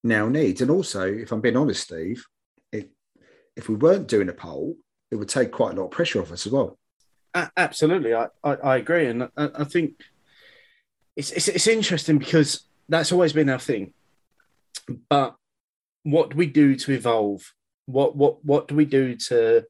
now 0.04 0.28
need. 0.28 0.60
And 0.60 0.70
also, 0.70 1.12
if 1.12 1.32
I'm 1.32 1.40
being 1.40 1.56
honest, 1.56 1.82
Steve, 1.82 2.24
it, 2.72 2.90
if 3.56 3.68
we 3.68 3.74
weren't 3.74 4.08
doing 4.08 4.28
a 4.28 4.32
poll, 4.32 4.76
it 5.10 5.16
would 5.16 5.28
take 5.28 5.50
quite 5.50 5.74
a 5.74 5.76
lot 5.76 5.86
of 5.86 5.90
pressure 5.90 6.22
off 6.22 6.32
us 6.32 6.46
as 6.46 6.52
well. 6.52 6.78
Absolutely, 7.56 8.14
I, 8.14 8.28
I, 8.42 8.52
I 8.54 8.76
agree, 8.78 9.06
and 9.06 9.24
I, 9.24 9.28
I 9.36 9.64
think 9.64 9.92
it's, 11.14 11.30
it's 11.30 11.46
it's 11.46 11.66
interesting 11.66 12.18
because 12.18 12.66
that's 12.88 13.12
always 13.12 13.32
been 13.32 13.50
our 13.50 13.58
thing. 13.58 13.92
But 15.08 15.36
what 16.04 16.30
do 16.30 16.36
we 16.36 16.46
do 16.46 16.74
to 16.74 16.92
evolve? 16.92 17.52
What 17.86 18.16
what 18.16 18.44
what 18.44 18.66
do 18.66 18.74
we 18.74 18.86
do 18.86 19.14
to 19.28 19.64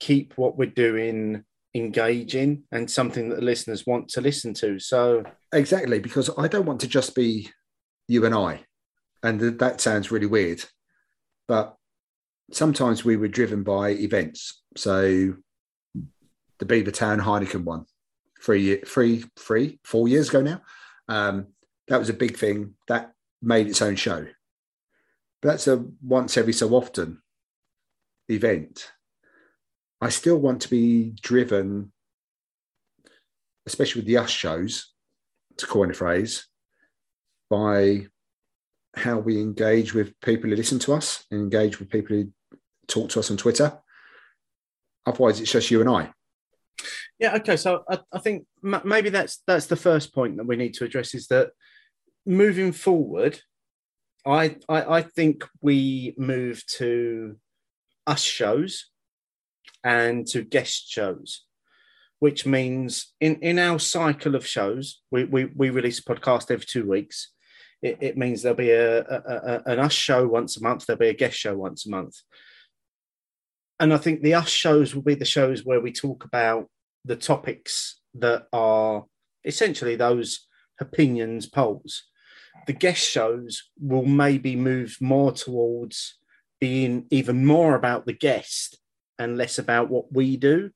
keep 0.00 0.34
what 0.36 0.58
we're 0.58 0.66
doing 0.66 1.44
engaging 1.74 2.64
and 2.72 2.90
something 2.90 3.28
that 3.28 3.36
the 3.36 3.44
listeners 3.44 3.86
want 3.86 4.08
to 4.10 4.20
listen 4.20 4.54
to? 4.54 4.78
So 4.78 5.24
Exactly, 5.52 5.98
because 5.98 6.30
I 6.38 6.48
don't 6.48 6.66
want 6.66 6.80
to 6.80 6.88
just 6.88 7.14
be 7.14 7.50
you 8.08 8.24
and 8.24 8.34
I. 8.34 8.64
And 9.22 9.58
that 9.58 9.80
sounds 9.80 10.10
really 10.10 10.26
weird. 10.26 10.64
But 11.48 11.76
sometimes 12.52 13.04
we 13.04 13.16
were 13.16 13.28
driven 13.28 13.62
by 13.62 13.90
events. 13.90 14.62
So 14.76 15.34
the 16.58 16.66
Beavertown 16.66 17.20
Heineken 17.20 17.64
one, 17.64 17.86
three, 18.42 18.76
three, 18.76 19.24
three, 19.38 19.80
four 19.84 20.08
years 20.08 20.28
ago 20.28 20.42
now. 20.42 20.62
Um, 21.08 21.48
that 21.88 21.98
was 21.98 22.08
a 22.08 22.14
big 22.14 22.36
thing. 22.36 22.74
That 22.88 23.12
made 23.42 23.66
its 23.66 23.82
own 23.82 23.96
show. 23.96 24.26
But 25.42 25.48
that's 25.48 25.66
a 25.66 25.84
once 26.02 26.36
every 26.36 26.52
so 26.52 26.70
often 26.70 27.22
event. 28.28 28.92
I 30.00 30.08
still 30.08 30.38
want 30.38 30.62
to 30.62 30.70
be 30.70 31.14
driven, 31.20 31.92
especially 33.66 34.00
with 34.00 34.06
the 34.06 34.18
us 34.18 34.30
shows, 34.30 34.92
to 35.58 35.66
coin 35.66 35.90
a 35.90 35.94
phrase, 35.94 36.46
by 37.50 38.06
how 38.94 39.18
we 39.18 39.40
engage 39.40 39.94
with 39.94 40.18
people 40.20 40.50
who 40.50 40.56
listen 40.56 40.78
to 40.80 40.94
us 40.94 41.24
and 41.30 41.40
engage 41.40 41.78
with 41.78 41.90
people 41.90 42.16
who 42.16 42.32
talk 42.88 43.10
to 43.10 43.20
us 43.20 43.30
on 43.30 43.36
Twitter. 43.36 43.78
Otherwise, 45.06 45.40
it's 45.40 45.52
just 45.52 45.70
you 45.70 45.80
and 45.80 45.90
I. 45.90 46.12
Yeah. 47.18 47.36
Okay. 47.36 47.56
So 47.56 47.84
I, 47.88 47.98
I 48.12 48.18
think 48.18 48.46
m- 48.64 48.82
maybe 48.84 49.10
that's 49.10 49.42
that's 49.46 49.66
the 49.66 49.76
first 49.76 50.14
point 50.14 50.38
that 50.38 50.46
we 50.46 50.56
need 50.56 50.74
to 50.74 50.84
address 50.84 51.14
is 51.14 51.26
that 51.28 51.50
moving 52.24 52.72
forward, 52.72 53.40
I 54.26 54.56
I, 54.68 54.98
I 54.98 55.02
think 55.02 55.46
we 55.60 56.14
move 56.16 56.64
to 56.78 57.36
us 58.06 58.22
shows 58.22 58.89
and 59.84 60.26
to 60.28 60.42
guest 60.42 60.90
shows, 60.90 61.44
which 62.18 62.46
means 62.46 63.12
in 63.20 63.36
in 63.36 63.58
our 63.58 63.78
cycle 63.78 64.34
of 64.34 64.46
shows, 64.46 65.00
we 65.10 65.24
we, 65.24 65.46
we 65.46 65.70
release 65.70 65.98
a 65.98 66.02
podcast 66.02 66.50
every 66.50 66.66
two 66.66 66.88
weeks. 66.88 67.32
It, 67.82 67.98
it 68.00 68.18
means 68.18 68.42
there'll 68.42 68.56
be 68.56 68.72
a, 68.72 69.00
a, 69.00 69.22
a 69.26 69.62
an 69.66 69.78
us 69.78 69.92
show 69.92 70.26
once 70.26 70.56
a 70.56 70.62
month. 70.62 70.86
There'll 70.86 70.98
be 70.98 71.08
a 71.08 71.14
guest 71.14 71.36
show 71.36 71.56
once 71.56 71.86
a 71.86 71.90
month. 71.90 72.16
And 73.78 73.94
I 73.94 73.96
think 73.96 74.20
the 74.20 74.34
us 74.34 74.50
shows 74.50 74.94
will 74.94 75.02
be 75.02 75.14
the 75.14 75.24
shows 75.24 75.64
where 75.64 75.80
we 75.80 75.90
talk 75.90 76.24
about 76.24 76.68
the 77.06 77.16
topics 77.16 77.98
that 78.14 78.46
are 78.52 79.04
essentially 79.44 79.96
those 79.96 80.46
opinions 80.80 81.46
polls. 81.46 82.04
The 82.66 82.74
guest 82.74 83.02
shows 83.02 83.70
will 83.80 84.04
maybe 84.04 84.54
move 84.54 84.98
more 85.00 85.32
towards 85.32 86.18
being 86.60 87.06
even 87.10 87.46
more 87.46 87.74
about 87.74 88.04
the 88.04 88.12
guest 88.12 88.78
and 89.20 89.36
less 89.36 89.58
about 89.58 89.90
what 89.90 90.12
we 90.12 90.36
do. 90.36 90.70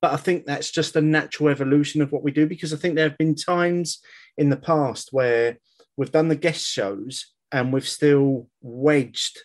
But 0.00 0.12
I 0.12 0.16
think 0.16 0.44
that's 0.46 0.70
just 0.70 0.96
a 0.96 1.00
natural 1.00 1.48
evolution 1.48 2.02
of 2.02 2.10
what 2.10 2.24
we 2.24 2.32
do 2.32 2.46
because 2.46 2.74
I 2.74 2.76
think 2.76 2.96
there 2.96 3.08
have 3.08 3.18
been 3.18 3.36
times 3.36 4.00
in 4.36 4.50
the 4.50 4.56
past 4.56 5.08
where 5.12 5.58
we've 5.96 6.10
done 6.12 6.28
the 6.28 6.36
guest 6.36 6.66
shows 6.66 7.32
and 7.52 7.72
we've 7.72 7.88
still 7.88 8.48
wedged 8.60 9.38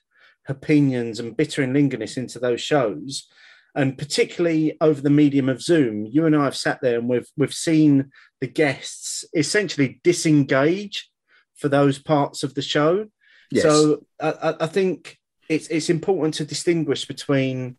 opinions 0.49 1.19
and 1.19 1.37
bitter 1.37 1.61
and 1.61 1.75
lingerness 1.75 2.17
into 2.17 2.39
those 2.39 2.61
shows 2.61 3.27
and 3.75 3.95
particularly 3.95 4.75
over 4.81 4.99
the 5.01 5.09
medium 5.11 5.49
of 5.49 5.61
Zoom, 5.61 6.07
you 6.07 6.25
and 6.25 6.35
I 6.35 6.45
have 6.45 6.57
sat 6.57 6.81
there 6.81 6.97
and 6.97 7.07
we've 7.07 7.29
we've 7.37 7.53
seen 7.53 8.09
the 8.41 8.47
guests 8.47 9.23
essentially 9.35 10.01
disengage 10.03 11.11
for 11.55 11.69
those 11.69 11.99
parts 11.99 12.41
of 12.41 12.55
the 12.55 12.63
show. 12.63 13.05
Yes. 13.51 13.63
So 13.63 14.03
I, 14.19 14.31
I- 14.31 14.55
I 14.61 14.67
think 14.67 15.19
it's 15.49 15.67
it's 15.67 15.89
important 15.89 16.35
to 16.35 16.45
distinguish 16.45 17.05
between 17.05 17.77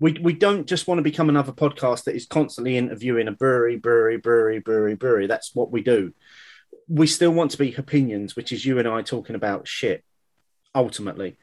we 0.00 0.12
we 0.20 0.32
don't 0.32 0.66
just 0.66 0.86
want 0.88 0.98
to 0.98 1.02
become 1.02 1.28
another 1.28 1.52
podcast 1.52 2.04
that 2.04 2.16
is 2.16 2.26
constantly 2.26 2.76
interviewing 2.76 3.28
a 3.28 3.32
brewery, 3.32 3.76
brewery, 3.76 4.16
brewery, 4.16 4.58
brewery, 4.58 4.94
brewery. 4.94 5.26
That's 5.26 5.54
what 5.54 5.70
we 5.70 5.82
do. 5.82 6.12
We 6.88 7.06
still 7.06 7.30
want 7.30 7.52
to 7.52 7.58
be 7.58 7.74
opinions, 7.74 8.36
which 8.36 8.52
is 8.52 8.64
you 8.64 8.78
and 8.78 8.88
I 8.88 9.02
talking 9.02 9.36
about 9.36 9.68
shit, 9.68 10.04
ultimately. 10.74 11.36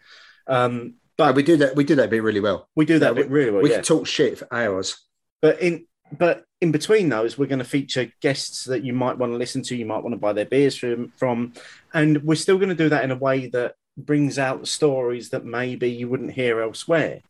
Um, 0.48 0.96
but 1.18 1.28
but 1.28 1.36
we 1.36 1.44
do 1.44 1.58
that. 1.58 1.76
We 1.76 1.84
do 1.84 1.96
that 1.96 2.10
bit 2.10 2.24
really 2.24 2.40
well. 2.40 2.70
we 2.76 2.86
do 2.86 3.00
that 3.00 3.16
Yeah, 3.16 3.22
bit 3.22 3.30
really 3.30 3.52
well. 3.52 3.64
we 3.64 3.70
yeah. 3.70 3.78
can 3.78 3.86
talk 3.86 4.08
shit 4.08 4.38
for 4.38 4.54
hours. 4.54 4.98
But 5.42 5.62
in 5.62 5.88
but 6.18 6.44
in 6.60 6.72
between 6.72 7.10
those, 7.10 7.38
we're 7.38 7.48
going 7.48 7.60
to 7.60 7.66
feature 7.66 8.12
guests 8.22 8.66
that 8.66 8.84
you 8.84 8.94
might 8.94 9.18
want 9.18 9.32
to 9.32 9.38
listen 9.38 9.64
to. 9.64 9.76
You 9.76 9.86
might 9.86 10.04
want 10.04 10.14
to 10.14 10.20
buy 10.20 10.34
their 10.34 10.46
beers 10.46 10.76
from, 10.76 11.14
from, 11.16 11.54
and 11.94 12.22
we're 12.24 12.36
still 12.36 12.58
going 12.58 12.70
to 12.70 12.76
do 12.76 12.90
that 12.90 13.04
in 13.04 13.12
a 13.12 13.16
way 13.16 13.48
that 13.48 13.76
brings 13.98 14.40
out 14.40 14.68
stories 14.68 15.30
that 15.30 15.46
maybe 15.46 15.90
you 15.90 16.08
wouldn't 16.08 16.34
hear 16.34 16.62
elsewhere. 16.62 17.22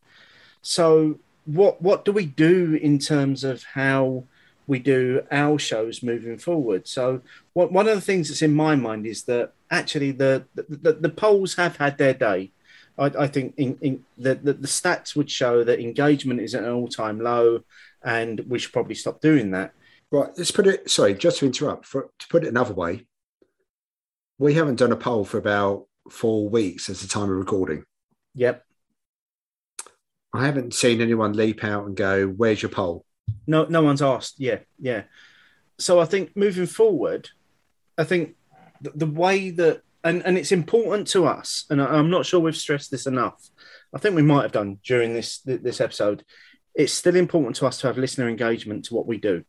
So, 0.62 1.18
what 1.44 1.82
what 1.82 2.04
do 2.04 2.12
we 2.12 2.26
do 2.26 2.78
in 2.80 2.98
terms 2.98 3.44
of 3.44 3.64
how 3.64 4.24
we 4.66 4.78
do 4.78 5.22
our 5.30 5.58
shows 5.58 6.02
moving 6.02 6.38
forward? 6.38 6.86
So, 6.86 7.22
what 7.52 7.72
one 7.72 7.88
of 7.88 7.94
the 7.94 8.00
things 8.00 8.28
that's 8.28 8.42
in 8.42 8.54
my 8.54 8.76
mind 8.76 9.06
is 9.06 9.24
that 9.24 9.52
actually 9.70 10.12
the 10.12 10.44
the, 10.54 10.64
the, 10.68 10.92
the 10.92 11.08
polls 11.08 11.56
have 11.56 11.76
had 11.76 11.98
their 11.98 12.14
day. 12.14 12.52
I, 12.98 13.06
I 13.06 13.26
think 13.26 13.54
in, 13.56 13.78
in 13.80 14.04
the, 14.18 14.34
the 14.34 14.52
the 14.52 14.68
stats 14.68 15.16
would 15.16 15.30
show 15.30 15.64
that 15.64 15.80
engagement 15.80 16.40
is 16.40 16.54
at 16.54 16.64
an 16.64 16.70
all 16.70 16.88
time 16.88 17.20
low 17.20 17.64
and 18.04 18.40
we 18.48 18.58
should 18.58 18.72
probably 18.72 18.94
stop 18.94 19.20
doing 19.20 19.50
that. 19.52 19.72
Right. 20.10 20.30
Let's 20.36 20.50
put 20.50 20.66
it. 20.66 20.90
Sorry, 20.90 21.14
just 21.14 21.38
to 21.38 21.46
interrupt. 21.46 21.86
For, 21.86 22.10
to 22.18 22.28
put 22.28 22.44
it 22.44 22.48
another 22.48 22.74
way, 22.74 23.06
we 24.38 24.54
haven't 24.54 24.76
done 24.76 24.92
a 24.92 24.96
poll 24.96 25.24
for 25.24 25.38
about 25.38 25.86
four 26.10 26.48
weeks 26.48 26.88
as 26.88 27.00
the 27.00 27.08
time 27.08 27.24
of 27.24 27.36
recording. 27.36 27.84
Yep. 28.34 28.64
I 30.34 30.46
haven't 30.46 30.74
seen 30.74 31.00
anyone 31.00 31.34
leap 31.34 31.62
out 31.62 31.86
and 31.86 31.96
go, 31.96 32.26
"Where's 32.26 32.62
your 32.62 32.70
poll?" 32.70 33.04
No, 33.46 33.64
no 33.64 33.82
one's 33.82 34.02
asked. 34.02 34.36
Yeah, 34.38 34.60
yeah. 34.78 35.02
So 35.78 36.00
I 36.00 36.04
think 36.04 36.36
moving 36.36 36.66
forward, 36.66 37.28
I 37.98 38.04
think 38.04 38.36
the, 38.80 38.92
the 38.94 39.06
way 39.06 39.50
that 39.50 39.82
and 40.04 40.24
and 40.24 40.38
it's 40.38 40.52
important 40.52 41.06
to 41.08 41.26
us, 41.26 41.64
and 41.70 41.80
I, 41.80 41.86
I'm 41.86 42.10
not 42.10 42.26
sure 42.26 42.40
we've 42.40 42.56
stressed 42.56 42.90
this 42.90 43.06
enough. 43.06 43.50
I 43.94 43.98
think 43.98 44.14
we 44.14 44.22
might 44.22 44.42
have 44.42 44.52
done 44.52 44.78
during 44.84 45.12
this 45.14 45.38
this 45.40 45.80
episode. 45.80 46.24
It's 46.74 46.92
still 46.92 47.16
important 47.16 47.56
to 47.56 47.66
us 47.66 47.78
to 47.80 47.86
have 47.86 47.98
listener 47.98 48.28
engagement 48.28 48.86
to 48.86 48.94
what 48.94 49.06
we 49.06 49.18
do. 49.18 49.44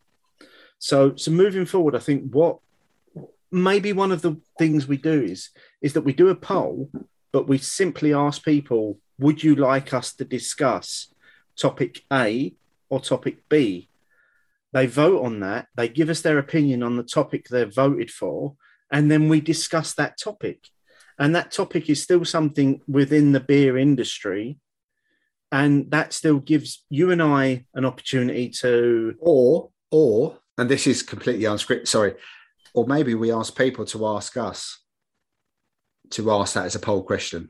So 0.79 1.15
so 1.15 1.31
moving 1.31 1.65
forward, 1.65 1.95
I 1.95 1.99
think 1.99 2.33
what 2.33 2.59
maybe 3.53 3.93
one 3.93 4.11
of 4.11 4.21
the 4.21 4.37
things 4.57 4.87
we 4.87 4.97
do 4.97 5.21
is 5.21 5.49
is 5.81 5.93
that 5.93 6.01
we 6.01 6.13
do 6.13 6.29
a 6.29 6.35
poll, 6.35 6.89
but 7.31 7.47
we 7.47 7.57
simply 7.57 8.13
ask 8.13 8.43
people, 8.43 8.99
would 9.19 9.43
you 9.43 9.55
like 9.55 9.93
us 9.93 10.13
to 10.15 10.25
discuss 10.25 11.13
topic 11.55 12.01
A 12.11 12.53
or 12.89 12.99
topic 12.99 13.47
B? 13.49 13.89
They 14.71 14.87
vote 14.87 15.23
on 15.23 15.39
that, 15.41 15.67
they 15.75 15.87
give 15.87 16.09
us 16.09 16.21
their 16.21 16.39
opinion 16.39 16.81
on 16.81 16.97
the 16.97 17.03
topic 17.03 17.47
they've 17.47 17.73
voted 17.73 18.09
for, 18.09 18.55
and 18.91 19.09
then 19.09 19.29
we 19.29 19.39
discuss 19.39 19.93
that 19.93 20.17
topic. 20.17 20.67
And 21.19 21.35
that 21.35 21.51
topic 21.51 21.89
is 21.89 22.01
still 22.01 22.25
something 22.25 22.81
within 22.87 23.33
the 23.33 23.39
beer 23.39 23.77
industry. 23.77 24.57
And 25.51 25.91
that 25.91 26.11
still 26.11 26.39
gives 26.39 26.83
you 26.89 27.11
and 27.11 27.21
I 27.21 27.65
an 27.75 27.85
opportunity 27.85 28.49
to 28.61 29.15
Or, 29.19 29.69
or, 29.91 30.39
and 30.57 30.67
this 30.67 30.87
is 30.87 31.03
completely 31.03 31.45
unscripted. 31.45 31.87
Sorry, 31.87 32.15
or 32.73 32.87
maybe 32.87 33.15
we 33.15 33.31
ask 33.31 33.55
people 33.55 33.85
to 33.85 34.07
ask 34.07 34.35
us 34.37 34.79
to 36.11 36.31
ask 36.31 36.53
that 36.53 36.65
as 36.65 36.75
a 36.75 36.79
poll 36.79 37.03
question. 37.03 37.49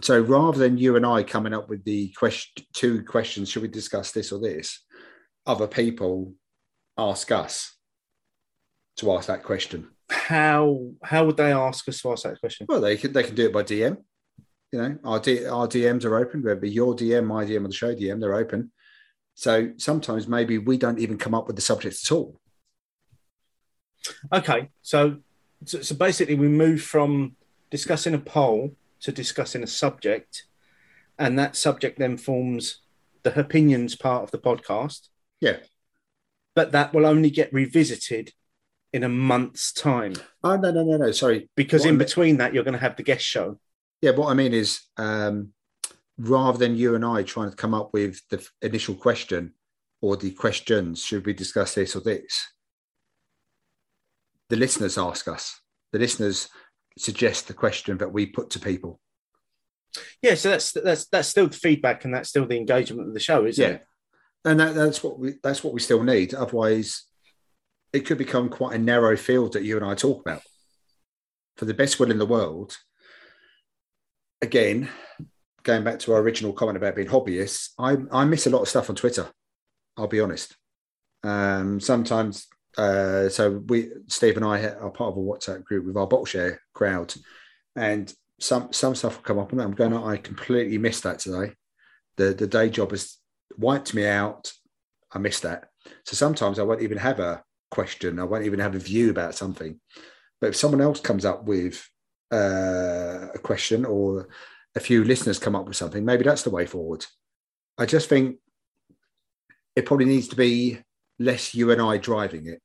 So 0.00 0.20
rather 0.20 0.58
than 0.58 0.78
you 0.78 0.96
and 0.96 1.04
I 1.04 1.22
coming 1.22 1.52
up 1.52 1.68
with 1.68 1.84
the 1.84 2.08
question, 2.16 2.64
two 2.72 3.04
questions, 3.04 3.50
should 3.50 3.62
we 3.62 3.68
discuss 3.68 4.12
this 4.12 4.32
or 4.32 4.40
this? 4.40 4.84
Other 5.46 5.66
people 5.66 6.34
ask 6.96 7.30
us 7.30 7.76
to 8.96 9.12
ask 9.12 9.26
that 9.26 9.42
question. 9.42 9.88
how 10.10 10.92
how 11.02 11.26
would 11.26 11.36
they 11.36 11.52
ask 11.52 11.88
us 11.88 12.00
to 12.02 12.12
ask 12.12 12.22
that 12.24 12.40
question? 12.40 12.66
Well, 12.68 12.80
they 12.80 12.96
can 12.96 13.12
they 13.12 13.22
can 13.22 13.34
do 13.34 13.46
it 13.46 13.52
by 13.52 13.62
DM. 13.62 13.96
You 14.72 14.78
know, 14.78 14.98
our 15.04 15.20
D, 15.20 15.44
our 15.44 15.68
DMs 15.68 16.04
are 16.04 16.16
open. 16.16 16.42
Whether 16.42 16.66
your 16.66 16.94
DM, 16.96 17.26
my 17.26 17.44
DM, 17.44 17.64
or 17.64 17.68
the 17.68 17.74
show 17.74 17.94
DM, 17.94 18.20
they're 18.20 18.34
open. 18.34 18.72
So 19.34 19.72
sometimes 19.76 20.28
maybe 20.28 20.58
we 20.58 20.78
don't 20.78 20.98
even 20.98 21.18
come 21.18 21.34
up 21.34 21.46
with 21.46 21.56
the 21.56 21.62
subjects 21.62 22.10
at 22.10 22.14
all. 22.14 22.40
Okay, 24.32 24.68
so 24.82 25.18
so, 25.64 25.94
basically 25.94 26.34
we 26.34 26.48
move 26.48 26.82
from 26.82 27.36
discussing 27.70 28.14
a 28.14 28.18
poll 28.18 28.74
to 29.00 29.12
discussing 29.12 29.62
a 29.62 29.66
subject, 29.66 30.44
and 31.18 31.38
that 31.38 31.54
subject 31.56 31.98
then 31.98 32.16
forms 32.16 32.80
the 33.22 33.38
opinions 33.38 33.94
part 33.94 34.24
of 34.24 34.30
the 34.32 34.38
podcast. 34.38 35.08
Yeah. 35.40 35.58
But 36.54 36.72
that 36.72 36.92
will 36.92 37.06
only 37.06 37.30
get 37.30 37.52
revisited 37.52 38.32
in 38.92 39.02
a 39.04 39.08
month's 39.08 39.72
time 39.72 40.12
Oh 40.44 40.56
no 40.56 40.70
no 40.70 40.84
no 40.84 40.96
no. 40.98 41.12
Sorry. 41.12 41.48
because 41.56 41.80
What 41.82 41.86
I 41.86 41.88
in 41.90 41.94
mean- 41.98 42.06
between 42.06 42.36
that 42.38 42.52
you're 42.52 42.64
going 42.64 42.74
to 42.74 42.80
have 42.80 42.96
the 42.96 43.02
guest 43.02 43.24
show. 43.24 43.58
Yeah, 44.02 44.10
what 44.10 44.28
I 44.28 44.34
mean 44.34 44.52
is, 44.52 44.80
um, 44.96 45.52
rather 46.18 46.58
than 46.58 46.76
you 46.76 46.94
and 46.96 47.04
I 47.04 47.22
trying 47.22 47.50
to 47.50 47.56
come 47.56 47.72
up 47.72 47.92
with 47.92 48.20
the 48.30 48.44
initial 48.60 48.94
question 48.96 49.54
or 50.00 50.16
the 50.16 50.32
questions, 50.32 51.02
should 51.04 51.24
we 51.24 51.32
discuss 51.32 51.74
this 51.74 51.94
or 51.96 52.00
this? 52.00 52.48
The 54.48 54.56
listeners 54.56 54.98
ask 54.98 55.28
us. 55.28 55.60
The 55.92 55.98
listeners 55.98 56.48
suggest 56.98 57.48
the 57.48 57.54
question 57.54 57.98
that 57.98 58.12
we 58.12 58.26
put 58.26 58.50
to 58.50 58.58
people. 58.60 59.00
Yeah, 60.22 60.34
so 60.34 60.50
that's 60.50 60.72
that's 60.72 61.06
that's 61.08 61.28
still 61.28 61.48
the 61.48 61.56
feedback 61.56 62.04
and 62.04 62.14
that's 62.14 62.30
still 62.30 62.46
the 62.46 62.56
engagement 62.56 63.08
of 63.08 63.14
the 63.14 63.20
show, 63.20 63.44
isn't 63.46 63.62
Yeah. 63.62 63.74
it? 63.76 63.84
And 64.44 64.58
that, 64.58 64.74
that's 64.74 65.02
what 65.04 65.18
we 65.18 65.34
that's 65.42 65.62
what 65.62 65.74
we 65.74 65.80
still 65.80 66.02
need. 66.02 66.34
Otherwise, 66.34 67.04
it 67.92 68.00
could 68.06 68.18
become 68.18 68.48
quite 68.48 68.74
a 68.74 68.78
narrow 68.78 69.16
field 69.16 69.52
that 69.52 69.64
you 69.64 69.76
and 69.76 69.84
I 69.84 69.94
talk 69.94 70.20
about. 70.22 70.42
For 71.56 71.66
the 71.66 71.74
best 71.74 72.00
will 72.00 72.10
in 72.10 72.18
the 72.18 72.26
world, 72.26 72.76
again, 74.40 74.88
going 75.62 75.84
back 75.84 75.98
to 76.00 76.14
our 76.14 76.20
original 76.20 76.54
comment 76.54 76.78
about 76.78 76.96
being 76.96 77.08
hobbyists, 77.08 77.70
I, 77.78 77.96
I 78.10 78.24
miss 78.24 78.46
a 78.46 78.50
lot 78.50 78.62
of 78.62 78.68
stuff 78.68 78.88
on 78.88 78.96
Twitter. 78.96 79.28
I'll 79.96 80.06
be 80.08 80.20
honest. 80.20 80.56
Um, 81.22 81.78
sometimes, 81.78 82.46
uh, 82.76 83.28
so 83.28 83.62
we, 83.66 83.90
Steve 84.08 84.36
and 84.36 84.44
I 84.44 84.64
are 84.64 84.90
part 84.90 85.12
of 85.12 85.16
a 85.16 85.20
WhatsApp 85.20 85.64
group 85.64 85.86
with 85.86 85.96
our 85.96 86.06
bottle 86.06 86.24
share 86.24 86.60
crowd, 86.74 87.14
and 87.76 88.12
some 88.40 88.72
some 88.72 88.94
stuff 88.94 89.16
will 89.16 89.22
come 89.22 89.38
up, 89.38 89.52
and 89.52 89.60
I'm 89.60 89.72
going, 89.72 89.94
I 89.94 90.16
completely 90.16 90.78
missed 90.78 91.02
that 91.04 91.18
today. 91.18 91.52
The 92.16 92.34
the 92.34 92.46
day 92.46 92.70
job 92.70 92.90
has 92.90 93.18
wiped 93.56 93.94
me 93.94 94.06
out. 94.06 94.52
I 95.12 95.18
missed 95.18 95.42
that. 95.42 95.68
So 96.04 96.16
sometimes 96.16 96.58
I 96.58 96.62
won't 96.62 96.82
even 96.82 96.98
have 96.98 97.20
a 97.20 97.42
question. 97.70 98.18
I 98.18 98.24
won't 98.24 98.44
even 98.44 98.60
have 98.60 98.74
a 98.74 98.78
view 98.78 99.10
about 99.10 99.34
something. 99.34 99.78
But 100.40 100.48
if 100.48 100.56
someone 100.56 100.80
else 100.80 101.00
comes 101.00 101.24
up 101.24 101.44
with 101.44 101.86
uh, 102.32 103.28
a 103.34 103.38
question 103.42 103.84
or 103.84 104.28
a 104.74 104.80
few 104.80 105.04
listeners 105.04 105.38
come 105.38 105.54
up 105.54 105.66
with 105.66 105.76
something, 105.76 106.04
maybe 106.04 106.24
that's 106.24 106.42
the 106.42 106.50
way 106.50 106.66
forward. 106.66 107.04
I 107.78 107.86
just 107.86 108.08
think 108.08 108.38
it 109.76 109.86
probably 109.86 110.06
needs 110.06 110.28
to 110.28 110.36
be 110.36 110.80
less 111.22 111.54
you 111.54 111.70
and 111.70 111.80
I 111.80 111.98
driving 111.98 112.46
it 112.46 112.62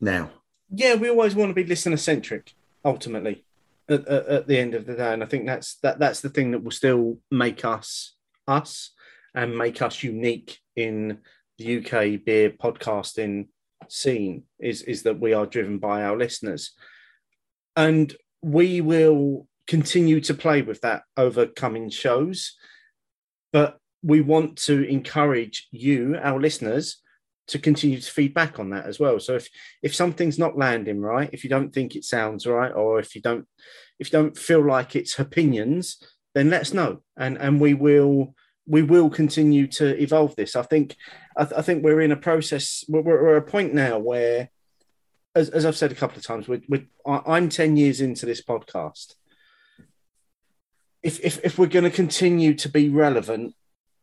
now. 0.00 0.30
Yeah, 0.70 0.94
we 0.94 1.08
always 1.08 1.34
want 1.34 1.50
to 1.50 1.54
be 1.54 1.64
listener 1.64 1.96
centric, 1.96 2.52
ultimately, 2.84 3.44
at, 3.88 4.06
at, 4.06 4.26
at 4.26 4.46
the 4.46 4.58
end 4.58 4.74
of 4.74 4.86
the 4.86 4.94
day, 4.94 5.12
and 5.12 5.22
I 5.22 5.26
think 5.26 5.46
that's 5.46 5.76
that 5.76 5.98
that's 5.98 6.20
the 6.20 6.28
thing 6.28 6.50
that 6.50 6.62
will 6.62 6.70
still 6.70 7.18
make 7.30 7.64
us 7.64 8.14
us 8.46 8.92
and 9.34 9.56
make 9.56 9.80
us 9.82 10.02
unique 10.02 10.58
in 10.76 11.18
the 11.58 11.78
UK 11.78 12.24
beer 12.24 12.50
podcasting 12.50 13.48
scene 13.88 14.44
is 14.58 14.82
is 14.82 15.02
that 15.04 15.20
we 15.20 15.32
are 15.32 15.46
driven 15.46 15.78
by 15.78 16.02
our 16.02 16.16
listeners, 16.16 16.72
and 17.76 18.14
we 18.42 18.80
will 18.80 19.46
continue 19.66 20.20
to 20.20 20.34
play 20.34 20.62
with 20.62 20.80
that 20.82 21.02
over 21.16 21.46
coming 21.46 21.90
shows, 21.90 22.56
but 23.52 23.78
we 24.02 24.20
want 24.20 24.56
to 24.56 24.82
encourage 24.88 25.68
you, 25.70 26.16
our 26.22 26.40
listeners, 26.40 27.02
to 27.48 27.58
continue 27.58 28.00
to 28.00 28.12
feed 28.12 28.32
back 28.34 28.58
on 28.58 28.70
that 28.70 28.86
as 28.86 29.00
well. 29.00 29.18
So 29.18 29.34
if 29.34 29.48
if 29.82 29.94
something's 29.94 30.38
not 30.38 30.56
landing 30.56 31.00
right, 31.00 31.30
if 31.32 31.44
you 31.44 31.50
don't 31.50 31.72
think 31.72 31.96
it 31.96 32.04
sounds 32.04 32.46
right, 32.46 32.72
or 32.72 33.00
if 33.00 33.14
you 33.14 33.20
don't 33.20 33.46
if 33.98 34.08
you 34.08 34.18
don't 34.18 34.38
feel 34.38 34.64
like 34.64 34.94
it's 34.94 35.18
opinions, 35.18 36.02
then 36.34 36.50
let 36.50 36.60
us 36.60 36.72
know, 36.72 37.02
and 37.16 37.36
and 37.38 37.60
we 37.60 37.74
will 37.74 38.34
we 38.66 38.82
will 38.82 39.10
continue 39.10 39.66
to 39.66 40.00
evolve 40.00 40.36
this. 40.36 40.54
I 40.54 40.62
think 40.62 40.96
I, 41.36 41.44
th- 41.44 41.58
I 41.58 41.62
think 41.62 41.82
we're 41.82 42.02
in 42.02 42.12
a 42.12 42.16
process. 42.16 42.84
We're, 42.86 43.00
we're 43.00 43.36
at 43.36 43.48
a 43.48 43.50
point 43.50 43.72
now 43.72 43.98
where, 43.98 44.50
as, 45.34 45.48
as 45.48 45.64
I've 45.64 45.76
said 45.76 45.90
a 45.90 45.94
couple 45.94 46.18
of 46.18 46.26
times, 46.26 46.46
we're, 46.46 46.60
we're, 46.68 46.86
I'm 47.06 47.48
ten 47.48 47.76
years 47.78 48.00
into 48.00 48.26
this 48.26 48.42
podcast. 48.44 49.14
If 51.02 51.18
if, 51.24 51.42
if 51.42 51.58
we're 51.58 51.66
going 51.66 51.84
to 51.84 51.90
continue 51.90 52.54
to 52.54 52.68
be 52.68 52.90
relevant 52.90 53.54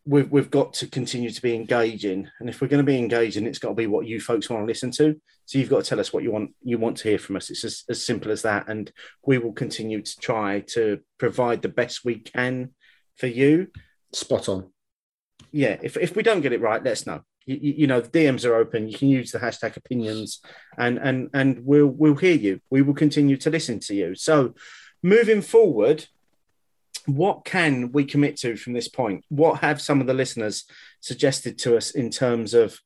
we've, 0.05 0.31
we've 0.31 0.51
got 0.51 0.73
to 0.73 0.87
continue 0.87 1.31
to 1.31 1.41
be 1.41 1.55
engaging. 1.55 2.29
And 2.39 2.49
if 2.49 2.61
we're 2.61 2.67
going 2.67 2.85
to 2.85 2.91
be 2.91 2.97
engaging 2.97 3.45
it's 3.45 3.59
got 3.59 3.69
to 3.69 3.75
be 3.75 3.87
what 3.87 4.05
you 4.05 4.19
folks 4.19 4.49
want 4.49 4.61
to 4.61 4.67
listen 4.67 4.91
to. 4.91 5.19
So 5.45 5.57
you've 5.57 5.69
got 5.69 5.83
to 5.83 5.89
tell 5.89 5.99
us 5.99 6.13
what 6.13 6.23
you 6.23 6.31
want 6.31 6.55
you 6.61 6.77
want 6.77 6.97
to 6.97 7.09
hear 7.09 7.19
from 7.19 7.35
us. 7.35 7.49
It's 7.49 7.63
as, 7.63 7.83
as 7.89 8.03
simple 8.03 8.31
as 8.31 8.43
that. 8.43 8.67
And 8.67 8.91
we 9.25 9.37
will 9.37 9.53
continue 9.53 10.01
to 10.01 10.19
try 10.19 10.61
to 10.73 10.99
provide 11.17 11.61
the 11.61 11.69
best 11.69 12.05
we 12.05 12.19
can 12.19 12.71
for 13.17 13.27
you. 13.27 13.67
Spot 14.13 14.47
on. 14.49 14.71
yeah 15.51 15.77
if, 15.81 15.97
if 15.97 16.15
we 16.15 16.23
don't 16.23 16.41
get 16.41 16.53
it 16.53 16.61
right 16.61 16.83
let 16.83 16.93
us 16.93 17.05
know. 17.05 17.21
You, 17.45 17.59
you 17.61 17.73
you 17.79 17.87
know 17.87 18.01
the 18.01 18.09
dms 18.09 18.45
are 18.45 18.55
open. 18.55 18.87
You 18.87 18.97
can 18.97 19.09
use 19.09 19.31
the 19.31 19.39
hashtag 19.39 19.77
opinions 19.77 20.41
and 20.77 20.97
and 20.97 21.29
and 21.33 21.65
we'll 21.65 21.87
we'll 21.87 22.15
hear 22.15 22.35
you. 22.35 22.59
We 22.69 22.81
will 22.81 22.95
continue 22.95 23.37
to 23.37 23.49
listen 23.49 23.79
to 23.81 23.95
you. 23.95 24.15
So 24.15 24.53
moving 25.03 25.41
forward 25.41 26.07
what 27.05 27.45
can 27.45 27.91
we 27.91 28.05
commit 28.05 28.37
to 28.37 28.55
from 28.55 28.73
this 28.73 28.87
point? 28.87 29.23
What 29.29 29.61
have 29.61 29.81
some 29.81 30.01
of 30.01 30.07
the 30.07 30.13
listeners 30.13 30.65
suggested 31.01 31.57
to 31.59 31.77
us 31.77 31.91
in 31.91 32.09
terms 32.09 32.53
of 32.53 32.79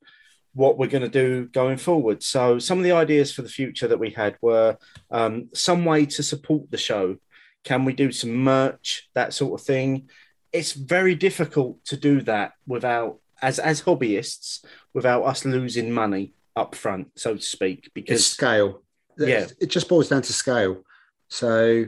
what 0.53 0.77
we're 0.77 0.87
going 0.87 1.03
to 1.03 1.09
do 1.09 1.47
going 1.47 1.77
forward? 1.77 2.23
So, 2.23 2.59
some 2.59 2.77
of 2.77 2.83
the 2.83 2.91
ideas 2.91 3.31
for 3.31 3.41
the 3.41 3.49
future 3.49 3.87
that 3.87 3.99
we 3.99 4.11
had 4.11 4.37
were 4.41 4.77
um, 5.11 5.49
some 5.53 5.85
way 5.85 6.05
to 6.07 6.23
support 6.23 6.69
the 6.69 6.77
show. 6.77 7.17
Can 7.63 7.85
we 7.85 7.93
do 7.93 8.11
some 8.11 8.35
merch, 8.35 9.09
that 9.15 9.33
sort 9.33 9.59
of 9.59 9.65
thing? 9.65 10.09
It's 10.51 10.73
very 10.73 11.15
difficult 11.15 11.83
to 11.85 11.97
do 11.97 12.21
that 12.21 12.53
without, 12.65 13.19
as 13.41 13.59
as 13.59 13.81
hobbyists, 13.81 14.63
without 14.93 15.23
us 15.23 15.45
losing 15.45 15.91
money 15.91 16.33
up 16.55 16.75
front, 16.75 17.09
so 17.15 17.35
to 17.35 17.41
speak. 17.41 17.85
It's 17.85 17.93
Because 17.93 18.25
scale. 18.25 18.83
Yeah. 19.17 19.47
It 19.59 19.67
just 19.67 19.89
boils 19.89 20.09
down 20.09 20.21
to 20.23 20.33
scale. 20.33 20.83
So 21.27 21.85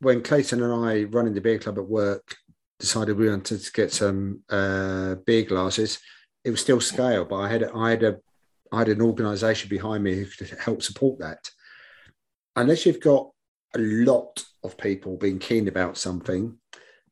when 0.00 0.22
Clayton 0.22 0.62
and 0.62 0.72
I, 0.72 1.04
running 1.04 1.34
the 1.34 1.40
beer 1.40 1.58
club 1.58 1.78
at 1.78 1.88
work, 1.88 2.36
decided 2.78 3.16
we 3.16 3.28
wanted 3.28 3.60
to 3.60 3.72
get 3.72 3.92
some 3.92 4.42
uh, 4.48 5.16
beer 5.26 5.42
glasses, 5.42 5.98
it 6.44 6.50
was 6.50 6.60
still 6.60 6.80
scale, 6.80 7.24
but 7.24 7.36
I 7.36 7.48
had 7.48 7.64
I 7.74 7.90
had 7.90 8.02
a 8.02 8.16
I 8.72 8.78
had 8.78 8.88
an 8.88 9.02
organisation 9.02 9.68
behind 9.68 10.04
me 10.04 10.14
who 10.14 10.26
could 10.26 10.58
help 10.58 10.82
support 10.82 11.18
that. 11.20 11.50
Unless 12.56 12.86
you've 12.86 13.00
got 13.00 13.30
a 13.74 13.78
lot 13.78 14.44
of 14.62 14.78
people 14.78 15.16
being 15.16 15.38
keen 15.38 15.68
about 15.68 15.96
something, 15.96 16.56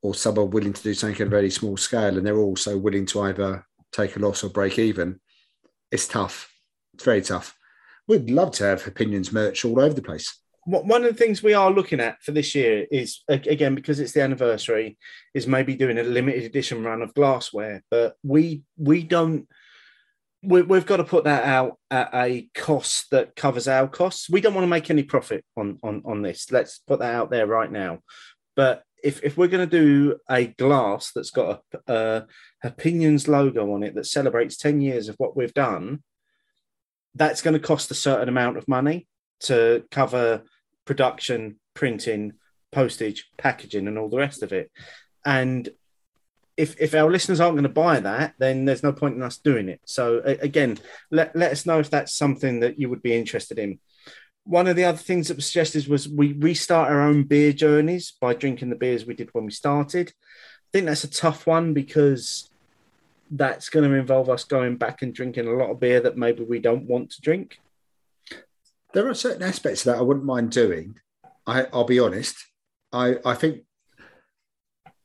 or 0.02 0.14
someone 0.14 0.50
willing 0.50 0.72
to 0.72 0.82
do 0.82 0.94
something 0.94 1.20
at 1.20 1.26
a 1.26 1.30
very 1.30 1.50
small 1.50 1.76
scale, 1.76 2.16
and 2.16 2.26
they're 2.26 2.38
also 2.38 2.76
willing 2.76 3.06
to 3.06 3.22
either 3.22 3.66
take 3.92 4.16
a 4.16 4.18
loss 4.18 4.44
or 4.44 4.50
break 4.50 4.78
even, 4.78 5.20
it's 5.90 6.08
tough. 6.08 6.52
It's 6.94 7.04
very 7.04 7.22
tough. 7.22 7.56
We'd 8.08 8.30
love 8.30 8.52
to 8.52 8.64
have 8.64 8.86
opinions 8.86 9.32
merch 9.32 9.64
all 9.64 9.80
over 9.80 9.94
the 9.94 10.02
place. 10.02 10.38
One 10.66 11.04
of 11.04 11.12
the 11.12 11.16
things 11.16 11.44
we 11.44 11.54
are 11.54 11.70
looking 11.70 12.00
at 12.00 12.20
for 12.24 12.32
this 12.32 12.52
year 12.52 12.86
is 12.90 13.22
again 13.28 13.76
because 13.76 14.00
it's 14.00 14.10
the 14.10 14.22
anniversary, 14.22 14.98
is 15.32 15.46
maybe 15.46 15.76
doing 15.76 15.96
a 15.96 16.02
limited 16.02 16.42
edition 16.42 16.82
run 16.82 17.02
of 17.02 17.14
glassware. 17.14 17.84
But 17.88 18.16
we 18.24 18.64
we 18.76 19.04
don't. 19.04 19.48
We, 20.42 20.62
we've 20.62 20.86
got 20.86 20.98
to 20.98 21.04
put 21.04 21.24
that 21.24 21.44
out 21.44 21.78
at 21.90 22.10
a 22.12 22.48
cost 22.54 23.10
that 23.10 23.36
covers 23.36 23.68
our 23.68 23.86
costs. 23.86 24.28
We 24.28 24.40
don't 24.40 24.54
want 24.54 24.64
to 24.64 24.68
make 24.68 24.90
any 24.90 25.04
profit 25.04 25.44
on 25.56 25.78
on 25.84 26.02
on 26.04 26.22
this. 26.22 26.50
Let's 26.50 26.80
put 26.80 26.98
that 26.98 27.14
out 27.14 27.30
there 27.30 27.46
right 27.46 27.70
now. 27.70 28.00
But 28.56 28.82
if 29.04 29.22
if 29.22 29.36
we're 29.36 29.46
going 29.46 29.68
to 29.68 29.78
do 29.78 30.18
a 30.28 30.46
glass 30.46 31.12
that's 31.14 31.30
got 31.30 31.62
a, 31.86 31.92
a 31.92 32.26
opinions 32.64 33.28
logo 33.28 33.72
on 33.72 33.84
it 33.84 33.94
that 33.94 34.06
celebrates 34.06 34.56
ten 34.56 34.80
years 34.80 35.08
of 35.08 35.14
what 35.18 35.36
we've 35.36 35.54
done, 35.54 36.02
that's 37.14 37.40
going 37.40 37.54
to 37.54 37.60
cost 37.60 37.92
a 37.92 37.94
certain 37.94 38.28
amount 38.28 38.56
of 38.56 38.66
money 38.66 39.06
to 39.38 39.84
cover 39.92 40.42
production, 40.86 41.56
printing, 41.74 42.32
postage, 42.72 43.30
packaging, 43.36 43.86
and 43.86 43.98
all 43.98 44.08
the 44.08 44.16
rest 44.16 44.42
of 44.42 44.52
it. 44.52 44.70
And 45.24 45.68
if 46.56 46.80
if 46.80 46.94
our 46.94 47.10
listeners 47.10 47.40
aren't 47.40 47.56
going 47.56 47.64
to 47.64 47.68
buy 47.68 48.00
that, 48.00 48.34
then 48.38 48.64
there's 48.64 48.82
no 48.82 48.92
point 48.92 49.16
in 49.16 49.22
us 49.22 49.36
doing 49.36 49.68
it. 49.68 49.80
So 49.84 50.22
again, 50.24 50.78
let 51.10 51.36
let 51.36 51.52
us 51.52 51.66
know 51.66 51.78
if 51.78 51.90
that's 51.90 52.12
something 52.12 52.60
that 52.60 52.78
you 52.78 52.88
would 52.88 53.02
be 53.02 53.14
interested 53.14 53.58
in. 53.58 53.78
One 54.44 54.68
of 54.68 54.76
the 54.76 54.84
other 54.84 54.98
things 54.98 55.28
that 55.28 55.36
was 55.36 55.46
suggested 55.46 55.88
was 55.88 56.08
we 56.08 56.32
restart 56.32 56.90
our 56.90 57.02
own 57.02 57.24
beer 57.24 57.52
journeys 57.52 58.12
by 58.20 58.32
drinking 58.32 58.70
the 58.70 58.76
beers 58.76 59.04
we 59.04 59.14
did 59.14 59.30
when 59.32 59.44
we 59.44 59.50
started. 59.50 60.10
I 60.10 60.68
think 60.72 60.86
that's 60.86 61.04
a 61.04 61.10
tough 61.10 61.46
one 61.46 61.74
because 61.74 62.48
that's 63.30 63.68
going 63.68 63.88
to 63.88 63.96
involve 63.96 64.30
us 64.30 64.44
going 64.44 64.76
back 64.76 65.02
and 65.02 65.12
drinking 65.12 65.48
a 65.48 65.52
lot 65.52 65.70
of 65.70 65.80
beer 65.80 66.00
that 66.00 66.16
maybe 66.16 66.44
we 66.44 66.60
don't 66.60 66.86
want 66.86 67.10
to 67.10 67.20
drink. 67.20 67.58
There 68.92 69.08
are 69.08 69.14
certain 69.14 69.42
aspects 69.42 69.86
of 69.86 69.92
that 69.92 69.98
I 69.98 70.02
wouldn't 70.02 70.24
mind 70.26 70.50
doing. 70.50 70.96
I, 71.46 71.66
I'll 71.72 71.84
be 71.84 72.00
honest. 72.00 72.36
I, 72.92 73.16
I 73.24 73.34
think 73.34 73.62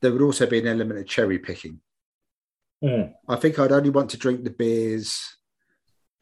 there 0.02 0.12
would 0.12 0.22
also 0.22 0.46
be 0.46 0.60
an 0.60 0.68
element 0.68 1.00
of 1.00 1.08
cherry 1.08 1.40
picking. 1.40 1.80
Hmm. 2.84 3.14
I 3.28 3.36
think 3.36 3.60
I'd 3.60 3.72
only 3.72 3.90
want 3.90 4.10
to 4.12 4.18
drink 4.18 4.44
the 4.44 4.50
beers 4.50 5.20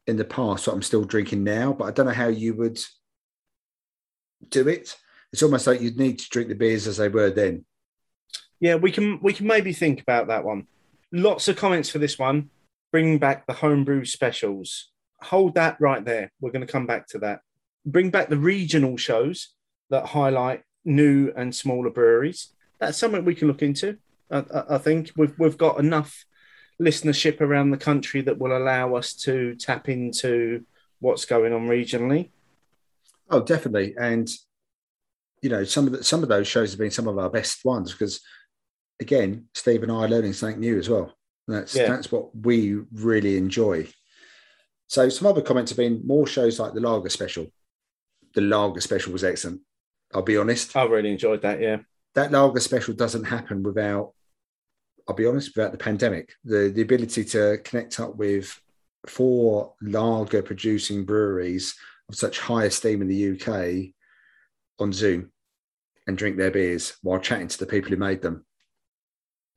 in 0.06 0.16
the 0.16 0.24
past 0.24 0.66
that 0.66 0.72
I'm 0.72 0.82
still 0.82 1.04
drinking 1.04 1.44
now, 1.44 1.72
but 1.72 1.84
I 1.84 1.90
don't 1.90 2.06
know 2.06 2.12
how 2.12 2.28
you 2.28 2.54
would 2.54 2.78
do 4.48 4.68
it. 4.68 4.96
It's 5.32 5.42
almost 5.42 5.66
like 5.66 5.80
you'd 5.80 5.98
need 5.98 6.18
to 6.18 6.28
drink 6.28 6.48
the 6.48 6.54
beers 6.54 6.86
as 6.86 6.96
they 6.96 7.08
were 7.08 7.30
then. 7.30 7.64
Yeah, 8.58 8.74
we 8.74 8.92
can 8.92 9.20
we 9.22 9.32
can 9.32 9.46
maybe 9.46 9.72
think 9.72 10.02
about 10.02 10.26
that 10.26 10.44
one. 10.44 10.66
Lots 11.12 11.48
of 11.48 11.56
comments 11.56 11.88
for 11.88 11.98
this 11.98 12.18
one. 12.18 12.50
Bring 12.92 13.18
back 13.18 13.46
the 13.46 13.52
homebrew 13.54 14.04
specials. 14.04 14.90
Hold 15.22 15.54
that 15.54 15.80
right 15.80 16.04
there. 16.04 16.32
We're 16.40 16.50
going 16.50 16.66
to 16.66 16.72
come 16.72 16.86
back 16.86 17.06
to 17.08 17.18
that. 17.20 17.40
Bring 17.86 18.10
back 18.10 18.28
the 18.28 18.36
regional 18.36 18.96
shows 18.96 19.54
that 19.90 20.06
highlight 20.06 20.62
new 20.84 21.32
and 21.36 21.54
smaller 21.54 21.90
breweries. 21.90 22.48
That's 22.78 22.98
something 22.98 23.24
we 23.24 23.34
can 23.34 23.48
look 23.48 23.62
into. 23.62 23.98
I, 24.30 24.38
I, 24.38 24.74
I 24.74 24.78
think 24.78 25.12
we've 25.16 25.38
we've 25.38 25.58
got 25.58 25.78
enough 25.78 26.24
listenership 26.80 27.40
around 27.40 27.70
the 27.70 27.76
country 27.76 28.22
that 28.22 28.38
will 28.38 28.56
allow 28.56 28.94
us 28.94 29.14
to 29.14 29.54
tap 29.56 29.88
into 29.88 30.64
what's 31.00 31.24
going 31.24 31.52
on 31.52 31.68
regionally. 31.68 32.30
Oh, 33.28 33.40
definitely. 33.42 33.94
And 33.98 34.30
you 35.42 35.48
know, 35.48 35.64
some 35.64 35.86
of 35.86 35.92
the, 35.92 36.04
some 36.04 36.22
of 36.22 36.28
those 36.28 36.46
shows 36.46 36.70
have 36.72 36.78
been 36.78 36.90
some 36.90 37.08
of 37.08 37.18
our 37.18 37.30
best 37.30 37.64
ones 37.64 37.92
because, 37.92 38.20
again, 39.00 39.46
Steve 39.54 39.82
and 39.82 39.90
I 39.90 40.04
are 40.04 40.08
learning 40.08 40.34
something 40.34 40.60
new 40.60 40.78
as 40.78 40.88
well. 40.88 41.14
That's 41.48 41.74
Yeah. 41.74 41.88
that's 41.88 42.12
what 42.12 42.34
we 42.36 42.78
really 42.92 43.36
enjoy. 43.36 43.88
So 44.86 45.08
some 45.08 45.26
other 45.26 45.40
comments 45.42 45.70
have 45.70 45.78
been 45.78 46.02
more 46.04 46.26
shows 46.26 46.58
like 46.58 46.74
the 46.74 46.80
Lager 46.80 47.08
Special. 47.08 47.46
The 48.34 48.40
Lager 48.40 48.80
Special 48.80 49.12
was 49.12 49.24
excellent. 49.24 49.60
I'll 50.14 50.22
be 50.22 50.36
honest. 50.36 50.76
I 50.76 50.84
really 50.84 51.10
enjoyed 51.10 51.42
that. 51.42 51.60
Yeah. 51.60 51.78
That 52.14 52.32
Lager 52.32 52.60
Special 52.60 52.94
doesn't 52.94 53.24
happen 53.24 53.62
without. 53.62 54.12
I'll 55.08 55.16
be 55.16 55.26
honest, 55.26 55.56
without 55.56 55.72
the 55.72 55.78
pandemic, 55.78 56.34
the 56.44 56.70
the 56.74 56.82
ability 56.82 57.24
to 57.24 57.58
connect 57.64 57.98
up 57.98 58.16
with 58.16 58.60
four 59.06 59.74
lager 59.80 60.42
producing 60.42 61.04
breweries 61.04 61.74
of 62.08 62.14
such 62.14 62.38
high 62.38 62.64
esteem 62.64 63.02
in 63.02 63.08
the 63.08 63.32
UK 63.32 63.92
on 64.78 64.92
Zoom 64.92 65.32
and 66.06 66.18
drink 66.18 66.36
their 66.36 66.50
beers 66.50 66.96
while 67.02 67.18
chatting 67.18 67.48
to 67.48 67.58
the 67.58 67.66
people 67.66 67.90
who 67.90 67.96
made 67.96 68.22
them. 68.22 68.44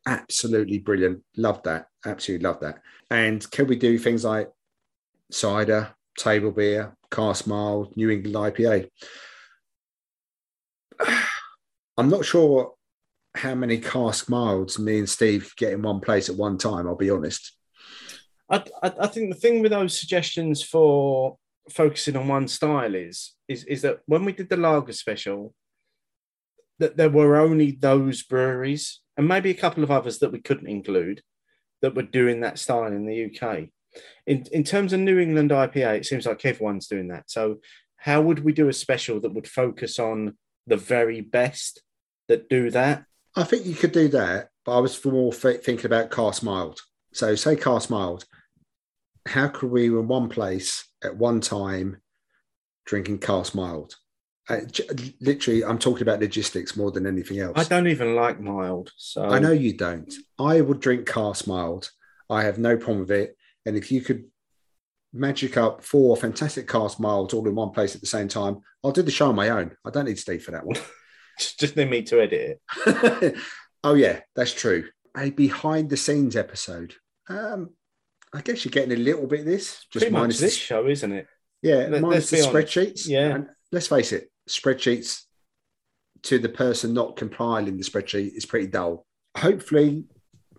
Absolutely 0.05 0.79
brilliant. 0.79 1.23
Love 1.37 1.63
that. 1.63 1.87
Absolutely 2.05 2.43
love 2.43 2.59
that. 2.61 2.81
And 3.09 3.49
can 3.51 3.67
we 3.67 3.75
do 3.75 3.97
things 3.97 4.25
like 4.25 4.51
cider, 5.31 5.93
table 6.17 6.51
beer, 6.51 6.95
cask 7.13 7.47
mild, 7.47 7.95
New 7.95 8.09
England 8.09 8.35
IPA? 8.35 8.89
I'm 11.97 12.09
not 12.09 12.25
sure 12.25 12.73
how 13.35 13.55
many 13.55 13.77
cask 13.79 14.29
milds 14.29 14.77
me 14.79 14.99
and 14.99 15.09
Steve 15.09 15.53
get 15.57 15.73
in 15.73 15.81
one 15.81 15.99
place 15.99 16.29
at 16.29 16.35
one 16.35 16.57
time. 16.57 16.87
I'll 16.87 16.95
be 16.95 17.09
honest. 17.09 17.55
I, 18.49 18.63
I, 18.81 18.93
I 19.01 19.07
think 19.07 19.33
the 19.33 19.39
thing 19.39 19.61
with 19.61 19.71
those 19.71 19.99
suggestions 19.99 20.63
for 20.63 21.37
focusing 21.69 22.15
on 22.15 22.27
one 22.27 22.47
style 22.47 22.93
is 22.93 23.33
is 23.47 23.63
is 23.65 23.81
that 23.83 23.99
when 24.05 24.25
we 24.25 24.33
did 24.33 24.49
the 24.49 24.57
lager 24.57 24.93
special, 24.93 25.53
that 26.79 26.97
there 26.97 27.09
were 27.09 27.37
only 27.37 27.71
those 27.71 28.23
breweries 28.23 28.99
and 29.17 29.27
maybe 29.27 29.49
a 29.51 29.55
couple 29.55 29.83
of 29.83 29.91
others 29.91 30.19
that 30.19 30.31
we 30.31 30.41
couldn't 30.41 30.67
include 30.67 31.21
that 31.81 31.95
were 31.95 32.03
doing 32.03 32.41
that 32.41 32.59
style 32.59 32.87
in 32.87 33.05
the 33.05 33.25
UK. 33.25 33.69
In 34.25 34.45
in 34.51 34.63
terms 34.63 34.93
of 34.93 34.99
New 34.99 35.19
England 35.19 35.51
IPA, 35.51 35.97
it 35.97 36.05
seems 36.05 36.25
like 36.25 36.45
everyone's 36.45 36.87
doing 36.87 37.09
that. 37.09 37.29
So 37.29 37.59
how 37.97 38.21
would 38.21 38.43
we 38.43 38.51
do 38.51 38.67
a 38.67 38.73
special 38.73 39.19
that 39.21 39.33
would 39.33 39.47
focus 39.47 39.97
on 39.97 40.37
the 40.67 40.77
very 40.77 41.21
best 41.21 41.81
that 42.27 42.49
do 42.49 42.69
that? 42.71 43.05
I 43.35 43.43
think 43.43 43.65
you 43.65 43.75
could 43.75 43.91
do 43.91 44.07
that, 44.09 44.49
but 44.65 44.77
I 44.77 44.79
was 44.79 45.03
more 45.05 45.33
thinking 45.33 45.85
about 45.85 46.11
cask 46.11 46.43
mild. 46.43 46.81
So, 47.13 47.35
say 47.35 47.55
cask 47.55 47.89
mild. 47.89 48.25
How 49.25 49.47
could 49.47 49.71
we, 49.71 49.85
in 49.85 50.07
one 50.07 50.29
place 50.29 50.85
at 51.03 51.15
one 51.15 51.39
time, 51.39 52.01
drinking 52.85 53.19
cask 53.19 53.55
mild? 53.55 53.95
Uh, 54.49 54.59
literally, 55.21 55.63
I'm 55.63 55.79
talking 55.79 56.01
about 56.01 56.19
logistics 56.19 56.75
more 56.75 56.91
than 56.91 57.07
anything 57.07 57.39
else. 57.39 57.57
I 57.57 57.63
don't 57.63 57.87
even 57.87 58.15
like 58.15 58.41
mild. 58.41 58.91
So 58.97 59.23
I 59.23 59.39
know 59.39 59.53
you 59.53 59.77
don't. 59.77 60.13
I 60.37 60.59
would 60.59 60.81
drink 60.81 61.07
cask 61.07 61.47
mild. 61.47 61.89
I 62.29 62.43
have 62.43 62.57
no 62.57 62.75
problem 62.75 62.99
with 62.99 63.11
it. 63.11 63.37
And 63.65 63.77
if 63.77 63.91
you 63.91 64.01
could 64.01 64.25
magic 65.13 65.57
up 65.57 65.83
four 65.83 66.17
fantastic 66.17 66.67
cask 66.67 66.99
milds 66.99 67.33
all 67.33 67.47
in 67.47 67.55
one 67.55 67.69
place 67.69 67.95
at 67.95 68.01
the 68.01 68.07
same 68.07 68.27
time, 68.27 68.61
I'll 68.83 68.91
do 68.91 69.01
the 69.01 69.11
show 69.11 69.29
on 69.29 69.35
my 69.35 69.49
own. 69.49 69.75
I 69.85 69.89
don't 69.89 70.05
need 70.05 70.19
Steve 70.19 70.43
for 70.43 70.51
that 70.51 70.65
one. 70.65 70.77
just, 71.39 71.77
need 71.77 71.89
me 71.89 72.01
to 72.03 72.21
edit 72.21 72.59
it. 72.85 73.35
oh 73.83 73.93
yeah, 73.93 74.21
that's 74.35 74.53
true. 74.53 74.85
A 75.15 75.29
behind 75.29 75.89
the 75.89 75.97
scenes 75.97 76.35
episode. 76.35 76.95
Um, 77.29 77.69
I 78.33 78.41
guess 78.41 78.65
you're 78.65 78.71
getting 78.71 78.93
a 78.93 79.01
little 79.01 79.27
bit 79.27 79.41
of 79.41 79.45
this, 79.45 79.85
just 79.91 80.03
Pretty 80.03 80.11
much 80.11 80.21
minus 80.21 80.39
this 80.39 80.55
the, 80.55 80.59
show, 80.59 80.87
isn't 80.87 81.11
it? 81.11 81.27
yeah, 81.61 81.87
let- 81.89 82.01
minus 82.01 82.29
the 82.29 82.37
spreadsheets. 82.37 83.07
Yeah. 83.07 83.35
and 83.35 83.47
let's 83.71 83.87
face 83.87 84.11
it, 84.11 84.31
spreadsheets 84.49 85.21
to 86.23 86.39
the 86.39 86.49
person 86.49 86.93
not 86.93 87.15
compiling 87.15 87.77
the 87.77 87.83
spreadsheet 87.83 88.35
is 88.35 88.45
pretty 88.45 88.67
dull. 88.67 89.05
Hopefully, 89.37 90.05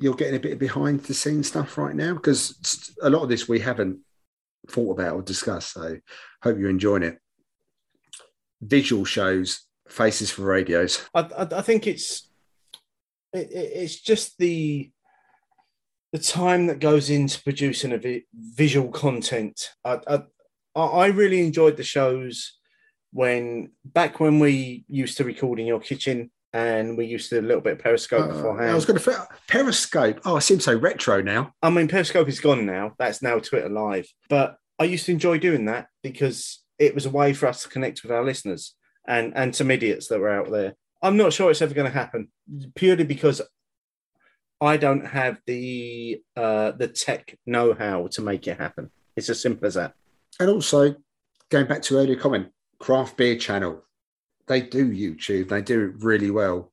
you're 0.00 0.14
getting 0.14 0.36
a 0.36 0.40
bit 0.40 0.52
of 0.52 0.58
behind 0.58 1.00
the 1.04 1.14
scenes 1.14 1.48
stuff 1.48 1.78
right 1.78 1.94
now 1.94 2.14
because 2.14 2.94
a 3.02 3.10
lot 3.10 3.22
of 3.22 3.28
this 3.28 3.48
we 3.48 3.60
haven't 3.60 3.98
thought 4.68 4.98
about 4.98 5.14
or 5.14 5.22
discussed. 5.22 5.72
So, 5.72 5.98
hope 6.42 6.58
you're 6.58 6.70
enjoying 6.70 7.02
it. 7.02 7.18
Visual 8.60 9.04
shows, 9.04 9.62
faces 9.88 10.30
for 10.30 10.42
radios. 10.42 11.02
I, 11.14 11.20
I, 11.20 11.58
I 11.58 11.62
think 11.62 11.86
it's 11.86 12.30
it, 13.32 13.50
it- 13.50 13.72
it's 13.74 14.00
just 14.00 14.38
the 14.38 14.90
the 16.12 16.18
time 16.20 16.68
that 16.68 16.78
goes 16.78 17.10
into 17.10 17.42
producing 17.42 17.92
a 17.92 17.98
vi- 17.98 18.24
visual 18.32 18.88
content. 18.90 19.70
I 19.84 19.98
I 20.06 20.22
I 20.80 21.06
really 21.06 21.40
enjoyed 21.44 21.76
the 21.76 21.82
shows 21.84 22.58
when 23.12 23.70
back 23.84 24.18
when 24.20 24.38
we 24.40 24.84
used 24.88 25.16
to 25.18 25.24
record 25.24 25.60
in 25.60 25.66
your 25.66 25.80
kitchen 25.80 26.30
and 26.55 26.97
we 26.97 27.05
used 27.05 27.28
to 27.28 27.40
do 27.40 27.47
a 27.47 27.48
little 27.48 27.60
bit 27.60 27.74
of 27.74 27.78
Periscope 27.81 28.24
Uh, 28.31 28.32
beforehand. 28.32 28.70
I 28.70 28.74
was 28.74 28.86
going 28.86 28.98
to 28.98 29.28
Periscope. 29.48 30.20
Oh, 30.24 30.36
I 30.36 30.39
seem 30.39 30.60
so 30.60 30.74
retro 30.74 31.20
now. 31.20 31.52
I 31.60 31.68
mean, 31.68 31.89
Periscope 31.89 32.28
is 32.28 32.40
gone 32.40 32.64
now. 32.64 32.94
That's 32.98 33.20
now 33.20 33.40
Twitter 33.40 33.68
Live. 33.68 34.06
But 34.31 34.56
I 34.78 34.85
used 34.85 35.05
to 35.06 35.12
enjoy 35.12 35.39
doing 35.39 35.64
that 35.66 35.89
because 36.02 36.62
it 36.78 36.94
was 36.94 37.06
a 37.06 37.10
way 37.10 37.32
for 37.35 37.47
us 37.48 37.64
to 37.64 37.68
connect 37.68 38.02
with 38.02 38.12
our 38.12 38.24
listeners 38.24 38.74
and 39.06 39.36
and 39.36 39.55
some 39.55 39.70
idiots 39.70 40.09
that 40.09 40.20
were 40.20 40.31
out 40.31 40.51
there. 40.51 40.74
I'm 41.02 41.16
not 41.16 41.32
sure 41.32 41.51
it's 41.51 41.60
ever 41.60 41.74
going 41.74 41.90
to 41.93 41.98
happen 41.98 42.28
purely 42.74 43.05
because 43.05 43.43
I 44.60 44.76
don't 44.76 45.06
have 45.06 45.39
the 45.47 46.22
uh, 46.36 46.70
the 46.72 46.89
tech 46.89 47.36
know-how 47.44 48.06
to 48.12 48.22
make 48.22 48.47
it 48.47 48.59
happen. 48.59 48.90
It's 49.16 49.28
as 49.28 49.40
simple 49.43 49.66
as 49.66 49.74
that. 49.74 49.93
And 50.40 50.48
also, 50.48 50.94
going 51.51 51.66
back 51.66 51.82
to 51.82 51.98
earlier 51.98 52.16
comment, 52.16 52.48
craft 52.78 53.16
beer 53.16 53.36
channel. 53.36 53.82
They 54.46 54.60
do 54.60 54.90
YouTube. 54.90 55.48
They 55.48 55.62
do 55.62 55.84
it 55.86 56.04
really 56.04 56.30
well. 56.30 56.70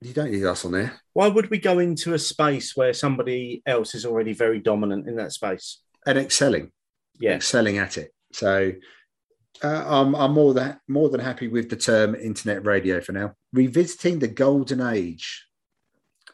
You 0.00 0.12
don't 0.12 0.30
need 0.30 0.44
us 0.44 0.64
on 0.64 0.72
there. 0.72 1.00
Why 1.12 1.28
would 1.28 1.50
we 1.50 1.58
go 1.58 1.80
into 1.80 2.14
a 2.14 2.18
space 2.18 2.76
where 2.76 2.92
somebody 2.92 3.62
else 3.66 3.94
is 3.94 4.06
already 4.06 4.32
very 4.32 4.60
dominant 4.60 5.08
in 5.08 5.16
that 5.16 5.32
space? 5.32 5.80
And 6.06 6.18
excelling, 6.18 6.70
Yeah, 7.18 7.34
excelling 7.34 7.78
at 7.78 7.98
it. 7.98 8.12
So 8.32 8.72
uh, 9.62 9.84
I'm, 9.86 10.14
I'm 10.14 10.32
more 10.32 10.54
than 10.54 10.78
more 10.86 11.08
than 11.08 11.20
happy 11.20 11.48
with 11.48 11.68
the 11.68 11.76
term 11.76 12.14
internet 12.14 12.64
radio 12.64 13.00
for 13.00 13.12
now. 13.12 13.34
Revisiting 13.52 14.20
the 14.20 14.28
golden 14.28 14.80
age. 14.80 15.44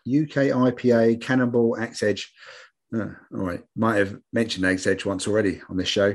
UK 0.06 0.52
IPA, 0.52 1.22
Cannonball, 1.22 1.78
Axe 1.78 2.02
Edge. 2.02 2.32
Uh, 2.94 3.06
all 3.32 3.46
right, 3.46 3.62
might 3.74 3.96
have 3.96 4.18
mentioned 4.34 4.66
Axe 4.66 4.86
Edge 4.86 5.06
once 5.06 5.26
already 5.26 5.62
on 5.70 5.78
this 5.78 5.88
show. 5.88 6.14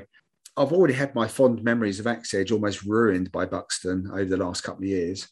I've 0.60 0.74
already 0.74 0.94
had 0.94 1.16
my 1.16 1.26
fond 1.26 1.64
memories 1.64 2.02
of 2.02 2.08
Axe 2.08 2.34
Edge 2.34 2.52
almost 2.52 2.84
ruined 2.84 3.32
by 3.32 3.46
Buxton 3.46 4.10
over 4.12 4.26
the 4.26 4.36
last 4.36 4.62
couple 4.62 4.84
of 4.84 4.90
years. 4.90 5.30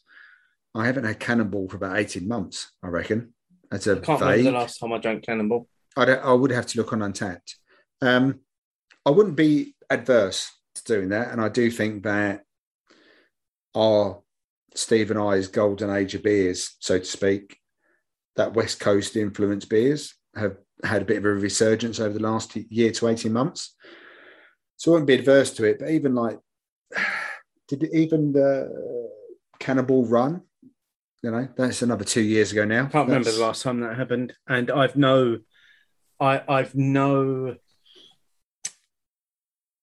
I 0.74 0.86
haven't 0.86 1.04
had 1.04 1.20
Cannonball 1.20 1.68
for 1.68 1.76
about 1.76 1.98
18 1.98 2.26
months, 2.26 2.72
I 2.82 2.88
reckon. 2.88 3.34
That's 3.70 3.86
a 3.86 3.98
I 3.98 4.00
can't 4.00 4.20
remember 4.20 4.42
the 4.42 4.50
last 4.52 4.78
time 4.78 4.92
I 4.94 4.98
drank 4.98 5.26
Cannonball. 5.26 5.68
I, 5.98 6.06
don't, 6.06 6.24
I 6.24 6.32
would 6.32 6.50
have 6.50 6.64
to 6.68 6.78
look 6.78 6.94
on 6.94 7.00
Untappd. 7.00 7.54
Um, 8.00 8.40
I 9.04 9.10
wouldn't 9.10 9.36
be 9.36 9.74
adverse 9.90 10.50
to 10.76 10.84
doing 10.84 11.10
that, 11.10 11.30
and 11.30 11.42
I 11.42 11.50
do 11.50 11.70
think 11.70 12.04
that 12.04 12.44
our 13.74 14.22
Steve 14.74 15.10
and 15.10 15.20
I's 15.20 15.48
golden 15.48 15.90
age 15.90 16.14
of 16.14 16.22
beers, 16.22 16.74
so 16.78 16.98
to 16.98 17.04
speak, 17.04 17.58
that 18.36 18.54
West 18.54 18.80
Coast 18.80 19.14
influence 19.14 19.66
beers 19.66 20.14
have 20.34 20.56
had 20.82 21.02
a 21.02 21.06
bit 21.06 21.18
of 21.18 21.26
a 21.26 21.34
resurgence 21.34 22.00
over 22.00 22.14
the 22.14 22.22
last 22.22 22.56
year 22.56 22.92
to 22.92 23.08
eighteen 23.08 23.34
months. 23.34 23.74
So 24.78 24.90
I 24.90 24.94
wouldn't 24.94 25.08
be 25.08 25.14
adverse 25.14 25.50
to 25.54 25.64
it, 25.64 25.80
but 25.80 25.90
even 25.90 26.14
like, 26.14 26.38
did 27.68 27.82
even 27.92 28.32
the 28.32 29.10
Cannonball 29.58 30.06
Run? 30.06 30.42
You 31.22 31.32
know, 31.32 31.48
that's 31.56 31.82
another 31.82 32.04
two 32.04 32.22
years 32.22 32.52
ago 32.52 32.64
now. 32.64 32.86
I 32.86 32.88
can't 32.88 33.08
remember 33.08 33.32
the 33.32 33.40
last 33.40 33.62
time 33.62 33.80
that 33.80 33.96
happened, 33.96 34.32
and 34.46 34.70
I've 34.70 34.94
no, 34.94 35.38
I 36.20 36.42
I've 36.48 36.76
no, 36.76 37.56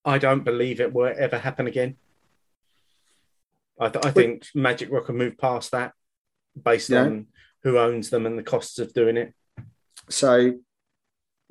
I 0.06 0.18
don't 0.18 0.46
believe 0.46 0.80
it 0.80 0.94
will 0.94 1.14
ever 1.16 1.38
happen 1.38 1.68
again. 1.68 1.98
I, 3.78 3.90
th- 3.90 4.06
I 4.06 4.12
think 4.12 4.46
Magic 4.56 4.90
Rock 4.90 5.08
can 5.08 5.18
move 5.18 5.38
past 5.38 5.72
that, 5.72 5.92
based 6.64 6.90
Yeah. 6.90 7.02
on 7.02 7.28
who 7.64 7.78
owns 7.78 8.10
them 8.10 8.26
and 8.26 8.40
the 8.40 8.44
costs 8.44 8.80
of 8.80 8.94
doing 8.94 9.18
it. 9.18 9.34
So 10.10 10.54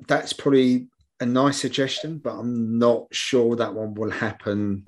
that's 0.07 0.33
probably 0.33 0.87
a 1.19 1.25
nice 1.25 1.59
suggestion, 1.59 2.17
but 2.17 2.33
I'm 2.35 2.77
not 2.77 3.07
sure 3.11 3.55
that 3.55 3.73
one 3.73 3.93
will 3.93 4.11
happen 4.11 4.85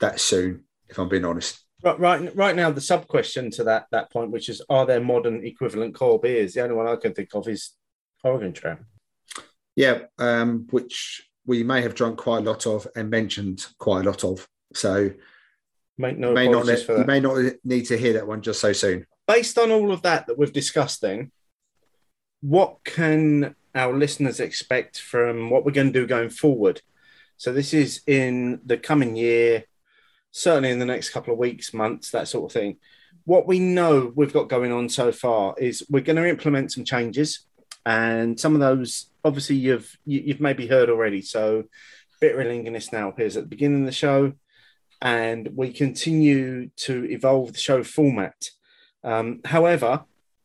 that 0.00 0.20
soon, 0.20 0.64
if 0.88 0.98
I'm 0.98 1.08
being 1.08 1.24
honest. 1.24 1.60
Right, 1.82 1.98
right, 1.98 2.36
right 2.36 2.56
now, 2.56 2.70
the 2.70 2.80
sub 2.80 3.08
question 3.08 3.50
to 3.52 3.64
that 3.64 3.86
that 3.90 4.12
point, 4.12 4.30
which 4.30 4.48
is, 4.48 4.62
are 4.68 4.86
there 4.86 5.00
modern 5.00 5.44
equivalent 5.44 5.94
core 5.94 6.20
beers? 6.20 6.54
The 6.54 6.62
only 6.62 6.76
one 6.76 6.86
I 6.86 6.96
can 6.96 7.12
think 7.14 7.30
of 7.34 7.48
is 7.48 7.72
Oregon 8.22 8.52
Trail. 8.52 8.78
Yeah, 9.74 10.02
um, 10.18 10.66
which 10.70 11.28
we 11.46 11.64
may 11.64 11.82
have 11.82 11.94
drunk 11.94 12.18
quite 12.18 12.38
a 12.46 12.50
lot 12.50 12.66
of 12.66 12.86
and 12.94 13.10
mentioned 13.10 13.66
quite 13.78 14.06
a 14.06 14.10
lot 14.10 14.22
of. 14.22 14.46
So 14.74 15.10
Make 15.98 16.18
no 16.18 16.32
may 16.32 16.48
not 16.48 16.66
you 16.66 17.04
may 17.04 17.20
not 17.20 17.38
need 17.64 17.82
to 17.86 17.98
hear 17.98 18.14
that 18.14 18.26
one 18.26 18.40
just 18.40 18.60
so 18.60 18.72
soon. 18.72 19.06
based 19.26 19.58
on 19.58 19.70
all 19.70 19.92
of 19.92 20.02
that 20.02 20.26
that 20.26 20.38
we've 20.38 20.52
discussed 20.52 21.02
then 21.02 21.30
what 22.40 22.78
can 22.82 23.54
our 23.74 23.96
listeners 23.96 24.40
expect 24.40 25.00
from 25.00 25.50
what 25.50 25.64
we're 25.64 25.72
going 25.72 25.92
to 25.92 26.00
do 26.00 26.06
going 26.06 26.30
forward 26.30 26.80
so 27.36 27.52
this 27.52 27.74
is 27.74 28.02
in 28.06 28.60
the 28.64 28.76
coming 28.76 29.16
year 29.16 29.64
certainly 30.32 30.70
in 30.70 30.78
the 30.78 30.86
next 30.86 31.10
couple 31.10 31.32
of 31.32 31.38
weeks, 31.38 31.72
months, 31.72 32.10
that 32.10 32.26
sort 32.26 32.50
of 32.50 32.52
thing. 32.52 32.78
What 33.24 33.46
we 33.46 33.60
know 33.60 34.10
we've 34.16 34.32
got 34.32 34.48
going 34.48 34.72
on 34.72 34.88
so 34.88 35.12
far 35.12 35.54
is 35.58 35.86
we're 35.88 36.00
going 36.00 36.16
to 36.16 36.28
implement 36.28 36.72
some 36.72 36.84
changes, 36.84 37.46
and 37.86 38.40
some 38.40 38.54
of 38.54 38.60
those 38.60 39.10
obviously 39.24 39.56
you've 39.56 39.96
you, 40.04 40.32
have 40.32 40.40
maybe 40.40 40.66
heard 40.66 40.90
already. 40.90 41.22
So, 41.22 41.64
Bitterlingonist 42.20 42.92
now 42.92 43.10
appears 43.10 43.36
at 43.36 43.44
the 43.44 43.48
beginning 43.48 43.80
of 43.80 43.86
the 43.86 43.92
show, 43.92 44.32
and 45.00 45.50
we 45.54 45.72
continue 45.72 46.70
to 46.78 47.04
evolve 47.04 47.52
the 47.52 47.58
show 47.58 47.84
format. 47.84 48.50
Um, 49.04 49.40
however, 49.44 50.04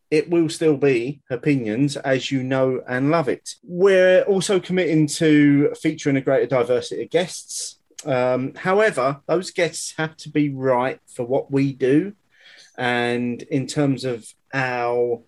it 0.09 0.29
will 0.29 0.49
still 0.49 0.77
be 0.77 1.21
opinions 1.29 1.97
as 1.97 2.31
you 2.31 2.43
know 2.43 2.81
and 2.87 3.11
love 3.11 3.27
it. 3.27 3.55
We're 3.63 4.21
also 4.23 4.59
committing 4.59 5.07
to 5.07 5.73
featuring 5.75 6.15
a 6.15 6.21
greater 6.21 6.47
diversity 6.47 7.03
of 7.03 7.09
guests. 7.09 7.79
Um, 8.05 8.53
however, 8.55 9.21
those 9.27 9.51
guests 9.51 9.93
have 9.97 10.15
to 10.17 10.29
be 10.29 10.49
right 10.49 10.99
for 11.07 11.25
what 11.25 11.51
we 11.51 11.73
do. 11.73 12.13
And 12.77 13.41
in 13.41 13.67
terms 13.67 14.05
of 14.05 14.25
our 14.53 15.23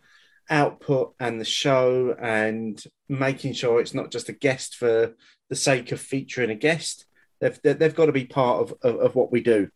output 0.49 1.13
and 1.19 1.41
the 1.41 1.45
show 1.45 2.15
and 2.19 2.81
making 3.09 3.53
sure 3.53 3.79
it's 3.79 3.93
not 3.93 4.11
just 4.11 4.29
a 4.29 4.33
guest 4.33 4.75
for 4.75 5.13
the 5.49 5.55
sake 5.55 5.91
of 5.91 5.99
featuring 5.99 6.51
a 6.51 6.55
guest, 6.55 7.05
they've, 7.41 7.59
they've 7.63 7.95
got 7.95 8.05
to 8.05 8.11
be 8.11 8.25
part 8.25 8.61
of, 8.61 8.73
of, 8.81 8.99
of 9.01 9.15
what 9.15 9.31
we 9.31 9.41
do. 9.41 9.69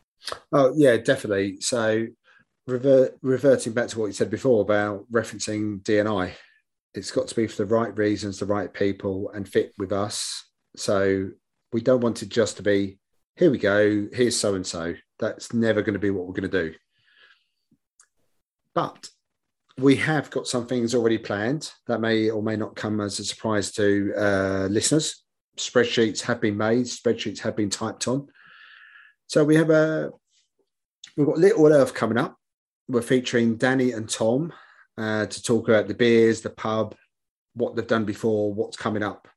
Oh, 0.52 0.74
yeah, 0.78 0.98
definitely. 0.98 1.60
So 1.60 2.08
revert, 2.68 3.18
reverting 3.22 3.74
back 3.74 3.90
to 3.90 4.00
what 4.00 4.08
you 4.08 4.14
said 4.14 4.30
before 4.30 4.62
about 4.62 5.06
referencing 5.12 5.82
DNI, 5.82 6.32
it's 6.94 7.12
got 7.12 7.28
to 7.28 7.36
be 7.36 7.48
for 7.48 7.58
the 7.58 7.74
right 7.74 7.96
reasons, 7.98 8.40
the 8.40 8.46
right 8.46 8.74
people, 8.74 9.32
and 9.34 9.48
fit 9.48 9.74
with 9.78 9.92
us. 9.92 10.44
So 10.76 11.30
we 11.72 11.82
don't 11.82 12.02
want 12.02 12.22
it 12.22 12.30
just 12.30 12.58
to 12.58 12.64
be 12.64 13.00
here 13.36 13.50
we 13.50 13.58
go, 13.58 14.08
here's 14.14 14.38
so 14.38 14.56
and 14.56 14.66
so. 14.66 14.94
That's 15.20 15.54
never 15.54 15.82
going 15.82 15.94
to 15.94 16.00
be 16.00 16.10
what 16.10 16.28
we're 16.28 16.34
going 16.34 16.50
to 16.50 16.70
do. 16.70 16.76
But 18.76 19.10
we 19.78 19.96
have 19.98 20.30
got 20.30 20.48
some 20.48 20.68
things 20.68 20.94
already 20.94 21.18
planned 21.18 21.72
that 21.88 22.02
may 22.02 22.30
or 22.30 22.44
may 22.44 22.56
not 22.56 22.76
come 22.76 23.02
as 23.02 23.20
a 23.20 23.26
surprise 23.26 23.72
to 23.74 24.14
uh, 24.16 24.68
listeners. 24.70 25.24
Spreadsheets 25.58 26.22
have 26.22 26.42
been 26.42 26.58
made, 26.58 26.86
spreadsheets 26.86 27.40
have 27.40 27.56
been 27.56 27.70
typed 27.70 28.08
on. 28.08 28.28
So 29.28 29.44
we 29.44 29.56
have 29.56 29.70
a 29.70 30.12
we've 31.18 31.28
got 31.28 31.38
Little 31.38 31.68
Earth 31.68 31.94
coming 31.94 32.18
up 32.18 32.38
we're 32.88 33.02
featuring 33.02 33.56
Danny 33.56 33.92
and 33.92 34.10
Tom 34.10 34.54
uh, 34.98 35.26
to 35.26 35.44
talk 35.44 35.68
about 35.68 35.88
the 35.88 35.94
beers, 35.94 36.42
the 36.42 36.50
pub, 36.50 36.96
what 37.54 37.76
they've 37.76 37.88
done 37.88 38.06
before, 38.06 38.54
what's 38.54 38.78
coming 38.78 39.04
up. 39.04 39.28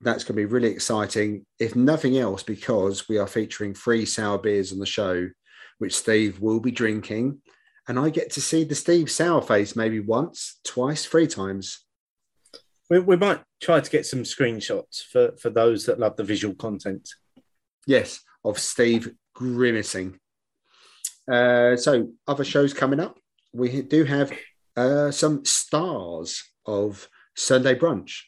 That's 0.00 0.24
going 0.24 0.36
to 0.36 0.42
be 0.42 0.44
really 0.44 0.70
exciting, 0.70 1.46
if 1.58 1.74
nothing 1.74 2.18
else, 2.18 2.42
because 2.42 3.08
we 3.08 3.18
are 3.18 3.26
featuring 3.26 3.74
free 3.74 4.04
sour 4.04 4.38
beers 4.38 4.72
on 4.72 4.78
the 4.78 4.86
show, 4.86 5.28
which 5.78 5.96
Steve 5.96 6.40
will 6.40 6.60
be 6.60 6.70
drinking. 6.70 7.40
And 7.88 7.98
I 7.98 8.10
get 8.10 8.30
to 8.32 8.40
see 8.40 8.64
the 8.64 8.74
Steve 8.74 9.10
sour 9.10 9.40
face 9.40 9.74
maybe 9.76 10.00
once, 10.00 10.60
twice, 10.64 11.06
three 11.06 11.26
times. 11.26 11.84
We, 12.90 12.98
we 12.98 13.16
might 13.16 13.40
try 13.60 13.80
to 13.80 13.90
get 13.90 14.06
some 14.06 14.22
screenshots 14.22 15.02
for, 15.04 15.32
for 15.40 15.50
those 15.50 15.86
that 15.86 15.98
love 15.98 16.16
the 16.16 16.24
visual 16.24 16.54
content. 16.54 17.08
Yes, 17.86 18.20
of 18.44 18.58
Steve 18.58 19.14
grimacing. 19.34 20.18
Uh, 21.30 21.76
so, 21.76 22.10
other 22.26 22.44
shows 22.44 22.72
coming 22.72 23.00
up. 23.00 23.18
We 23.52 23.82
do 23.82 24.04
have 24.04 24.32
uh, 24.76 25.10
some 25.10 25.44
stars 25.44 26.44
of 26.66 27.08
Sunday 27.34 27.74
Brunch. 27.74 28.22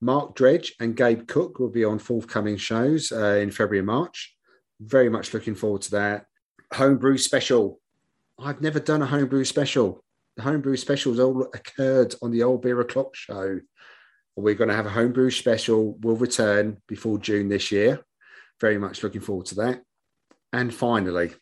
Mark 0.00 0.34
Dredge 0.34 0.74
and 0.78 0.96
Gabe 0.96 1.26
Cook 1.26 1.58
will 1.58 1.70
be 1.70 1.84
on 1.84 1.98
forthcoming 1.98 2.56
shows 2.56 3.12
uh, 3.12 3.38
in 3.40 3.50
February 3.50 3.78
and 3.78 3.86
March. 3.86 4.34
Very 4.80 5.08
much 5.08 5.32
looking 5.32 5.54
forward 5.54 5.82
to 5.82 5.90
that. 5.92 6.26
Homebrew 6.72 7.18
special. 7.18 7.80
I've 8.38 8.60
never 8.60 8.78
done 8.78 9.02
a 9.02 9.06
homebrew 9.06 9.44
special. 9.44 10.04
The 10.36 10.42
homebrew 10.42 10.76
specials 10.76 11.18
all 11.18 11.44
occurred 11.54 12.14
on 12.20 12.30
the 12.30 12.42
old 12.42 12.62
beer 12.62 12.80
o'clock 12.80 13.14
show. 13.14 13.60
We're 14.36 14.54
going 14.54 14.68
to 14.68 14.76
have 14.76 14.84
a 14.84 14.90
homebrew 14.90 15.30
special. 15.30 15.94
Will 16.00 16.16
return 16.16 16.76
before 16.86 17.18
June 17.18 17.48
this 17.48 17.72
year. 17.72 18.04
Very 18.60 18.76
much 18.76 19.02
looking 19.02 19.22
forward 19.22 19.46
to 19.46 19.54
that. 19.56 19.82
And 20.52 20.74
finally, 20.74 21.32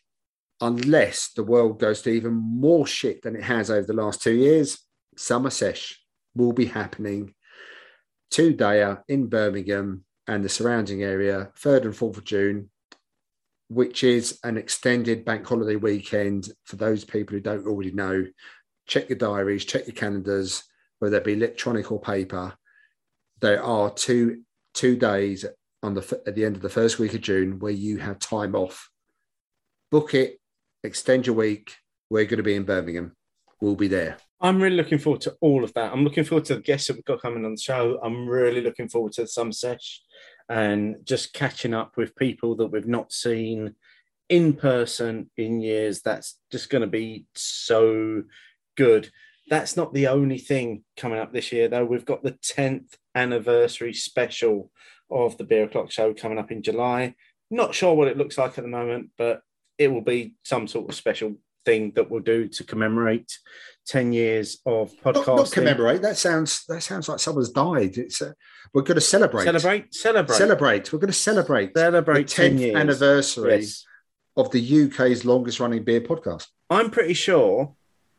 unless 0.61 1.29
the 1.33 1.43
world 1.43 1.79
goes 1.79 2.01
to 2.03 2.09
even 2.09 2.33
more 2.33 2.87
shit 2.87 3.21
than 3.21 3.35
it 3.35 3.43
has 3.43 3.69
over 3.69 3.85
the 3.85 3.93
last 3.93 4.21
two 4.21 4.33
years, 4.33 4.79
Summer 5.17 5.49
Sesh 5.49 6.01
will 6.35 6.53
be 6.53 6.65
happening 6.65 7.33
two 8.31 8.53
dayer 8.53 9.01
in 9.07 9.27
Birmingham 9.27 10.03
and 10.27 10.43
the 10.43 10.49
surrounding 10.49 11.03
area, 11.03 11.51
3rd 11.57 11.85
and 11.85 11.93
4th 11.93 12.17
of 12.17 12.23
June, 12.23 12.69
which 13.69 14.03
is 14.03 14.39
an 14.43 14.57
extended 14.57 15.23
bank 15.23 15.45
holiday 15.45 15.75
weekend 15.75 16.49
for 16.63 16.75
those 16.75 17.05
people 17.05 17.33
who 17.33 17.41
don't 17.41 17.67
already 17.67 17.91
know. 17.91 18.25
Check 18.87 19.09
your 19.09 19.17
diaries, 19.17 19.65
check 19.65 19.87
your 19.87 19.95
calendars, 19.95 20.63
whether 20.99 21.17
it 21.17 21.23
be 21.23 21.33
electronic 21.33 21.91
or 21.91 21.99
paper. 21.99 22.53
There 23.41 23.63
are 23.63 23.91
two 23.91 24.41
two 24.73 24.97
days 24.97 25.45
on 25.81 25.93
the 25.93 26.21
at 26.27 26.35
the 26.35 26.43
end 26.43 26.55
of 26.55 26.61
the 26.61 26.69
first 26.69 26.99
week 26.99 27.13
of 27.13 27.21
June 27.21 27.59
where 27.59 27.71
you 27.71 27.97
have 27.97 28.19
time 28.19 28.55
off. 28.55 28.89
Book 29.91 30.13
it 30.13 30.39
extend 30.85 31.27
your 31.27 31.35
week. 31.35 31.75
We're 32.09 32.25
going 32.25 32.37
to 32.37 32.43
be 32.43 32.55
in 32.55 32.63
Birmingham. 32.63 33.15
We'll 33.61 33.75
be 33.75 33.87
there. 33.87 34.17
I'm 34.41 34.61
really 34.61 34.75
looking 34.75 34.99
forward 34.99 35.21
to 35.21 35.35
all 35.41 35.63
of 35.63 35.73
that. 35.73 35.91
I'm 35.91 36.03
looking 36.03 36.23
forward 36.23 36.45
to 36.45 36.55
the 36.55 36.61
guests 36.61 36.87
that 36.87 36.95
we've 36.95 37.05
got 37.05 37.21
coming 37.21 37.45
on 37.45 37.55
the 37.55 37.61
show. 37.61 37.99
I'm 38.03 38.27
really 38.27 38.61
looking 38.61 38.89
forward 38.89 39.13
to 39.13 39.21
the 39.21 39.27
summer 39.27 39.53
sesh 39.53 40.01
and 40.49 40.97
just 41.03 41.33
catching 41.33 41.73
up 41.73 41.97
with 41.97 42.15
people 42.15 42.55
that 42.57 42.67
we've 42.67 42.87
not 42.87 43.11
seen 43.11 43.75
in 44.29 44.53
person 44.53 45.29
in 45.37 45.61
years. 45.61 46.01
That's 46.01 46.37
just 46.51 46.69
going 46.69 46.81
to 46.81 46.87
be 46.87 47.25
so 47.33 48.23
good. 48.75 49.09
That's 49.47 49.77
not 49.77 49.93
the 49.93 50.07
only 50.07 50.37
thing 50.37 50.83
coming 50.97 51.19
up 51.19 51.31
this 51.31 51.51
year, 51.51 51.67
though. 51.67 51.85
We've 51.85 52.05
got 52.05 52.23
the 52.23 52.33
10th 52.33 52.95
anniversary 53.13 53.93
special 53.93 54.71
of 55.09 55.37
the 55.37 55.43
Beer 55.43 55.63
O'Clock 55.63 55.91
Show 55.91 56.13
coming 56.13 56.39
up 56.39 56.51
in 56.51 56.63
July. 56.63 57.15
Not 57.51 57.75
sure 57.75 57.93
what 57.93 58.07
it 58.07 58.17
looks 58.17 58.37
like 58.37 58.57
at 58.57 58.63
the 58.63 58.67
moment, 58.67 59.11
but 59.17 59.41
it 59.77 59.89
will 59.89 60.01
be 60.01 60.33
some 60.43 60.67
sort 60.67 60.89
of 60.89 60.95
special 60.95 61.35
thing 61.65 61.91
that 61.95 62.09
we'll 62.09 62.21
do 62.21 62.47
to 62.47 62.63
commemorate 62.63 63.37
10 63.87 64.13
years 64.13 64.59
of 64.65 64.91
podcasting. 65.03 65.27
Not, 65.27 65.37
not 65.37 65.51
commemorate. 65.51 66.01
That 66.01 66.17
sounds 66.17 66.65
that 66.67 66.81
sounds 66.81 67.09
like 67.09 67.19
someone's 67.19 67.49
died. 67.49 67.97
It's 67.97 68.21
uh, 68.21 68.33
we're 68.73 68.83
going 68.83 68.95
to 68.95 69.01
celebrate. 69.01 69.45
Celebrate. 69.45 69.93
Celebrate. 69.93 70.35
Celebrate. 70.35 70.93
We're 70.93 70.99
going 70.99 71.07
to 71.07 71.13
celebrate. 71.13 71.73
Celebrate 71.75 72.27
the 72.27 72.49
10th 72.49 72.75
anniversary 72.75 73.59
yes. 73.59 73.85
of 74.37 74.51
the 74.51 74.85
UK's 74.85 75.25
longest 75.25 75.59
running 75.59 75.83
beer 75.83 76.01
podcast. 76.01 76.47
I'm 76.69 76.89
pretty 76.89 77.13
sure 77.13 77.75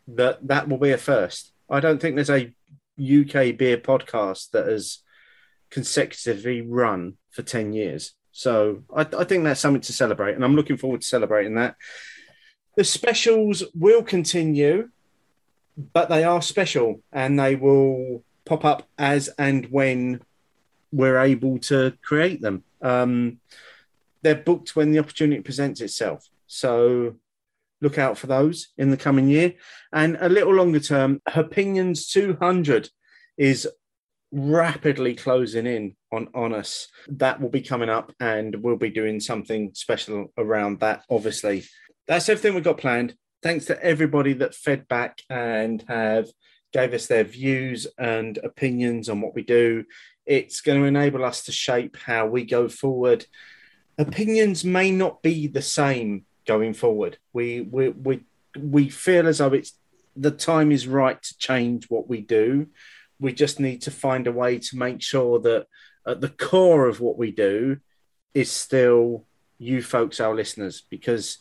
that 0.09 0.47
that 0.47 0.69
will 0.69 0.79
be 0.79 0.93
a 0.93 0.99
first. 0.99 1.53
I 1.69 1.81
don't 1.81 2.01
think 2.01 2.15
there's 2.15 2.31
a 2.31 2.55
UK 2.99 3.57
beer 3.57 3.79
podcast 3.79 4.51
that 4.51 4.67
has 4.67 5.01
consecutively 5.71 6.63
run 6.63 7.15
for 7.31 7.43
10 7.43 7.73
years. 7.73 8.13
So 8.37 8.83
I, 8.95 9.07
I 9.19 9.25
think 9.25 9.45
that's 9.45 9.63
something 9.63 9.81
to 9.81 9.95
celebrate, 9.95 10.35
and 10.35 10.45
I'm 10.45 10.57
looking 10.57 10.77
forward 10.77 11.01
to 11.01 11.07
celebrating 11.07 11.55
that. 11.55 11.77
The 12.77 12.85
specials 12.85 13.65
will 13.75 14.03
continue, 14.03 14.91
but 15.95 16.11
they 16.11 16.23
are 16.23 16.43
special 16.43 17.01
and 17.11 17.41
they 17.41 17.55
will 17.57 18.23
pop 18.45 18.67
up 18.67 18.87
as 18.99 19.29
and 19.39 19.65
when 19.71 20.21
we're 20.93 21.19
able 21.19 21.59
to 21.61 21.97
create 22.03 22.43
them. 22.43 22.63
Um, 22.83 23.41
they're 24.21 24.35
booked 24.35 24.77
when 24.77 24.93
the 24.93 24.99
opportunity 24.99 25.41
presents 25.41 25.81
itself. 25.81 26.29
So 26.47 27.17
look 27.81 27.97
out 27.97 28.19
for 28.19 28.27
those 28.27 28.69
in 28.77 28.91
the 28.91 28.99
coming 28.99 29.29
year. 29.29 29.55
And 29.95 30.19
a 30.21 30.29
little 30.29 30.53
longer 30.53 30.81
term, 30.81 31.23
Opinions 31.27 32.07
200 32.13 32.91
is 33.39 33.67
rapidly 34.37 35.15
closing 35.15 35.67
in 35.67 35.97
on, 36.13 36.29
on 36.35 36.53
us. 36.55 36.89
That 37.09 37.41
will 37.41 37.49
be 37.49 37.63
coming 37.63 37.89
up, 37.89 38.13
and 38.21 38.55
we'll 38.57 38.77
be 38.77 38.91
doing 38.91 39.19
something 39.19 39.71
special 39.75 40.33
around 40.37 40.81
that, 40.81 41.05
obviously. 41.11 41.65
That's 42.07 42.29
everything 42.29 42.55
we've 42.55 42.63
got 42.63 42.79
planned. 42.79 43.15
Thanks 43.43 43.65
to 43.67 43.83
everybody 43.83 44.35
that 44.35 44.55
fed 44.55 44.87
back 44.89 45.21
and 45.31 45.83
have 45.89 46.29
gave 46.73 46.93
us 46.93 47.07
their 47.07 47.25
views 47.25 47.87
and 47.99 48.39
opinions 48.39 49.09
on 49.09 49.21
what 49.21 49.35
we 49.35 49.43
do. 49.43 49.85
It's 50.27 50.61
going 50.61 50.81
to 50.81 50.87
enable 50.87 51.25
us 51.25 51.45
to 51.45 51.53
shape 51.53 51.97
how 51.97 52.27
we 52.27 52.45
go 52.45 52.69
forward. 52.69 53.25
Opinions 53.97 54.65
may 54.65 54.91
not 54.91 55.23
be 55.23 55.47
the 55.47 55.63
same 55.63 56.27
going 56.47 56.75
forward. 56.75 57.17
We 57.33 57.63
we 57.63 57.89
we 57.89 58.21
we 58.59 58.89
feel 58.91 59.27
as 59.27 59.39
though 59.39 59.55
it's 59.55 59.79
the 60.15 60.31
time 60.31 60.73
is 60.73 60.87
right 60.87 61.23
to 61.23 61.39
change 61.39 61.87
what 61.89 62.09
we 62.09 62.21
do 62.21 62.69
we 63.19 63.33
just 63.33 63.61
need 63.61 63.83
to 63.83 63.91
find 63.91 64.27
a 64.27 64.33
way 64.33 64.59
to 64.59 64.77
make 64.77 65.03
sure 65.03 65.39
that 65.41 65.67
at 66.07 66.21
the 66.21 66.29
core 66.29 66.87
of 66.87 67.01
what 67.01 67.19
we 67.19 67.31
do 67.31 67.79
is 68.35 68.51
still 68.51 69.27
you 69.59 69.83
folks, 69.83 70.21
our 70.21 70.35
listeners, 70.35 70.85
because 70.91 71.39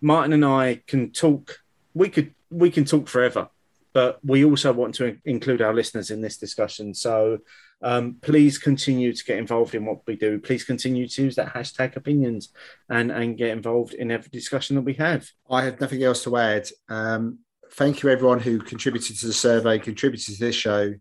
Martin 0.00 0.32
and 0.32 0.44
I 0.44 0.82
can 0.86 1.10
talk. 1.12 1.58
We 1.94 2.08
could 2.08 2.34
we 2.50 2.70
can 2.70 2.84
talk 2.84 3.08
forever, 3.08 3.48
but 3.92 4.18
we 4.24 4.44
also 4.44 4.72
want 4.72 4.94
to 4.96 5.16
include 5.24 5.62
our 5.62 5.74
listeners 5.74 6.10
in 6.10 6.20
this 6.20 6.38
discussion. 6.38 6.94
So 6.94 7.38
Um, 7.82 8.16
please 8.22 8.56
continue 8.56 9.12
to 9.12 9.24
get 9.24 9.36
involved 9.38 9.74
in 9.74 9.84
what 9.84 10.00
we 10.06 10.16
do. 10.16 10.38
Please 10.38 10.64
continue 10.64 11.06
to 11.06 11.22
use 11.22 11.36
that 11.36 11.52
hashtag 11.52 11.96
opinions 11.96 12.48
and, 12.88 13.12
and 13.12 13.36
get 13.36 13.50
involved 13.50 13.92
in 13.92 14.10
every 14.10 14.30
discussion 14.30 14.76
that 14.76 14.86
we 14.86 14.94
have. 14.94 15.28
I 15.50 15.64
have 15.64 15.80
nothing 15.80 16.02
else 16.02 16.24
to 16.24 16.36
add. 16.36 16.66
Um, 16.88 17.40
thank 17.76 18.02
you, 18.02 18.08
everyone 18.08 18.40
who 18.40 18.58
contributed 18.58 19.18
to 19.18 19.26
the 19.26 19.32
survey, 19.32 19.78
contributed 19.78 20.34
to 20.34 20.44
this 20.44 20.54
show, 20.54 20.94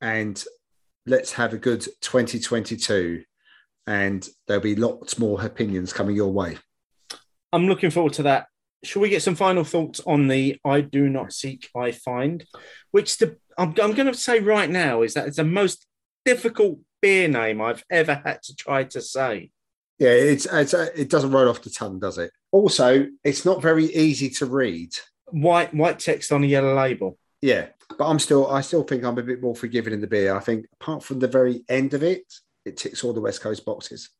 and 0.00 0.42
let's 1.06 1.32
have 1.32 1.52
a 1.52 1.58
good 1.58 1.80
2022. 2.00 3.24
And 3.86 4.26
there'll 4.46 4.62
be 4.62 4.76
lots 4.76 5.18
more 5.18 5.44
opinions 5.44 5.92
coming 5.92 6.16
your 6.16 6.32
way. 6.32 6.56
I'm 7.52 7.68
looking 7.68 7.90
forward 7.90 8.14
to 8.14 8.22
that. 8.24 8.46
Shall 8.82 9.02
we 9.02 9.10
get 9.10 9.22
some 9.22 9.34
final 9.34 9.64
thoughts 9.64 10.00
on 10.06 10.28
the 10.28 10.58
I 10.64 10.80
do 10.80 11.08
not 11.08 11.32
seek, 11.32 11.70
I 11.76 11.92
find, 11.92 12.44
which 12.90 13.18
the 13.18 13.36
I'm, 13.56 13.68
I'm 13.82 13.92
going 13.92 14.06
to 14.06 14.14
say 14.14 14.40
right 14.40 14.68
now 14.68 15.02
is 15.02 15.14
that 15.14 15.28
it's 15.28 15.36
the 15.36 15.44
most 15.44 15.86
difficult 16.24 16.78
beer 17.00 17.28
name 17.28 17.60
I've 17.60 17.84
ever 17.90 18.20
had 18.24 18.42
to 18.44 18.56
try 18.56 18.84
to 18.84 19.00
say. 19.00 19.50
Yeah, 19.98 20.10
it's, 20.10 20.46
it's 20.46 20.74
it 20.74 21.08
doesn't 21.08 21.30
roll 21.30 21.48
off 21.48 21.62
the 21.62 21.70
tongue, 21.70 22.00
does 22.00 22.18
it? 22.18 22.32
Also, 22.50 23.06
it's 23.22 23.44
not 23.44 23.62
very 23.62 23.84
easy 23.86 24.28
to 24.30 24.46
read. 24.46 24.90
White 25.34 25.74
white 25.74 25.98
text 25.98 26.30
on 26.30 26.44
a 26.44 26.46
yellow 26.46 26.76
label. 26.76 27.18
Yeah, 27.42 27.66
but 27.98 28.06
I'm 28.06 28.20
still 28.20 28.48
I 28.48 28.60
still 28.60 28.84
think 28.84 29.02
I'm 29.02 29.18
a 29.18 29.22
bit 29.22 29.42
more 29.42 29.56
forgiving 29.56 29.92
in 29.92 30.00
the 30.00 30.06
beer. 30.06 30.34
I 30.34 30.40
think 30.40 30.66
apart 30.80 31.02
from 31.02 31.18
the 31.18 31.26
very 31.26 31.64
end 31.68 31.92
of 31.92 32.04
it, 32.04 32.32
it 32.64 32.76
ticks 32.76 33.02
all 33.02 33.12
the 33.12 33.20
West 33.20 33.40
Coast 33.40 33.64
boxes. 33.64 34.10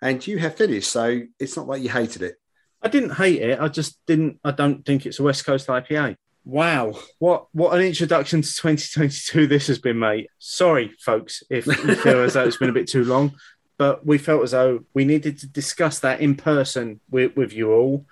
And 0.00 0.24
you 0.24 0.38
have 0.38 0.56
finished, 0.56 0.90
so 0.90 1.22
it's 1.38 1.56
not 1.56 1.66
like 1.66 1.82
you 1.82 1.88
hated 1.88 2.22
it. 2.22 2.36
I 2.80 2.88
didn't 2.88 3.14
hate 3.14 3.42
it. 3.42 3.60
I 3.60 3.66
just 3.66 3.98
didn't. 4.06 4.38
I 4.44 4.52
don't 4.52 4.86
think 4.86 5.04
it's 5.04 5.18
a 5.18 5.24
West 5.24 5.44
Coast 5.44 5.66
IPA. 5.66 6.16
Wow, 6.44 6.94
what 7.18 7.46
what 7.52 7.74
an 7.74 7.82
introduction 7.82 8.42
to 8.42 8.48
2022 8.48 9.48
this 9.48 9.66
has 9.66 9.80
been, 9.80 9.98
mate. 9.98 10.28
Sorry, 10.38 10.94
folks, 11.00 11.42
if 11.50 11.66
you 11.66 11.94
feel 11.96 12.22
as 12.22 12.34
though 12.34 12.44
it's 12.44 12.56
been 12.56 12.70
a 12.70 12.72
bit 12.72 12.88
too 12.88 13.04
long, 13.04 13.32
but 13.78 14.06
we 14.06 14.16
felt 14.16 14.44
as 14.44 14.52
though 14.52 14.84
we 14.94 15.04
needed 15.04 15.38
to 15.38 15.46
discuss 15.46 15.98
that 16.00 16.20
in 16.20 16.36
person 16.36 17.00
with, 17.10 17.36
with 17.36 17.52
you 17.52 17.72
all. 17.72 18.06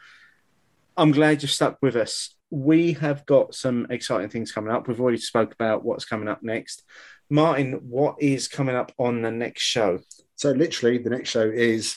I'm 0.96 1.12
glad 1.12 1.42
you 1.42 1.48
stuck 1.48 1.78
with 1.80 1.96
us. 1.96 2.34
We 2.50 2.94
have 2.94 3.24
got 3.26 3.54
some 3.54 3.86
exciting 3.90 4.28
things 4.28 4.52
coming 4.52 4.72
up. 4.72 4.88
We've 4.88 5.00
already 5.00 5.18
spoke 5.18 5.52
about 5.52 5.84
what's 5.84 6.04
coming 6.04 6.28
up 6.28 6.42
next. 6.42 6.82
Martin, 7.30 7.74
what 7.88 8.16
is 8.20 8.48
coming 8.48 8.74
up 8.74 8.92
on 8.98 9.22
the 9.22 9.30
next 9.30 9.62
show? 9.62 10.00
So 10.34 10.50
literally, 10.50 10.98
the 10.98 11.10
next 11.10 11.30
show 11.30 11.48
is 11.48 11.96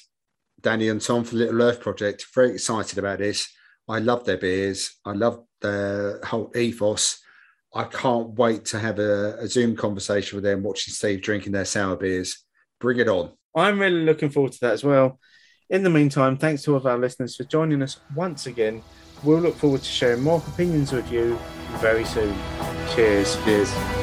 Danny 0.61 0.89
and 0.89 1.01
Tom 1.01 1.23
for 1.23 1.35
the 1.35 1.45
Little 1.45 1.61
Earth 1.63 1.81
Project. 1.81 2.25
Very 2.35 2.51
excited 2.51 2.97
about 2.97 3.19
this. 3.19 3.49
I 3.89 3.99
love 3.99 4.25
their 4.25 4.37
beers. 4.37 4.95
I 5.05 5.11
love 5.11 5.43
their 5.61 6.21
whole 6.23 6.51
ethos. 6.55 7.19
I 7.73 7.85
can't 7.85 8.29
wait 8.29 8.65
to 8.65 8.79
have 8.79 8.99
a, 8.99 9.37
a, 9.39 9.47
Zoom 9.47 9.75
conversation 9.75 10.35
with 10.37 10.43
them, 10.43 10.61
watching 10.61 10.93
Steve 10.93 11.21
drinking 11.21 11.53
their 11.53 11.65
sour 11.65 11.95
beers. 11.95 12.45
Bring 12.79 12.99
it 12.99 13.09
on. 13.09 13.31
I'm 13.55 13.79
really 13.79 14.03
looking 14.03 14.29
forward 14.29 14.51
to 14.53 14.59
that 14.61 14.73
as 14.73 14.83
well. 14.83 15.19
In 15.69 15.83
the 15.83 15.89
meantime, 15.89 16.37
thanks 16.37 16.61
to 16.63 16.71
all 16.71 16.77
of 16.77 16.85
our 16.85 16.97
listeners 16.97 17.35
for 17.35 17.45
joining 17.45 17.81
us 17.81 17.99
once 18.15 18.45
again. 18.45 18.83
We'll 19.23 19.39
look 19.39 19.55
forward 19.55 19.81
to 19.81 19.89
sharing 19.89 20.21
more 20.21 20.43
opinions 20.47 20.91
with 20.91 21.09
you 21.11 21.39
very 21.79 22.03
soon. 22.03 22.35
Cheers. 22.93 23.37
Cheers. 23.45 24.02